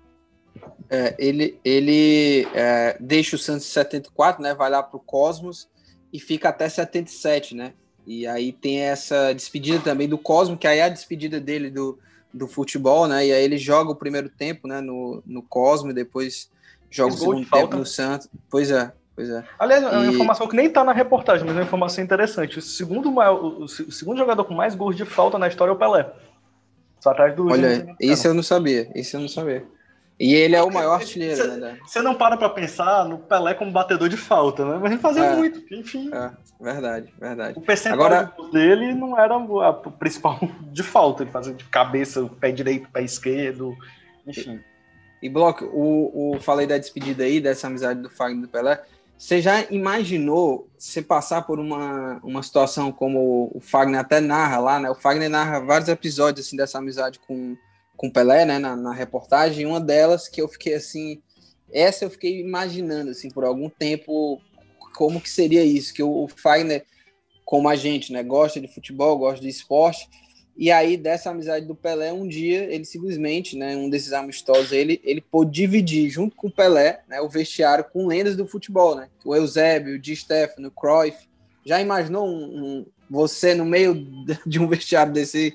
É, 0.91 1.15
ele 1.19 1.59
ele 1.65 2.47
é, 2.53 2.97
deixa 3.01 3.37
o 3.37 3.39
Santos 3.39 3.67
em 3.67 3.71
74, 3.71 4.43
né? 4.43 4.55
Vai 4.55 4.69
lá 4.69 4.83
para 4.83 4.97
o 4.97 5.01
Cosmos 5.01 5.69
e 6.13 6.21
fica 6.21 6.51
até 6.51 6.69
77, 6.69 7.55
né? 7.55 7.73
E 8.07 8.27
aí 8.27 8.53
tem 8.53 8.81
essa 8.81 9.33
despedida 9.33 9.79
também 9.81 10.09
do 10.09 10.19
Cosmos, 10.19 10.59
que 10.59 10.67
aí 10.67 10.79
é 10.79 10.85
a 10.85 10.89
despedida 10.89 11.41
dele 11.41 11.71
do, 11.71 11.99
do 12.35 12.47
futebol, 12.47 13.07
né? 13.07 13.27
E 13.27 13.33
aí 13.33 13.43
ele 13.43 13.57
joga 13.57 13.91
o 13.91 13.97
primeiro 13.97 14.29
tempo, 14.29 14.67
né? 14.69 14.81
No, 14.81 15.23
no 15.25 15.43
Cosmos, 15.43 15.95
depois 15.95 16.51
joga 16.93 17.15
o 17.15 17.17
segundo 17.17 17.51
tempo 17.51 17.77
no 17.77 17.87
Santos. 17.87 18.29
Pois 18.51 18.71
é, 18.71 18.93
pois 19.17 19.31
é. 19.31 19.43
Aliás, 19.59 19.83
é 19.83 19.89
uma 19.89 20.07
informação 20.07 20.47
que 20.47 20.55
nem 20.55 20.71
tá 20.71 20.85
na 20.85 20.93
reportagem, 20.93 21.45
mas 21.45 21.57
é 21.57 21.61
uma 21.61 21.67
informação 21.67 22.05
interessante. 22.05 22.59
O 22.59 22.63
segundo, 22.63 23.11
maior, 23.11 23.43
o, 23.43 23.67
segundo 23.67 24.19
jogador 24.19 24.45
com 24.45 24.55
mais 24.55 24.75
gols 24.75 24.95
de 24.95 25.05
falta 25.05 25.39
na 25.39 25.49
história 25.49 25.71
é 25.71 25.75
o 25.75 25.79
Pelé. 25.79 26.13
Só 27.01 27.11
atrás 27.11 27.35
do. 27.35 27.51
Olha, 27.51 27.97
isso 28.01 28.29
eu 28.29 28.35
não 28.35 28.43
sabia, 28.43 28.89
isso 28.95 29.17
eu 29.17 29.21
não 29.21 29.29
sabia. 29.29 29.65
E 30.21 30.35
ele 30.35 30.55
é 30.55 30.63
o 30.63 30.73
maior 30.73 30.95
artilheiro, 30.95 31.57
né? 31.57 31.79
Você 31.85 32.01
não 32.01 32.15
para 32.15 32.37
pra 32.37 32.49
pensar 32.49 33.05
no 33.07 33.19
Pelé 33.19 33.55
como 33.55 33.73
batedor 33.73 34.09
de 34.09 34.17
falta, 34.17 34.65
né? 34.65 34.79
Mas 34.81 34.93
ele 34.93 35.01
fazia 35.01 35.25
é, 35.25 35.37
muito, 35.37 35.75
enfim. 35.75 36.11
É, 36.15 36.31
verdade, 36.61 37.13
verdade. 37.19 37.59
O 37.59 37.61
percentual 37.61 38.07
Agora... 38.07 38.33
dele 38.53 38.95
não 38.95 39.19
era 39.19 39.37
o 39.37 39.91
principal 39.91 40.39
de 40.71 40.83
falta, 40.83 41.25
ele 41.25 41.31
fazia 41.33 41.55
de 41.55 41.65
cabeça, 41.65 42.25
pé 42.39 42.53
direito, 42.53 42.89
pé 42.91 43.03
esquerdo, 43.03 43.77
enfim. 44.25 44.61
E 45.23 45.29
Bloco, 45.29 45.65
o, 45.67 46.35
o 46.35 46.41
falei 46.41 46.67
da 46.67 46.77
despedida 46.77 47.25
aí, 47.25 47.41
dessa 47.41 47.69
amizade 47.69 48.03
do 48.03 48.11
Fagner 48.11 48.43
do 48.43 48.49
Pelé. 48.49 48.83
Você 49.17 49.41
já 49.41 49.63
imaginou 49.71 50.69
você 50.77 51.01
passar 51.01 51.43
por 51.43 51.61
uma, 51.61 52.21
uma 52.25 52.43
situação 52.43 52.91
como 52.91 53.53
o 53.55 53.61
Fagner 53.61 54.01
até 54.01 54.21
narra 54.21 54.59
lá, 54.59 54.81
né? 54.81 54.91
O 54.91 54.97
Fagner 54.97 55.31
narra 55.31 55.61
vários 55.61 55.89
episódios 55.89 56.47
assim 56.47 56.57
dessa 56.57 56.79
amizade 56.79 57.21
com 57.21 57.57
com 58.03 58.11
Pelé, 58.11 58.45
né, 58.45 58.59
na, 58.59 58.75
na 58.75 58.93
reportagem, 58.93 59.65
uma 59.65 59.81
delas 59.81 60.27
que 60.29 60.43
eu 60.43 60.49
fiquei 60.49 60.75
assim, 60.75 61.23
essa 61.73 62.05
eu 62.05 62.11
fiquei 62.11 62.41
imaginando 62.41 63.13
assim 63.13 63.31
por 63.31 63.45
algum 63.45 63.71
tempo 63.71 64.43
como 64.97 65.21
que 65.21 65.31
seria 65.31 65.65
isso, 65.65 65.95
que 65.95 66.03
o, 66.03 66.25
o 66.25 66.27
Fagner 66.27 66.85
como 67.45 67.69
a 67.69 67.77
gente, 67.77 68.13
né, 68.13 68.23
gosta 68.23 68.61
de 68.61 68.67
futebol, 68.67 69.19
gosta 69.19 69.41
de 69.41 69.49
esporte, 69.49 70.09
e 70.57 70.71
aí, 70.71 70.97
dessa 70.97 71.31
amizade 71.31 71.67
do 71.67 71.75
Pelé, 71.75 72.13
um 72.13 72.29
dia 72.29 72.65
ele 72.73 72.85
simplesmente, 72.85 73.57
né, 73.57 73.75
um 73.75 73.89
desses 73.89 74.13
amistosos, 74.13 74.71
ele, 74.71 75.01
ele 75.03 75.21
pôde 75.21 75.51
dividir 75.51 76.11
junto 76.11 76.37
com 76.37 76.49
o 76.49 76.51
Pelé, 76.51 77.01
né, 77.09 77.21
o 77.21 77.29
vestiário 77.29 77.85
com 77.91 78.07
lendas 78.07 78.37
do 78.37 78.47
futebol, 78.47 78.95
né? 78.95 79.09
O 79.25 79.35
Eusébio, 79.35 79.95
o 79.95 79.99
Di 79.99 80.15
Stefano, 80.15 80.69
o 80.69 80.71
Cruyff. 80.71 81.27
Já 81.65 81.81
imaginou 81.81 82.27
um, 82.27 82.45
um, 82.45 82.87
você 83.09 83.55
no 83.55 83.65
meio 83.65 83.95
de 84.47 84.61
um 84.61 84.69
vestiário 84.69 85.13
desse? 85.13 85.55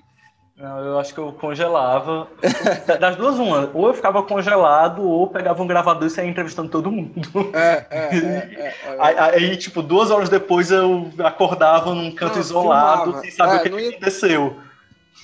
Não, 0.57 0.79
eu 0.79 0.97
acho 0.97 1.13
que 1.13 1.19
eu 1.19 1.31
congelava. 1.33 2.27
Das 2.99 3.15
duas, 3.15 3.37
uma. 3.37 3.69
Ou 3.75 3.89
eu 3.89 3.93
ficava 3.93 4.23
congelado, 4.23 5.03
ou 5.03 5.27
pegava 5.27 5.61
um 5.61 5.67
gravador 5.67 6.07
e 6.07 6.09
saía 6.09 6.29
entrevistando 6.29 6.69
todo 6.69 6.91
mundo. 6.91 7.29
É, 7.53 7.85
é, 7.91 8.15
é, 8.15 8.67
é 8.67 8.95
aí, 8.97 9.17
aí, 9.19 9.57
tipo, 9.57 9.83
duas 9.83 10.09
horas 10.09 10.29
depois 10.29 10.71
eu 10.71 11.11
acordava 11.19 11.93
num 11.93 12.09
canto 12.09 12.35
não, 12.35 12.41
isolado, 12.41 13.03
filmava. 13.03 13.21
sem 13.21 13.31
saber 13.31 13.57
o 13.57 13.61
que, 13.61 13.81
ia... 13.81 13.89
aconteceu 13.89 14.66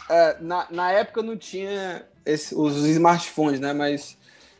é, 0.09 0.37
na, 0.39 0.67
na 0.69 0.91
época 0.91 1.21
não 1.21 1.37
tinha 1.37 2.05
esse, 2.25 2.55
os 2.55 2.77
smartphones, 2.85 3.59
né? 3.59 3.73
Mas 3.73 4.17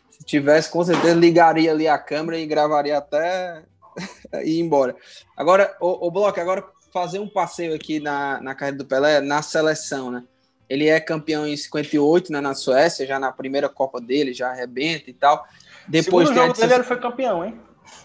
se 0.10 0.24
tivesse, 0.24 0.70
com 0.70 0.84
certeza 0.84 1.14
ligaria 1.14 1.72
ali 1.72 1.88
a 1.88 1.98
câmera 1.98 2.38
e 2.38 2.46
gravaria 2.46 2.98
até 2.98 3.64
ir 4.44 4.60
embora. 4.60 4.96
Agora, 5.36 5.76
o, 5.80 6.08
o 6.08 6.12
Bloco, 6.12 6.40
agora 6.40 6.64
fazer 6.92 7.20
um 7.20 7.28
passeio 7.28 7.74
aqui 7.74 8.00
na, 8.00 8.40
na 8.42 8.54
carreira 8.54 8.78
do 8.78 8.86
Pelé, 8.86 9.20
na 9.20 9.42
seleção, 9.42 10.12
né? 10.12 10.24
Ele 10.70 10.88
é 10.88 11.00
campeão 11.00 11.46
em 11.46 11.58
58, 11.58 12.32
né, 12.32 12.40
na 12.40 12.56
Suécia, 12.56 13.06
já 13.06 13.20
na 13.20 13.32
primeira 13.32 13.68
Copa 13.68 14.00
dele, 14.00 14.34
já 14.34 14.50
arrebenta 14.50 15.10
e 15.10 15.14
tal. 15.14 15.46
Depois 15.88 16.30
Segundo 16.30 16.48
jogo 16.48 16.60
dele, 16.60 16.74
ele 16.74 16.84
foi 16.84 17.00
campeão, 17.00 17.44
hein? 17.44 17.60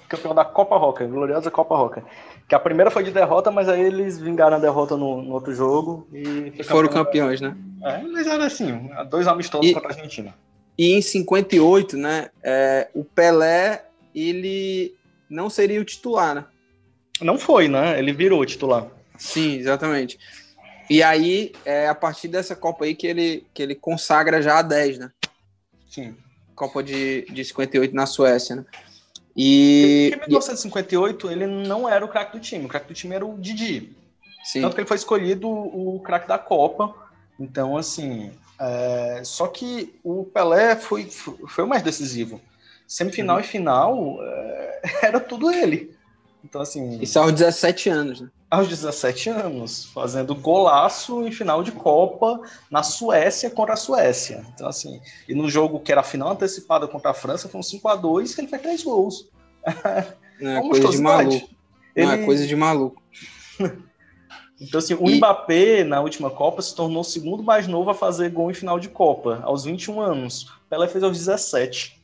Campeão 0.09 0.35
da 0.35 0.45
Copa 0.45 0.77
Roca, 0.77 1.07
gloriosa 1.07 1.51
Copa 1.51 1.77
Roca. 1.77 2.05
Que 2.49 2.55
a 2.55 2.59
primeira 2.59 2.91
foi 2.91 3.05
de 3.05 3.11
derrota, 3.11 3.51
mas 3.51 3.69
aí 3.69 3.83
eles 3.83 4.19
vingaram 4.19 4.57
a 4.57 4.61
derrota 4.61 4.97
no, 4.97 5.21
no 5.21 5.35
outro 5.35 5.55
jogo 5.55 6.09
e 6.11 6.65
foram 6.65 6.89
campeões, 6.89 7.43
né? 7.43 7.55
É, 7.85 7.99
mas 7.99 8.27
era 8.27 8.47
assim, 8.47 8.91
dois 9.11 9.29
amistosos 9.29 9.69
e, 9.69 9.75
contra 9.75 9.91
a 9.91 9.93
Argentina. 9.93 10.35
E 10.77 10.95
em 10.95 11.03
58, 11.03 11.97
né, 11.99 12.31
é, 12.43 12.89
o 12.95 13.05
Pelé, 13.05 13.85
ele 14.15 14.95
não 15.29 15.51
seria 15.51 15.79
o 15.79 15.85
titular, 15.85 16.35
né? 16.35 16.45
Não 17.21 17.39
foi, 17.39 17.69
né? 17.69 17.99
Ele 17.99 18.13
virou 18.13 18.45
titular. 18.47 18.87
Sim, 19.19 19.57
exatamente. 19.57 20.19
E 20.89 21.03
aí, 21.03 21.53
é 21.67 21.89
a 21.89 21.95
partir 21.95 22.29
dessa 22.29 22.57
Copa 22.57 22.87
aí 22.87 22.95
que 22.95 23.07
ele, 23.07 23.47
que 23.53 23.63
ele 23.63 23.75
consagra 23.75 24.41
já 24.41 24.59
a 24.59 24.63
10, 24.63 24.99
né? 24.99 25.11
Sim. 25.87 26.17
Copa 26.55 26.83
de, 26.83 27.27
de 27.31 27.45
58 27.45 27.95
na 27.95 28.07
Suécia, 28.07 28.57
né? 28.57 28.65
E. 29.41 30.11
Em 30.13 30.19
1958, 30.19 31.31
ele 31.31 31.47
não 31.47 31.89
era 31.89 32.05
o 32.05 32.09
craque 32.09 32.37
do 32.37 32.41
time. 32.41 32.67
O 32.67 32.69
craque 32.69 32.89
do 32.89 32.95
time 32.95 33.15
era 33.15 33.25
o 33.25 33.39
Didi. 33.39 33.97
Sim. 34.43 34.63
Tanto 34.63 34.75
que 34.75 34.81
ele 34.81 34.89
foi 34.89 34.97
escolhido 34.97 35.49
o 35.49 36.01
craque 36.01 36.27
da 36.27 36.37
Copa. 36.37 36.93
Então, 37.39 37.77
assim. 37.77 38.33
É... 38.59 39.21
Só 39.23 39.47
que 39.47 39.95
o 40.03 40.25
Pelé 40.25 40.75
foi, 40.75 41.05
foi 41.05 41.63
o 41.63 41.69
mais 41.69 41.85
decisivo. 41.85 42.41
Semifinal 42.85 43.37
uhum. 43.37 43.43
e 43.43 43.47
final 43.47 44.19
é... 44.21 44.83
era 45.07 45.21
tudo 45.21 45.53
ele. 45.53 45.97
Então, 46.45 46.61
assim. 46.61 47.01
Isso 47.01 47.17
aos 47.21 47.31
17 47.33 47.89
anos, 47.91 48.21
né? 48.21 48.29
Aos 48.51 48.67
17 48.67 49.29
anos, 49.29 49.85
fazendo 49.85 50.35
golaço 50.35 51.27
em 51.27 51.31
final 51.31 51.63
de 51.63 51.71
Copa 51.71 52.41
na 52.71 52.83
Suécia 52.83 53.51
contra 53.51 53.75
a 53.75 53.77
Suécia. 53.77 54.43
Então, 54.55 54.67
assim, 54.67 55.01
e 55.29 55.35
no 55.35 55.51
jogo 55.51 55.81
que 55.81 55.93
era 55.93 56.01
a 56.01 56.05
final 56.05 56.31
antecipada 56.31 56.89
contra 56.89 57.11
a 57.11 57.15
França, 57.15 57.49
foi 57.49 57.61
um 57.61 57.63
5x2 57.63 58.35
que 58.35 58.41
ele 58.41 58.49
fez 58.49 58.63
três 58.63 58.83
gols. 58.83 59.29
Não, 60.41 60.57
é 60.57 60.61
coisa 60.61 60.89
de 60.89 60.99
maluco. 60.99 61.49
Ele... 61.95 62.07
Não, 62.07 62.13
é 62.13 62.25
coisa 62.25 62.47
de 62.47 62.57
maluco. 62.57 63.03
então, 64.61 64.79
assim, 64.79 64.95
o 64.95 65.11
e... 65.11 65.17
Mbappé, 65.17 65.85
na 65.85 66.01
última 66.01 66.31
Copa, 66.31 66.63
se 66.63 66.75
tornou 66.75 67.03
o 67.03 67.05
segundo 67.05 67.43
mais 67.43 67.67
novo 67.67 67.91
a 67.91 67.95
fazer 67.95 68.31
gol 68.31 68.51
em 68.51 68.55
final 68.55 68.79
de 68.79 68.89
Copa, 68.89 69.41
aos 69.43 69.65
21 69.65 70.01
anos. 70.01 70.51
Pelé 70.71 70.89
fez 70.89 71.05
aos 71.05 71.19
17. 71.19 72.01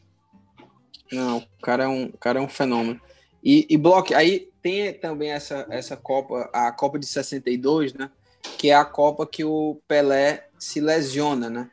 Não, 1.13 1.39
o 1.39 1.63
cara 1.63 1.85
é 1.85 1.89
um, 1.89 2.11
cara 2.13 2.39
é 2.39 2.43
um 2.43 2.49
fenômeno. 2.49 3.01
E, 3.43 3.67
e 3.71 3.77
Block, 3.77 4.13
aí 4.15 4.49
tem 4.65 4.95
também 4.95 5.31
essa, 5.31 5.67
essa 5.69 5.95
Copa, 5.95 6.49
a 6.51 6.73
Copa 6.73 6.99
de 6.99 7.05
62, 7.05 7.93
né? 7.93 8.11
Que 8.57 8.71
é 8.71 8.75
a 8.75 8.85
Copa 8.85 9.27
que 9.27 9.45
o 9.45 9.79
Pelé 9.87 10.49
se 10.59 10.81
lesiona, 10.81 11.51
né? 11.51 11.71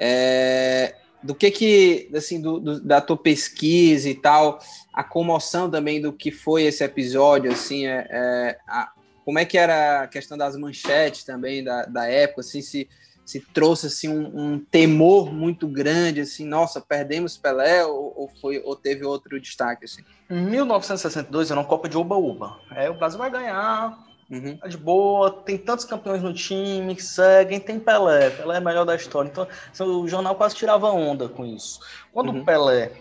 É, 0.00 0.96
do 1.22 1.36
que 1.36 1.52
que, 1.52 2.10
assim, 2.12 2.40
do, 2.40 2.58
do, 2.58 2.80
da 2.80 3.00
tua 3.00 3.16
pesquisa 3.16 4.10
e 4.10 4.14
tal, 4.16 4.58
a 4.92 5.04
comoção 5.04 5.70
também 5.70 6.00
do 6.00 6.12
que 6.12 6.32
foi 6.32 6.64
esse 6.64 6.82
episódio, 6.82 7.52
assim, 7.52 7.86
é, 7.86 8.08
é 8.10 8.58
a, 8.66 8.90
como 9.24 9.38
é 9.38 9.44
que 9.44 9.56
era 9.56 10.02
a 10.02 10.08
questão 10.08 10.36
das 10.36 10.56
manchetes 10.56 11.22
também 11.22 11.62
da, 11.62 11.84
da 11.84 12.06
época, 12.06 12.40
assim, 12.40 12.60
se 12.60 12.88
se 13.24 13.40
trouxe 13.40 13.86
assim 13.86 14.08
um, 14.08 14.52
um, 14.52 14.58
temor 14.58 15.32
muito 15.32 15.66
grande 15.68 16.20
assim 16.20 16.44
nossa 16.44 16.80
perdemos 16.80 17.36
Pelé 17.36 17.84
ou, 17.84 18.12
ou, 18.16 18.28
foi 18.40 18.60
ou 18.64 18.74
teve 18.74 19.04
outro 19.04 19.40
destaque 19.40 19.84
assim? 19.84 20.02
1962 20.28 21.50
era 21.50 21.60
uma 21.60 21.66
Copa 21.66 21.88
de 21.88 21.96
oba-oba 21.96 22.58
é 22.72 22.90
o 22.90 22.94
Brasil 22.94 23.18
vai 23.18 23.30
ganhar 23.30 23.96
uhum. 24.30 24.56
tá 24.56 24.66
de 24.66 24.76
boa 24.76 25.30
tem 25.30 25.56
tantos 25.56 25.84
campeões 25.84 26.22
no 26.22 26.34
time 26.34 26.94
que 26.94 27.02
seguem 27.02 27.60
tem 27.60 27.78
Pelé 27.78 28.30
Pelé 28.30 28.56
é 28.56 28.60
melhor 28.60 28.84
da 28.84 28.96
história. 28.96 29.28
Então 29.28 29.46
assim, 29.72 29.84
o 29.84 30.08
jornal 30.08 30.34
quase 30.34 30.56
tirava 30.56 30.90
onda 30.90 31.28
com 31.28 31.44
isso. 31.44 31.80
Quando 32.12 32.30
uhum. 32.30 32.40
o 32.40 32.44
Pelé 32.44 32.92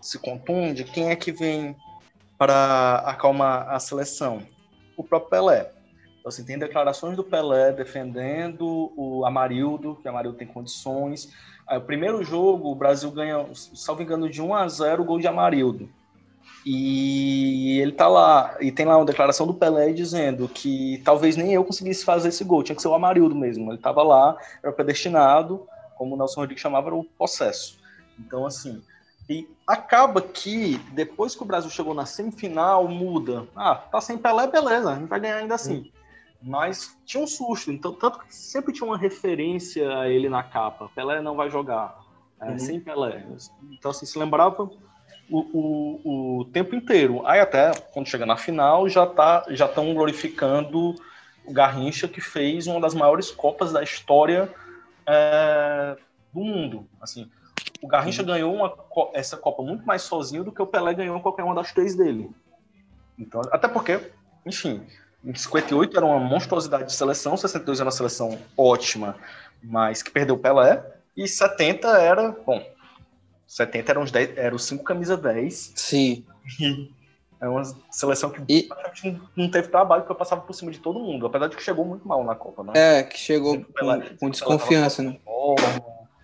se 0.00 0.18
contunde 0.18 0.84
quem 0.84 1.10
é 1.10 1.16
que 1.16 1.30
vem 1.30 1.76
para 2.36 2.96
acalmar 3.06 3.68
a 3.70 3.78
seleção? 3.78 4.42
O 4.96 5.04
próprio 5.04 5.30
Pelé 5.30 5.72
então, 6.20 6.28
assim, 6.28 6.44
tem 6.44 6.58
declarações 6.58 7.16
do 7.16 7.24
Pelé 7.24 7.72
defendendo 7.72 8.92
o 8.94 9.24
Amarildo, 9.24 9.96
que 9.96 10.06
o 10.06 10.10
Amarildo 10.10 10.36
tem 10.36 10.46
condições. 10.46 11.32
Aí, 11.66 11.78
o 11.78 11.80
primeiro 11.80 12.22
jogo, 12.22 12.70
o 12.70 12.74
Brasil 12.74 13.10
ganha, 13.10 13.46
salvo 13.54 14.02
engano, 14.02 14.28
de 14.28 14.42
1 14.42 14.54
a 14.54 14.68
0 14.68 15.02
o 15.02 15.06
gol 15.06 15.18
de 15.18 15.26
Amarildo. 15.26 15.88
E 16.64 17.80
ele 17.80 17.92
tá 17.92 18.06
lá, 18.06 18.54
e 18.60 18.70
tem 18.70 18.84
lá 18.84 18.98
uma 18.98 19.06
declaração 19.06 19.46
do 19.46 19.54
Pelé 19.54 19.94
dizendo 19.94 20.46
que 20.46 21.00
talvez 21.06 21.38
nem 21.38 21.54
eu 21.54 21.64
conseguisse 21.64 22.04
fazer 22.04 22.28
esse 22.28 22.44
gol, 22.44 22.62
tinha 22.62 22.76
que 22.76 22.82
ser 22.82 22.88
o 22.88 22.94
Amarildo 22.94 23.34
mesmo. 23.34 23.72
Ele 23.72 23.78
tava 23.78 24.02
lá, 24.02 24.36
era 24.62 24.70
predestinado, 24.70 25.66
como 25.96 26.14
o 26.14 26.18
Nelson 26.18 26.40
Rodrigues 26.40 26.60
chamava, 26.60 26.88
era 26.88 26.96
o 26.96 27.04
processo. 27.04 27.78
Então, 28.18 28.44
assim, 28.44 28.82
e 29.26 29.48
acaba 29.66 30.20
que 30.20 30.76
depois 30.92 31.34
que 31.34 31.42
o 31.42 31.46
Brasil 31.46 31.70
chegou 31.70 31.94
na 31.94 32.04
semifinal, 32.04 32.86
muda. 32.86 33.46
Ah, 33.56 33.74
tá 33.74 34.02
sem 34.02 34.18
Pelé, 34.18 34.46
beleza, 34.48 34.90
a 34.90 34.96
gente 34.96 35.08
vai 35.08 35.18
ganhar 35.18 35.36
ainda 35.36 35.54
assim 35.54 35.90
mas 36.42 36.96
tinha 37.04 37.22
um 37.22 37.26
susto, 37.26 37.70
então 37.70 37.92
tanto 37.92 38.20
que 38.20 38.34
sempre 38.34 38.72
tinha 38.72 38.86
uma 38.86 38.96
referência 38.96 39.98
a 39.98 40.08
ele 40.08 40.28
na 40.28 40.42
capa. 40.42 40.90
Pelé 40.94 41.20
não 41.20 41.36
vai 41.36 41.50
jogar, 41.50 41.98
é, 42.40 42.50
uhum. 42.50 42.58
sem 42.58 42.80
Pelé. 42.80 43.24
Então 43.70 43.90
assim 43.90 44.06
se 44.06 44.18
lembrava 44.18 44.70
o, 45.28 45.38
o, 45.38 46.40
o, 46.40 46.44
tempo 46.46 46.74
inteiro. 46.74 47.26
Aí 47.26 47.40
até 47.40 47.72
quando 47.92 48.08
chega 48.08 48.24
na 48.24 48.36
final 48.36 48.88
já 48.88 49.06
tá 49.06 49.44
já 49.50 49.66
estão 49.66 49.92
glorificando 49.92 50.94
o 51.44 51.52
Garrincha 51.52 52.08
que 52.08 52.20
fez 52.20 52.66
uma 52.66 52.80
das 52.80 52.94
maiores 52.94 53.30
copas 53.30 53.72
da 53.72 53.82
história 53.82 54.52
é, 55.06 55.96
do 56.32 56.40
mundo. 56.40 56.86
Assim, 57.02 57.30
o 57.82 57.86
Garrincha 57.86 58.22
uhum. 58.22 58.28
ganhou 58.28 58.54
uma, 58.54 58.74
essa 59.12 59.36
copa 59.36 59.62
muito 59.62 59.84
mais 59.84 60.02
sozinho 60.02 60.42
do 60.42 60.52
que 60.52 60.62
o 60.62 60.66
Pelé 60.66 60.94
ganhou 60.94 61.20
qualquer 61.20 61.42
uma 61.42 61.54
das 61.54 61.70
três 61.70 61.94
dele. 61.94 62.30
Então 63.18 63.42
até 63.52 63.68
porque, 63.68 64.00
enfim 64.46 64.86
em 65.24 65.34
58 65.34 65.96
era 65.96 66.06
uma 66.06 66.18
monstruosidade 66.18 66.86
de 66.86 66.92
seleção, 66.92 67.36
62 67.36 67.80
era 67.80 67.86
uma 67.86 67.92
seleção 67.92 68.38
ótima, 68.56 69.16
mas 69.62 70.02
que 70.02 70.10
perdeu 70.10 70.34
o 70.34 70.38
Pelé, 70.38 70.82
e 71.16 71.28
70 71.28 71.88
era, 71.98 72.30
bom, 72.46 72.64
70 73.46 73.92
eram 73.92 74.02
os, 74.02 74.10
10, 74.10 74.38
eram 74.38 74.56
os 74.56 74.64
5 74.64 74.84
camisa 74.84 75.16
10. 75.16 75.72
Sim. 75.74 76.24
é 77.40 77.48
uma 77.48 77.62
seleção 77.90 78.30
que 78.30 78.42
e... 78.48 78.68
não 79.36 79.50
teve 79.50 79.68
trabalho, 79.68 80.02
porque 80.02 80.18
passava 80.18 80.40
por 80.40 80.54
cima 80.54 80.70
de 80.70 80.78
todo 80.78 81.00
mundo, 81.00 81.26
apesar 81.26 81.48
de 81.48 81.56
que 81.56 81.62
chegou 81.62 81.84
muito 81.84 82.06
mal 82.06 82.24
na 82.24 82.34
Copa, 82.34 82.62
né? 82.62 82.72
É, 82.74 83.02
que 83.02 83.18
chegou 83.18 83.64
com, 83.78 84.00
com 84.18 84.30
desconfiança, 84.30 85.02
né? 85.02 85.18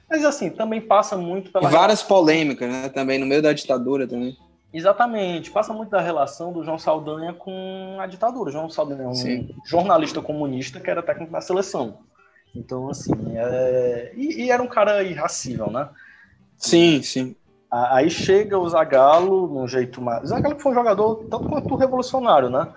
Mas 0.08 0.24
assim, 0.24 0.50
também 0.50 0.80
passa 0.80 1.16
muito 1.16 1.50
pela. 1.50 1.68
Várias 1.68 2.02
polêmicas, 2.02 2.70
né? 2.70 2.88
Também 2.88 3.18
no 3.18 3.26
meio 3.26 3.42
da 3.42 3.52
ditadura 3.52 4.06
também. 4.06 4.36
Exatamente, 4.76 5.50
passa 5.50 5.72
muito 5.72 5.88
da 5.88 6.02
relação 6.02 6.52
do 6.52 6.62
João 6.62 6.78
Saldanha 6.78 7.32
com 7.32 7.96
a 7.98 8.06
ditadura. 8.06 8.52
João 8.52 8.68
Saldanha 8.68 9.04
é 9.04 9.08
um 9.08 9.14
Sim. 9.14 9.48
jornalista 9.64 10.20
comunista 10.20 10.78
que 10.78 10.90
era 10.90 11.02
técnico 11.02 11.32
da 11.32 11.40
seleção. 11.40 12.00
Então, 12.54 12.90
assim, 12.90 13.14
é... 13.36 14.12
e, 14.14 14.44
e, 14.44 14.50
era 14.50 14.62
um 14.62 14.68
cara 14.68 15.02
irracível, 15.02 15.70
né? 15.70 15.88
Sim, 16.58 17.02
sim. 17.02 17.34
Aí 17.70 18.10
chega 18.10 18.58
o 18.58 18.68
Zagallo 18.68 19.46
num 19.46 19.66
jeito 19.66 20.02
mais. 20.02 20.24
O 20.24 20.26
Zagallo 20.26 20.60
foi 20.60 20.72
um 20.72 20.74
jogador 20.74 21.24
tanto 21.30 21.48
quanto 21.48 21.74
revolucionário, 21.74 22.50
né? 22.50 22.68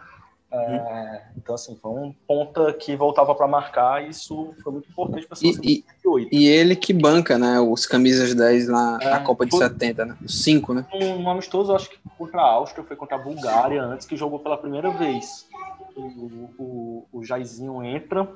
É, 0.51 1.25
então, 1.37 1.53
assim, 1.53 1.75
foi 1.75 1.91
um 1.91 2.11
ponta 2.27 2.73
que 2.73 2.95
voltava 2.95 3.35
para 3.35 3.47
marcar 3.47 4.03
e 4.03 4.09
isso 4.09 4.51
foi 4.63 4.73
muito 4.73 4.89
importante 4.89 5.27
para 5.27 5.37
e, 5.41 5.53
e, 5.61 5.85
e 6.31 6.47
ele 6.47 6.75
que 6.75 6.91
banca, 6.91 7.37
né, 7.37 7.59
os 7.59 7.85
camisas 7.85 8.33
10 8.33 8.67
na, 8.67 8.97
é, 8.99 9.09
na 9.11 9.19
Copa 9.19 9.45
de 9.45 9.51
foi, 9.51 9.59
70, 9.59 10.05
né? 10.05 10.17
Os 10.23 10.43
5, 10.43 10.73
né? 10.73 10.87
Um, 10.91 11.23
um, 11.23 11.29
amistoso, 11.29 11.75
acho 11.75 11.91
que 11.91 11.99
contra 12.17 12.41
a 12.41 12.45
Áustria, 12.45 12.83
foi 12.83 12.95
contra 12.95 13.15
a 13.15 13.19
Bulgária, 13.19 13.83
antes 13.83 14.07
que 14.07 14.17
jogou 14.17 14.39
pela 14.39 14.57
primeira 14.57 14.89
vez. 14.89 15.47
O, 15.95 16.49
o, 16.57 17.07
o 17.11 17.23
Jairzinho 17.23 17.83
entra 17.83 18.27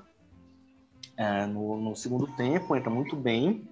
é, 1.17 1.47
no, 1.47 1.77
no 1.77 1.95
segundo 1.95 2.27
tempo, 2.35 2.75
entra 2.75 2.91
muito 2.91 3.15
bem. 3.15 3.67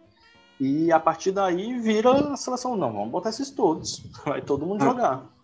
E 0.60 0.92
a 0.92 1.00
partir 1.00 1.32
daí 1.32 1.80
vira 1.80 2.34
a 2.34 2.38
seleção. 2.38 2.76
Não, 2.76 2.92
vamos 2.92 3.10
botar 3.10 3.30
esses 3.30 3.50
todos. 3.50 4.04
Vai 4.26 4.42
todo 4.42 4.66
mundo 4.66 4.84
ah. 4.84 4.86
jogar. 4.86 5.41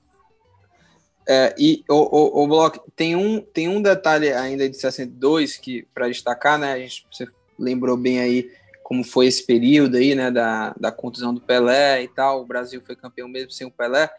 É, 1.29 1.53
e 1.57 1.83
o, 1.89 2.43
o, 2.43 2.47
o 2.47 2.69
tem 2.95 3.13
um, 3.13 3.41
tem 3.41 3.67
um 3.67 3.81
detalhe 3.81 4.31
ainda 4.31 4.69
de 4.69 4.77
62 4.77 5.57
que 5.57 5.85
para 5.93 6.07
destacar, 6.07 6.57
né? 6.57 6.71
A 6.71 6.79
gente, 6.79 7.05
você 7.11 7.27
lembrou 7.59 7.97
bem 7.97 8.19
aí 8.19 8.49
como 8.81 9.03
foi 9.03 9.27
esse 9.27 9.45
período 9.45 9.97
aí, 9.97 10.15
né? 10.15 10.31
Da, 10.31 10.73
da 10.79 10.89
contusão 10.89 11.33
do 11.33 11.41
Pelé 11.41 12.03
e 12.03 12.07
tal. 12.07 12.41
O 12.41 12.45
Brasil 12.45 12.81
foi 12.85 12.95
campeão 12.95 13.27
mesmo 13.27 13.51
sem 13.51 13.67
o 13.67 13.71
Pelé. 13.71 14.09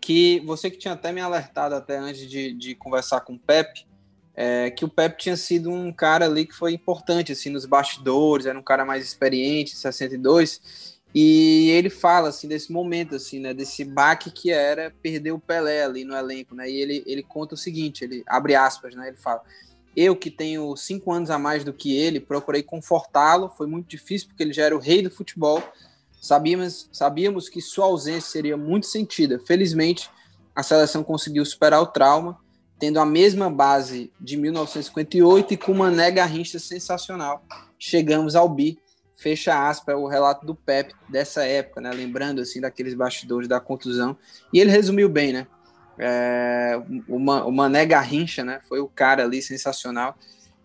Que 0.00 0.40
você 0.46 0.70
que 0.70 0.78
tinha 0.78 0.94
até 0.94 1.10
me 1.10 1.20
alertado 1.20 1.74
até 1.74 1.96
antes 1.96 2.30
de, 2.30 2.52
de 2.52 2.76
conversar 2.76 3.22
com 3.22 3.32
o 3.32 3.38
Pepe, 3.38 3.84
é, 4.36 4.70
que 4.70 4.84
o 4.84 4.88
Pepe 4.88 5.22
tinha 5.22 5.36
sido 5.36 5.70
um 5.70 5.92
cara 5.92 6.26
ali 6.26 6.46
que 6.46 6.54
foi 6.54 6.72
importante 6.72 7.32
assim 7.32 7.50
nos 7.50 7.66
bastidores, 7.66 8.46
era 8.46 8.58
um 8.58 8.62
cara 8.62 8.84
mais 8.84 9.04
experiente, 9.04 9.76
62, 9.76 10.93
e 11.14 11.70
ele 11.70 11.88
fala 11.88 12.30
assim 12.30 12.48
desse 12.48 12.72
momento 12.72 13.14
assim, 13.14 13.38
né, 13.38 13.54
desse 13.54 13.84
baque 13.84 14.30
que 14.30 14.50
era 14.50 14.92
perder 15.00 15.30
o 15.30 15.38
Pelé 15.38 15.84
ali 15.84 16.04
no 16.04 16.16
elenco, 16.16 16.54
né? 16.54 16.68
E 16.68 16.80
ele 16.80 17.04
ele 17.06 17.22
conta 17.22 17.54
o 17.54 17.58
seguinte, 17.58 18.02
ele 18.02 18.24
abre 18.26 18.56
aspas, 18.56 18.94
né? 18.96 19.08
Ele 19.08 19.16
fala: 19.16 19.42
"Eu 19.96 20.16
que 20.16 20.30
tenho 20.30 20.74
cinco 20.76 21.12
anos 21.12 21.30
a 21.30 21.38
mais 21.38 21.62
do 21.62 21.72
que 21.72 21.96
ele, 21.96 22.18
procurei 22.18 22.62
confortá-lo, 22.62 23.48
foi 23.48 23.66
muito 23.66 23.86
difícil 23.86 24.28
porque 24.28 24.42
ele 24.42 24.52
já 24.52 24.64
era 24.64 24.76
o 24.76 24.80
rei 24.80 25.02
do 25.02 25.10
futebol. 25.10 25.62
Sabíamos 26.20 26.88
sabíamos 26.92 27.48
que 27.48 27.60
sua 27.60 27.84
ausência 27.84 28.32
seria 28.32 28.56
muito 28.56 28.86
sentida. 28.86 29.40
Felizmente, 29.46 30.10
a 30.54 30.62
seleção 30.62 31.04
conseguiu 31.04 31.44
superar 31.44 31.80
o 31.80 31.86
trauma 31.86 32.38
tendo 32.78 32.98
a 32.98 33.06
mesma 33.06 33.48
base 33.48 34.12
de 34.20 34.36
1958 34.36 35.54
e 35.54 35.56
com 35.56 35.72
uma 35.72 35.90
nega 35.90 36.24
rincha 36.24 36.58
sensacional. 36.58 37.44
Chegamos 37.78 38.34
ao 38.34 38.48
bi, 38.48 38.78
fecha 39.24 39.66
aspas, 39.66 39.96
o 39.96 40.06
relato 40.06 40.44
do 40.44 40.54
Pepe 40.54 40.94
dessa 41.08 41.46
época, 41.46 41.80
né? 41.80 41.90
Lembrando 41.90 42.42
assim 42.42 42.60
daqueles 42.60 42.92
bastidores 42.92 43.48
da 43.48 43.58
contusão. 43.58 44.14
E 44.52 44.60
ele 44.60 44.70
resumiu 44.70 45.08
bem, 45.08 45.32
né? 45.32 45.46
É, 45.98 46.78
uma, 47.08 47.42
uma 47.46 47.66
nega 47.66 47.98
rincha, 48.00 48.44
né? 48.44 48.60
Foi 48.68 48.80
o 48.80 48.88
cara 48.88 49.24
ali 49.24 49.40
sensacional. 49.40 50.14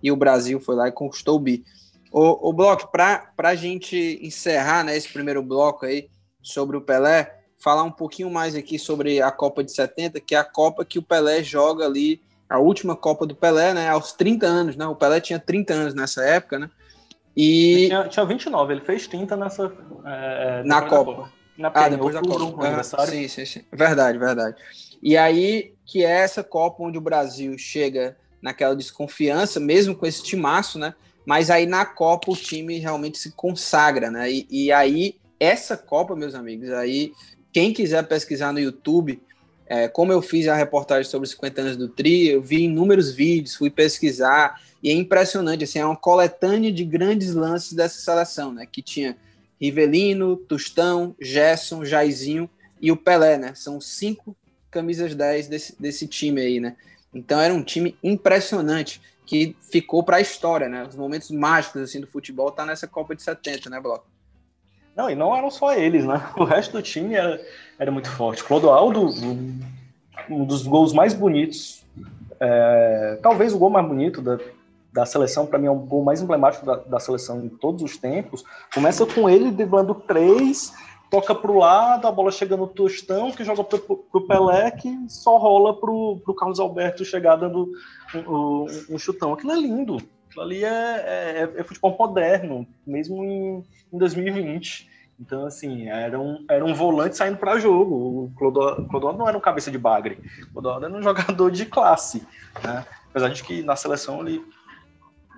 E 0.04 0.12
o 0.12 0.16
Brasil 0.18 0.60
foi 0.60 0.76
lá 0.76 0.90
e 0.90 0.92
conquistou 0.92 1.38
o 1.38 1.40
bi. 1.40 1.64
O, 2.12 2.50
o 2.50 2.52
bloco, 2.52 2.92
para 2.92 3.32
a 3.38 3.56
gente 3.56 4.20
encerrar 4.22 4.84
né, 4.84 4.98
esse 4.98 5.08
primeiro 5.08 5.42
bloco 5.42 5.86
aí 5.86 6.10
sobre 6.42 6.76
o 6.76 6.82
Pelé, 6.82 7.40
falar 7.58 7.84
um 7.84 7.92
pouquinho 7.92 8.30
mais 8.30 8.56
aqui 8.56 8.78
sobre 8.78 9.22
a 9.22 9.32
Copa 9.32 9.64
de 9.64 9.72
70, 9.72 10.20
que 10.20 10.36
é 10.36 10.38
a 10.38 10.44
Copa 10.44 10.84
que 10.84 11.00
o 11.00 11.04
Pelé 11.04 11.44
joga 11.44 11.86
ali, 11.86 12.22
a 12.50 12.60
última 12.60 12.96
Copa 12.96 13.26
do 13.26 13.36
Pelé, 13.36 13.74
né, 13.74 13.88
aos 13.90 14.12
30 14.12 14.46
anos, 14.46 14.76
né? 14.76 14.86
O 14.88 14.96
Pelé 14.96 15.22
tinha 15.22 15.40
30 15.40 15.74
anos 15.74 15.94
nessa 15.94 16.26
época, 16.26 16.60
né? 16.60 16.70
E 17.42 17.88
tinha, 17.88 18.04
tinha 18.10 18.26
29, 18.26 18.74
ele 18.74 18.82
fez 18.82 19.08
30 19.08 19.38
nessa 19.38 19.72
é, 20.04 20.62
na 20.66 20.82
Copa. 20.82 21.32
Na 21.58 21.72
ah, 21.74 21.88
depois 21.88 22.14
da 22.14 22.22
Copa, 22.22 22.66
aniversário. 22.66 23.14
Sim, 23.14 23.28
sim, 23.30 23.46
sim. 23.46 23.62
Verdade, 23.72 24.18
verdade. 24.18 24.58
E 25.02 25.16
aí 25.16 25.74
que 25.86 26.04
é 26.04 26.10
essa 26.10 26.44
Copa 26.44 26.84
onde 26.84 26.98
o 26.98 27.02
Brasil 27.02 27.58
chega 27.58 28.18
naquela 28.42 28.76
desconfiança, 28.76 29.58
mesmo 29.58 29.96
com 29.96 30.06
esse 30.06 30.22
timaço, 30.22 30.78
né? 30.78 30.94
Mas 31.26 31.50
aí 31.50 31.66
na 31.66 31.86
Copa 31.86 32.30
o 32.30 32.36
time 32.36 32.78
realmente 32.78 33.18
se 33.18 33.32
consagra, 33.32 34.12
né? 34.12 34.30
E, 34.30 34.46
e 34.50 34.72
aí 34.74 35.16
essa 35.40 35.78
Copa, 35.78 36.18
meus 36.18 36.36
amigos, 36.36 36.70
aí 36.72 37.14
quem 37.54 37.72
quiser 37.72 38.06
pesquisar 38.06 38.52
no 38.52 38.60
YouTube, 38.60 39.22
é, 39.66 39.88
como 39.88 40.12
eu 40.12 40.22
fiz 40.22 40.46
a 40.50 40.56
reportagem 40.56 41.10
sobre 41.10 41.26
os 41.26 41.32
50 41.32 41.62
anos 41.62 41.78
do 41.78 41.88
Tri, 41.88 42.28
eu 42.28 42.42
vi 42.42 42.64
inúmeros 42.64 43.14
vídeos, 43.14 43.56
fui 43.56 43.70
pesquisar, 43.70 44.60
e 44.82 44.90
é 44.90 44.94
impressionante, 44.94 45.64
assim, 45.64 45.80
é 45.80 45.86
uma 45.86 45.96
coletânea 45.96 46.72
de 46.72 46.86
grandes 46.86 47.34
lances 47.34 47.74
dessa 47.74 48.00
seleção, 48.00 48.54
né? 48.54 48.66
Que 48.66 48.82
tinha 48.82 49.18
Rivelino, 49.60 50.38
Tostão, 50.38 51.16
Gerson, 51.20 51.84
Jairzinho 51.84 52.50
e 52.82 52.92
o 52.92 52.98
Pelé, 52.98 53.38
né? 53.38 53.54
São 53.56 53.82
cinco 53.82 54.36
camisas 54.72 55.14
10 55.14 55.48
desse, 55.48 55.82
desse 55.82 56.08
time 56.08 56.42
aí, 56.42 56.60
né? 56.60 56.78
Então 57.14 57.42
era 57.42 57.54
um 57.54 57.64
time 57.64 57.98
impressionante 58.04 59.02
que 59.26 59.56
ficou 59.60 60.02
para 60.02 60.18
a 60.18 60.22
história, 60.22 60.70
né? 60.70 60.86
Os 60.88 60.96
momentos 60.96 61.30
mágicos 61.30 61.82
assim 61.82 62.00
do 62.00 62.08
futebol 62.08 62.52
tá 62.52 62.66
nessa 62.66 62.88
Copa 62.88 63.16
de 63.16 63.22
70, 63.22 63.70
né, 63.70 63.80
Bloco? 63.80 64.06
Não, 64.96 65.10
e 65.10 65.16
não 65.16 65.36
eram 65.36 65.52
só 65.52 65.74
eles, 65.74 66.06
né? 66.06 66.32
O 66.38 66.46
resto 66.46 66.74
do 66.74 66.82
time 66.82 67.16
era, 67.16 67.42
era 67.78 67.92
muito 67.92 68.10
forte. 68.10 68.44
Clodoaldo, 68.44 69.10
um 70.30 70.46
dos 70.46 70.64
gols 70.64 70.94
mais 70.94 71.14
bonitos, 71.14 71.84
é, 72.40 73.20
talvez 73.22 73.54
o 73.54 73.60
gol 73.60 73.70
mais 73.70 73.86
bonito 73.86 74.22
da, 74.22 74.40
da 74.92 75.06
seleção, 75.06 75.46
para 75.46 75.60
mim 75.60 75.68
é 75.68 75.72
o 75.72 75.76
gol 75.76 76.04
mais 76.04 76.22
emblemático 76.22 76.66
da, 76.66 76.76
da, 76.76 77.00
seleção 77.00 77.44
em 77.44 77.50
todos 77.50 77.84
os 77.84 77.98
tempos. 77.98 78.44
Começa 78.74 79.06
com 79.06 79.30
ele 79.30 79.52
driblando 79.52 79.94
três, 79.94 80.74
toca 81.10 81.34
para 81.36 81.52
o 81.52 81.58
lado, 81.58 82.08
a 82.08 82.12
bola 82.12 82.32
chega 82.32 82.58
no 82.58 82.68
Tostão, 82.68 83.32
que 83.32 83.44
joga 83.44 83.64
para 83.64 83.80
o 83.88 84.22
Pelé, 84.22 84.72
que 84.72 84.90
só 85.08 85.38
rola 85.38 85.80
para 85.80 85.92
o 85.92 86.36
Carlos 86.38 86.60
Alberto 86.60 87.06
chegar 87.06 87.36
dando 87.36 87.72
um, 88.16 88.20
um, 88.20 88.66
um, 88.92 88.98
chutão. 88.98 89.34
Aquilo 89.34 89.52
é 89.52 89.56
lindo. 89.56 89.98
Aquilo 90.28 90.44
ali 90.44 90.64
é, 90.64 90.68
é, 90.68 91.54
é 91.58 91.64
futebol 91.64 91.96
moderno, 91.98 92.68
mesmo 92.86 93.24
em, 93.24 93.64
em 93.94 93.98
2020. 93.98 94.90
Então, 95.20 95.46
assim, 95.46 95.90
era 95.90 96.18
um, 96.18 96.46
era 96.50 96.64
um 96.64 96.74
volante 96.74 97.18
saindo 97.18 97.38
para 97.38 97.60
jogo. 97.60 98.24
O 98.26 98.32
Clodoaldo 98.36 99.20
não 99.20 99.28
era 99.28 99.38
um 99.38 99.42
cabeça 99.42 99.70
de 99.70 99.78
bagre. 99.78 100.18
O 100.50 100.54
Clodoaldo 100.54 100.86
era 100.86 100.96
um 100.96 101.02
jogador 101.04 101.52
de 101.52 101.66
classe. 101.66 102.26
Né? 102.64 102.86
Apesar 103.10 103.30
de 103.30 103.44
que 103.44 103.62
na 103.62 103.76
seleção 103.76 104.22
ele 104.22 104.42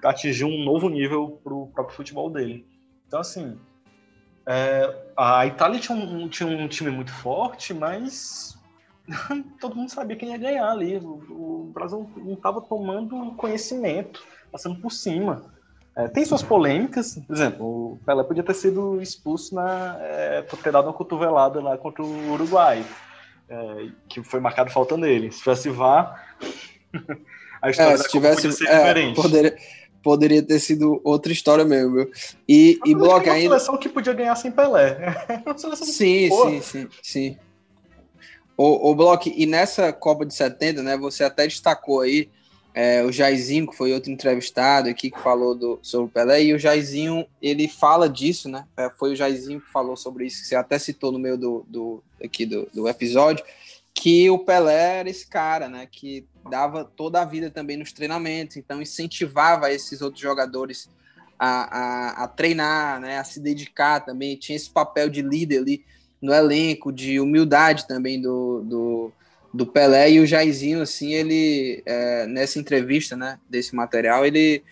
atingiu 0.03 0.47
um 0.47 0.63
novo 0.63 0.89
nível 0.89 1.39
para 1.43 1.53
o 1.53 1.67
próprio 1.67 1.95
futebol 1.95 2.29
dele. 2.29 2.65
Então, 3.07 3.19
assim, 3.19 3.57
é, 4.45 4.93
a 5.17 5.45
Itália 5.45 5.79
tinha 5.79 5.97
um, 5.97 6.27
tinha 6.27 6.47
um 6.49 6.67
time 6.67 6.91
muito 6.91 7.11
forte, 7.11 7.73
mas 7.73 8.57
todo 9.59 9.75
mundo 9.75 9.89
sabia 9.89 10.15
quem 10.15 10.29
ia 10.29 10.37
ganhar 10.37 10.69
ali. 10.69 10.97
O, 10.97 11.67
o 11.67 11.71
Brasil 11.73 12.09
não 12.17 12.33
estava 12.33 12.61
tomando 12.61 13.33
conhecimento, 13.35 14.23
passando 14.51 14.79
por 14.79 14.91
cima. 14.91 15.43
É, 15.95 16.07
tem 16.07 16.23
suas 16.23 16.41
polêmicas, 16.41 17.19
por 17.27 17.35
exemplo, 17.35 17.65
o 17.65 17.99
Pelé 18.05 18.23
podia 18.23 18.43
ter 18.43 18.53
sido 18.53 19.01
expulso 19.01 19.53
na, 19.53 19.97
é, 19.99 20.41
por 20.41 20.57
ter 20.59 20.71
dado 20.71 20.85
uma 20.85 20.93
cotovelada 20.93 21.61
lá 21.61 21.77
contra 21.77 22.01
o 22.01 22.31
Uruguai, 22.31 22.85
é, 23.49 23.89
que 24.07 24.23
foi 24.23 24.39
marcado 24.39 24.71
falta 24.71 24.95
nele. 24.95 25.31
Se 25.31 25.39
tivesse 25.39 25.69
vá, 25.69 26.17
a 27.61 27.69
história 27.69 27.95
é, 27.95 27.97
se 27.97 28.09
tivesse, 28.09 28.41
podia 28.43 28.51
ser 28.53 28.67
é, 28.67 28.77
diferente. 28.77 29.21
Poderia, 29.21 29.57
poderia 30.01 30.41
ter 30.41 30.59
sido 30.59 31.01
outra 31.03 31.31
história 31.31 31.65
mesmo. 31.65 31.95
Viu? 31.95 32.11
E, 32.47 32.79
e 32.85 32.93
Bloco 32.95 33.29
ainda. 33.29 33.53
Uma 33.53 33.59
seleção 33.59 33.77
que 33.77 33.89
podia 33.89 34.13
ganhar 34.13 34.35
sem 34.35 34.51
Pelé. 34.51 35.15
sim, 35.75 36.29
sim, 36.29 36.61
sim, 36.61 36.87
sim. 37.01 37.37
O, 38.57 38.91
o 38.91 38.95
Bloco, 38.95 39.29
e 39.29 39.45
nessa 39.45 39.91
Copa 39.91 40.25
de 40.25 40.33
70, 40.33 40.83
né, 40.83 40.97
você 40.97 41.23
até 41.23 41.47
destacou 41.47 42.01
aí 42.01 42.29
é, 42.73 43.03
o 43.03 43.11
Jairzinho, 43.11 43.67
que 43.67 43.75
foi 43.75 43.93
outro 43.93 44.11
entrevistado 44.11 44.89
aqui, 44.89 45.11
que 45.11 45.19
falou 45.19 45.55
do, 45.55 45.79
sobre 45.81 46.07
o 46.07 46.09
Pelé, 46.09 46.43
e 46.43 46.53
o 46.53 46.59
Jairzinho, 46.59 47.25
ele 47.41 47.67
fala 47.67 48.07
disso, 48.07 48.47
né? 48.47 48.65
É, 48.77 48.89
foi 48.89 49.11
o 49.11 49.15
Jairzinho 49.15 49.59
que 49.59 49.71
falou 49.71 49.97
sobre 49.97 50.25
isso, 50.25 50.41
que 50.41 50.47
você 50.47 50.55
até 50.55 50.79
citou 50.79 51.11
no 51.11 51.19
meio 51.19 51.37
do, 51.37 51.65
do, 51.67 52.03
aqui 52.23 52.45
do, 52.45 52.67
do 52.73 52.87
episódio, 52.87 53.43
que 53.93 54.29
o 54.29 54.39
Pelé 54.39 54.99
era 54.99 55.09
esse 55.09 55.27
cara, 55.27 55.67
né? 55.67 55.87
Que 55.91 56.25
dava 56.49 56.83
toda 56.83 57.21
a 57.21 57.25
vida 57.25 57.49
também 57.49 57.77
nos 57.77 57.91
treinamentos, 57.91 58.57
então 58.57 58.81
incentivava 58.81 59.71
esses 59.71 60.01
outros 60.01 60.21
jogadores 60.21 60.89
a, 61.37 61.77
a, 61.77 62.23
a 62.23 62.27
treinar, 62.27 62.99
né? 62.99 63.17
A 63.17 63.23
se 63.23 63.39
dedicar 63.39 64.01
também, 64.01 64.35
tinha 64.35 64.55
esse 64.55 64.69
papel 64.69 65.09
de 65.09 65.21
líder 65.21 65.59
ali 65.59 65.85
no 66.21 66.33
elenco, 66.33 66.91
de 66.91 67.19
humildade 67.19 67.87
também 67.87 68.21
do, 68.21 68.61
do 68.63 69.13
do 69.53 69.65
Pelé 69.65 70.11
e 70.11 70.19
o 70.19 70.25
Jairzinho, 70.25 70.81
assim, 70.81 71.13
ele, 71.13 71.83
é, 71.85 72.25
nessa 72.25 72.57
entrevista, 72.57 73.17
né, 73.17 73.37
desse 73.49 73.75
material, 73.75 74.25
ele 74.25 74.63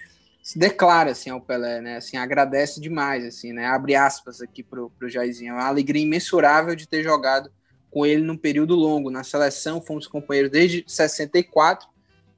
se 0.41 0.57
declara, 0.57 1.11
assim, 1.11 1.29
ao 1.29 1.41
Pelé, 1.41 1.81
né, 1.81 1.97
assim, 1.97 2.15
agradece 2.15 2.79
demais, 2.79 3.25
assim, 3.25 3.51
né, 3.51 3.65
abre 3.65 3.95
aspas 3.95 4.41
aqui 4.41 4.63
pro, 4.63 4.89
pro 4.97 5.09
Jairzinho, 5.09 5.51
é 5.51 5.53
uma 5.55 5.67
alegria 5.67 6.01
imensurável 6.01 6.75
de 6.75 6.87
ter 6.87 7.03
jogado 7.03 7.51
com 7.91 8.05
ele 8.05 8.21
num 8.23 8.37
período 8.37 8.75
longo, 8.75 9.09
na 9.09 9.23
seleção 9.23 9.81
fomos 9.81 10.07
companheiros 10.07 10.51
desde 10.51 10.83
64, 10.87 11.87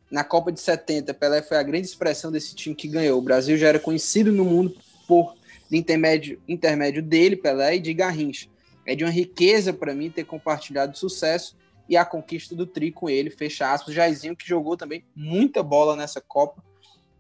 na 0.10 0.24
Copa 0.24 0.52
de 0.52 0.60
70, 0.60 1.14
Pelé 1.14 1.42
foi 1.42 1.58
a 1.58 1.64
grande 1.64 1.88
expressão 1.88 2.32
desse 2.32 2.54
time 2.54 2.76
que 2.76 2.88
ganhou, 2.88 3.18
o 3.20 3.22
Brasil 3.22 3.58
já 3.58 3.68
era 3.68 3.80
conhecido 3.80 4.32
no 4.32 4.44
mundo 4.44 4.76
por 5.08 5.36
intermédio, 5.72 6.42
intermédio 6.48 7.02
dele, 7.02 7.36
Pelé, 7.36 7.76
e 7.76 7.80
de 7.80 7.94
Garrincha, 7.94 8.48
É 8.86 8.96
de 8.96 9.04
uma 9.04 9.12
riqueza 9.12 9.72
para 9.72 9.94
mim 9.94 10.10
ter 10.10 10.26
compartilhado 10.26 10.98
sucesso 10.98 11.56
e 11.88 11.96
a 11.96 12.06
conquista 12.06 12.56
do 12.56 12.66
tri 12.66 12.92
com 12.92 13.10
ele, 13.10 13.30
fecha 13.30 13.72
aspas. 13.72 13.94
Jairzinho 13.94 14.36
que 14.36 14.48
jogou 14.48 14.76
também 14.76 15.04
muita 15.16 15.62
bola 15.62 15.96
nessa 15.96 16.22
Copa, 16.22 16.64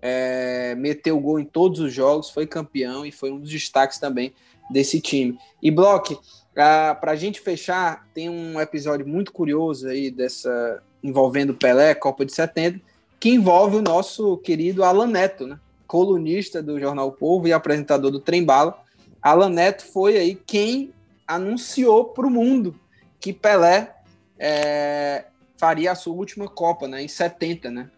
é, 0.01 0.73
meteu 0.75 1.19
gol 1.19 1.39
em 1.39 1.45
todos 1.45 1.79
os 1.79 1.93
jogos, 1.93 2.29
foi 2.29 2.47
campeão 2.47 3.05
e 3.05 3.11
foi 3.11 3.32
um 3.32 3.39
dos 3.39 3.49
destaques 3.49 3.99
também 3.99 4.34
desse 4.69 4.99
time. 4.99 5.38
E 5.61 5.69
Block, 5.69 6.17
para 6.54 7.12
a 7.12 7.16
gente 7.16 7.39
fechar, 7.39 8.08
tem 8.14 8.30
um 8.30 8.60
episódio 8.60 9.08
muito 9.08 9.32
curioso 9.32 9.88
aí 9.88 10.12
dessa 10.12 10.82
envolvendo 11.04 11.54
Pelé, 11.54 11.95
Copa 11.95 12.26
de 12.26 12.34
70, 12.34 12.80
que 13.20 13.30
envolve 13.30 13.78
o 13.78 13.82
nosso 13.82 14.38
querido 14.38 14.84
Alan 14.84 15.08
Neto, 15.08 15.47
né? 15.47 15.60
colunista 15.88 16.62
do 16.64 16.80
Jornal 16.80 17.10
o 17.10 17.12
Povo 17.12 17.47
e 17.47 17.54
apresentador 17.54 18.12
do 18.12 18.20
Trem 18.20 18.45
Bala. 18.45 18.82
Alan 19.22 19.49
Neto 19.49 19.86
foi 19.86 20.18
aí 20.18 20.36
quem 20.36 20.93
anunciou 21.28 22.06
para 22.06 22.26
o 22.26 22.30
mundo 22.30 22.80
que 23.20 23.34
Pelé 23.34 23.93
é, 24.39 25.26
faria 25.58 25.91
a 25.91 25.95
sua 25.95 26.14
última 26.14 26.47
Copa, 26.47 26.88
né, 26.88 27.04
em 27.04 27.08
70, 27.08 27.70
né? 27.70 27.89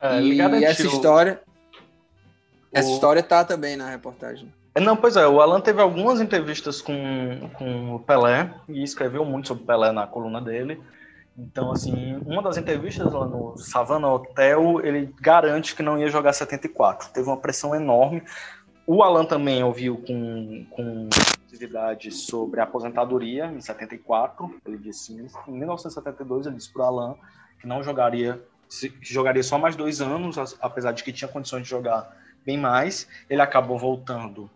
É, 0.00 0.20
e, 0.20 0.34
e 0.34 0.64
essa 0.64 0.86
história, 0.86 1.40
essa 2.72 2.90
história 2.90 3.22
tá 3.22 3.44
também 3.44 3.76
na 3.76 3.90
reportagem. 3.90 4.52
É, 4.78 4.80
não, 4.80 4.96
pois 4.96 5.16
é, 5.16 5.26
o 5.26 5.40
Alan 5.40 5.60
teve 5.60 5.82
algumas 5.82 6.20
entrevistas 6.20 6.80
com, 6.80 7.50
com 7.54 7.96
o 7.96 7.98
Pelé 7.98 8.54
e 8.68 8.84
escreveu 8.84 9.24
muito 9.24 9.48
sobre 9.48 9.64
Pelé 9.64 9.90
na 9.90 10.06
coluna 10.06 10.40
dele. 10.40 10.80
Então, 11.36 11.72
assim, 11.72 12.16
uma 12.24 12.40
das 12.40 12.56
entrevistas 12.58 13.12
lá 13.12 13.26
no 13.26 13.58
Savannah 13.58 14.12
Hotel, 14.12 14.80
ele 14.84 15.12
garante 15.20 15.74
que 15.74 15.82
não 15.82 15.98
ia 15.98 16.06
jogar 16.06 16.32
74. 16.32 17.08
Teve 17.08 17.26
uma 17.26 17.38
pressão 17.38 17.74
enorme. 17.74 18.22
O 18.86 19.02
Alan 19.02 19.24
também 19.24 19.64
ouviu 19.64 19.96
com, 19.96 20.64
com 20.70 21.08
atividade 21.44 22.12
sobre 22.12 22.60
a 22.60 22.62
aposentadoria 22.62 23.46
em 23.46 23.60
74. 23.60 24.60
Ele 24.64 24.78
disse, 24.78 25.12
em 25.12 25.52
1972, 25.52 26.46
ele 26.46 26.54
disse 26.54 26.72
para 26.72 26.82
o 26.82 26.86
Alan 26.86 27.16
que 27.60 27.66
não 27.66 27.82
jogaria, 27.82 28.40
que 28.80 29.12
jogaria 29.12 29.42
só 29.42 29.58
mais 29.58 29.74
dois 29.74 30.00
anos, 30.00 30.56
apesar 30.60 30.92
de 30.92 31.02
que 31.02 31.12
tinha 31.12 31.26
condições 31.26 31.64
de 31.64 31.68
jogar 31.68 32.16
bem 32.46 32.56
mais. 32.56 33.08
Ele 33.28 33.42
acabou 33.42 33.76
voltando 33.76 34.48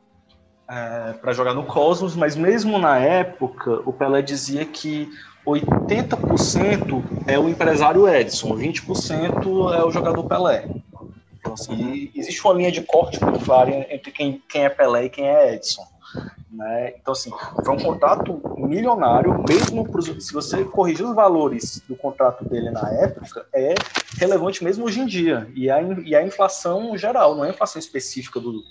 é, 0.73 1.13
para 1.13 1.35
jogar 1.35 1.53
no 1.53 1.65
Cosmos, 1.65 2.17
mas 2.17 2.35
mesmo 2.35 2.79
na 2.79 2.99
época, 2.99 3.83
o 3.85 3.93
Pelé 3.93 4.23
dizia 4.23 4.65
que 4.65 5.07
80% 5.47 7.03
é 7.27 7.39
o 7.39 7.47
empresário 7.47 8.09
Edson, 8.09 8.57
20% 8.57 9.75
é 9.75 9.85
o 9.85 9.91
jogador 9.91 10.25
Pelé. 10.25 10.67
Então, 11.39 11.53
assim, 11.53 12.11
existe 12.15 12.43
uma 12.43 12.55
linha 12.55 12.73
de 12.73 12.81
corte 12.81 13.23
muito 13.23 13.45
clara 13.45 13.71
entre 13.93 14.11
quem, 14.11 14.43
quem 14.49 14.65
é 14.65 14.71
Pelé 14.71 15.05
e 15.05 15.11
quem 15.11 15.29
é 15.29 15.55
Edson. 15.55 15.87
Né? 16.51 16.95
Então, 16.99 17.13
assim, 17.13 17.31
foi 17.63 17.75
um 17.75 17.79
contrato 17.79 18.41
milionário, 18.57 19.45
mesmo 19.47 19.87
pros, 19.87 20.07
se 20.25 20.33
você 20.33 20.65
corrigir 20.65 21.05
os 21.05 21.15
valores 21.15 21.83
do 21.87 21.97
contrato 21.97 22.49
dele 22.49 22.71
na 22.71 22.89
época, 22.95 23.45
é 23.53 23.75
relevante 24.17 24.65
mesmo 24.65 24.87
hoje 24.87 25.01
em 25.01 25.07
dia. 25.07 25.47
E 25.55 25.71
a, 25.71 25.83
e 25.83 26.15
a 26.15 26.23
inflação 26.23 26.97
geral, 26.97 27.35
não 27.35 27.45
é 27.45 27.49
a 27.49 27.51
inflação 27.51 27.79
específica 27.79 28.41
do, 28.41 28.63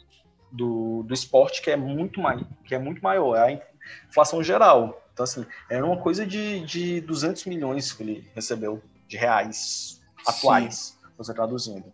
do, 0.52 1.04
do 1.04 1.14
esporte, 1.14 1.62
que 1.62 1.72
é, 1.72 1.76
muito 1.76 2.20
mai, 2.20 2.45
que 2.66 2.76
é 2.76 2.80
muito 2.80 3.02
maior, 3.02 3.36
é 3.36 3.54
a 3.54 3.62
inflação 4.10 4.43
geral. 4.43 5.02
Então, 5.14 5.24
assim, 5.24 5.45
era 5.70 5.86
uma 5.86 5.97
coisa 5.97 6.26
de, 6.26 6.62
de 6.66 7.02
200 7.02 7.45
milhões 7.45 7.91
que 7.91 8.04
ele 8.04 8.32
recebeu 8.34 8.82
de 9.08 9.18
reais 9.18 10.02
atuais, 10.26 10.76
Sim. 10.76 11.08
você 11.18 11.34
traduzindo. 11.34 11.86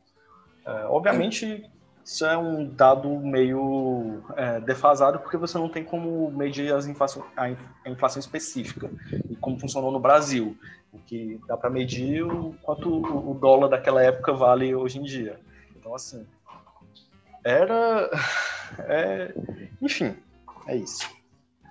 É, 0.66 0.86
obviamente, 0.86 1.70
isso 2.03 2.26
é 2.26 2.38
um 2.38 2.66
dado 2.66 3.10
meio 3.20 4.24
é, 4.36 4.60
defasado, 4.62 5.20
porque 5.20 5.36
você 5.36 5.58
não 5.58 5.68
tem 5.68 5.84
como 5.84 6.32
medir 6.32 6.74
as 6.74 6.88
inflação, 6.88 7.26
a 7.36 7.89
inflação 7.89 8.20
específica 8.20 8.89
e 9.30 9.36
como 9.36 9.60
funcionou 9.60 9.91
no 9.91 9.99
Brasil. 9.99 10.58
O 10.93 10.99
que 10.99 11.39
dá 11.47 11.58
para 11.58 11.70
medir 11.70 12.24
o 12.24 12.55
quanto 12.62 12.89
o 12.89 13.34
dólar 13.34 13.68
daquela 13.68 14.01
época 14.01 14.32
vale 14.32 14.74
hoje 14.74 14.99
em 14.99 15.03
dia. 15.03 15.39
Então, 15.76 15.93
assim, 15.93 16.26
era. 17.48 18.10
É, 18.80 19.34
enfim, 19.82 20.14
é 20.68 20.76
isso. 20.76 21.10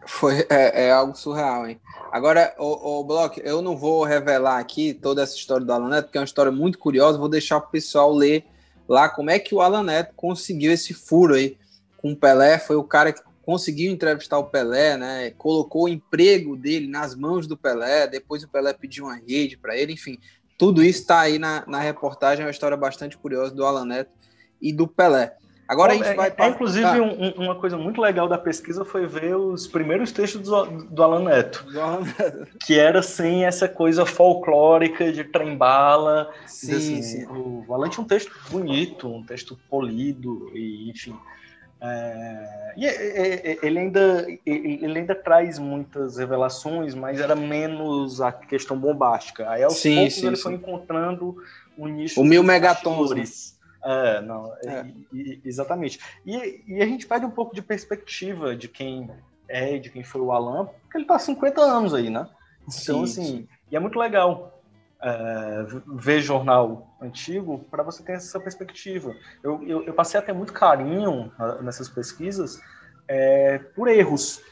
Foi, 0.06 0.46
é, 0.48 0.86
é, 0.86 0.90
algo 0.90 1.14
surreal, 1.14 1.68
hein? 1.68 1.78
Agora, 2.10 2.54
o, 2.58 3.00
o 3.00 3.04
Block, 3.04 3.40
eu 3.44 3.60
não 3.60 3.76
vou 3.76 4.02
revelar 4.02 4.58
aqui 4.58 4.94
toda 4.94 5.22
essa 5.22 5.36
história 5.36 5.64
do 5.64 5.72
Alan 5.72 5.90
Neto, 5.90 6.06
porque 6.06 6.16
é 6.16 6.20
uma 6.22 6.24
história 6.24 6.50
muito 6.50 6.78
curiosa, 6.78 7.18
vou 7.18 7.28
deixar 7.28 7.58
o 7.58 7.68
pessoal 7.68 8.12
ler 8.12 8.46
lá 8.88 9.10
como 9.10 9.30
é 9.30 9.38
que 9.38 9.54
o 9.54 9.60
Alan 9.60 9.82
Neto 9.82 10.14
conseguiu 10.16 10.72
esse 10.72 10.94
furo 10.94 11.34
aí 11.34 11.58
com 11.98 12.12
o 12.12 12.16
Pelé, 12.16 12.58
foi 12.58 12.76
o 12.76 12.82
cara 12.82 13.12
que 13.12 13.20
conseguiu 13.44 13.92
entrevistar 13.92 14.38
o 14.38 14.46
Pelé, 14.46 14.96
né? 14.96 15.30
Colocou 15.32 15.84
o 15.84 15.88
emprego 15.88 16.56
dele 16.56 16.88
nas 16.88 17.14
mãos 17.14 17.46
do 17.46 17.56
Pelé, 17.56 18.06
depois 18.06 18.42
o 18.42 18.48
Pelé 18.48 18.72
pediu 18.72 19.04
uma 19.04 19.16
rede 19.16 19.58
para 19.58 19.76
ele, 19.76 19.92
enfim, 19.92 20.18
tudo 20.58 20.82
isso 20.82 21.00
está 21.00 21.20
aí 21.20 21.38
na, 21.38 21.62
na 21.66 21.78
reportagem, 21.78 22.42
é 22.42 22.46
uma 22.46 22.50
história 22.50 22.76
bastante 22.76 23.18
curiosa 23.18 23.54
do 23.54 23.66
Alan 23.66 23.84
Neto 23.84 24.10
e 24.62 24.72
do 24.72 24.88
Pelé. 24.88 25.36
Agora 25.68 25.92
a 25.92 25.96
gente 25.96 26.08
é, 26.08 26.14
vai. 26.14 26.32
É, 26.36 26.48
inclusive, 26.48 26.86
ah. 26.86 27.02
um, 27.02 27.44
uma 27.44 27.54
coisa 27.56 27.76
muito 27.76 28.00
legal 28.00 28.28
da 28.28 28.38
pesquisa 28.38 28.84
foi 28.84 29.06
ver 29.06 29.36
os 29.36 29.66
primeiros 29.66 30.12
textos 30.12 30.42
do, 30.42 30.64
do 30.84 31.02
Alan 31.02 31.24
Neto. 31.24 31.64
Do 31.64 31.80
Alan 31.80 32.00
Neto. 32.02 32.46
Que 32.64 32.78
era 32.78 33.02
sem 33.02 33.44
essa 33.44 33.68
coisa 33.68 34.06
folclórica 34.06 35.12
de 35.12 35.24
trembala. 35.24 36.30
Sim, 36.46 36.76
assim, 36.76 37.02
sim. 37.02 37.26
O, 37.26 37.64
o 37.66 37.74
Alan 37.74 37.88
tinha 37.88 38.04
um 38.04 38.06
texto 38.06 38.32
bonito, 38.50 39.08
um 39.08 39.24
texto 39.24 39.58
polido, 39.68 40.50
e 40.54 40.88
enfim. 40.90 41.16
É, 41.80 42.72
e 42.76 42.86
é, 42.86 43.52
é, 43.52 43.58
ele 43.62 43.78
ainda, 43.78 44.26
ele 44.46 44.98
ainda 44.98 45.14
traz 45.14 45.58
muitas 45.58 46.16
revelações, 46.16 46.94
mas 46.94 47.20
era 47.20 47.34
menos 47.34 48.20
a 48.20 48.32
questão 48.32 48.78
bombástica. 48.78 49.50
Aí 49.50 49.62
aos 49.62 49.76
sim, 49.76 49.96
poucos 49.96 50.14
sim, 50.14 50.26
ele 50.26 50.36
sim. 50.36 50.42
foi 50.42 50.54
encontrando 50.54 51.36
um 51.76 51.86
nicho. 51.86 52.20
O 52.20 52.24
mil 52.24 52.42
megatons. 52.42 53.55
É, 53.84 54.20
não, 54.20 54.52
é. 54.64 54.86
E, 55.12 55.40
exatamente. 55.44 56.00
E, 56.24 56.64
e, 56.66 56.82
a 56.82 56.86
gente 56.86 57.06
perde 57.06 57.26
um 57.26 57.30
pouco 57.30 57.54
de 57.54 57.62
perspectiva 57.62 58.54
de 58.56 58.68
quem 58.68 59.10
é, 59.48 59.78
de 59.78 59.90
quem 59.90 60.02
foi 60.02 60.20
o 60.20 60.32
Alan, 60.32 60.66
porque 60.82 60.98
ele 60.98 61.04
tá 61.04 61.14
há 61.14 61.18
50 61.20 61.60
anos 61.60 61.94
aí, 61.94 62.10
né? 62.10 62.28
Então, 62.62 62.70
sim, 62.70 63.02
assim, 63.04 63.24
sim. 63.24 63.48
e 63.70 63.76
é 63.76 63.78
muito 63.78 63.96
legal 63.96 64.60
é, 65.00 65.66
ver 65.86 66.20
jornal 66.20 66.96
antigo 67.00 67.64
para 67.70 67.82
você 67.84 68.02
ter 68.02 68.12
essa 68.12 68.40
perspectiva. 68.40 69.14
Eu, 69.42 69.62
eu, 69.62 69.82
eu, 69.84 69.94
passei 69.94 70.18
a 70.18 70.22
ter 70.22 70.32
muito 70.32 70.52
carinho 70.52 71.30
nessas 71.62 71.88
pesquisas 71.88 72.60
é, 73.06 73.58
por 73.76 73.86
erros. 73.86 74.42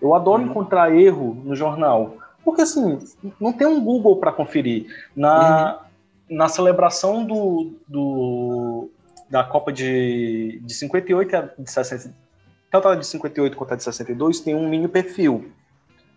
Eu 0.00 0.14
adoro 0.14 0.42
uhum. 0.42 0.50
encontrar 0.50 0.94
erro 0.94 1.34
no 1.44 1.56
jornal, 1.56 2.16
porque 2.44 2.62
assim, 2.62 2.98
não 3.40 3.52
tem 3.52 3.66
um 3.66 3.82
Google 3.82 4.20
para 4.20 4.30
conferir. 4.30 4.86
Na, 5.16 5.78
uhum 5.78 5.83
na 6.28 6.48
celebração 6.48 7.24
do, 7.24 7.74
do, 7.86 8.90
da 9.28 9.44
Copa 9.44 9.72
de, 9.72 10.60
de 10.62 10.74
58 10.74 11.36
e 11.58 11.62
de 11.62 11.70
60, 11.70 12.14
tanto 12.70 12.88
a 12.88 12.96
de 12.96 13.06
58 13.06 13.56
quanto 13.56 13.74
a 13.74 13.76
de 13.76 13.84
62 13.84 14.40
tem 14.40 14.54
um 14.54 14.68
mini 14.68 14.88
perfil 14.88 15.50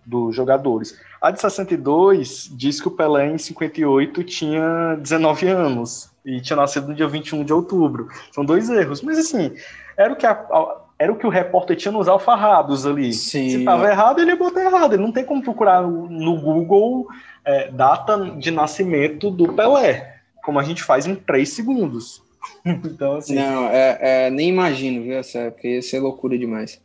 dos 0.05 0.35
jogadores. 0.35 0.97
A 1.21 1.31
de 1.31 1.41
62 1.41 2.49
diz 2.55 2.79
que 2.79 2.87
o 2.87 2.91
Pelé 2.91 3.27
em 3.27 3.37
58 3.37 4.23
tinha 4.23 4.95
19 4.95 5.47
anos 5.47 6.09
e 6.25 6.39
tinha 6.39 6.55
nascido 6.55 6.87
no 6.87 6.95
dia 6.95 7.07
21 7.07 7.43
de 7.43 7.51
outubro. 7.51 8.07
São 8.31 8.45
dois 8.45 8.69
erros, 8.69 9.01
mas 9.01 9.17
assim, 9.17 9.53
era 9.97 10.13
o 10.13 10.15
que 10.15 10.25
a, 10.25 10.31
era 10.99 11.11
o 11.11 11.15
que 11.15 11.27
o 11.27 11.29
repórter 11.29 11.75
tinha 11.75 11.91
nos 11.91 12.07
alfarrados 12.07 12.85
ali. 12.85 13.13
Sim. 13.13 13.49
Se 13.49 13.57
estava 13.59 13.89
errado, 13.89 14.19
ele 14.19 14.35
botar 14.35 14.63
errado. 14.63 14.93
Ele 14.93 15.03
não 15.03 15.11
tem 15.11 15.23
como 15.23 15.43
procurar 15.43 15.83
no 15.83 16.39
Google 16.41 17.07
é, 17.45 17.69
data 17.69 18.17
de 18.37 18.49
nascimento 18.49 19.29
do 19.29 19.53
Pelé, 19.53 20.21
como 20.43 20.59
a 20.59 20.63
gente 20.63 20.83
faz 20.83 21.05
em 21.05 21.15
três 21.15 21.49
segundos. 21.49 22.23
então, 22.65 23.17
assim. 23.17 23.35
Não, 23.35 23.67
é, 23.67 23.97
é, 24.01 24.29
nem 24.31 24.49
imagino, 24.49 25.03
viu, 25.03 25.17
essa, 25.17 25.51
porque 25.51 25.75
ia 25.75 25.81
ser 25.81 25.99
loucura 25.99 26.37
demais. 26.37 26.81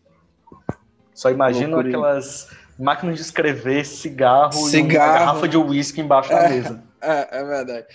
Só 1.15 1.31
imagino 1.31 1.77
loucura 1.77 1.89
aquelas 1.89 2.49
de... 2.77 2.85
máquinas 2.85 3.17
de 3.17 3.23
escrever, 3.23 3.85
cigarro, 3.87 4.53
cigarro. 4.53 4.91
e 4.91 5.19
garrafa 5.19 5.49
de 5.49 5.57
uísque 5.57 6.01
embaixo 6.01 6.31
da 6.31 6.45
é, 6.45 6.49
mesa. 6.51 6.83
É, 7.01 7.41
é 7.41 7.45
verdade. 7.45 7.87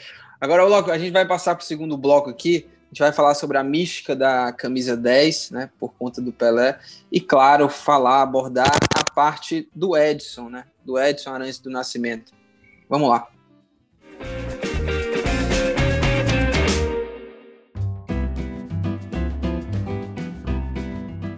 Agora, 0.42 0.64
logo, 0.64 0.92
a 0.92 0.98
gente 0.98 1.12
vai 1.12 1.26
passar 1.28 1.56
para 1.56 1.64
o 1.64 1.66
segundo 1.66 1.98
bloco 1.98 2.30
aqui. 2.30 2.68
A 2.98 3.00
gente 3.00 3.10
vai 3.10 3.14
falar 3.14 3.36
sobre 3.36 3.60
a 3.60 3.64
mística 3.64 4.16
da 4.16 4.52
camisa 4.52 4.98
10, 4.98 5.52
né, 5.52 5.70
por 5.80 5.94
conta 5.94 6.20
do 6.20 6.34
Pelé, 6.34 6.80
e 7.12 7.22
claro, 7.22 7.70
falar, 7.70 8.24
abordar 8.24 8.76
a 8.96 9.12
parte 9.14 9.70
do 9.76 9.96
Edson, 9.96 10.50
né, 10.50 10.66
do 10.84 10.98
Edson 10.98 11.30
Arantes 11.30 11.60
do 11.60 11.70
Nascimento. 11.70 12.34
Vamos 12.90 13.08
lá. 13.08 13.28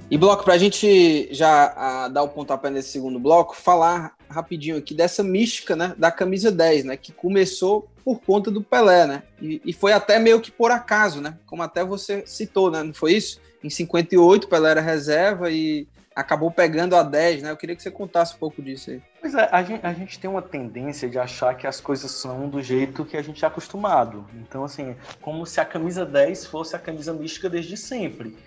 E 0.10 0.18
bloco, 0.18 0.46
para 0.46 0.54
a 0.54 0.58
gente 0.58 1.28
já 1.30 2.08
dar 2.08 2.24
o 2.24 2.30
pontapé 2.30 2.70
nesse 2.70 2.88
segundo 2.88 3.20
bloco, 3.20 3.54
falar 3.54 4.16
rapidinho 4.30 4.78
aqui 4.78 4.94
dessa 4.94 5.22
mística 5.24 5.76
né, 5.76 5.94
da 5.98 6.10
camisa 6.10 6.54
10, 6.54 6.86
né, 6.86 6.96
que 6.96 7.12
começou 7.12 7.89
por 8.04 8.22
conta 8.22 8.50
do 8.50 8.62
Pelé, 8.62 9.06
né, 9.06 9.24
e, 9.42 9.62
e, 9.66 9.74
foi 9.74 9.94
até 9.94 10.20
meio 10.20 10.40
que 10.40 10.52
por 10.52 10.72
acaso, 10.72 11.22
né, 11.22 11.38
como 11.46 11.64
até 11.64 11.84
você 11.84 12.24
citou, 12.26 12.72
né, 12.72 12.84
não 12.84 12.94
foi 12.94 13.14
isso? 13.14 13.40
Em 13.64 13.70
58, 13.70 14.48
Pelé 14.48 14.72
era 14.72 14.82
reserva 14.82 15.52
e 15.52 15.88
acabou 16.20 16.52
pegando 16.52 16.96
a 16.96 17.04
10, 17.04 17.44
né? 17.44 17.52
Eu 17.52 17.58
queria 17.58 17.76
que 17.76 17.82
você 17.82 17.92
contasse 17.92 18.36
um 18.36 18.38
pouco 18.38 18.62
disso 18.62 18.92
aí. 18.92 19.02
Pois 19.22 19.34
é, 19.34 19.48
a 19.52 19.64
gente, 19.64 19.86
a 19.86 19.94
gente 19.94 20.20
tem 20.20 20.30
uma 20.30 20.42
tendência 20.42 21.10
de 21.10 21.18
achar 21.18 21.56
que 21.56 21.66
as 21.66 21.80
coisas 21.80 22.12
são 22.12 22.50
do 22.50 22.62
jeito 22.62 23.06
que 23.06 23.18
a 23.18 23.22
gente 23.22 23.44
é 23.44 23.48
acostumado. 23.48 24.26
Então, 24.36 24.64
assim, 24.64 24.96
como 25.22 25.46
se 25.46 25.60
a 25.60 25.66
camisa 25.66 26.06
10 26.06 26.46
fosse 26.46 26.76
a 26.76 26.80
camisa 26.80 27.14
mística 27.14 27.50
desde 27.50 27.78
sempre. 27.78 28.38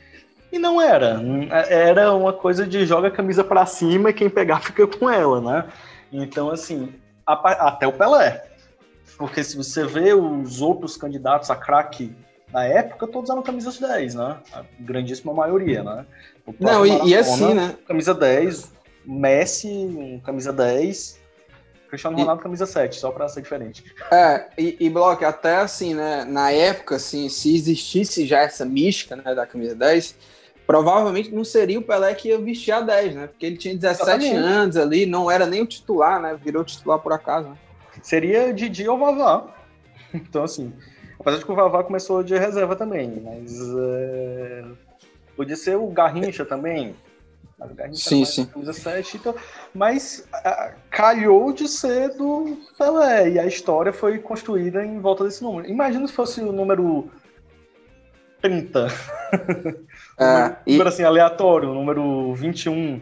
E 0.51 0.59
não 0.59 0.81
era. 0.81 1.21
Era 1.69 2.13
uma 2.13 2.33
coisa 2.33 2.67
de 2.67 2.85
joga 2.85 3.09
a 3.09 3.11
camisa 3.11 3.43
para 3.43 3.65
cima 3.65 4.11
e 4.11 4.15
quem 4.15 4.29
pegar 4.29 4.61
fica 4.61 4.87
com 4.87 5.09
ela, 5.09 5.41
né? 5.41 5.69
Então, 6.13 6.51
assim, 6.51 6.95
até 7.27 7.87
o 7.87 7.93
Pelé. 7.93 8.45
Porque 9.17 9.43
se 9.45 9.57
você 9.57 9.85
vê 9.87 10.15
os 10.15 10.61
outros 10.61 10.97
candidatos 10.97 11.51
a 11.51 11.57
craque 11.57 12.15
da 12.51 12.65
época, 12.65 13.07
todos 13.07 13.31
eram 13.31 13.43
camisas 13.43 13.79
10, 13.79 14.15
né? 14.15 14.37
A 14.53 14.65
grandíssima 14.79 15.33
maioria, 15.33 15.83
né? 15.83 16.07
Não, 16.61 16.85
e, 16.85 17.11
e, 17.11 17.17
assim, 17.17 17.55
né? 17.55 17.75
Camisa 17.87 18.13
10, 18.13 18.73
Messi, 19.07 20.21
camisa 20.25 20.53
10, 20.53 21.21
Cristiano 21.89 22.17
Ronaldo, 22.17 22.41
e... 22.41 22.45
camisa 22.45 22.67
7, 22.67 22.97
só 22.97 23.11
para 23.11 23.29
ser 23.29 23.43
diferente. 23.43 23.85
É, 24.11 24.49
e, 24.59 24.77
e 24.81 24.91
Block, 24.91 25.25
até 25.25 25.57
assim, 25.57 25.95
né? 25.95 26.25
Na 26.25 26.51
época, 26.51 26.97
assim, 26.97 27.29
se 27.29 27.55
existisse 27.55 28.27
já 28.27 28.41
essa 28.41 28.65
mística 28.65 29.17
né, 29.17 29.35
da 29.35 29.47
camisa 29.47 29.75
10, 29.75 30.15
provavelmente 30.67 31.31
não 31.31 31.45
seria 31.45 31.79
o 31.79 31.83
Pelé 31.83 32.15
que 32.15 32.29
ia 32.29 32.39
vestir 32.39 32.73
a 32.73 32.81
10, 32.81 33.15
né? 33.15 33.27
Porque 33.27 33.47
ele 33.47 33.57
tinha 33.57 33.75
17 33.75 34.03
Exatamente. 34.03 34.37
anos 34.37 34.77
ali, 34.77 35.07
não 35.07 35.31
era 35.31 35.47
nem 35.47 35.63
o 35.63 35.67
titular, 35.67 36.21
né? 36.21 36.39
Virou 36.43 36.65
titular 36.65 36.99
por 36.99 37.13
acaso. 37.13 37.49
Né? 37.49 37.57
Seria 38.03 38.53
Didi 38.53 38.89
ou 38.89 38.99
Vavá. 38.99 39.47
Então, 40.13 40.45
assim, 40.45 40.73
apesar 41.19 41.39
de 41.39 41.45
que 41.45 41.53
o 41.53 41.55
Vavá 41.55 41.83
começou 41.83 42.23
de 42.23 42.37
reserva 42.37 42.77
também, 42.77 43.23
mas 43.25 43.59
é... 43.79 44.65
podia 45.35 45.57
ser 45.57 45.77
o 45.77 45.87
Garrincha 45.87 46.45
também. 46.45 46.95
O 47.59 47.75
Garrincha 47.75 48.11
sim, 48.11 48.25
sim. 48.25 48.45
Camisa 48.45 48.73
7, 48.73 49.17
então, 49.17 49.35
mas 49.73 50.29
a, 50.35 50.75
calhou 50.91 51.53
de 51.53 51.69
ser 51.69 52.11
do 52.17 52.59
Pelé, 52.77 53.31
e 53.31 53.39
a 53.39 53.47
história 53.47 53.93
foi 53.93 54.19
construída 54.19 54.85
em 54.85 55.01
volta 55.01 55.25
desse 55.25 55.43
número. 55.43 55.67
Imagina 55.69 56.07
se 56.07 56.13
fosse 56.13 56.41
o 56.43 56.53
número 56.53 57.09
30. 58.43 58.89
É, 60.19 60.57
um 60.69 60.73
número 60.73 60.89
assim, 60.89 61.05
aleatório, 61.05 61.71
o 61.71 61.75
número 61.75 62.35
21. 62.35 63.01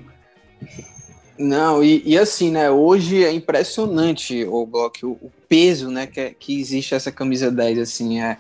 Não, 1.41 1.82
e, 1.82 2.03
e, 2.05 2.18
assim, 2.18 2.51
né? 2.51 2.70
Hoje 2.70 3.24
é 3.24 3.32
impressionante 3.32 4.45
o 4.45 4.66
Block, 4.66 5.07
o, 5.07 5.32
peso, 5.49 5.91
né? 5.91 6.07
Que, 6.07 6.34
que 6.38 6.61
existe 6.61 6.95
essa 6.95 7.11
camisa 7.11 7.51
10, 7.51 7.78
assim. 7.78 8.20
É, 8.20 8.36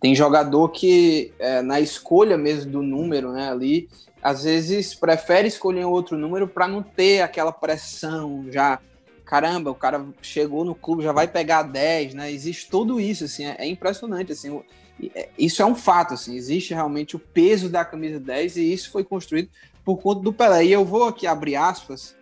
tem 0.00 0.14
jogador 0.14 0.70
que, 0.70 1.30
é, 1.38 1.60
na 1.60 1.78
escolha 1.78 2.38
mesmo 2.38 2.72
do 2.72 2.82
número, 2.82 3.32
né? 3.32 3.50
Ali, 3.50 3.86
às 4.22 4.44
vezes 4.44 4.94
prefere 4.94 5.46
escolher 5.46 5.84
outro 5.84 6.16
número 6.16 6.48
para 6.48 6.66
não 6.66 6.82
ter 6.82 7.20
aquela 7.20 7.52
pressão 7.52 8.46
já. 8.50 8.80
Caramba, 9.26 9.70
o 9.70 9.74
cara 9.74 10.06
chegou 10.22 10.64
no 10.64 10.74
clube, 10.74 11.02
já 11.02 11.12
vai 11.12 11.28
pegar 11.28 11.64
10, 11.64 12.14
né? 12.14 12.32
Existe 12.32 12.70
tudo 12.70 12.98
isso, 12.98 13.24
assim, 13.24 13.44
é, 13.44 13.56
é 13.58 13.66
impressionante, 13.66 14.32
assim. 14.32 14.58
É, 15.14 15.28
isso 15.38 15.60
é 15.60 15.66
um 15.66 15.74
fato, 15.74 16.14
assim, 16.14 16.34
existe 16.34 16.72
realmente 16.72 17.14
o 17.14 17.18
peso 17.18 17.68
da 17.68 17.84
camisa 17.84 18.18
10 18.18 18.56
e 18.56 18.72
isso 18.72 18.90
foi 18.90 19.04
construído 19.04 19.50
por 19.84 19.98
conta 19.98 20.22
do 20.22 20.32
Pelé. 20.32 20.64
E 20.64 20.72
eu 20.72 20.82
vou 20.82 21.04
aqui 21.04 21.26
abrir 21.26 21.54
aspas 21.54 22.16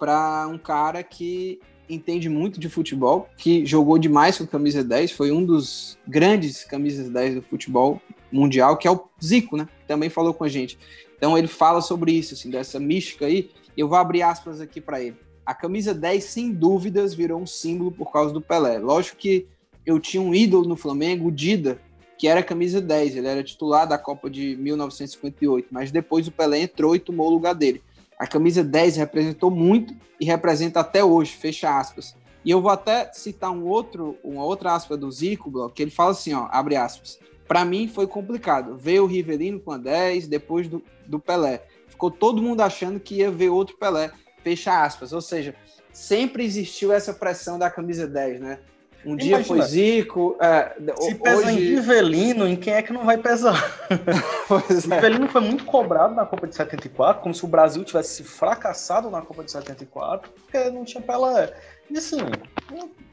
para 0.00 0.48
um 0.48 0.56
cara 0.56 1.02
que 1.02 1.60
entende 1.88 2.28
muito 2.28 2.58
de 2.58 2.70
futebol, 2.70 3.28
que 3.36 3.66
jogou 3.66 3.98
demais 3.98 4.38
com 4.38 4.44
a 4.44 4.46
camisa 4.46 4.82
10, 4.82 5.12
foi 5.12 5.30
um 5.30 5.44
dos 5.44 5.98
grandes 6.08 6.64
camisas 6.64 7.10
10 7.10 7.34
do 7.34 7.42
futebol 7.42 8.00
mundial, 8.32 8.78
que 8.78 8.88
é 8.88 8.90
o 8.90 9.04
Zico, 9.22 9.58
né? 9.58 9.68
Também 9.86 10.08
falou 10.08 10.32
com 10.32 10.44
a 10.44 10.48
gente. 10.48 10.78
Então 11.16 11.36
ele 11.36 11.48
fala 11.48 11.82
sobre 11.82 12.12
isso, 12.12 12.32
assim, 12.32 12.48
dessa 12.48 12.80
mística 12.80 13.26
aí. 13.26 13.50
Eu 13.76 13.88
vou 13.88 13.98
abrir 13.98 14.22
aspas 14.22 14.60
aqui 14.60 14.80
para 14.80 15.02
ele. 15.02 15.16
A 15.44 15.54
camisa 15.54 15.92
10, 15.92 16.24
sem 16.24 16.52
dúvidas, 16.52 17.12
virou 17.12 17.40
um 17.40 17.46
símbolo 17.46 17.92
por 17.92 18.10
causa 18.10 18.32
do 18.32 18.40
Pelé. 18.40 18.78
Lógico 18.78 19.18
que 19.18 19.46
eu 19.84 20.00
tinha 20.00 20.22
um 20.22 20.34
ídolo 20.34 20.66
no 20.66 20.76
Flamengo, 20.76 21.28
o 21.28 21.32
Dida, 21.32 21.78
que 22.16 22.28
era 22.28 22.42
camisa 22.42 22.80
10, 22.80 23.16
ele 23.16 23.26
era 23.26 23.42
titular 23.42 23.88
da 23.88 23.98
Copa 23.98 24.30
de 24.30 24.54
1958, 24.56 25.68
mas 25.70 25.90
depois 25.90 26.28
o 26.28 26.32
Pelé 26.32 26.60
entrou 26.60 26.94
e 26.94 27.00
tomou 27.00 27.26
o 27.26 27.30
lugar 27.30 27.54
dele. 27.54 27.82
A 28.20 28.26
camisa 28.26 28.62
10 28.62 28.98
representou 28.98 29.50
muito 29.50 29.96
e 30.20 30.26
representa 30.26 30.80
até 30.80 31.02
hoje, 31.02 31.32
fecha 31.32 31.74
aspas. 31.74 32.14
E 32.44 32.50
eu 32.50 32.60
vou 32.60 32.70
até 32.70 33.10
citar 33.14 33.50
um 33.50 33.66
outro, 33.66 34.18
uma 34.22 34.44
outra 34.44 34.74
aspa 34.74 34.94
do 34.94 35.10
Zico, 35.10 35.70
que 35.70 35.80
ele 35.80 35.90
fala 35.90 36.10
assim, 36.10 36.34
ó, 36.34 36.46
abre 36.50 36.76
aspas. 36.76 37.18
Para 37.48 37.64
mim 37.64 37.88
foi 37.88 38.06
complicado. 38.06 38.76
Veio 38.76 39.04
o 39.04 39.06
Rivelino 39.06 39.58
com 39.58 39.72
a 39.72 39.78
10, 39.78 40.28
depois 40.28 40.68
do, 40.68 40.82
do 41.06 41.18
Pelé. 41.18 41.64
Ficou 41.88 42.10
todo 42.10 42.42
mundo 42.42 42.60
achando 42.60 43.00
que 43.00 43.14
ia 43.14 43.30
ver 43.30 43.48
outro 43.48 43.78
Pelé, 43.78 44.10
fecha 44.44 44.84
aspas. 44.84 45.14
Ou 45.14 45.22
seja, 45.22 45.54
sempre 45.90 46.44
existiu 46.44 46.92
essa 46.92 47.14
pressão 47.14 47.58
da 47.58 47.70
camisa 47.70 48.06
10, 48.06 48.38
né? 48.38 48.58
Um 49.04 49.16
dia 49.16 49.36
Imagina, 49.36 49.44
foi 49.44 49.62
Zico. 49.66 50.36
É, 50.40 50.76
se 51.00 51.14
pesa 51.14 51.50
em 51.50 51.56
Rivelino, 51.56 52.46
em 52.46 52.56
quem 52.56 52.74
é 52.74 52.82
que 52.82 52.92
não 52.92 53.04
vai 53.04 53.16
pesar? 53.16 53.88
pois 54.46 54.90
é. 54.90 54.94
Rivelino 54.94 55.28
foi 55.28 55.40
muito 55.40 55.64
cobrado 55.64 56.14
na 56.14 56.26
Copa 56.26 56.46
de 56.46 56.54
74, 56.54 57.22
como 57.22 57.34
se 57.34 57.44
o 57.44 57.48
Brasil 57.48 57.82
tivesse 57.82 58.22
fracassado 58.22 59.08
na 59.10 59.22
Copa 59.22 59.42
de 59.42 59.52
74, 59.52 60.30
porque 60.30 60.70
não 60.70 60.84
tinha 60.84 61.02
Pelé. 61.02 61.54
E 61.90 61.96
assim, 61.96 62.18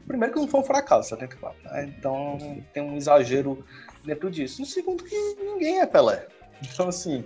primeiro 0.06 0.34
que 0.34 0.40
não 0.40 0.46
foi 0.46 0.60
um 0.60 0.64
fracasso 0.64 1.08
74, 1.08 1.58
né? 1.64 1.84
então 1.96 2.38
tem 2.72 2.82
um 2.82 2.96
exagero 2.96 3.64
dentro 4.04 4.30
disso. 4.30 4.60
E 4.62 4.66
segundo 4.66 5.02
que 5.02 5.16
ninguém 5.40 5.80
é 5.80 5.86
Pelé. 5.86 6.26
Então 6.62 6.88
assim, 6.88 7.24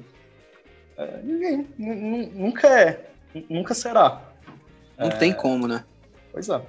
é, 0.97 1.21
ninguém, 1.23 1.67
nunca 1.79 2.69
é, 2.69 3.11
nunca 3.51 3.75
será. 3.75 4.23
Não 4.97 5.09
é, 5.09 5.17
tem 5.17 5.33
como, 5.33 5.67
né? 5.67 5.85
Pois 6.31 6.49
é. 6.49 6.63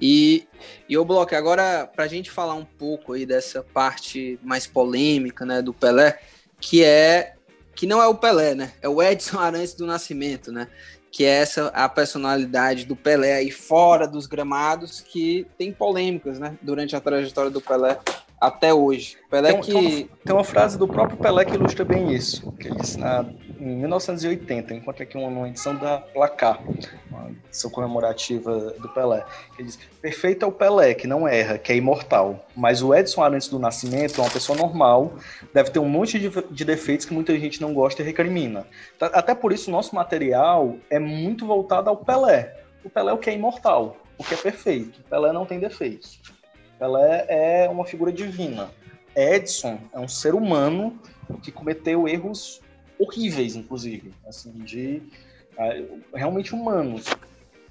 E, 0.00 0.46
e 0.88 0.96
o 0.96 1.04
Bloco, 1.04 1.34
agora 1.34 1.86
para 1.86 2.04
a 2.04 2.08
gente 2.08 2.30
falar 2.30 2.54
um 2.54 2.64
pouco 2.64 3.12
aí 3.12 3.26
dessa 3.26 3.62
parte 3.62 4.38
mais 4.42 4.66
polêmica, 4.66 5.44
né, 5.44 5.60
do 5.60 5.74
Pelé, 5.74 6.20
que 6.60 6.84
é 6.84 7.34
que 7.74 7.86
não 7.86 8.02
é 8.02 8.08
o 8.08 8.14
Pelé, 8.16 8.56
né? 8.56 8.72
É 8.82 8.88
o 8.88 9.00
Edson 9.00 9.38
Arantes 9.40 9.74
do 9.74 9.86
Nascimento, 9.86 10.50
né? 10.50 10.66
Que 11.12 11.24
é 11.24 11.28
essa 11.28 11.68
a 11.68 11.88
personalidade 11.88 12.84
do 12.84 12.96
Pelé 12.96 13.34
aí 13.34 13.50
fora 13.52 14.06
dos 14.06 14.26
gramados 14.26 15.00
que 15.00 15.46
tem 15.56 15.72
polêmicas, 15.72 16.40
né? 16.40 16.58
Durante 16.60 16.96
a 16.96 17.00
trajetória 17.00 17.50
do 17.50 17.60
Pelé 17.60 17.98
até 18.40 18.74
hoje. 18.74 19.16
Pelé 19.30 19.52
tem, 19.52 19.60
que... 19.60 19.72
tem, 19.72 19.80
uma, 19.80 20.08
tem 20.24 20.34
uma 20.34 20.44
frase 20.44 20.76
do 20.76 20.88
próprio 20.88 21.18
Pelé 21.18 21.44
que 21.44 21.54
ilustra 21.54 21.84
bem 21.84 22.12
isso. 22.12 22.50
Que 22.52 22.66
ele 22.66 22.76
disse 22.80 22.98
na, 22.98 23.24
em 23.60 23.76
1980, 23.76 24.74
enquanto 24.74 25.02
aqui 25.02 25.16
uma, 25.18 25.48
edição 25.48 25.74
da 25.74 25.98
Placar, 25.98 26.60
uma 27.10 27.30
edição 27.46 27.70
comemorativa 27.70 28.72
do 28.72 28.88
Pelé. 28.88 29.24
Ele 29.58 29.68
diz: 29.68 29.78
Perfeito 30.00 30.44
é 30.44 30.48
o 30.48 30.52
Pelé, 30.52 30.94
que 30.94 31.06
não 31.06 31.26
erra, 31.26 31.58
que 31.58 31.72
é 31.72 31.76
imortal. 31.76 32.46
Mas 32.56 32.82
o 32.82 32.94
Edson 32.94 33.22
Arantes 33.22 33.48
do 33.48 33.58
Nascimento 33.58 34.20
é 34.20 34.24
uma 34.24 34.30
pessoa 34.30 34.56
normal, 34.56 35.14
deve 35.52 35.70
ter 35.70 35.78
um 35.78 35.88
monte 35.88 36.18
de, 36.18 36.30
de 36.50 36.64
defeitos 36.64 37.06
que 37.06 37.12
muita 37.12 37.38
gente 37.38 37.60
não 37.60 37.74
gosta 37.74 38.02
e 38.02 38.04
recrimina. 38.04 38.66
Tá, 38.98 39.06
até 39.06 39.34
por 39.34 39.52
isso, 39.52 39.70
nosso 39.70 39.94
material 39.94 40.76
é 40.88 40.98
muito 40.98 41.46
voltado 41.46 41.90
ao 41.90 41.96
Pelé. 41.96 42.56
O 42.84 42.90
Pelé 42.90 43.10
é 43.10 43.14
o 43.14 43.18
que 43.18 43.28
é 43.28 43.34
imortal, 43.34 43.96
o 44.16 44.24
que 44.24 44.34
é 44.34 44.36
perfeito. 44.36 45.00
O 45.00 45.04
Pelé 45.04 45.32
não 45.32 45.44
tem 45.44 45.58
defeitos. 45.58 46.20
Pelé 46.78 47.26
é 47.28 47.68
uma 47.68 47.84
figura 47.84 48.12
divina. 48.12 48.70
Edson 49.16 49.80
é 49.92 49.98
um 49.98 50.06
ser 50.06 50.34
humano 50.34 50.96
que 51.42 51.50
cometeu 51.50 52.06
erros 52.06 52.60
horríveis, 52.98 53.56
inclusive, 53.56 54.12
assim, 54.26 54.52
de 54.52 55.02
uh, 55.56 56.00
realmente 56.14 56.54
humanos. 56.54 57.06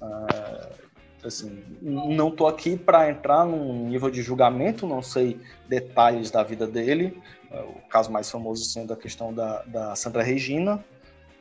Uh, 0.00 0.88
assim, 1.24 1.62
não 1.82 2.28
estou 2.28 2.46
aqui 2.46 2.76
para 2.76 3.10
entrar 3.10 3.44
num 3.44 3.88
nível 3.88 4.10
de 4.10 4.22
julgamento, 4.22 4.86
não 4.86 5.02
sei 5.02 5.38
detalhes 5.68 6.30
da 6.30 6.42
vida 6.42 6.66
dele. 6.66 7.20
Uh, 7.50 7.78
o 7.78 7.88
caso 7.88 8.10
mais 8.10 8.30
famoso 8.30 8.64
sendo 8.64 8.92
a 8.92 8.96
questão 8.96 9.32
da, 9.32 9.62
da 9.62 9.96
Sandra 9.96 10.22
Regina, 10.22 10.84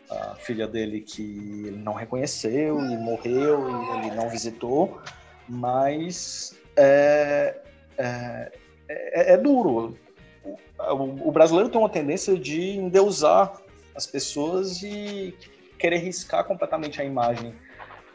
a 0.10 0.36
filha 0.36 0.68
dele 0.68 1.02
que 1.02 1.22
ele 1.68 1.78
não 1.78 1.94
reconheceu 1.94 2.80
e 2.80 2.98
morreu 2.98 3.70
e 3.70 3.98
ele 3.98 4.16
não 4.16 4.30
visitou, 4.30 5.02
mas 5.48 6.56
é, 6.76 7.58
é, 7.98 8.52
é, 8.88 9.34
é 9.34 9.38
duro. 9.38 9.98
O, 10.44 11.28
o, 11.28 11.32
brasileiro 11.32 11.70
tem 11.70 11.80
uma 11.80 11.90
tendência 11.90 12.38
de 12.38 12.78
endeusar 12.78 13.54
as 13.98 14.06
pessoas 14.06 14.84
e 14.84 15.36
querer 15.80 15.98
riscar 15.98 16.44
completamente 16.46 17.02
a 17.02 17.04
imagem 17.04 17.54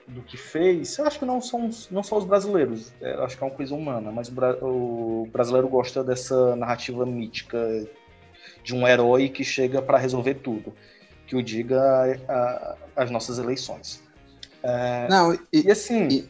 do 0.06 0.22
que 0.22 0.36
fez. 0.36 0.96
Eu 0.96 1.06
acho 1.06 1.18
que 1.18 1.24
não 1.24 1.40
são 1.40 1.68
não 1.90 2.02
só 2.02 2.16
os 2.16 2.24
brasileiros, 2.24 2.92
é, 3.00 3.14
acho 3.24 3.36
que 3.36 3.42
é 3.42 3.46
uma 3.46 3.54
coisa 3.54 3.74
humana, 3.74 4.12
mas 4.12 4.28
o, 4.28 5.22
o 5.22 5.28
brasileiro 5.32 5.68
gosta 5.68 6.04
dessa 6.04 6.54
narrativa 6.54 7.04
mítica 7.04 7.58
de 8.62 8.74
um 8.74 8.86
herói 8.86 9.28
que 9.28 9.42
chega 9.42 9.82
para 9.82 9.98
resolver 9.98 10.34
tudo, 10.34 10.72
que 11.26 11.34
o 11.34 11.42
diga 11.42 11.80
a, 11.80 12.32
a, 12.32 12.76
as 12.96 13.10
nossas 13.10 13.38
eleições. 13.38 14.02
É, 14.62 15.08
não, 15.08 15.34
e, 15.34 15.40
e 15.52 15.70
assim, 15.70 16.06
e 16.08 16.28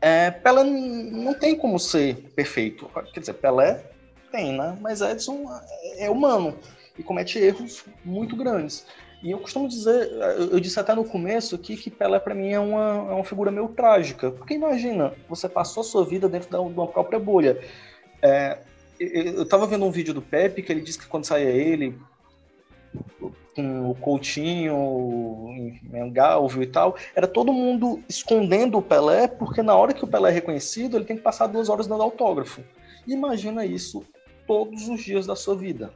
é, 0.00 0.30
Pelé 0.30 0.62
não 0.62 1.34
tem 1.34 1.56
como 1.56 1.78
ser 1.80 2.16
perfeito. 2.36 2.88
Quer 3.12 3.20
dizer, 3.20 3.34
Pelé 3.34 3.82
tem, 4.30 4.56
né? 4.56 4.76
Mas 4.80 5.00
Edson 5.00 5.44
é 5.98 6.08
humano 6.08 6.56
e 6.98 7.02
comete 7.02 7.38
erros 7.38 7.84
muito 8.04 8.36
grandes. 8.36 8.86
E 9.22 9.30
eu 9.30 9.38
costumo 9.38 9.66
dizer, 9.66 10.10
eu 10.52 10.60
disse 10.60 10.78
até 10.78 10.94
no 10.94 11.04
começo 11.04 11.54
aqui 11.54 11.76
que 11.76 11.90
Pelé 11.90 12.18
para 12.18 12.34
mim 12.34 12.52
é 12.52 12.60
uma, 12.60 13.06
é 13.10 13.14
uma 13.14 13.24
figura 13.24 13.50
meio 13.50 13.68
trágica. 13.68 14.30
Porque 14.30 14.54
imagina, 14.54 15.14
você 15.28 15.48
passou 15.48 15.80
a 15.80 15.84
sua 15.84 16.04
vida 16.04 16.28
dentro 16.28 16.50
de 16.50 16.56
uma 16.56 16.86
própria 16.86 17.18
bolha. 17.18 17.58
É, 18.22 18.58
eu 19.00 19.42
estava 19.42 19.66
vendo 19.66 19.84
um 19.84 19.90
vídeo 19.90 20.12
do 20.12 20.22
Pepe 20.22 20.62
que 20.62 20.70
ele 20.70 20.80
disse 20.80 20.98
que 20.98 21.06
quando 21.06 21.24
saía 21.24 21.48
ele, 21.50 21.98
com 23.54 23.90
o 23.90 23.94
Coutinho, 23.94 25.72
em 25.92 26.12
Galvio 26.12 26.62
e 26.62 26.66
tal, 26.66 26.96
era 27.14 27.26
todo 27.26 27.52
mundo 27.52 28.02
escondendo 28.08 28.78
o 28.78 28.82
Pelé, 28.82 29.26
porque 29.26 29.62
na 29.62 29.74
hora 29.74 29.94
que 29.94 30.04
o 30.04 30.06
Pelé 30.06 30.30
é 30.30 30.34
reconhecido, 30.34 30.96
ele 30.96 31.06
tem 31.06 31.16
que 31.16 31.22
passar 31.22 31.46
duas 31.46 31.68
horas 31.68 31.86
dando 31.86 32.02
autógrafo. 32.02 32.62
Imagina 33.06 33.64
isso 33.64 34.04
todos 34.46 34.88
os 34.88 35.02
dias 35.02 35.26
da 35.26 35.34
sua 35.34 35.56
vida. 35.56 35.92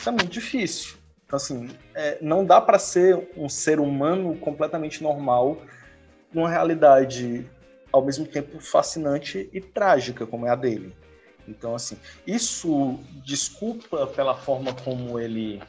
Isso 0.00 0.08
é 0.08 0.12
muito 0.12 0.28
difícil. 0.28 0.94
Então, 1.26 1.36
assim, 1.36 1.68
é, 1.94 2.16
não 2.22 2.42
dá 2.42 2.58
para 2.58 2.78
ser 2.78 3.30
um 3.36 3.50
ser 3.50 3.78
humano 3.78 4.34
completamente 4.38 5.02
normal 5.02 5.58
numa 6.32 6.48
realidade 6.48 7.46
ao 7.92 8.02
mesmo 8.02 8.24
tempo 8.24 8.58
fascinante 8.60 9.50
e 9.52 9.60
trágica 9.60 10.26
como 10.26 10.46
é 10.46 10.50
a 10.50 10.54
dele. 10.54 10.96
Então, 11.46 11.74
assim, 11.74 11.98
isso 12.26 12.98
desculpa 13.26 14.06
pela 14.06 14.34
forma 14.34 14.72
como 14.72 15.20
ele 15.20 15.62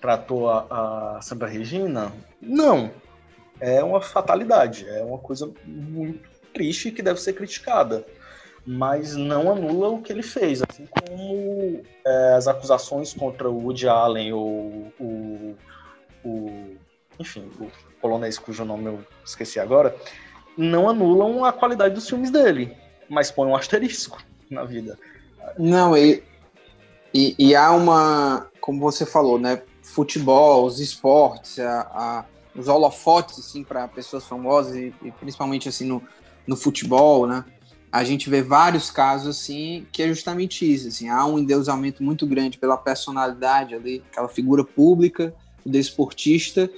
tratou 0.00 0.48
a, 0.48 1.16
a 1.16 1.20
Sandra 1.20 1.48
Regina? 1.48 2.12
Não. 2.40 2.92
É 3.58 3.82
uma 3.82 4.00
fatalidade, 4.00 4.88
é 4.88 5.02
uma 5.02 5.18
coisa 5.18 5.50
muito 5.64 6.30
triste 6.54 6.92
que 6.92 7.02
deve 7.02 7.20
ser 7.20 7.32
criticada 7.32 8.06
mas 8.70 9.16
não 9.16 9.50
anula 9.50 9.88
o 9.88 10.02
que 10.02 10.12
ele 10.12 10.22
fez, 10.22 10.60
assim 10.60 10.86
como 10.86 11.80
é, 12.04 12.34
as 12.34 12.46
acusações 12.46 13.14
contra 13.14 13.48
o 13.48 13.64
Woody 13.64 13.88
Allen 13.88 14.34
ou 14.34 14.92
o, 15.00 15.56
o, 16.22 16.76
enfim, 17.18 17.50
o 17.58 17.70
polonês 17.98 18.38
cujo 18.38 18.66
nome 18.66 18.84
eu 18.84 19.02
esqueci 19.24 19.58
agora, 19.58 19.96
não 20.54 20.86
anulam 20.86 21.46
a 21.46 21.52
qualidade 21.52 21.94
dos 21.94 22.06
filmes 22.06 22.30
dele, 22.30 22.76
mas 23.08 23.30
põem 23.30 23.48
um 23.48 23.56
asterisco 23.56 24.22
na 24.50 24.64
vida. 24.64 24.98
Não, 25.58 25.96
e, 25.96 26.22
e, 27.14 27.34
e 27.38 27.56
há 27.56 27.72
uma, 27.72 28.48
como 28.60 28.80
você 28.80 29.06
falou, 29.06 29.38
né, 29.38 29.62
futebol, 29.82 30.66
os 30.66 30.78
esportes, 30.78 31.58
a, 31.58 31.80
a 31.90 32.24
os 32.54 32.66
holofotes 32.66 33.38
assim 33.38 33.62
para 33.62 33.86
pessoas 33.86 34.26
famosas 34.26 34.74
e, 34.74 34.92
e 35.02 35.10
principalmente 35.12 35.68
assim 35.68 35.86
no, 35.86 36.02
no 36.46 36.56
futebol, 36.56 37.26
né? 37.26 37.44
A 37.90 38.04
gente 38.04 38.28
vê 38.28 38.42
vários 38.42 38.90
casos 38.90 39.36
assim 39.36 39.86
que 39.92 40.02
é 40.02 40.08
justamente 40.08 40.70
isso, 40.70 40.88
assim, 40.88 41.08
há 41.08 41.24
um 41.24 41.38
endeusamento 41.38 42.02
muito 42.02 42.26
grande 42.26 42.58
pela 42.58 42.76
personalidade 42.76 43.74
ali, 43.74 44.02
aquela 44.10 44.28
figura 44.28 44.64
pública, 44.64 45.34
o 45.64 45.70
desportista, 45.70 46.70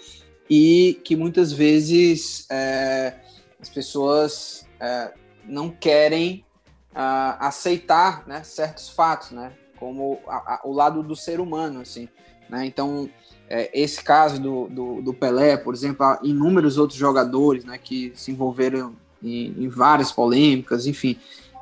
e 0.49 1.01
que 1.05 1.15
muitas 1.15 1.53
vezes 1.53 2.47
é, 2.51 3.15
as 3.61 3.69
pessoas 3.69 4.67
é, 4.81 5.13
não 5.45 5.71
querem 5.71 6.45
uh, 6.93 7.37
aceitar 7.39 8.27
né, 8.27 8.43
certos 8.43 8.89
fatos, 8.89 9.31
né, 9.31 9.53
como 9.79 10.19
a, 10.27 10.55
a, 10.55 10.61
o 10.65 10.73
lado 10.73 11.03
do 11.03 11.15
ser 11.15 11.41
humano, 11.41 11.81
assim, 11.81 12.09
né, 12.49 12.67
então 12.67 13.09
é, 13.49 13.71
esse 13.79 14.03
caso 14.03 14.41
do, 14.41 14.69
do, 14.69 15.03
do, 15.03 15.15
Pelé, 15.15 15.57
por 15.57 15.75
exemplo, 15.75 16.05
há 16.05 16.21
inúmeros 16.23 16.79
outros 16.79 16.99
jogadores 16.99 17.65
né, 17.65 17.79
que 17.79 18.13
se 18.15 18.31
envolveram 18.31 18.97
em, 19.23 19.65
em 19.65 19.69
várias 19.69 20.13
polêmicas, 20.13 20.87
enfim. 20.87 21.19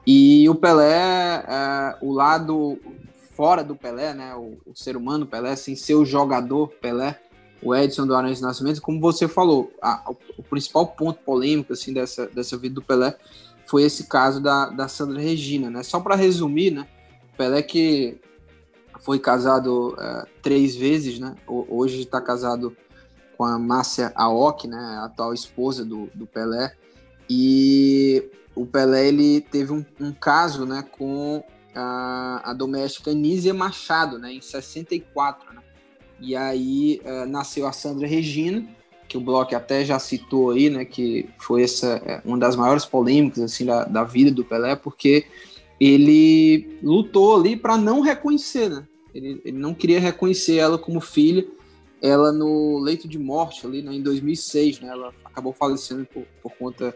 E 0.06 0.48
o 0.48 0.54
Pelé, 0.54 1.44
é, 1.46 1.96
o 2.00 2.12
lado 2.12 2.78
fora 3.34 3.62
do 3.62 3.76
Pelé, 3.76 4.14
né, 4.14 4.34
o, 4.34 4.58
o, 4.66 4.74
ser 4.74 4.96
humano 4.96 5.26
Pelé, 5.26 5.54
sem 5.54 5.76
ser 5.76 5.94
o 5.94 6.04
jogador 6.04 6.68
Pelé, 6.80 7.20
o 7.62 7.74
Edson 7.74 8.06
do 8.06 8.14
Aranha 8.14 8.34
de 8.34 8.42
Nascimento, 8.42 8.80
como 8.80 9.00
você 9.00 9.28
falou, 9.28 9.72
a, 9.82 10.10
o 10.36 10.42
principal 10.42 10.86
ponto 10.86 11.20
polêmico 11.20 11.72
assim 11.72 11.92
dessa, 11.92 12.26
dessa 12.26 12.56
vida 12.56 12.76
do 12.76 12.82
Pelé 12.82 13.16
foi 13.66 13.82
esse 13.82 14.04
caso 14.04 14.40
da, 14.40 14.70
da 14.70 14.88
Sandra 14.88 15.20
Regina, 15.20 15.68
né? 15.68 15.82
Só 15.82 16.00
para 16.00 16.14
resumir, 16.14 16.70
né? 16.70 16.88
Pelé 17.36 17.62
que 17.62 18.18
foi 19.00 19.18
casado 19.18 19.90
uh, 19.90 20.26
três 20.42 20.74
vezes, 20.74 21.18
né? 21.18 21.34
Hoje 21.46 22.00
está 22.00 22.20
casado 22.20 22.74
com 23.36 23.44
a 23.44 23.58
Márcia 23.58 24.10
Aoki, 24.14 24.66
né? 24.66 24.78
A 24.78 25.04
atual 25.04 25.34
esposa 25.34 25.84
do, 25.84 26.10
do 26.14 26.26
Pelé. 26.26 26.74
E 27.28 28.24
o 28.54 28.66
Pelé 28.66 29.08
ele 29.08 29.40
teve 29.40 29.72
um, 29.72 29.84
um 30.00 30.12
caso 30.12 30.66
né, 30.66 30.84
com 30.90 31.42
a, 31.74 32.50
a, 32.50 32.52
doméstica 32.52 33.12
Nízia 33.12 33.54
Machado, 33.54 34.18
né, 34.18 34.32
em 34.32 34.40
64. 34.40 35.54
Né? 35.54 35.62
E 36.20 36.34
aí 36.34 37.00
uh, 37.04 37.28
nasceu 37.28 37.66
a 37.66 37.72
Sandra 37.72 38.06
Regina, 38.06 38.66
que 39.08 39.16
o 39.16 39.20
Bloch 39.20 39.54
até 39.54 39.84
já 39.84 39.98
citou 39.98 40.50
aí, 40.50 40.68
né, 40.68 40.84
que 40.84 41.28
foi 41.38 41.62
essa 41.62 42.02
é, 42.04 42.20
uma 42.24 42.36
das 42.36 42.56
maiores 42.56 42.84
polêmicas 42.84 43.42
assim 43.42 43.64
da, 43.64 43.84
da 43.84 44.04
vida 44.04 44.30
do 44.30 44.44
Pelé, 44.44 44.76
porque 44.76 45.26
ele 45.80 46.78
lutou 46.82 47.36
ali 47.36 47.56
para 47.56 47.76
não 47.76 48.00
reconhecer, 48.00 48.68
né? 48.68 48.86
Ele, 49.14 49.40
ele 49.44 49.58
não 49.58 49.72
queria 49.72 50.00
reconhecer 50.00 50.56
ela 50.56 50.76
como 50.76 51.00
filha, 51.00 51.46
ela 52.02 52.32
no 52.32 52.78
leito 52.78 53.08
de 53.08 53.18
morte 53.18 53.66
ali 53.66 53.80
né, 53.80 53.94
em 53.94 54.02
2006, 54.02 54.80
né? 54.80 54.88
Ela 54.88 55.12
acabou 55.24 55.52
falecendo 55.52 56.04
por, 56.04 56.24
por 56.42 56.52
conta 56.56 56.94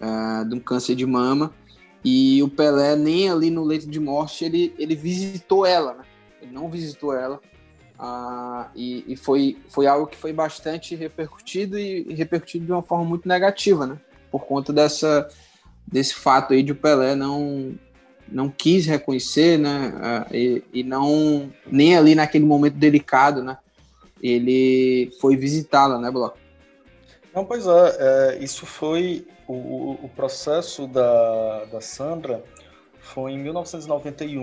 uh, 0.00 0.48
de 0.48 0.54
um 0.54 0.60
câncer 0.60 0.94
de 0.94 1.06
mama. 1.06 1.52
E 2.04 2.42
o 2.42 2.48
Pelé, 2.48 2.96
nem 2.96 3.28
ali 3.28 3.50
no 3.50 3.64
leito 3.64 3.88
de 3.88 3.98
morte, 3.98 4.44
ele, 4.44 4.74
ele 4.78 4.94
visitou 4.94 5.66
ela, 5.66 5.94
né? 5.94 6.04
Ele 6.40 6.52
não 6.52 6.70
visitou 6.70 7.14
ela. 7.14 7.40
Uh, 7.98 8.64
e, 8.76 9.04
e 9.08 9.16
foi, 9.16 9.58
foi 9.68 9.86
algo 9.86 10.06
que 10.06 10.16
foi 10.16 10.32
bastante 10.32 10.94
repercutido 10.94 11.76
e 11.78 12.14
repercutido 12.14 12.64
de 12.64 12.72
uma 12.72 12.82
forma 12.82 13.04
muito 13.04 13.26
negativa, 13.26 13.86
né? 13.86 13.98
Por 14.30 14.44
conta 14.44 14.72
dessa, 14.72 15.28
desse 15.86 16.14
fato 16.14 16.54
aí 16.54 16.62
de 16.62 16.72
o 16.72 16.76
Pelé 16.76 17.16
não, 17.16 17.74
não 18.30 18.48
quis 18.48 18.86
reconhecer, 18.86 19.58
né? 19.58 19.92
Uh, 20.30 20.34
e, 20.34 20.64
e 20.72 20.82
não, 20.84 21.52
nem 21.66 21.96
ali 21.96 22.14
naquele 22.14 22.44
momento 22.44 22.74
delicado, 22.74 23.42
né? 23.42 23.58
Ele 24.22 25.10
foi 25.20 25.36
visitá-la, 25.36 25.98
né, 25.98 26.10
Bloco? 26.10 26.38
Não, 27.34 27.44
pois 27.44 27.66
é, 27.66 27.96
é 28.38 28.38
isso 28.42 28.64
foi 28.64 29.26
o, 29.52 29.98
o 30.04 30.08
processo 30.10 30.86
da, 30.86 31.64
da 31.66 31.80
Sandra 31.80 32.44
foi 33.00 33.32
em 33.32 33.38
1991. 33.38 34.42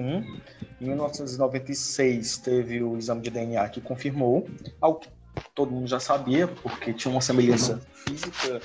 Em 0.81 0.85
1996 0.85 2.39
teve 2.39 2.81
o 2.81 2.97
exame 2.97 3.21
de 3.21 3.29
DNA 3.29 3.69
que 3.69 3.79
confirmou, 3.79 4.47
algo 4.81 4.99
que 4.99 5.09
todo 5.53 5.71
mundo 5.71 5.87
já 5.87 5.99
sabia, 5.99 6.47
porque 6.47 6.93
tinha 6.93 7.11
uma 7.11 7.21
semelhança 7.21 7.81
física 7.93 8.59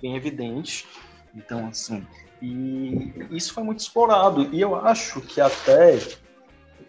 bem 0.00 0.16
evidente. 0.16 0.86
Então, 1.34 1.68
assim, 1.68 2.06
e 2.40 3.12
isso 3.30 3.52
foi 3.52 3.62
muito 3.62 3.80
explorado. 3.80 4.48
E 4.52 4.60
eu 4.60 4.74
acho 4.74 5.20
que 5.20 5.40
até, 5.40 5.98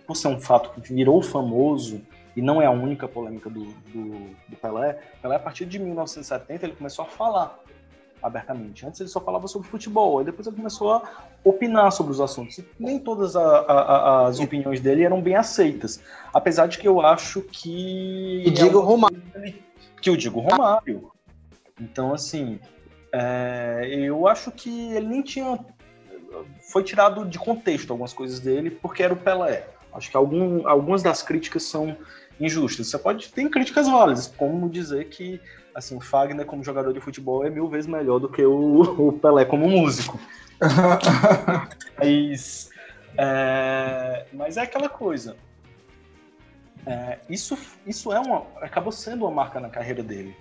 por 0.07 0.15
ser 0.15 0.29
um 0.29 0.39
fato 0.39 0.81
que 0.81 0.93
virou 0.93 1.21
famoso, 1.21 2.01
e 2.35 2.41
não 2.41 2.61
é 2.61 2.65
a 2.65 2.71
única 2.71 3.07
polêmica 3.07 3.49
do, 3.49 3.63
do, 3.63 4.35
do 4.49 4.55
Pelé, 4.59 4.93
Pelé, 5.21 5.35
a 5.35 5.39
partir 5.39 5.65
de 5.65 5.77
1970, 5.77 6.65
ele 6.65 6.75
começou 6.75 7.05
a 7.05 7.07
falar 7.07 7.59
abertamente. 8.23 8.85
Antes 8.85 9.01
ele 9.01 9.09
só 9.09 9.19
falava 9.19 9.47
sobre 9.47 9.67
futebol, 9.67 10.17
aí 10.17 10.25
depois 10.25 10.47
ele 10.47 10.55
começou 10.55 10.93
a 10.93 11.01
opinar 11.43 11.91
sobre 11.91 12.13
os 12.13 12.21
assuntos. 12.21 12.57
E 12.57 12.65
nem 12.79 12.97
todas 12.97 13.35
a, 13.35 13.41
a, 13.41 14.27
as 14.27 14.39
opiniões 14.39 14.79
dele 14.79 15.03
eram 15.03 15.21
bem 15.21 15.35
aceitas. 15.35 16.01
Apesar 16.33 16.67
de 16.67 16.77
que 16.77 16.87
eu 16.87 17.01
acho 17.01 17.41
que. 17.41 18.43
E 18.45 18.51
digo 18.51 18.79
é 18.79 18.83
Romário. 18.83 19.21
Que 20.01 20.09
eu 20.09 20.15
digo 20.15 20.39
Romário. 20.39 21.11
Então, 21.79 22.13
assim, 22.13 22.59
é, 23.11 23.89
eu 23.91 24.27
acho 24.27 24.51
que 24.51 24.93
ele 24.93 25.07
nem 25.07 25.21
tinha. 25.21 25.59
Foi 26.71 26.83
tirado 26.83 27.25
de 27.25 27.37
contexto 27.37 27.91
algumas 27.91 28.13
coisas 28.13 28.39
dele, 28.39 28.71
porque 28.71 29.03
era 29.03 29.13
o 29.13 29.17
Pelé. 29.17 29.67
Acho 29.93 30.09
que 30.09 30.17
algum, 30.17 30.67
algumas 30.67 31.03
das 31.03 31.21
críticas 31.21 31.63
são 31.63 31.95
injustas. 32.39 32.87
Você 32.87 32.97
pode. 32.97 33.29
Tem 33.29 33.49
críticas 33.49 33.87
válidas, 33.87 34.27
como 34.27 34.69
dizer 34.69 35.09
que 35.09 35.39
assim, 35.75 35.97
o 35.97 36.01
Fagner 36.01 36.45
como 36.45 36.63
jogador 36.63 36.93
de 36.93 36.99
futebol 36.99 37.45
é 37.45 37.49
mil 37.49 37.67
vezes 37.67 37.87
melhor 37.87 38.19
do 38.19 38.29
que 38.29 38.43
o, 38.43 38.81
o 38.81 39.13
Pelé 39.13 39.45
como 39.45 39.67
músico. 39.67 40.19
mas, 41.97 42.69
é, 43.17 44.25
mas 44.31 44.57
é 44.57 44.61
aquela 44.61 44.89
coisa. 44.89 45.35
É, 46.85 47.19
isso, 47.29 47.57
isso 47.85 48.11
é 48.11 48.19
uma, 48.19 48.45
acabou 48.61 48.91
sendo 48.91 49.25
uma 49.25 49.31
marca 49.31 49.59
na 49.59 49.69
carreira 49.69 50.03
dele. 50.03 50.35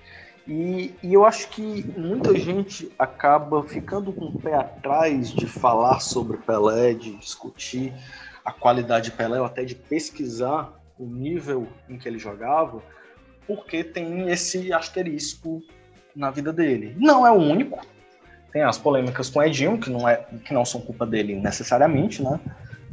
E, 0.46 0.92
e, 1.02 1.14
eu 1.14 1.24
acho 1.24 1.48
que 1.50 1.84
muita 1.96 2.36
gente 2.36 2.90
acaba 2.98 3.62
ficando 3.62 4.12
com 4.12 4.24
o 4.24 4.40
pé 4.40 4.54
atrás 4.54 5.30
de 5.30 5.46
falar 5.46 6.00
sobre 6.00 6.36
Pelé, 6.38 6.94
de 6.94 7.16
discutir 7.16 7.92
a 8.44 8.52
qualidade 8.52 9.10
de 9.10 9.16
Pelé, 9.16 9.38
ou 9.38 9.46
até 9.46 9.64
de 9.64 9.76
pesquisar 9.76 10.72
o 10.98 11.06
nível 11.06 11.68
em 11.88 11.96
que 11.96 12.08
ele 12.08 12.18
jogava, 12.18 12.82
porque 13.46 13.82
tem 13.82 14.28
esse 14.30 14.72
asterisco 14.72 15.62
na 16.14 16.30
vida 16.30 16.52
dele. 16.52 16.94
Não 16.98 17.26
é 17.26 17.30
o 17.30 17.36
único. 17.36 17.84
Tem 18.52 18.62
as 18.62 18.76
polêmicas 18.76 19.30
com 19.30 19.38
o 19.38 19.42
Edinho, 19.42 19.78
que 19.78 19.90
não, 19.90 20.08
é, 20.08 20.16
que 20.44 20.52
não 20.52 20.64
são 20.64 20.80
culpa 20.80 21.06
dele 21.06 21.34
necessariamente, 21.34 22.22
né? 22.22 22.38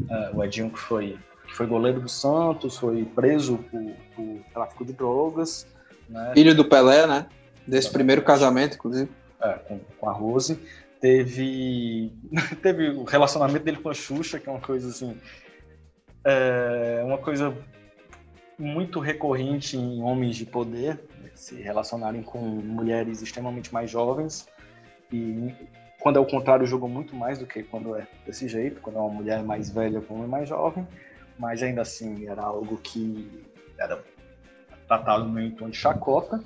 É, 0.10 0.32
o 0.34 0.44
Edinho 0.44 0.70
que 0.70 0.80
foi, 0.80 1.18
que 1.46 1.54
foi 1.54 1.68
goleiro 1.68 2.00
do 2.00 2.08
Santos, 2.08 2.78
foi 2.78 3.04
preso 3.04 3.58
por, 3.70 3.94
por 4.16 4.40
tráfico 4.54 4.86
de 4.86 4.94
drogas, 4.94 5.68
Né? 6.08 6.32
Filho 6.34 6.56
do 6.56 6.66
Pelé, 6.66 7.06
né? 7.06 7.28
Desse 7.68 7.92
primeiro 7.92 8.22
casamento, 8.22 8.76
inclusive. 8.76 9.12
É, 9.42 9.54
com, 9.54 9.80
com 9.80 10.10
a 10.10 10.14
Rose. 10.14 10.60
Teve, 11.02 12.12
teve 12.64 12.90
o 12.90 13.04
relacionamento 13.04 13.64
dele 13.64 13.78
com 13.78 13.90
a 13.90 13.94
Xuxa, 13.94 14.40
que 14.40 14.50
é 14.50 14.52
uma 14.52 14.62
coisa 14.62 14.90
assim. 14.90 15.16
É 16.24 17.02
uma 17.06 17.18
coisa 17.18 17.54
muito 18.60 19.00
recorrente 19.00 19.78
em 19.78 20.04
homens 20.04 20.36
de 20.36 20.46
poder, 20.46 21.00
né, 21.22 21.30
se 21.34 21.56
relacionarem 21.56 22.22
com 22.22 22.40
mulheres 22.40 23.22
extremamente 23.22 23.74
mais 23.74 23.90
jovens. 23.90 24.48
E 25.12 25.54
quando 26.02 26.18
é 26.18 26.20
o 26.20 26.26
contrário, 26.26 26.68
jogam 26.68 26.90
muito 26.90 27.16
mais 27.16 27.40
do 27.40 27.46
que 27.46 27.64
quando 27.64 27.96
é 27.96 28.06
desse 28.26 28.48
jeito, 28.48 28.82
quando 28.82 28.98
é 28.98 29.00
uma 29.00 29.14
mulher 29.14 29.44
mais 29.44 29.70
velha 29.70 30.02
com 30.02 30.14
um 30.14 30.18
homem 30.18 30.30
mais 30.30 30.50
jovem. 30.50 30.86
Mas 31.38 31.64
ainda 31.64 31.82
assim, 31.82 32.28
era 32.28 32.42
algo 32.42 32.78
que 32.78 33.46
era 33.78 34.04
tratado 34.88 35.30
meio 35.30 35.48
em 35.48 35.52
tom 35.52 35.70
de 35.70 35.78
chacota. 35.78 36.44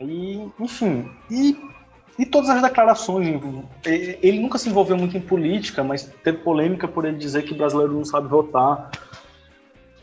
E, 0.00 0.48
enfim, 0.58 1.10
e, 1.30 1.56
e 2.18 2.26
todas 2.26 2.50
as 2.50 2.62
declarações. 2.62 3.40
Ele 3.84 4.40
nunca 4.40 4.58
se 4.58 4.68
envolveu 4.68 4.96
muito 4.96 5.16
em 5.16 5.20
política, 5.20 5.84
mas 5.84 6.04
teve 6.24 6.38
polêmica 6.38 6.88
por 6.88 7.04
ele 7.04 7.16
dizer 7.16 7.42
que 7.42 7.54
brasileiro 7.54 7.92
não 7.92 8.04
sabe 8.04 8.28
votar. 8.28 8.90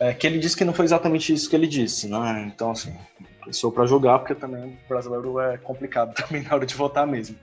É, 0.03 0.13
que 0.13 0.27
ele 0.27 0.37
disse 0.37 0.57
que 0.57 0.65
não 0.65 0.73
foi 0.73 0.83
exatamente 0.83 1.31
isso 1.31 1.49
que 1.49 1.55
ele 1.55 1.65
disse, 1.65 2.09
né? 2.09 2.51
Então, 2.53 2.71
assim, 2.71 2.93
sou 3.51 3.71
para 3.71 3.85
julgar, 3.85 4.19
porque 4.19 4.35
também 4.35 4.77
o 4.85 4.89
brasileiro 4.89 5.39
é 5.39 5.57
complicado 5.57 6.13
também 6.21 6.43
na 6.43 6.53
hora 6.53 6.65
de 6.65 6.75
votar 6.75 7.07
mesmo. 7.07 7.37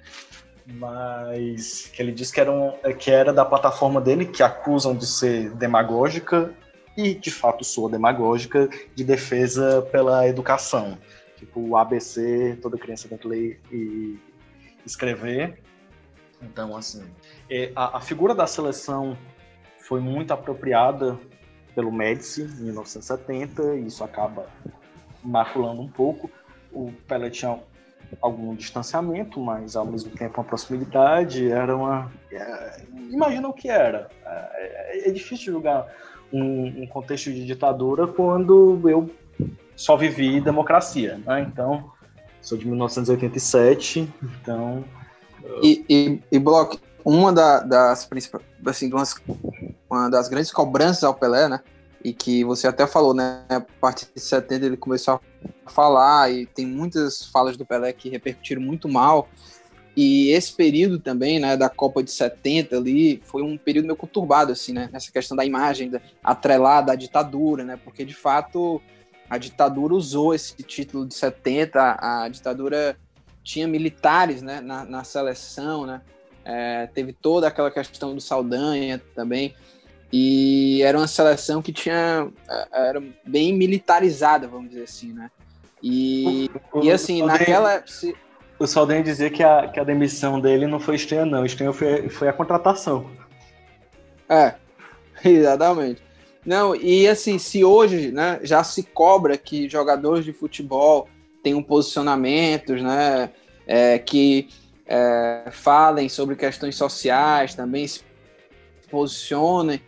Mas 0.66 1.86
que 1.86 2.02
ele 2.02 2.12
disse 2.12 2.30
que 2.30 2.38
era, 2.38 2.52
um, 2.52 2.72
que 2.98 3.10
era 3.10 3.32
da 3.32 3.46
plataforma 3.46 3.98
dele, 3.98 4.26
que 4.26 4.42
acusam 4.42 4.94
de 4.94 5.06
ser 5.06 5.48
demagógica, 5.54 6.52
e 6.94 7.14
de 7.14 7.30
fato 7.30 7.64
sou 7.64 7.88
demagógica, 7.88 8.68
de 8.94 9.04
defesa 9.04 9.80
pela 9.90 10.28
educação. 10.28 10.98
Tipo, 11.38 11.60
o 11.60 11.76
ABC, 11.78 12.58
toda 12.60 12.76
criança 12.76 13.08
tem 13.08 13.16
que 13.16 13.26
ler 13.26 13.58
e 13.72 14.18
escrever. 14.84 15.58
Então, 16.42 16.76
assim, 16.76 17.04
a, 17.74 17.96
a 17.96 18.00
figura 18.02 18.34
da 18.34 18.46
seleção 18.46 19.16
foi 19.78 19.98
muito 19.98 20.30
apropriada 20.34 21.18
pelo 21.74 21.92
Médici 21.92 22.42
em 22.42 22.64
1970, 22.64 23.76
e 23.76 23.86
isso 23.86 24.02
acaba 24.04 24.46
maculando 25.22 25.80
um 25.80 25.88
pouco. 25.88 26.30
O 26.72 26.92
Pelé 27.06 27.30
tinha 27.30 27.58
algum 28.20 28.54
distanciamento, 28.54 29.40
mas 29.40 29.76
ao 29.76 29.86
mesmo 29.86 30.10
tempo 30.10 30.40
uma 30.40 30.46
proximidade. 30.46 31.50
Era 31.50 31.76
uma. 31.76 32.10
É, 32.32 32.82
imagina 33.10 33.48
o 33.48 33.52
que 33.52 33.68
era. 33.68 34.08
É, 34.24 35.08
é 35.08 35.10
difícil 35.10 35.52
julgar 35.52 35.86
um, 36.32 36.82
um, 36.82 36.86
contexto 36.86 37.32
de 37.32 37.44
ditadura 37.44 38.06
quando 38.06 38.88
eu 38.88 39.10
só 39.76 39.96
vivi 39.96 40.40
democracia, 40.40 41.20
né? 41.24 41.40
Então, 41.40 41.90
sou 42.40 42.56
de 42.56 42.66
1987, 42.66 44.08
então. 44.22 44.84
E, 45.62 45.84
e, 45.88 46.22
e 46.30 46.38
Bloch, 46.38 46.78
uma 47.04 47.32
da, 47.32 47.60
das 47.60 48.04
principais, 48.04 48.44
assim, 48.66 48.90
uma 49.90 50.08
das 50.08 50.28
grandes 50.28 50.52
cobranças 50.52 51.04
ao 51.04 51.14
Pelé, 51.14 51.48
né? 51.48 51.60
E 52.02 52.12
que 52.12 52.44
você 52.44 52.66
até 52.66 52.86
falou, 52.86 53.12
né? 53.12 53.44
A 53.48 53.60
partir 53.60 54.06
de 54.14 54.20
70 54.20 54.64
ele 54.64 54.76
começou 54.76 55.20
a 55.66 55.70
falar 55.70 56.32
e 56.32 56.46
tem 56.46 56.66
muitas 56.66 57.24
falas 57.26 57.56
do 57.56 57.66
Pelé 57.66 57.92
que 57.92 58.08
repercutiram 58.08 58.62
muito 58.62 58.88
mal. 58.88 59.28
E 59.96 60.30
esse 60.30 60.52
período 60.52 60.98
também, 60.98 61.40
né, 61.40 61.56
da 61.56 61.68
Copa 61.68 62.02
de 62.02 62.10
70 62.12 62.76
ali, 62.76 63.20
foi 63.24 63.42
um 63.42 63.58
período 63.58 63.86
meio 63.86 63.96
conturbado, 63.96 64.52
assim, 64.52 64.72
né? 64.72 64.88
Nessa 64.92 65.10
questão 65.10 65.36
da 65.36 65.44
imagem 65.44 65.90
da, 65.90 66.00
atrelada 66.22 66.92
à 66.92 66.94
ditadura, 66.94 67.64
né? 67.64 67.78
Porque, 67.82 68.04
de 68.04 68.14
fato, 68.14 68.80
a 69.28 69.36
ditadura 69.36 69.94
usou 69.94 70.32
esse 70.32 70.54
título 70.62 71.06
de 71.06 71.14
70, 71.14 71.80
a, 71.80 72.24
a 72.24 72.28
ditadura 72.28 72.96
tinha 73.42 73.66
militares, 73.66 74.42
né, 74.42 74.60
na, 74.60 74.84
na 74.84 75.04
seleção, 75.04 75.84
né? 75.84 76.00
É, 76.44 76.86
teve 76.86 77.12
toda 77.12 77.46
aquela 77.46 77.70
questão 77.70 78.14
do 78.14 78.20
Saldanha 78.20 79.00
também. 79.14 79.54
E 80.12 80.82
era 80.82 80.98
uma 80.98 81.06
seleção 81.06 81.62
que 81.62 81.72
tinha 81.72 82.28
é, 82.48 82.88
era 82.88 83.02
bem 83.24 83.54
militarizada, 83.54 84.48
vamos 84.48 84.70
dizer 84.70 84.84
assim, 84.84 85.12
né? 85.12 85.30
E, 85.82 86.50
o, 86.72 86.82
e 86.82 86.90
assim, 86.90 87.22
naquela. 87.22 87.82
Se... 87.86 88.14
O 88.58 88.66
Saldanha 88.66 89.02
dizia 89.02 89.30
que 89.30 89.42
a, 89.42 89.68
que 89.68 89.80
a 89.80 89.84
demissão 89.84 90.40
dele 90.40 90.66
não 90.66 90.78
foi 90.78 90.96
estranha, 90.96 91.24
não. 91.24 91.46
Estranha 91.46 91.72
foi, 91.72 92.08
foi 92.08 92.28
a 92.28 92.32
contratação. 92.32 93.10
É, 94.28 94.54
exatamente. 95.24 96.02
Não, 96.44 96.74
e 96.74 97.06
assim, 97.06 97.38
se 97.38 97.64
hoje 97.64 98.10
né, 98.10 98.40
já 98.42 98.64
se 98.64 98.82
cobra 98.82 99.36
que 99.36 99.68
jogadores 99.68 100.24
de 100.24 100.32
futebol 100.32 101.08
tenham 101.42 101.62
posicionamentos, 101.62 102.82
né? 102.82 103.30
É, 103.66 103.98
que 103.98 104.48
é, 104.86 105.44
falem 105.52 106.08
sobre 106.08 106.34
questões 106.34 106.74
sociais, 106.74 107.54
também 107.54 107.86
se 107.86 108.02
posicionem. 108.90 109.80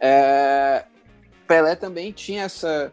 É, 0.00 0.84
Pelé 1.46 1.74
também 1.74 2.12
tinha 2.12 2.42
essa, 2.42 2.92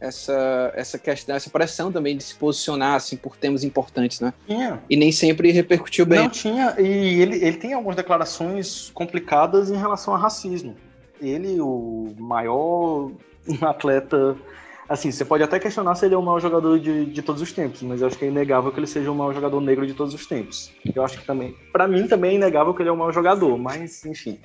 essa, 0.00 0.72
essa 0.74 0.98
questão, 0.98 1.34
essa 1.34 1.50
pressão 1.50 1.90
também 1.90 2.16
de 2.16 2.22
se 2.22 2.34
posicionar 2.34 2.94
assim 2.94 3.16
por 3.16 3.36
temas 3.36 3.64
importantes, 3.64 4.20
né? 4.20 4.32
Tinha. 4.46 4.82
E 4.88 4.96
nem 4.96 5.10
sempre 5.10 5.50
repercutiu 5.50 6.06
bem. 6.06 6.20
Não 6.20 6.28
tinha, 6.28 6.74
e 6.78 7.20
ele, 7.20 7.36
ele 7.36 7.56
tem 7.56 7.72
algumas 7.72 7.96
declarações 7.96 8.90
complicadas 8.92 9.70
em 9.70 9.76
relação 9.76 10.14
a 10.14 10.18
racismo. 10.18 10.76
Ele, 11.20 11.60
o 11.60 12.14
maior 12.18 13.10
atleta 13.62 14.36
assim, 14.88 15.10
você 15.10 15.24
pode 15.24 15.42
até 15.42 15.58
questionar 15.58 15.94
se 15.94 16.04
ele 16.04 16.14
é 16.14 16.18
o 16.18 16.22
maior 16.22 16.40
jogador 16.40 16.78
de, 16.78 17.06
de 17.06 17.22
todos 17.22 17.40
os 17.40 17.52
tempos, 17.52 17.82
mas 17.82 18.00
eu 18.00 18.06
acho 18.06 18.18
que 18.18 18.24
é 18.24 18.28
inegável 18.28 18.70
que 18.70 18.78
ele 18.78 18.86
seja 18.86 19.10
o 19.10 19.14
maior 19.14 19.32
jogador 19.32 19.60
negro 19.60 19.86
de 19.86 19.94
todos 19.94 20.14
os 20.14 20.26
tempos. 20.26 20.70
Eu 20.94 21.04
acho 21.04 21.18
que 21.18 21.26
também, 21.26 21.54
para 21.72 21.88
mim 21.88 22.06
também 22.06 22.32
é 22.32 22.34
inegável 22.34 22.74
que 22.74 22.82
ele 22.82 22.88
é 22.88 22.92
o 22.92 22.96
maior 22.96 23.12
jogador, 23.12 23.56
mas 23.58 24.04
enfim, 24.04 24.38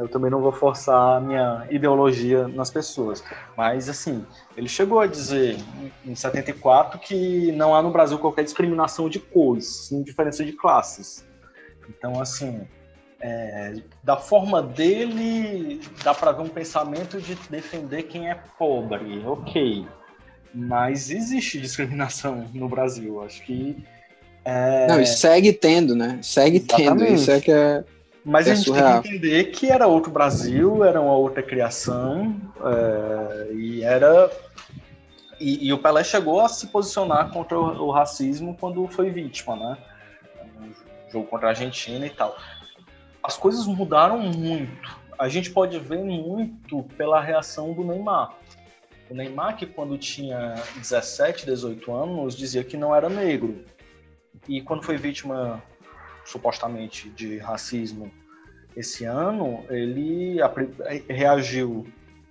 eu 0.00 0.08
também 0.08 0.30
não 0.30 0.40
vou 0.40 0.52
forçar 0.52 1.16
a 1.16 1.20
minha 1.20 1.66
ideologia 1.70 2.48
nas 2.48 2.70
pessoas. 2.70 3.22
Mas 3.56 3.88
assim, 3.88 4.24
ele 4.56 4.68
chegou 4.68 5.00
a 5.00 5.06
dizer 5.06 5.56
em 6.04 6.14
74 6.14 6.98
que 6.98 7.52
não 7.52 7.74
há 7.74 7.82
no 7.82 7.90
Brasil 7.90 8.18
qualquer 8.18 8.44
discriminação 8.44 9.08
de 9.08 9.18
cores, 9.18 9.88
sim 9.88 10.02
diferença 10.02 10.44
de 10.44 10.52
classes. 10.52 11.26
Então, 11.88 12.20
assim, 12.20 12.66
é, 13.20 13.74
da 14.02 14.16
forma 14.16 14.62
dele, 14.62 15.80
dá 16.02 16.12
para 16.12 16.32
ver 16.32 16.42
um 16.42 16.48
pensamento 16.48 17.20
de 17.20 17.34
defender 17.48 18.02
quem 18.04 18.30
é 18.30 18.38
pobre, 18.58 19.22
ok. 19.24 19.86
Mas 20.54 21.10
existe 21.10 21.58
discriminação 21.58 22.46
no 22.52 22.68
Brasil, 22.68 23.22
acho 23.22 23.42
que. 23.42 23.76
É... 24.44 24.86
Não, 24.86 25.00
e 25.00 25.06
segue 25.06 25.52
tendo, 25.52 25.96
né? 25.96 26.18
Segue 26.22 26.58
Exatamente. 26.58 26.98
tendo, 26.98 27.14
isso 27.14 27.30
é 27.30 27.40
que 27.40 27.50
é. 27.50 27.82
Mas 28.24 28.46
é 28.46 28.52
a 28.52 28.54
gente 28.54 28.66
surreal. 28.66 29.02
tem 29.02 29.02
que 29.02 29.16
entender 29.16 29.44
que 29.44 29.70
era 29.70 29.86
outro 29.86 30.10
Brasil, 30.10 30.82
era 30.84 31.00
uma 31.00 31.14
outra 31.14 31.42
criação, 31.42 32.40
é, 32.64 33.52
e 33.52 33.82
era. 33.82 34.30
E, 35.38 35.66
e, 35.66 35.72
o 35.72 35.78
Pelé 35.78 36.02
chegou 36.02 36.40
a 36.40 36.48
se 36.48 36.68
posicionar 36.68 37.30
contra 37.30 37.58
o, 37.58 37.88
o 37.88 37.90
racismo 37.90 38.56
quando 38.58 38.86
foi 38.88 39.10
vítima, 39.10 39.56
né? 39.56 39.78
Jogo 41.12 41.26
contra 41.26 41.48
a 41.48 41.50
Argentina 41.50 42.06
e 42.06 42.10
tal 42.10 42.34
as 43.24 43.38
coisas 43.38 43.66
mudaram 43.66 44.18
muito. 44.20 45.00
A 45.18 45.30
gente 45.30 45.50
pode 45.50 45.78
ver 45.78 46.04
muito 46.04 46.82
pela 46.98 47.22
reação 47.22 47.72
do 47.72 47.82
Neymar. 47.82 48.36
O 49.08 49.14
Neymar, 49.14 49.56
que 49.56 49.64
quando 49.64 49.96
tinha 49.96 50.54
17, 50.76 51.46
18 51.46 51.90
anos, 51.90 52.36
dizia 52.36 52.62
que 52.62 52.76
não 52.76 52.94
era 52.94 53.08
negro. 53.08 53.64
E 54.46 54.60
quando 54.60 54.82
foi 54.82 54.98
vítima, 54.98 55.62
supostamente, 56.26 57.08
de 57.08 57.38
racismo 57.38 58.12
esse 58.76 59.04
ano, 59.04 59.64
ele 59.68 60.38
reagiu 61.08 61.86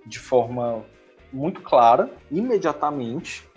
de 0.06 0.20
forma 0.20 0.86
muito 1.32 1.62
clara, 1.62 2.12
imediatamente, 2.30 3.48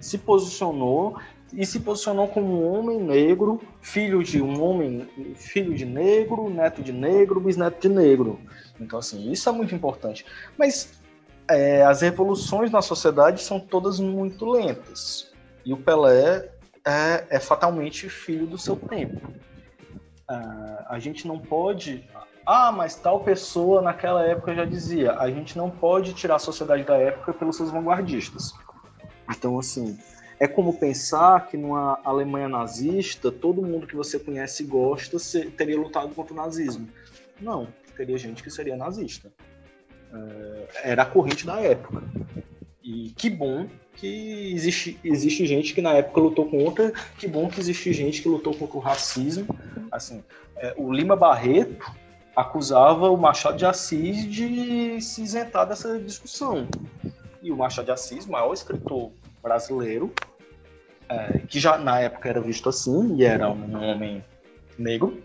se 0.00 0.18
posicionou 0.18 1.18
e 1.52 1.64
se 1.64 1.80
posicionou 1.80 2.28
como 2.28 2.46
um 2.46 2.72
homem 2.72 3.00
negro, 3.00 3.60
filho 3.80 4.22
de 4.22 4.42
um 4.42 4.62
homem, 4.62 5.08
filho 5.34 5.74
de 5.74 5.84
negro, 5.84 6.48
neto 6.48 6.82
de 6.82 6.92
negro, 6.92 7.40
bisneto 7.40 7.88
de 7.88 7.94
negro. 7.94 8.40
Então, 8.80 8.98
assim, 8.98 9.30
isso 9.30 9.48
é 9.48 9.52
muito 9.52 9.74
importante. 9.74 10.24
Mas 10.56 11.00
é, 11.48 11.82
as 11.82 12.00
revoluções 12.00 12.70
na 12.70 12.82
sociedade 12.82 13.42
são 13.42 13.60
todas 13.60 14.00
muito 14.00 14.44
lentas. 14.44 15.32
E 15.64 15.72
o 15.72 15.76
Pelé 15.76 16.50
é, 16.84 17.26
é 17.30 17.40
fatalmente 17.40 18.08
filho 18.08 18.46
do 18.46 18.58
seu 18.58 18.76
tempo. 18.76 19.28
Ah, 20.28 20.86
a 20.90 20.98
gente 20.98 21.26
não 21.26 21.38
pode. 21.38 22.04
Ah, 22.46 22.70
mas 22.70 22.94
tal 22.94 23.24
pessoa 23.24 23.82
naquela 23.82 24.24
época 24.24 24.54
já 24.54 24.64
dizia. 24.64 25.14
A 25.14 25.28
gente 25.28 25.58
não 25.58 25.68
pode 25.68 26.14
tirar 26.14 26.36
a 26.36 26.38
sociedade 26.38 26.84
da 26.84 26.96
época 26.96 27.34
pelos 27.34 27.56
seus 27.56 27.72
vanguardistas. 27.72 28.54
Então, 29.28 29.58
assim, 29.58 29.98
é 30.38 30.46
como 30.46 30.78
pensar 30.78 31.48
que 31.48 31.56
numa 31.56 31.98
Alemanha 32.04 32.48
nazista, 32.48 33.32
todo 33.32 33.60
mundo 33.60 33.84
que 33.84 33.96
você 33.96 34.16
conhece 34.16 34.62
e 34.62 34.66
gosta 34.66 35.16
teria 35.56 35.76
lutado 35.76 36.14
contra 36.14 36.32
o 36.32 36.36
nazismo. 36.36 36.88
Não, 37.40 37.66
teria 37.96 38.16
gente 38.16 38.44
que 38.44 38.50
seria 38.50 38.76
nazista. 38.76 39.32
É, 40.14 40.90
era 40.92 41.02
a 41.02 41.06
corrente 41.06 41.44
da 41.44 41.60
época. 41.60 42.00
E 42.80 43.10
que 43.16 43.28
bom 43.28 43.66
que 43.94 44.52
existe, 44.54 45.00
existe 45.02 45.46
gente 45.46 45.74
que 45.74 45.82
na 45.82 45.94
época 45.94 46.20
lutou 46.20 46.48
contra, 46.48 46.92
que 47.18 47.26
bom 47.26 47.48
que 47.48 47.58
existe 47.58 47.92
gente 47.92 48.22
que 48.22 48.28
lutou 48.28 48.54
contra 48.54 48.76
o 48.76 48.80
racismo. 48.80 49.48
Assim, 49.90 50.22
é, 50.58 50.74
o 50.76 50.92
Lima 50.92 51.16
Barreto 51.16 51.90
acusava 52.36 53.10
o 53.10 53.16
Machado 53.16 53.56
de 53.56 53.64
Assis 53.64 54.24
de 54.30 55.00
se 55.00 55.22
isentar 55.22 55.66
dessa 55.66 55.98
discussão. 55.98 56.68
E 57.42 57.50
o 57.50 57.56
Machado 57.56 57.86
de 57.86 57.92
Assis, 57.92 58.26
maior 58.26 58.52
escritor 58.52 59.10
brasileiro, 59.42 60.12
é, 61.08 61.38
que 61.38 61.58
já 61.58 61.78
na 61.78 61.98
época 62.00 62.28
era 62.28 62.40
visto 62.40 62.68
assim, 62.68 63.16
e 63.16 63.24
era 63.24 63.48
um 63.48 63.82
homem 63.82 64.22
negro, 64.78 65.22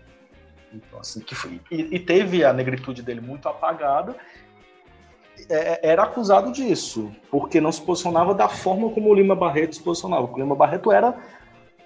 então, 0.72 0.98
assim, 0.98 1.20
que 1.20 1.34
foi, 1.34 1.60
e, 1.70 1.96
e 1.96 1.98
teve 1.98 2.44
a 2.44 2.52
negritude 2.52 3.02
dele 3.02 3.20
muito 3.20 3.46
apagada, 3.48 4.16
é, 5.48 5.90
era 5.90 6.04
acusado 6.04 6.52
disso, 6.52 7.12
porque 7.30 7.60
não 7.60 7.72
se 7.72 7.82
posicionava 7.82 8.34
da 8.34 8.48
forma 8.48 8.90
como 8.90 9.10
o 9.10 9.14
Lima 9.14 9.34
Barreto 9.34 9.74
se 9.74 9.82
posicionava. 9.82 10.30
O 10.30 10.38
Lima 10.38 10.54
Barreto 10.54 10.92
era, 10.92 11.16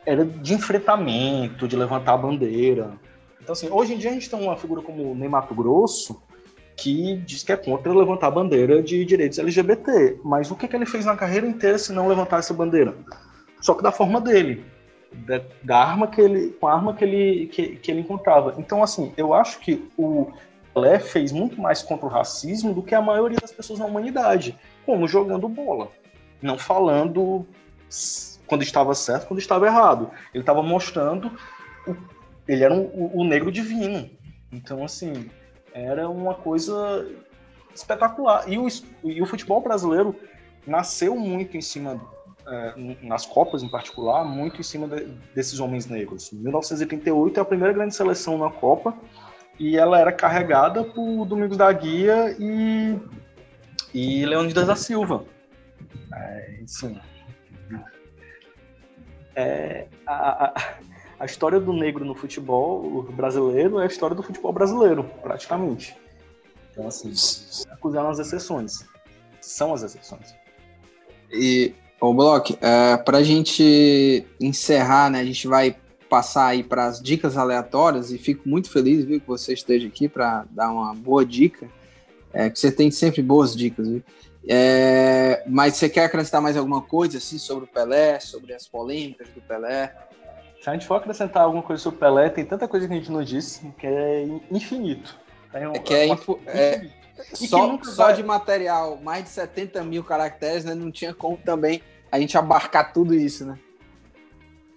era 0.04 0.24
de 0.24 0.54
enfrentamento, 0.54 1.66
de 1.66 1.76
levantar 1.76 2.14
a 2.14 2.18
bandeira. 2.18 2.92
Então, 3.46 3.52
assim, 3.52 3.70
hoje 3.70 3.94
em 3.94 3.96
dia 3.96 4.10
a 4.10 4.12
gente 4.12 4.28
tem 4.28 4.40
uma 4.40 4.56
figura 4.56 4.82
como 4.82 5.12
o 5.12 5.14
Ney 5.14 5.28
Mato 5.28 5.54
Grosso, 5.54 6.20
que 6.76 7.18
diz 7.18 7.44
que 7.44 7.52
é 7.52 7.56
contra 7.56 7.94
levantar 7.94 8.26
a 8.26 8.30
bandeira 8.32 8.82
de 8.82 9.04
direitos 9.04 9.38
LGBT. 9.38 10.18
Mas 10.24 10.50
o 10.50 10.56
que, 10.56 10.66
que 10.66 10.74
ele 10.74 10.84
fez 10.84 11.04
na 11.04 11.16
carreira 11.16 11.46
inteira 11.46 11.78
se 11.78 11.92
não 11.92 12.08
levantar 12.08 12.40
essa 12.40 12.52
bandeira? 12.52 12.96
Só 13.60 13.72
que 13.74 13.84
da 13.84 13.92
forma 13.92 14.20
dele, 14.20 14.64
da, 15.12 15.40
da 15.62 15.78
arma 15.78 16.08
que 16.08 16.20
ele, 16.20 16.56
com 16.60 16.66
a 16.66 16.74
arma 16.74 16.92
que 16.92 17.04
ele, 17.04 17.46
que, 17.46 17.76
que 17.76 17.88
ele 17.88 18.00
encontrava. 18.00 18.56
Então, 18.58 18.82
assim, 18.82 19.12
eu 19.16 19.32
acho 19.32 19.60
que 19.60 19.88
o 19.96 20.32
Pelé 20.74 20.98
fez 20.98 21.30
muito 21.30 21.60
mais 21.60 21.84
contra 21.84 22.04
o 22.04 22.10
racismo 22.10 22.74
do 22.74 22.82
que 22.82 22.96
a 22.96 23.00
maioria 23.00 23.38
das 23.38 23.52
pessoas 23.52 23.78
na 23.78 23.86
humanidade, 23.86 24.58
como 24.84 25.06
jogando 25.06 25.48
bola, 25.48 25.92
não 26.42 26.58
falando 26.58 27.46
quando 28.44 28.62
estava 28.62 28.92
certo, 28.92 29.28
quando 29.28 29.38
estava 29.38 29.66
errado. 29.66 30.10
Ele 30.34 30.42
estava 30.42 30.64
mostrando 30.64 31.30
o, 31.86 31.94
ele 32.48 32.64
era 32.64 32.72
um, 32.72 33.10
o, 33.14 33.24
negro 33.24 33.50
divino. 33.50 34.08
Então, 34.52 34.84
assim, 34.84 35.30
era 35.72 36.08
uma 36.08 36.34
coisa 36.34 37.06
espetacular. 37.74 38.44
E 38.50 38.58
o, 38.58 38.66
e 39.04 39.20
o 39.20 39.26
futebol 39.26 39.60
brasileiro 39.60 40.14
nasceu 40.66 41.16
muito 41.16 41.56
em 41.56 41.60
cima 41.60 42.00
é, 42.46 42.74
nas 43.02 43.26
Copas 43.26 43.62
em 43.62 43.68
particular, 43.68 44.24
muito 44.24 44.60
em 44.60 44.62
cima 44.62 44.86
de, 44.86 45.06
desses 45.34 45.58
homens 45.60 45.86
negros. 45.86 46.30
1938 46.32 47.38
é 47.38 47.42
a 47.42 47.44
primeira 47.44 47.72
grande 47.72 47.94
seleção 47.94 48.38
na 48.38 48.50
Copa 48.50 48.96
e 49.58 49.76
ela 49.76 49.98
era 49.98 50.12
carregada 50.12 50.84
por 50.84 51.24
Domingos 51.24 51.56
da 51.56 51.72
Guia 51.72 52.36
e, 52.38 52.98
e 53.92 54.24
Leônidas 54.24 54.66
da 54.66 54.76
Silva. 54.76 55.24
É, 56.14 56.62
sim. 56.66 56.98
É, 59.34 59.86
a, 60.06 60.76
a, 61.18 61.24
história 61.24 61.60
do 61.60 61.72
negro 61.72 62.04
no 62.04 62.14
futebol 62.14 63.02
brasileiro 63.02 63.78
é 63.80 63.84
a 63.84 63.86
história 63.86 64.14
do 64.14 64.22
futebol 64.22 64.52
brasileiro, 64.52 65.04
praticamente. 65.22 65.96
Então, 66.70 66.86
assim, 66.86 67.12
acusaram 67.70 68.10
as 68.10 68.18
exceções. 68.18 68.84
São 69.40 69.72
as 69.72 69.82
exceções. 69.82 70.34
E, 71.32 71.74
o 72.00 72.12
Block, 72.12 72.56
é, 72.60 72.96
para 72.98 73.18
a 73.18 73.22
gente 73.22 74.26
encerrar, 74.40 75.10
né, 75.10 75.20
a 75.20 75.24
gente 75.24 75.48
vai 75.48 75.76
passar 76.08 76.46
aí 76.46 76.62
para 76.62 76.86
as 76.86 77.00
dicas 77.00 77.36
aleatórias 77.36 78.10
e 78.12 78.18
fico 78.18 78.48
muito 78.48 78.70
feliz 78.70 79.04
viu, 79.04 79.20
que 79.20 79.26
você 79.26 79.52
esteja 79.52 79.88
aqui 79.88 80.08
para 80.08 80.46
dar 80.50 80.70
uma 80.70 80.94
boa 80.94 81.24
dica. 81.24 81.68
É, 82.32 82.50
que 82.50 82.58
você 82.58 82.70
tem 82.70 82.90
sempre 82.90 83.22
boas 83.22 83.56
dicas, 83.56 83.88
viu? 83.88 84.02
É, 84.48 85.42
mas 85.48 85.74
você 85.74 85.88
quer 85.88 86.04
acrescentar 86.04 86.40
mais 86.40 86.56
alguma 86.56 86.82
coisa 86.82 87.18
assim 87.18 87.38
sobre 87.38 87.64
o 87.64 87.66
Pelé, 87.66 88.20
sobre 88.20 88.52
as 88.52 88.68
polêmicas 88.68 89.28
do 89.30 89.40
Pelé? 89.40 89.94
Se 90.66 90.70
a 90.70 90.72
gente 90.72 90.84
for 90.84 90.96
acrescentar 90.96 91.44
alguma 91.44 91.62
coisa 91.62 91.80
sobre 91.80 91.98
o 91.98 92.00
Pelé, 92.00 92.28
tem 92.28 92.44
tanta 92.44 92.66
coisa 92.66 92.88
que 92.88 92.92
a 92.92 92.96
gente 92.96 93.12
não 93.12 93.22
disse 93.22 93.72
que 93.78 93.86
é 93.86 94.24
infinito. 94.50 95.16
Um, 95.54 95.70
é 95.70 95.78
que 95.78 95.94
é, 95.94 96.06
infinito. 96.08 96.40
é 96.44 96.90
só, 97.34 97.80
só 97.84 98.04
vai... 98.06 98.14
de 98.14 98.24
material, 98.24 98.96
mais 99.00 99.22
de 99.22 99.30
70 99.30 99.84
mil 99.84 100.02
caracteres, 100.02 100.64
né? 100.64 100.74
Não 100.74 100.90
tinha 100.90 101.14
como 101.14 101.36
também 101.36 101.82
a 102.10 102.18
gente 102.18 102.36
abarcar 102.36 102.92
tudo 102.92 103.14
isso, 103.14 103.46
né? 103.46 103.56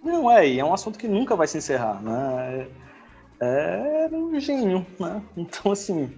Não, 0.00 0.30
é, 0.30 0.46
e 0.46 0.60
é 0.60 0.64
um 0.64 0.72
assunto 0.72 0.96
que 0.96 1.08
nunca 1.08 1.34
vai 1.34 1.48
se 1.48 1.58
encerrar, 1.58 2.00
né? 2.00 2.68
É, 3.40 4.08
é 4.12 4.16
um 4.16 4.38
gênio, 4.38 4.86
né? 4.96 5.20
Então, 5.36 5.72
assim. 5.72 6.16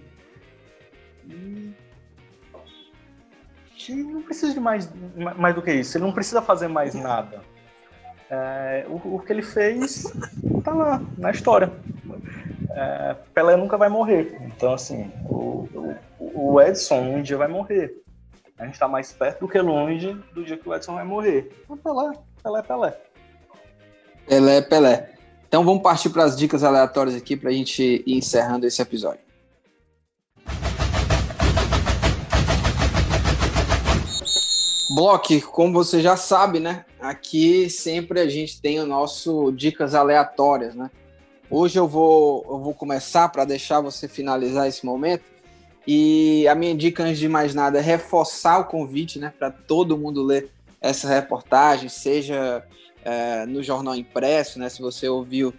Não 3.89 4.21
precisa 4.21 4.53
de 4.53 4.59
mais, 4.59 4.87
mais 5.15 5.55
do 5.55 5.63
que 5.63 5.73
isso. 5.73 5.97
Ele 5.97 6.05
não 6.05 6.13
precisa 6.13 6.43
fazer 6.43 6.67
mais 6.67 6.93
nada. 6.93 7.41
É, 8.29 8.85
o, 8.87 9.15
o, 9.15 9.19
que 9.19 9.31
ele 9.31 9.41
fez 9.41 10.11
tá 10.63 10.73
lá, 10.73 11.01
na 11.17 11.31
história. 11.31 11.71
É, 12.71 13.15
Pelé 13.33 13.55
nunca 13.55 13.77
vai 13.77 13.89
morrer. 13.89 14.37
Então, 14.41 14.73
assim, 14.73 15.11
o, 15.29 15.67
o, 16.19 16.53
o 16.53 16.61
Edson 16.61 16.99
um 16.99 17.21
dia 17.21 17.37
vai 17.37 17.47
morrer. 17.47 17.93
A 18.57 18.65
gente 18.65 18.79
tá 18.79 18.87
mais 18.87 19.11
perto 19.11 19.41
do 19.41 19.47
que 19.47 19.59
longe 19.59 20.13
do 20.33 20.43
dia 20.43 20.57
que 20.57 20.67
o 20.67 20.73
Edson 20.73 20.95
vai 20.95 21.03
morrer. 21.03 21.51
Então, 21.63 21.77
Pelé, 21.77 22.13
Pelé, 22.41 22.61
Pelé. 22.61 22.97
Pelé, 24.27 24.61
Pelé. 24.61 25.09
Então 25.47 25.63
vamos 25.63 25.83
partir 25.83 26.09
para 26.09 26.23
as 26.23 26.35
dicas 26.35 26.63
aleatórias 26.63 27.15
aqui 27.15 27.37
para 27.37 27.51
a 27.51 27.53
gente 27.53 28.03
ir 28.07 28.17
encerrando 28.17 28.65
esse 28.65 28.81
episódio. 28.81 29.21
Block, 34.95 35.41
como 35.41 35.73
você 35.73 36.01
já 36.01 36.15
sabe, 36.15 36.59
né? 36.59 36.85
Aqui 37.03 37.69
sempre 37.69 38.21
a 38.21 38.29
gente 38.29 38.61
tem 38.61 38.79
o 38.79 38.85
nosso 38.85 39.51
dicas 39.51 39.93
aleatórias, 39.93 40.73
né? 40.73 40.89
Hoje 41.49 41.77
eu 41.77 41.85
vou, 41.85 42.45
eu 42.49 42.59
vou 42.59 42.73
começar 42.73 43.27
para 43.27 43.43
deixar 43.43 43.81
você 43.81 44.07
finalizar 44.07 44.69
esse 44.69 44.85
momento. 44.85 45.25
E 45.85 46.47
a 46.47 46.55
minha 46.55 46.73
dica, 46.73 47.03
antes 47.03 47.19
de 47.19 47.27
mais 47.27 47.53
nada, 47.53 47.77
é 47.77 47.81
reforçar 47.81 48.57
o 48.59 48.63
convite, 48.63 49.19
né? 49.19 49.33
Para 49.37 49.51
todo 49.51 49.97
mundo 49.97 50.23
ler 50.23 50.49
essa 50.79 51.09
reportagem, 51.09 51.89
seja 51.89 52.65
é, 53.03 53.45
no 53.47 53.61
jornal 53.61 53.95
impresso, 53.95 54.57
né? 54.57 54.69
Se 54.69 54.81
você 54.81 55.09
ouviu 55.09 55.53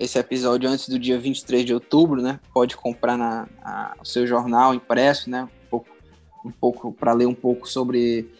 esse 0.00 0.18
episódio 0.18 0.66
antes 0.66 0.88
do 0.88 0.98
dia 0.98 1.18
23 1.18 1.66
de 1.66 1.74
outubro, 1.74 2.22
né? 2.22 2.40
Pode 2.54 2.74
comprar 2.74 3.18
na, 3.18 3.46
o 4.00 4.04
seu 4.06 4.26
jornal 4.26 4.72
impresso, 4.72 5.28
né? 5.28 5.42
Um 5.44 5.68
pouco, 5.68 5.88
um 6.42 6.50
pouco 6.50 6.90
para 6.90 7.12
ler 7.12 7.26
um 7.26 7.34
pouco 7.34 7.68
sobre, 7.68 8.30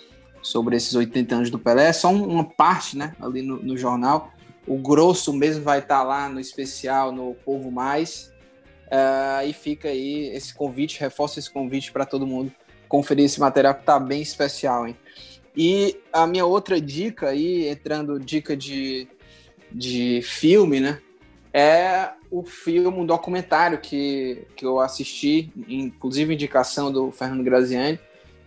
sobre 0.46 0.76
esses 0.76 0.94
80 0.94 1.34
anos 1.34 1.50
do 1.50 1.58
Pelé. 1.58 1.88
É 1.88 1.92
só 1.92 2.10
uma 2.10 2.44
parte, 2.44 2.96
né? 2.96 3.14
Ali 3.20 3.42
no, 3.42 3.56
no 3.56 3.76
jornal. 3.76 4.30
O 4.66 4.78
grosso 4.78 5.32
mesmo 5.32 5.64
vai 5.64 5.80
estar 5.80 5.98
tá 5.98 6.02
lá 6.04 6.28
no 6.28 6.38
especial, 6.38 7.10
no 7.10 7.34
Povo 7.44 7.70
Mais. 7.70 8.32
Uh, 8.86 9.48
e 9.48 9.52
fica 9.52 9.88
aí 9.88 10.28
esse 10.28 10.54
convite, 10.54 11.00
reforça 11.00 11.40
esse 11.40 11.50
convite 11.50 11.90
para 11.90 12.06
todo 12.06 12.26
mundo 12.26 12.52
conferir 12.88 13.24
esse 13.24 13.40
material 13.40 13.74
que 13.74 13.80
está 13.80 13.98
bem 13.98 14.22
especial, 14.22 14.86
hein? 14.86 14.96
E 15.56 15.98
a 16.12 16.24
minha 16.26 16.46
outra 16.46 16.80
dica 16.80 17.30
aí, 17.30 17.66
entrando 17.66 18.20
dica 18.20 18.56
de, 18.56 19.08
de 19.72 20.20
filme, 20.22 20.78
né? 20.78 21.00
É 21.52 22.10
o 22.30 22.44
filme, 22.44 22.96
um 22.96 23.06
documentário 23.06 23.78
que, 23.78 24.46
que 24.54 24.64
eu 24.64 24.78
assisti, 24.78 25.50
inclusive 25.66 26.34
indicação 26.34 26.92
do 26.92 27.10
Fernando 27.10 27.42
Graziani, 27.42 27.98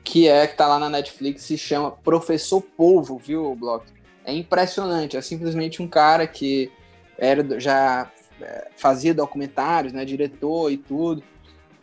que 0.10 0.28
é 0.28 0.48
que 0.48 0.58
tá 0.58 0.68
lá 0.68 0.80
na 0.80 0.90
Netflix, 0.90 1.44
se 1.44 1.56
chama 1.56 1.92
Professor 1.92 2.60
Polvo, 2.60 3.20
viu, 3.20 3.56
Block? 3.56 3.86
É 4.26 4.34
impressionante, 4.34 5.16
é 5.16 5.22
simplesmente 5.22 5.84
um 5.84 5.88
cara 5.88 6.26
que 6.26 6.72
era 7.16 7.60
já 7.60 8.12
é, 8.42 8.70
fazia 8.76 9.14
documentários, 9.14 9.94
né, 9.94 10.04
diretor 10.04 10.72
e 10.72 10.78
tudo, 10.78 11.22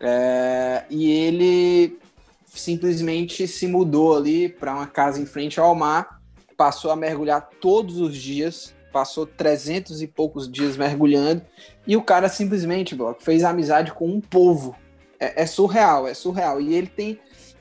é, 0.00 0.84
e 0.90 1.08
ele 1.08 2.00
simplesmente 2.46 3.46
se 3.46 3.68
mudou 3.68 4.16
ali 4.16 4.48
para 4.48 4.74
uma 4.74 4.88
casa 4.88 5.20
em 5.20 5.26
frente 5.26 5.60
ao 5.60 5.72
mar, 5.76 6.20
passou 6.56 6.90
a 6.90 6.96
mergulhar 6.96 7.48
todos 7.60 8.00
os 8.00 8.16
dias, 8.16 8.74
passou 8.92 9.24
300 9.24 10.02
e 10.02 10.06
poucos 10.08 10.50
dias 10.50 10.76
mergulhando, 10.76 11.42
e 11.86 11.96
o 11.96 12.02
cara 12.02 12.28
simplesmente, 12.28 12.92
Bloco, 12.92 13.22
fez 13.22 13.44
amizade 13.44 13.92
com 13.92 14.08
um 14.08 14.20
povo. 14.20 14.74
É, 15.18 15.42
é, 15.42 15.46
surreal, 15.46 16.06
é 16.06 16.14
surreal. 16.14 16.60
E 16.60 16.74
ele 16.74 16.86
tem. 16.86 17.18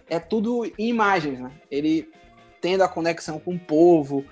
É 0.10 0.20
tudo 0.20 0.66
em 0.78 0.90
imagens, 0.90 1.40
né? 1.40 1.52
Ele 1.70 2.10
tendo 2.62 2.84
a 2.84 2.88
conexão 2.88 3.40
com 3.40 3.56
o 3.56 3.60
povo. 3.60 4.26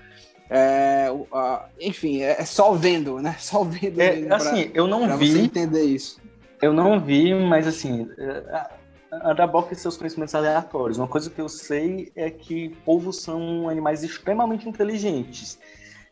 É, 0.50 1.08
uh, 1.10 1.58
enfim, 1.80 2.20
é, 2.22 2.40
é, 2.40 2.44
só 2.44 2.72
vendo, 2.72 3.20
né? 3.20 3.36
Só 3.40 3.64
vendo. 3.64 4.00
É, 4.00 4.26
assim, 4.32 4.70
eu 4.74 4.86
não 4.86 5.16
vi. 5.16 5.38
entender 5.38 5.84
isso. 5.84 6.20
Eu 6.60 6.72
não 6.72 7.00
vi, 7.00 7.34
mas 7.34 7.66
assim. 7.66 8.08
É, 8.18 8.84
a 9.22 9.46
Bock 9.46 9.72
e 9.72 9.76
seus 9.76 9.96
conhecimentos 9.96 10.34
aleatórios. 10.34 10.98
Uma 10.98 11.06
coisa 11.06 11.30
que 11.30 11.40
eu 11.40 11.48
sei 11.48 12.10
é 12.16 12.30
que 12.30 12.70
povos 12.84 13.22
são 13.22 13.68
animais 13.68 14.02
extremamente 14.02 14.68
inteligentes. 14.68 15.58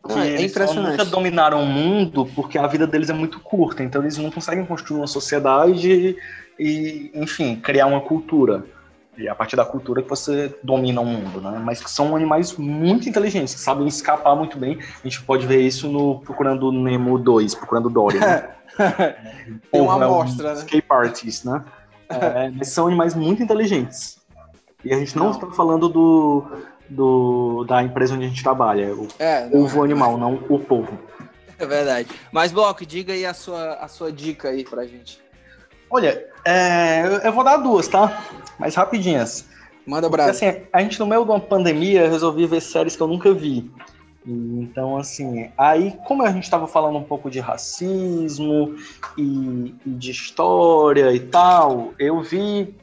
Que 0.07 0.19
ah, 0.19 0.25
é 0.25 0.41
eles 0.41 0.55
nunca 0.75 1.05
dominaram 1.05 1.61
o 1.61 1.65
mundo 1.65 2.25
porque 2.35 2.57
a 2.57 2.67
vida 2.67 2.85
deles 2.85 3.09
é 3.09 3.13
muito 3.13 3.39
curta, 3.39 3.83
então 3.83 4.01
eles 4.01 4.17
não 4.17 4.29
conseguem 4.29 4.65
construir 4.65 4.97
uma 4.97 5.07
sociedade 5.07 6.17
e, 6.59 7.11
enfim, 7.13 7.55
criar 7.55 7.85
uma 7.85 8.01
cultura. 8.01 8.65
E 9.17 9.27
é 9.27 9.29
a 9.29 9.35
partir 9.35 9.55
da 9.55 9.63
cultura 9.63 10.01
que 10.01 10.09
você 10.09 10.55
domina 10.63 10.99
o 11.01 11.05
mundo, 11.05 11.39
né? 11.39 11.61
Mas 11.63 11.83
que 11.83 11.89
são 11.89 12.15
animais 12.15 12.53
muito 12.57 13.07
inteligentes, 13.07 13.53
que 13.53 13.59
sabem 13.61 13.85
escapar 13.87 14.35
muito 14.35 14.57
bem. 14.57 14.79
A 14.81 15.07
gente 15.07 15.21
pode 15.23 15.45
ver 15.45 15.61
isso 15.61 15.87
no 15.87 16.19
Procurando 16.21 16.71
Nemo 16.71 17.19
2, 17.19 17.53
Procurando 17.55 17.89
Dory. 17.91 18.17
Né? 18.19 18.49
Tem 19.71 19.81
uma 19.81 19.93
Porra, 19.93 20.05
é 20.05 20.07
um 20.07 20.13
amostra, 20.15 20.53
né? 20.53 20.59
Escape 20.59 20.85
artist, 20.89 21.45
né? 21.45 21.63
É, 22.09 22.49
mas 22.49 22.69
são 22.69 22.87
animais 22.87 23.13
muito 23.13 23.41
inteligentes. 23.43 24.17
E 24.83 24.93
a 24.93 24.97
gente 24.97 25.15
não, 25.15 25.25
Não. 25.25 25.31
está 25.31 25.47
falando 25.51 25.87
do, 25.87 26.43
do, 26.89 27.63
da 27.65 27.81
empresa 27.83 28.15
onde 28.15 28.25
a 28.25 28.27
gente 28.27 28.43
trabalha, 28.43 28.93
o 28.95 29.07
É, 29.19 29.43
não, 29.45 29.51
povo 29.51 29.83
animal, 29.83 30.17
não 30.17 30.43
o 30.49 30.59
povo. 30.59 30.97
é 31.57 31.65
verdade. 31.65 32.09
Mas, 32.31 32.51
Bloco, 32.51 32.85
diga 32.85 33.13
aí 33.13 33.25
a 33.25 33.33
sua, 33.33 33.75
a 33.75 33.87
sua 33.87 34.11
dica 34.11 34.49
aí 34.49 34.63
pra 34.63 34.85
gente. 34.85 35.22
Olha, 35.89 36.25
é, 36.45 37.19
eu- 37.23 37.31
vou 37.33 37.43
dar 37.43 37.57
duas, 37.57 37.87
tá? 37.87 38.23
Mas 38.59 38.75
rapidinhas. 38.75 39.47
Manda 39.85 40.09
brasa. 40.09 40.31
assim, 40.31 40.61
a 40.71 40.81
gente 40.81 40.99
no 40.99 41.05
meio 41.05 41.25
de 41.25 41.31
uma 41.31 41.39
pandemia 41.39 42.09
resolvi 42.09 42.45
ver 42.47 42.61
séries 42.61 42.95
que 42.95 43.01
eu 43.03 43.07
nunca 43.07 43.33
vi. 43.33 43.69
Então, 44.25 44.95
assim, 44.97 45.51
aí, 45.57 45.97
como 46.05 46.23
a 46.23 46.31
gente 46.31 46.43
estava 46.45 46.65
falando 46.65 46.97
um 46.97 47.03
pouco 47.03 47.29
de 47.29 47.41
racismo 47.41 48.73
e, 49.17 49.75
e 49.85 49.89
de 49.89 50.11
história 50.11 51.11
e 51.13 51.19
tal, 51.19 51.93
eu 51.99 52.21
vi 52.21 52.73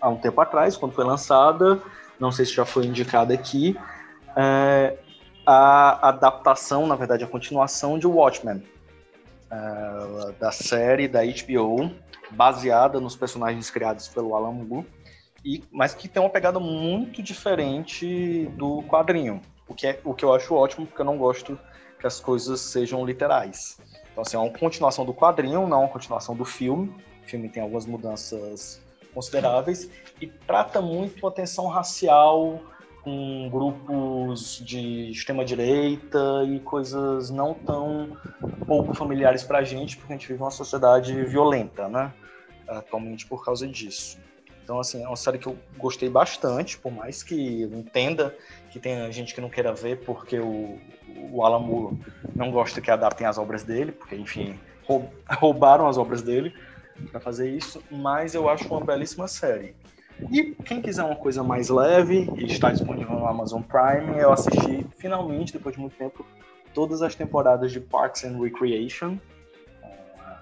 há 0.00 0.08
um 0.08 0.16
tempo 0.16 0.40
atrás, 0.40 0.76
quando 0.76 0.92
foi 0.92 1.04
lançada, 1.04 1.80
não 2.18 2.32
sei 2.32 2.44
se 2.44 2.52
já 2.54 2.64
foi 2.64 2.86
indicada 2.86 3.32
aqui, 3.32 3.76
é, 4.36 4.96
a 5.46 6.08
adaptação, 6.08 6.86
na 6.86 6.96
verdade, 6.96 7.22
a 7.22 7.28
continuação 7.28 7.96
de 7.98 8.06
Watchmen, 8.06 8.60
é, 9.50 10.32
da 10.38 10.52
série 10.52 11.08
da 11.08 11.20
HBO, 11.24 11.90
baseada 12.30 13.00
nos 13.00 13.16
personagens 13.16 13.70
criados 13.70 14.08
pelo 14.08 14.34
Alan 14.34 14.52
Moore 14.52 14.86
e, 15.44 15.62
mas 15.70 15.94
que 15.94 16.08
tem 16.08 16.22
uma 16.22 16.30
pegada 16.30 16.58
muito 16.58 17.22
diferente 17.22 18.46
do 18.56 18.82
quadrinho. 18.82 19.40
O 19.66 19.74
que, 19.74 19.86
é, 19.86 20.00
o 20.04 20.14
que 20.14 20.24
eu 20.24 20.34
acho 20.34 20.54
ótimo, 20.54 20.86
porque 20.86 21.00
eu 21.00 21.06
não 21.06 21.16
gosto 21.16 21.58
que 21.98 22.06
as 22.06 22.20
coisas 22.20 22.60
sejam 22.60 23.04
literais. 23.04 23.78
Então, 24.10 24.22
assim, 24.22 24.36
é 24.36 24.40
uma 24.40 24.50
continuação 24.50 25.04
do 25.04 25.14
quadrinho, 25.14 25.66
não 25.66 25.80
uma 25.80 25.88
continuação 25.88 26.34
do 26.34 26.44
filme. 26.44 26.94
O 27.24 27.28
filme 27.28 27.48
tem 27.48 27.62
algumas 27.62 27.86
mudanças 27.86 28.82
consideráveis 29.14 29.90
e 30.20 30.26
trata 30.26 30.80
muito 30.80 31.26
a 31.26 31.30
tensão 31.30 31.66
racial 31.66 32.60
com 33.08 33.48
grupos 33.50 34.58
de 34.64 35.10
extrema-direita 35.10 36.18
e 36.46 36.60
coisas 36.60 37.30
não 37.30 37.54
tão 37.54 38.16
pouco 38.66 38.92
familiares 38.94 39.42
pra 39.42 39.64
gente, 39.64 39.96
porque 39.96 40.12
a 40.12 40.16
gente 40.16 40.28
vive 40.28 40.42
uma 40.42 40.50
sociedade 40.50 41.14
violenta, 41.24 41.88
né? 41.88 42.12
Atualmente 42.68 43.26
por 43.26 43.42
causa 43.42 43.66
disso. 43.66 44.18
Então, 44.62 44.78
assim, 44.78 45.02
é 45.02 45.06
uma 45.06 45.16
série 45.16 45.38
que 45.38 45.46
eu 45.46 45.56
gostei 45.78 46.10
bastante, 46.10 46.76
por 46.76 46.92
mais 46.92 47.22
que 47.22 47.62
eu 47.62 47.72
entenda 47.72 48.36
que 48.70 48.78
tem 48.78 49.10
gente 49.10 49.34
que 49.34 49.40
não 49.40 49.48
queira 49.48 49.72
ver 49.72 50.04
porque 50.04 50.38
o, 50.38 50.78
o 51.32 51.42
Alan 51.42 51.60
Moore 51.60 51.96
não 52.36 52.50
gosta 52.50 52.78
que 52.82 52.90
adaptem 52.90 53.26
as 53.26 53.38
obras 53.38 53.62
dele, 53.64 53.90
porque, 53.92 54.16
enfim, 54.16 54.60
rou- 54.84 55.10
roubaram 55.40 55.88
as 55.88 55.96
obras 55.96 56.20
dele 56.20 56.52
para 57.10 57.20
fazer 57.20 57.48
isso, 57.50 57.82
mas 57.90 58.34
eu 58.34 58.46
acho 58.50 58.68
uma 58.74 58.84
belíssima 58.84 59.26
série. 59.26 59.74
E 60.30 60.54
quem 60.64 60.82
quiser 60.82 61.04
uma 61.04 61.16
coisa 61.16 61.42
mais 61.42 61.68
leve, 61.68 62.28
e 62.36 62.46
está 62.46 62.70
disponível 62.70 63.14
no 63.14 63.26
Amazon 63.26 63.62
Prime, 63.62 64.18
eu 64.18 64.32
assisti 64.32 64.84
finalmente, 64.98 65.52
depois 65.52 65.74
de 65.74 65.80
muito 65.80 65.96
tempo, 65.96 66.26
todas 66.74 67.02
as 67.02 67.14
temporadas 67.14 67.72
de 67.72 67.80
Parks 67.80 68.24
and 68.24 68.38
Recreation. 68.40 69.16
uma 69.82 70.38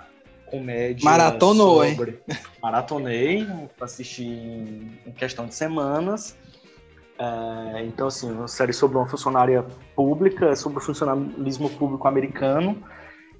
Comédia. 0.47 1.05
Maratonou, 1.05 1.85
hein? 1.85 1.95
sobre... 1.95 2.21
Maratonei, 2.63 3.47
assisti 3.81 4.25
em 4.25 4.99
em 5.07 5.13
questão 5.13 5.47
de 5.47 5.55
semanas. 5.55 6.37
É, 7.19 7.85
então, 7.85 8.09
assim, 8.09 8.31
uma 8.31 8.49
série 8.49 8.73
sobre 8.73 8.99
uma 8.99 9.07
funcionária 9.07 9.65
pública, 9.95 10.55
sobre 10.55 10.79
o 10.79 10.81
funcionalismo 10.81 11.71
público 11.71 12.07
americano, 12.07 12.83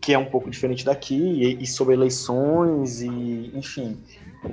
que 0.01 0.15
é 0.15 0.19
um 0.19 0.25
pouco 0.25 0.51
diferente 0.51 0.85
daqui, 0.85 1.15
e, 1.15 1.63
e 1.63 1.67
sobre 1.67 1.95
eleições, 1.95 3.03
e 3.03 3.51
enfim, 3.55 3.99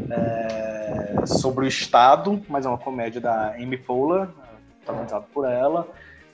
é, 0.09 1.25
sobre 1.25 1.65
o 1.65 1.67
Estado, 1.67 2.41
mas 2.47 2.65
é 2.65 2.69
uma 2.69 2.77
comédia 2.77 3.21
da 3.21 3.53
Amy 3.55 3.77
Poehler, 3.77 4.27
protagonizada 4.83 5.25
por 5.33 5.45
ela, 5.45 5.87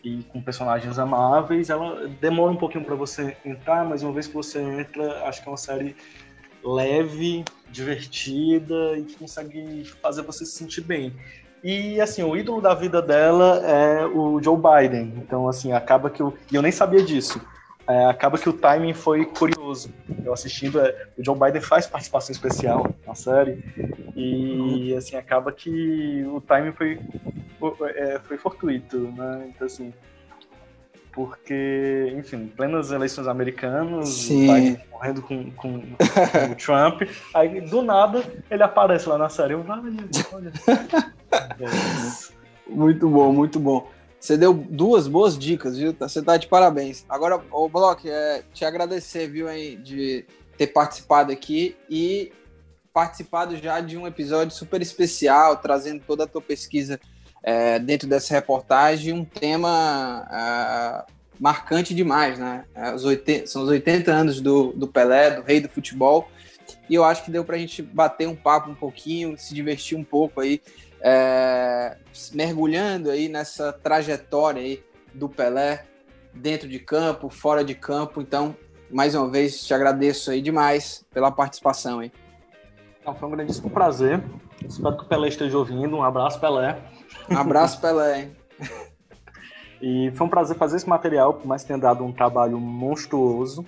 e 0.03 0.23
com 0.23 0.41
personagens 0.41 0.97
amáveis. 0.97 1.69
Ela 1.69 2.07
demora 2.19 2.51
um 2.51 2.55
pouquinho 2.55 2.83
para 2.83 2.95
você 2.95 3.35
entrar, 3.45 3.85
mas 3.85 4.03
uma 4.03 4.11
vez 4.11 4.27
que 4.27 4.33
você 4.33 4.61
entra, 4.61 5.23
acho 5.25 5.41
que 5.41 5.47
é 5.47 5.51
uma 5.51 5.57
série 5.57 5.95
leve, 6.63 7.43
divertida 7.69 8.97
e 8.97 9.03
que 9.03 9.15
consegue 9.15 9.85
fazer 10.01 10.21
você 10.21 10.45
se 10.45 10.51
sentir 10.51 10.81
bem. 10.81 11.13
E 11.63 11.99
assim, 11.99 12.23
o 12.23 12.35
ídolo 12.37 12.61
da 12.61 12.73
vida 12.73 13.01
dela 13.01 13.61
é 13.65 14.05
o 14.05 14.41
Joe 14.41 14.57
Biden. 14.57 15.13
Então, 15.17 15.47
assim, 15.47 15.73
acaba 15.73 16.09
que 16.09 16.21
eu. 16.21 16.33
E 16.51 16.55
eu 16.55 16.61
nem 16.61 16.71
sabia 16.71 17.03
disso. 17.03 17.41
É, 17.89 18.05
acaba 18.05 18.37
que 18.37 18.47
o 18.47 18.53
timing 18.53 18.93
foi 18.93 19.25
curioso. 19.25 19.91
Eu 20.23 20.31
assistindo, 20.31 20.79
é, 20.79 21.07
o 21.17 21.25
Joe 21.25 21.35
Biden 21.35 21.59
faz 21.59 21.87
participação 21.87 22.31
especial 22.31 22.87
na 23.05 23.15
série. 23.15 23.63
E 24.15 24.93
assim, 24.95 25.15
acaba 25.15 25.51
que 25.51 26.23
o 26.25 26.39
timing 26.39 26.71
foi, 26.73 26.99
é, 27.95 28.19
foi 28.19 28.37
fortuito, 28.37 29.11
né? 29.17 29.49
Então, 29.49 29.65
assim. 29.65 29.91
Porque, 31.11 32.13
enfim, 32.15 32.45
plenas 32.55 32.91
eleições 32.91 33.27
americanas, 33.27 34.07
Sim. 34.09 34.47
o 34.47 34.53
Biden 34.53 34.79
morrendo 34.91 35.21
com, 35.23 35.51
com, 35.51 35.81
com 35.81 36.51
o 36.51 36.55
Trump. 36.63 37.01
Aí, 37.33 37.59
do 37.59 37.81
nada, 37.81 38.23
ele 38.51 38.61
aparece 38.61 39.09
lá 39.09 39.17
na 39.17 39.29
série. 39.29 39.53
Eu, 39.53 39.65
olha, 39.67 39.91
olha. 40.31 40.51
Muito 42.69 43.09
bom, 43.09 43.33
muito 43.33 43.59
bom. 43.59 43.89
Você 44.19 44.37
deu 44.37 44.53
duas 44.53 45.07
boas 45.07 45.37
dicas, 45.37 45.77
viu? 45.77 45.95
Você 45.97 46.21
tá 46.21 46.35
de 46.35 46.47
parabéns. 46.47 47.05
Agora, 47.07 47.41
o 47.51 47.69
Block, 47.69 48.09
é, 48.09 48.43
te 48.53 48.65
agradecer, 48.65 49.27
viu, 49.27 49.47
aí, 49.47 49.77
de 49.77 50.25
ter 50.57 50.67
participado 50.67 51.31
aqui 51.31 51.75
e 51.89 52.31
participado 52.93 53.55
já 53.55 53.79
de 53.79 53.97
um 53.97 54.05
episódio 54.05 54.53
super 54.53 54.81
especial, 54.81 55.55
trazendo 55.57 56.03
toda 56.05 56.25
a 56.25 56.27
tua 56.27 56.41
pesquisa 56.41 56.99
é, 57.41 57.79
dentro 57.79 58.09
dessa 58.09 58.33
reportagem, 58.33 59.13
um 59.13 59.23
tema 59.23 60.27
ah, 60.29 61.05
marcante 61.39 61.93
demais, 61.93 62.37
né? 62.37 62.65
É, 62.75 62.93
os 62.93 63.05
80 63.05 63.47
são 63.47 63.63
os 63.63 63.69
80 63.69 64.11
anos 64.11 64.41
do, 64.41 64.73
do 64.73 64.87
Pelé, 64.87 65.31
do 65.31 65.41
rei 65.41 65.61
do 65.61 65.69
futebol, 65.69 66.29
e 66.89 66.95
eu 66.95 67.03
acho 67.03 67.23
que 67.23 67.31
deu 67.31 67.45
pra 67.45 67.57
gente 67.57 67.81
bater 67.81 68.27
um 68.27 68.35
papo 68.35 68.69
um 68.69 68.75
pouquinho, 68.75 69.37
se 69.37 69.53
divertir 69.55 69.97
um 69.97 70.03
pouco 70.03 70.41
aí, 70.41 70.61
é, 71.01 71.97
mergulhando 72.33 73.09
aí 73.09 73.29
nessa 73.29 73.71
trajetória 73.71 74.61
aí 74.61 74.83
do 75.13 75.29
Pelé, 75.29 75.85
dentro 76.33 76.67
de 76.67 76.79
campo, 76.79 77.29
fora 77.29 77.63
de 77.63 77.75
campo. 77.75 78.21
Então, 78.21 78.55
mais 78.89 79.15
uma 79.15 79.29
vez, 79.29 79.65
te 79.65 79.73
agradeço 79.73 80.31
aí 80.31 80.41
demais 80.41 81.05
pela 81.11 81.31
participação 81.31 81.99
aí. 81.99 82.11
Não, 83.05 83.15
foi 83.15 83.27
um 83.27 83.31
grandíssimo 83.31 83.69
prazer. 83.69 84.23
Espero 84.67 84.97
que 84.97 85.03
o 85.03 85.07
Pelé 85.07 85.29
esteja 85.29 85.57
ouvindo. 85.57 85.95
Um 85.95 86.03
abraço, 86.03 86.39
Pelé. 86.39 86.77
Um 87.29 87.37
abraço, 87.37 87.79
Pelé. 87.79 88.21
Hein? 88.21 88.35
E 89.81 90.11
foi 90.13 90.27
um 90.27 90.29
prazer 90.29 90.57
fazer 90.57 90.75
esse 90.75 90.89
material, 90.89 91.35
por 91.35 91.47
mais 91.47 91.61
que 91.61 91.69
tenha 91.69 91.79
dado 91.79 92.03
um 92.03 92.11
trabalho 92.11 92.59
monstruoso. 92.59 93.65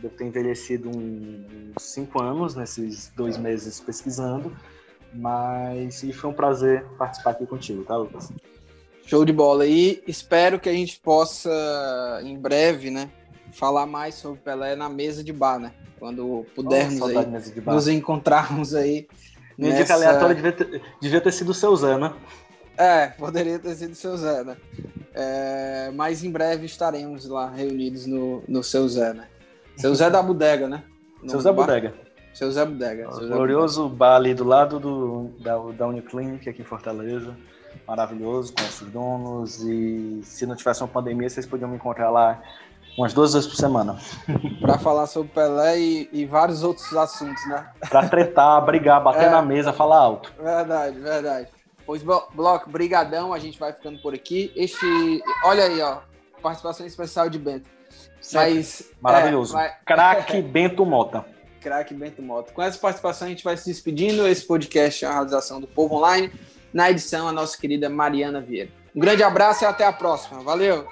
Devo 0.00 0.14
ter 0.14 0.24
envelhecido 0.24 0.88
uns 0.88 1.82
cinco 1.82 2.22
anos 2.22 2.54
nesses 2.54 3.12
dois 3.16 3.36
meses 3.36 3.80
pesquisando. 3.80 4.56
Mas 5.12 6.02
e 6.02 6.12
foi 6.12 6.30
um 6.30 6.34
prazer 6.34 6.84
participar 6.98 7.30
aqui 7.30 7.46
contigo, 7.46 7.84
tá, 7.84 7.96
Lucas? 7.96 8.30
Show 9.06 9.24
de 9.24 9.32
bola. 9.32 9.66
E 9.66 10.02
espero 10.06 10.60
que 10.60 10.68
a 10.68 10.72
gente 10.72 11.00
possa, 11.00 11.50
em 12.22 12.38
breve, 12.38 12.90
né, 12.90 13.10
falar 13.52 13.86
mais 13.86 14.14
sobre 14.16 14.40
Pelé 14.40 14.76
na 14.76 14.88
mesa 14.88 15.24
de 15.24 15.32
bar, 15.32 15.58
né? 15.58 15.72
Quando 15.98 16.44
pudermos 16.54 17.00
Oh, 17.00 17.06
aí, 17.06 17.26
nos 17.66 17.88
encontrarmos 17.88 18.74
aí. 18.74 19.08
Minha 19.56 19.74
dica 19.74 19.94
aleatória 19.94 20.34
devia 20.34 20.52
ter, 20.52 20.82
devia 21.00 21.20
ter 21.20 21.32
sido 21.32 21.48
o 21.50 21.54
seu 21.54 21.74
Zé, 21.74 21.98
né? 21.98 22.12
É, 22.76 23.08
poderia 23.08 23.58
ter 23.58 23.74
sido 23.74 23.92
o 23.92 23.96
seu 23.96 24.16
Zé, 24.16 24.44
né? 24.44 24.56
É, 25.12 25.90
mas 25.92 26.22
em 26.22 26.30
breve 26.30 26.66
estaremos 26.66 27.24
lá 27.26 27.50
reunidos 27.50 28.06
no, 28.06 28.44
no 28.46 28.62
seu 28.62 28.88
Zé, 28.88 29.12
né? 29.12 29.26
Seu 29.76 29.92
Zé 29.94 30.08
da 30.08 30.22
Bodega, 30.22 30.68
né? 30.68 30.84
No 31.20 31.30
seu 31.30 31.40
Zé 31.40 31.50
bar- 31.50 31.66
Bodega. 31.66 31.94
Seu 32.38 32.52
Zé 32.52 32.64
Bodega. 32.64 33.10
Seu 33.12 33.26
Zé 33.26 33.34
glorioso 33.34 33.88
bar 33.88 34.14
ali 34.14 34.32
do 34.32 34.44
lado 34.44 34.78
do, 34.78 35.30
da, 35.40 35.56
da 35.76 35.86
Uniclinic 35.88 36.48
aqui 36.48 36.62
em 36.62 36.64
Fortaleza. 36.64 37.36
Maravilhoso, 37.86 38.52
com 38.52 38.62
os 38.64 38.80
donos. 38.92 39.62
E 39.64 40.20
se 40.22 40.46
não 40.46 40.54
tivesse 40.54 40.80
uma 40.82 40.88
pandemia, 40.88 41.28
vocês 41.28 41.44
podiam 41.44 41.68
me 41.68 41.74
encontrar 41.76 42.10
lá 42.10 42.40
umas 42.96 43.12
duas 43.12 43.32
vezes 43.34 43.48
por 43.48 43.56
semana. 43.56 43.98
Para 44.62 44.78
falar 44.78 45.06
sobre 45.08 45.30
Pelé 45.32 45.80
e, 45.80 46.08
e 46.12 46.26
vários 46.26 46.62
outros 46.62 46.94
assuntos, 46.96 47.44
né? 47.48 47.66
Pra 47.90 48.08
tretar, 48.08 48.64
brigar, 48.64 49.02
bater 49.02 49.26
É. 49.26 49.30
na 49.30 49.42
mesa, 49.42 49.72
falar 49.72 49.98
alto. 49.98 50.32
Verdade, 50.40 50.96
verdade. 51.00 51.48
Pois, 51.84 52.02
Blo- 52.04 52.28
Bloco, 52.34 52.70
brigadão, 52.70 53.32
a 53.32 53.38
gente 53.40 53.58
vai 53.58 53.72
ficando 53.72 53.98
por 54.00 54.14
aqui. 54.14 54.52
Este, 54.54 55.22
olha 55.44 55.64
aí, 55.64 55.80
ó, 55.80 55.98
participação 56.40 56.86
especial 56.86 57.28
de 57.28 57.38
Bento. 57.38 57.68
Sempre. 58.20 58.54
Mas, 58.56 58.90
Maravilhoso. 59.00 59.56
é, 59.56 59.60
vai- 59.60 59.72
Craque 59.84 60.40
Bento 60.42 60.84
Mota. 60.86 61.24
craque 61.68 61.92
Bento 61.92 62.22
Moto. 62.22 62.52
Com 62.54 62.62
essa 62.62 62.78
participação, 62.78 63.26
a 63.26 63.30
gente 63.30 63.44
vai 63.44 63.54
se 63.56 63.66
despedindo. 63.66 64.26
Esse 64.26 64.46
podcast 64.46 65.04
é 65.04 65.08
a 65.08 65.12
realização 65.12 65.60
do 65.60 65.66
Povo 65.66 65.96
Online. 65.96 66.32
Na 66.72 66.90
edição, 66.90 67.28
a 67.28 67.32
nossa 67.32 67.58
querida 67.58 67.90
Mariana 67.90 68.40
Vieira. 68.40 68.70
Um 68.96 69.00
grande 69.00 69.22
abraço 69.22 69.64
e 69.64 69.66
até 69.66 69.84
a 69.84 69.92
próxima. 69.92 70.42
Valeu! 70.42 70.88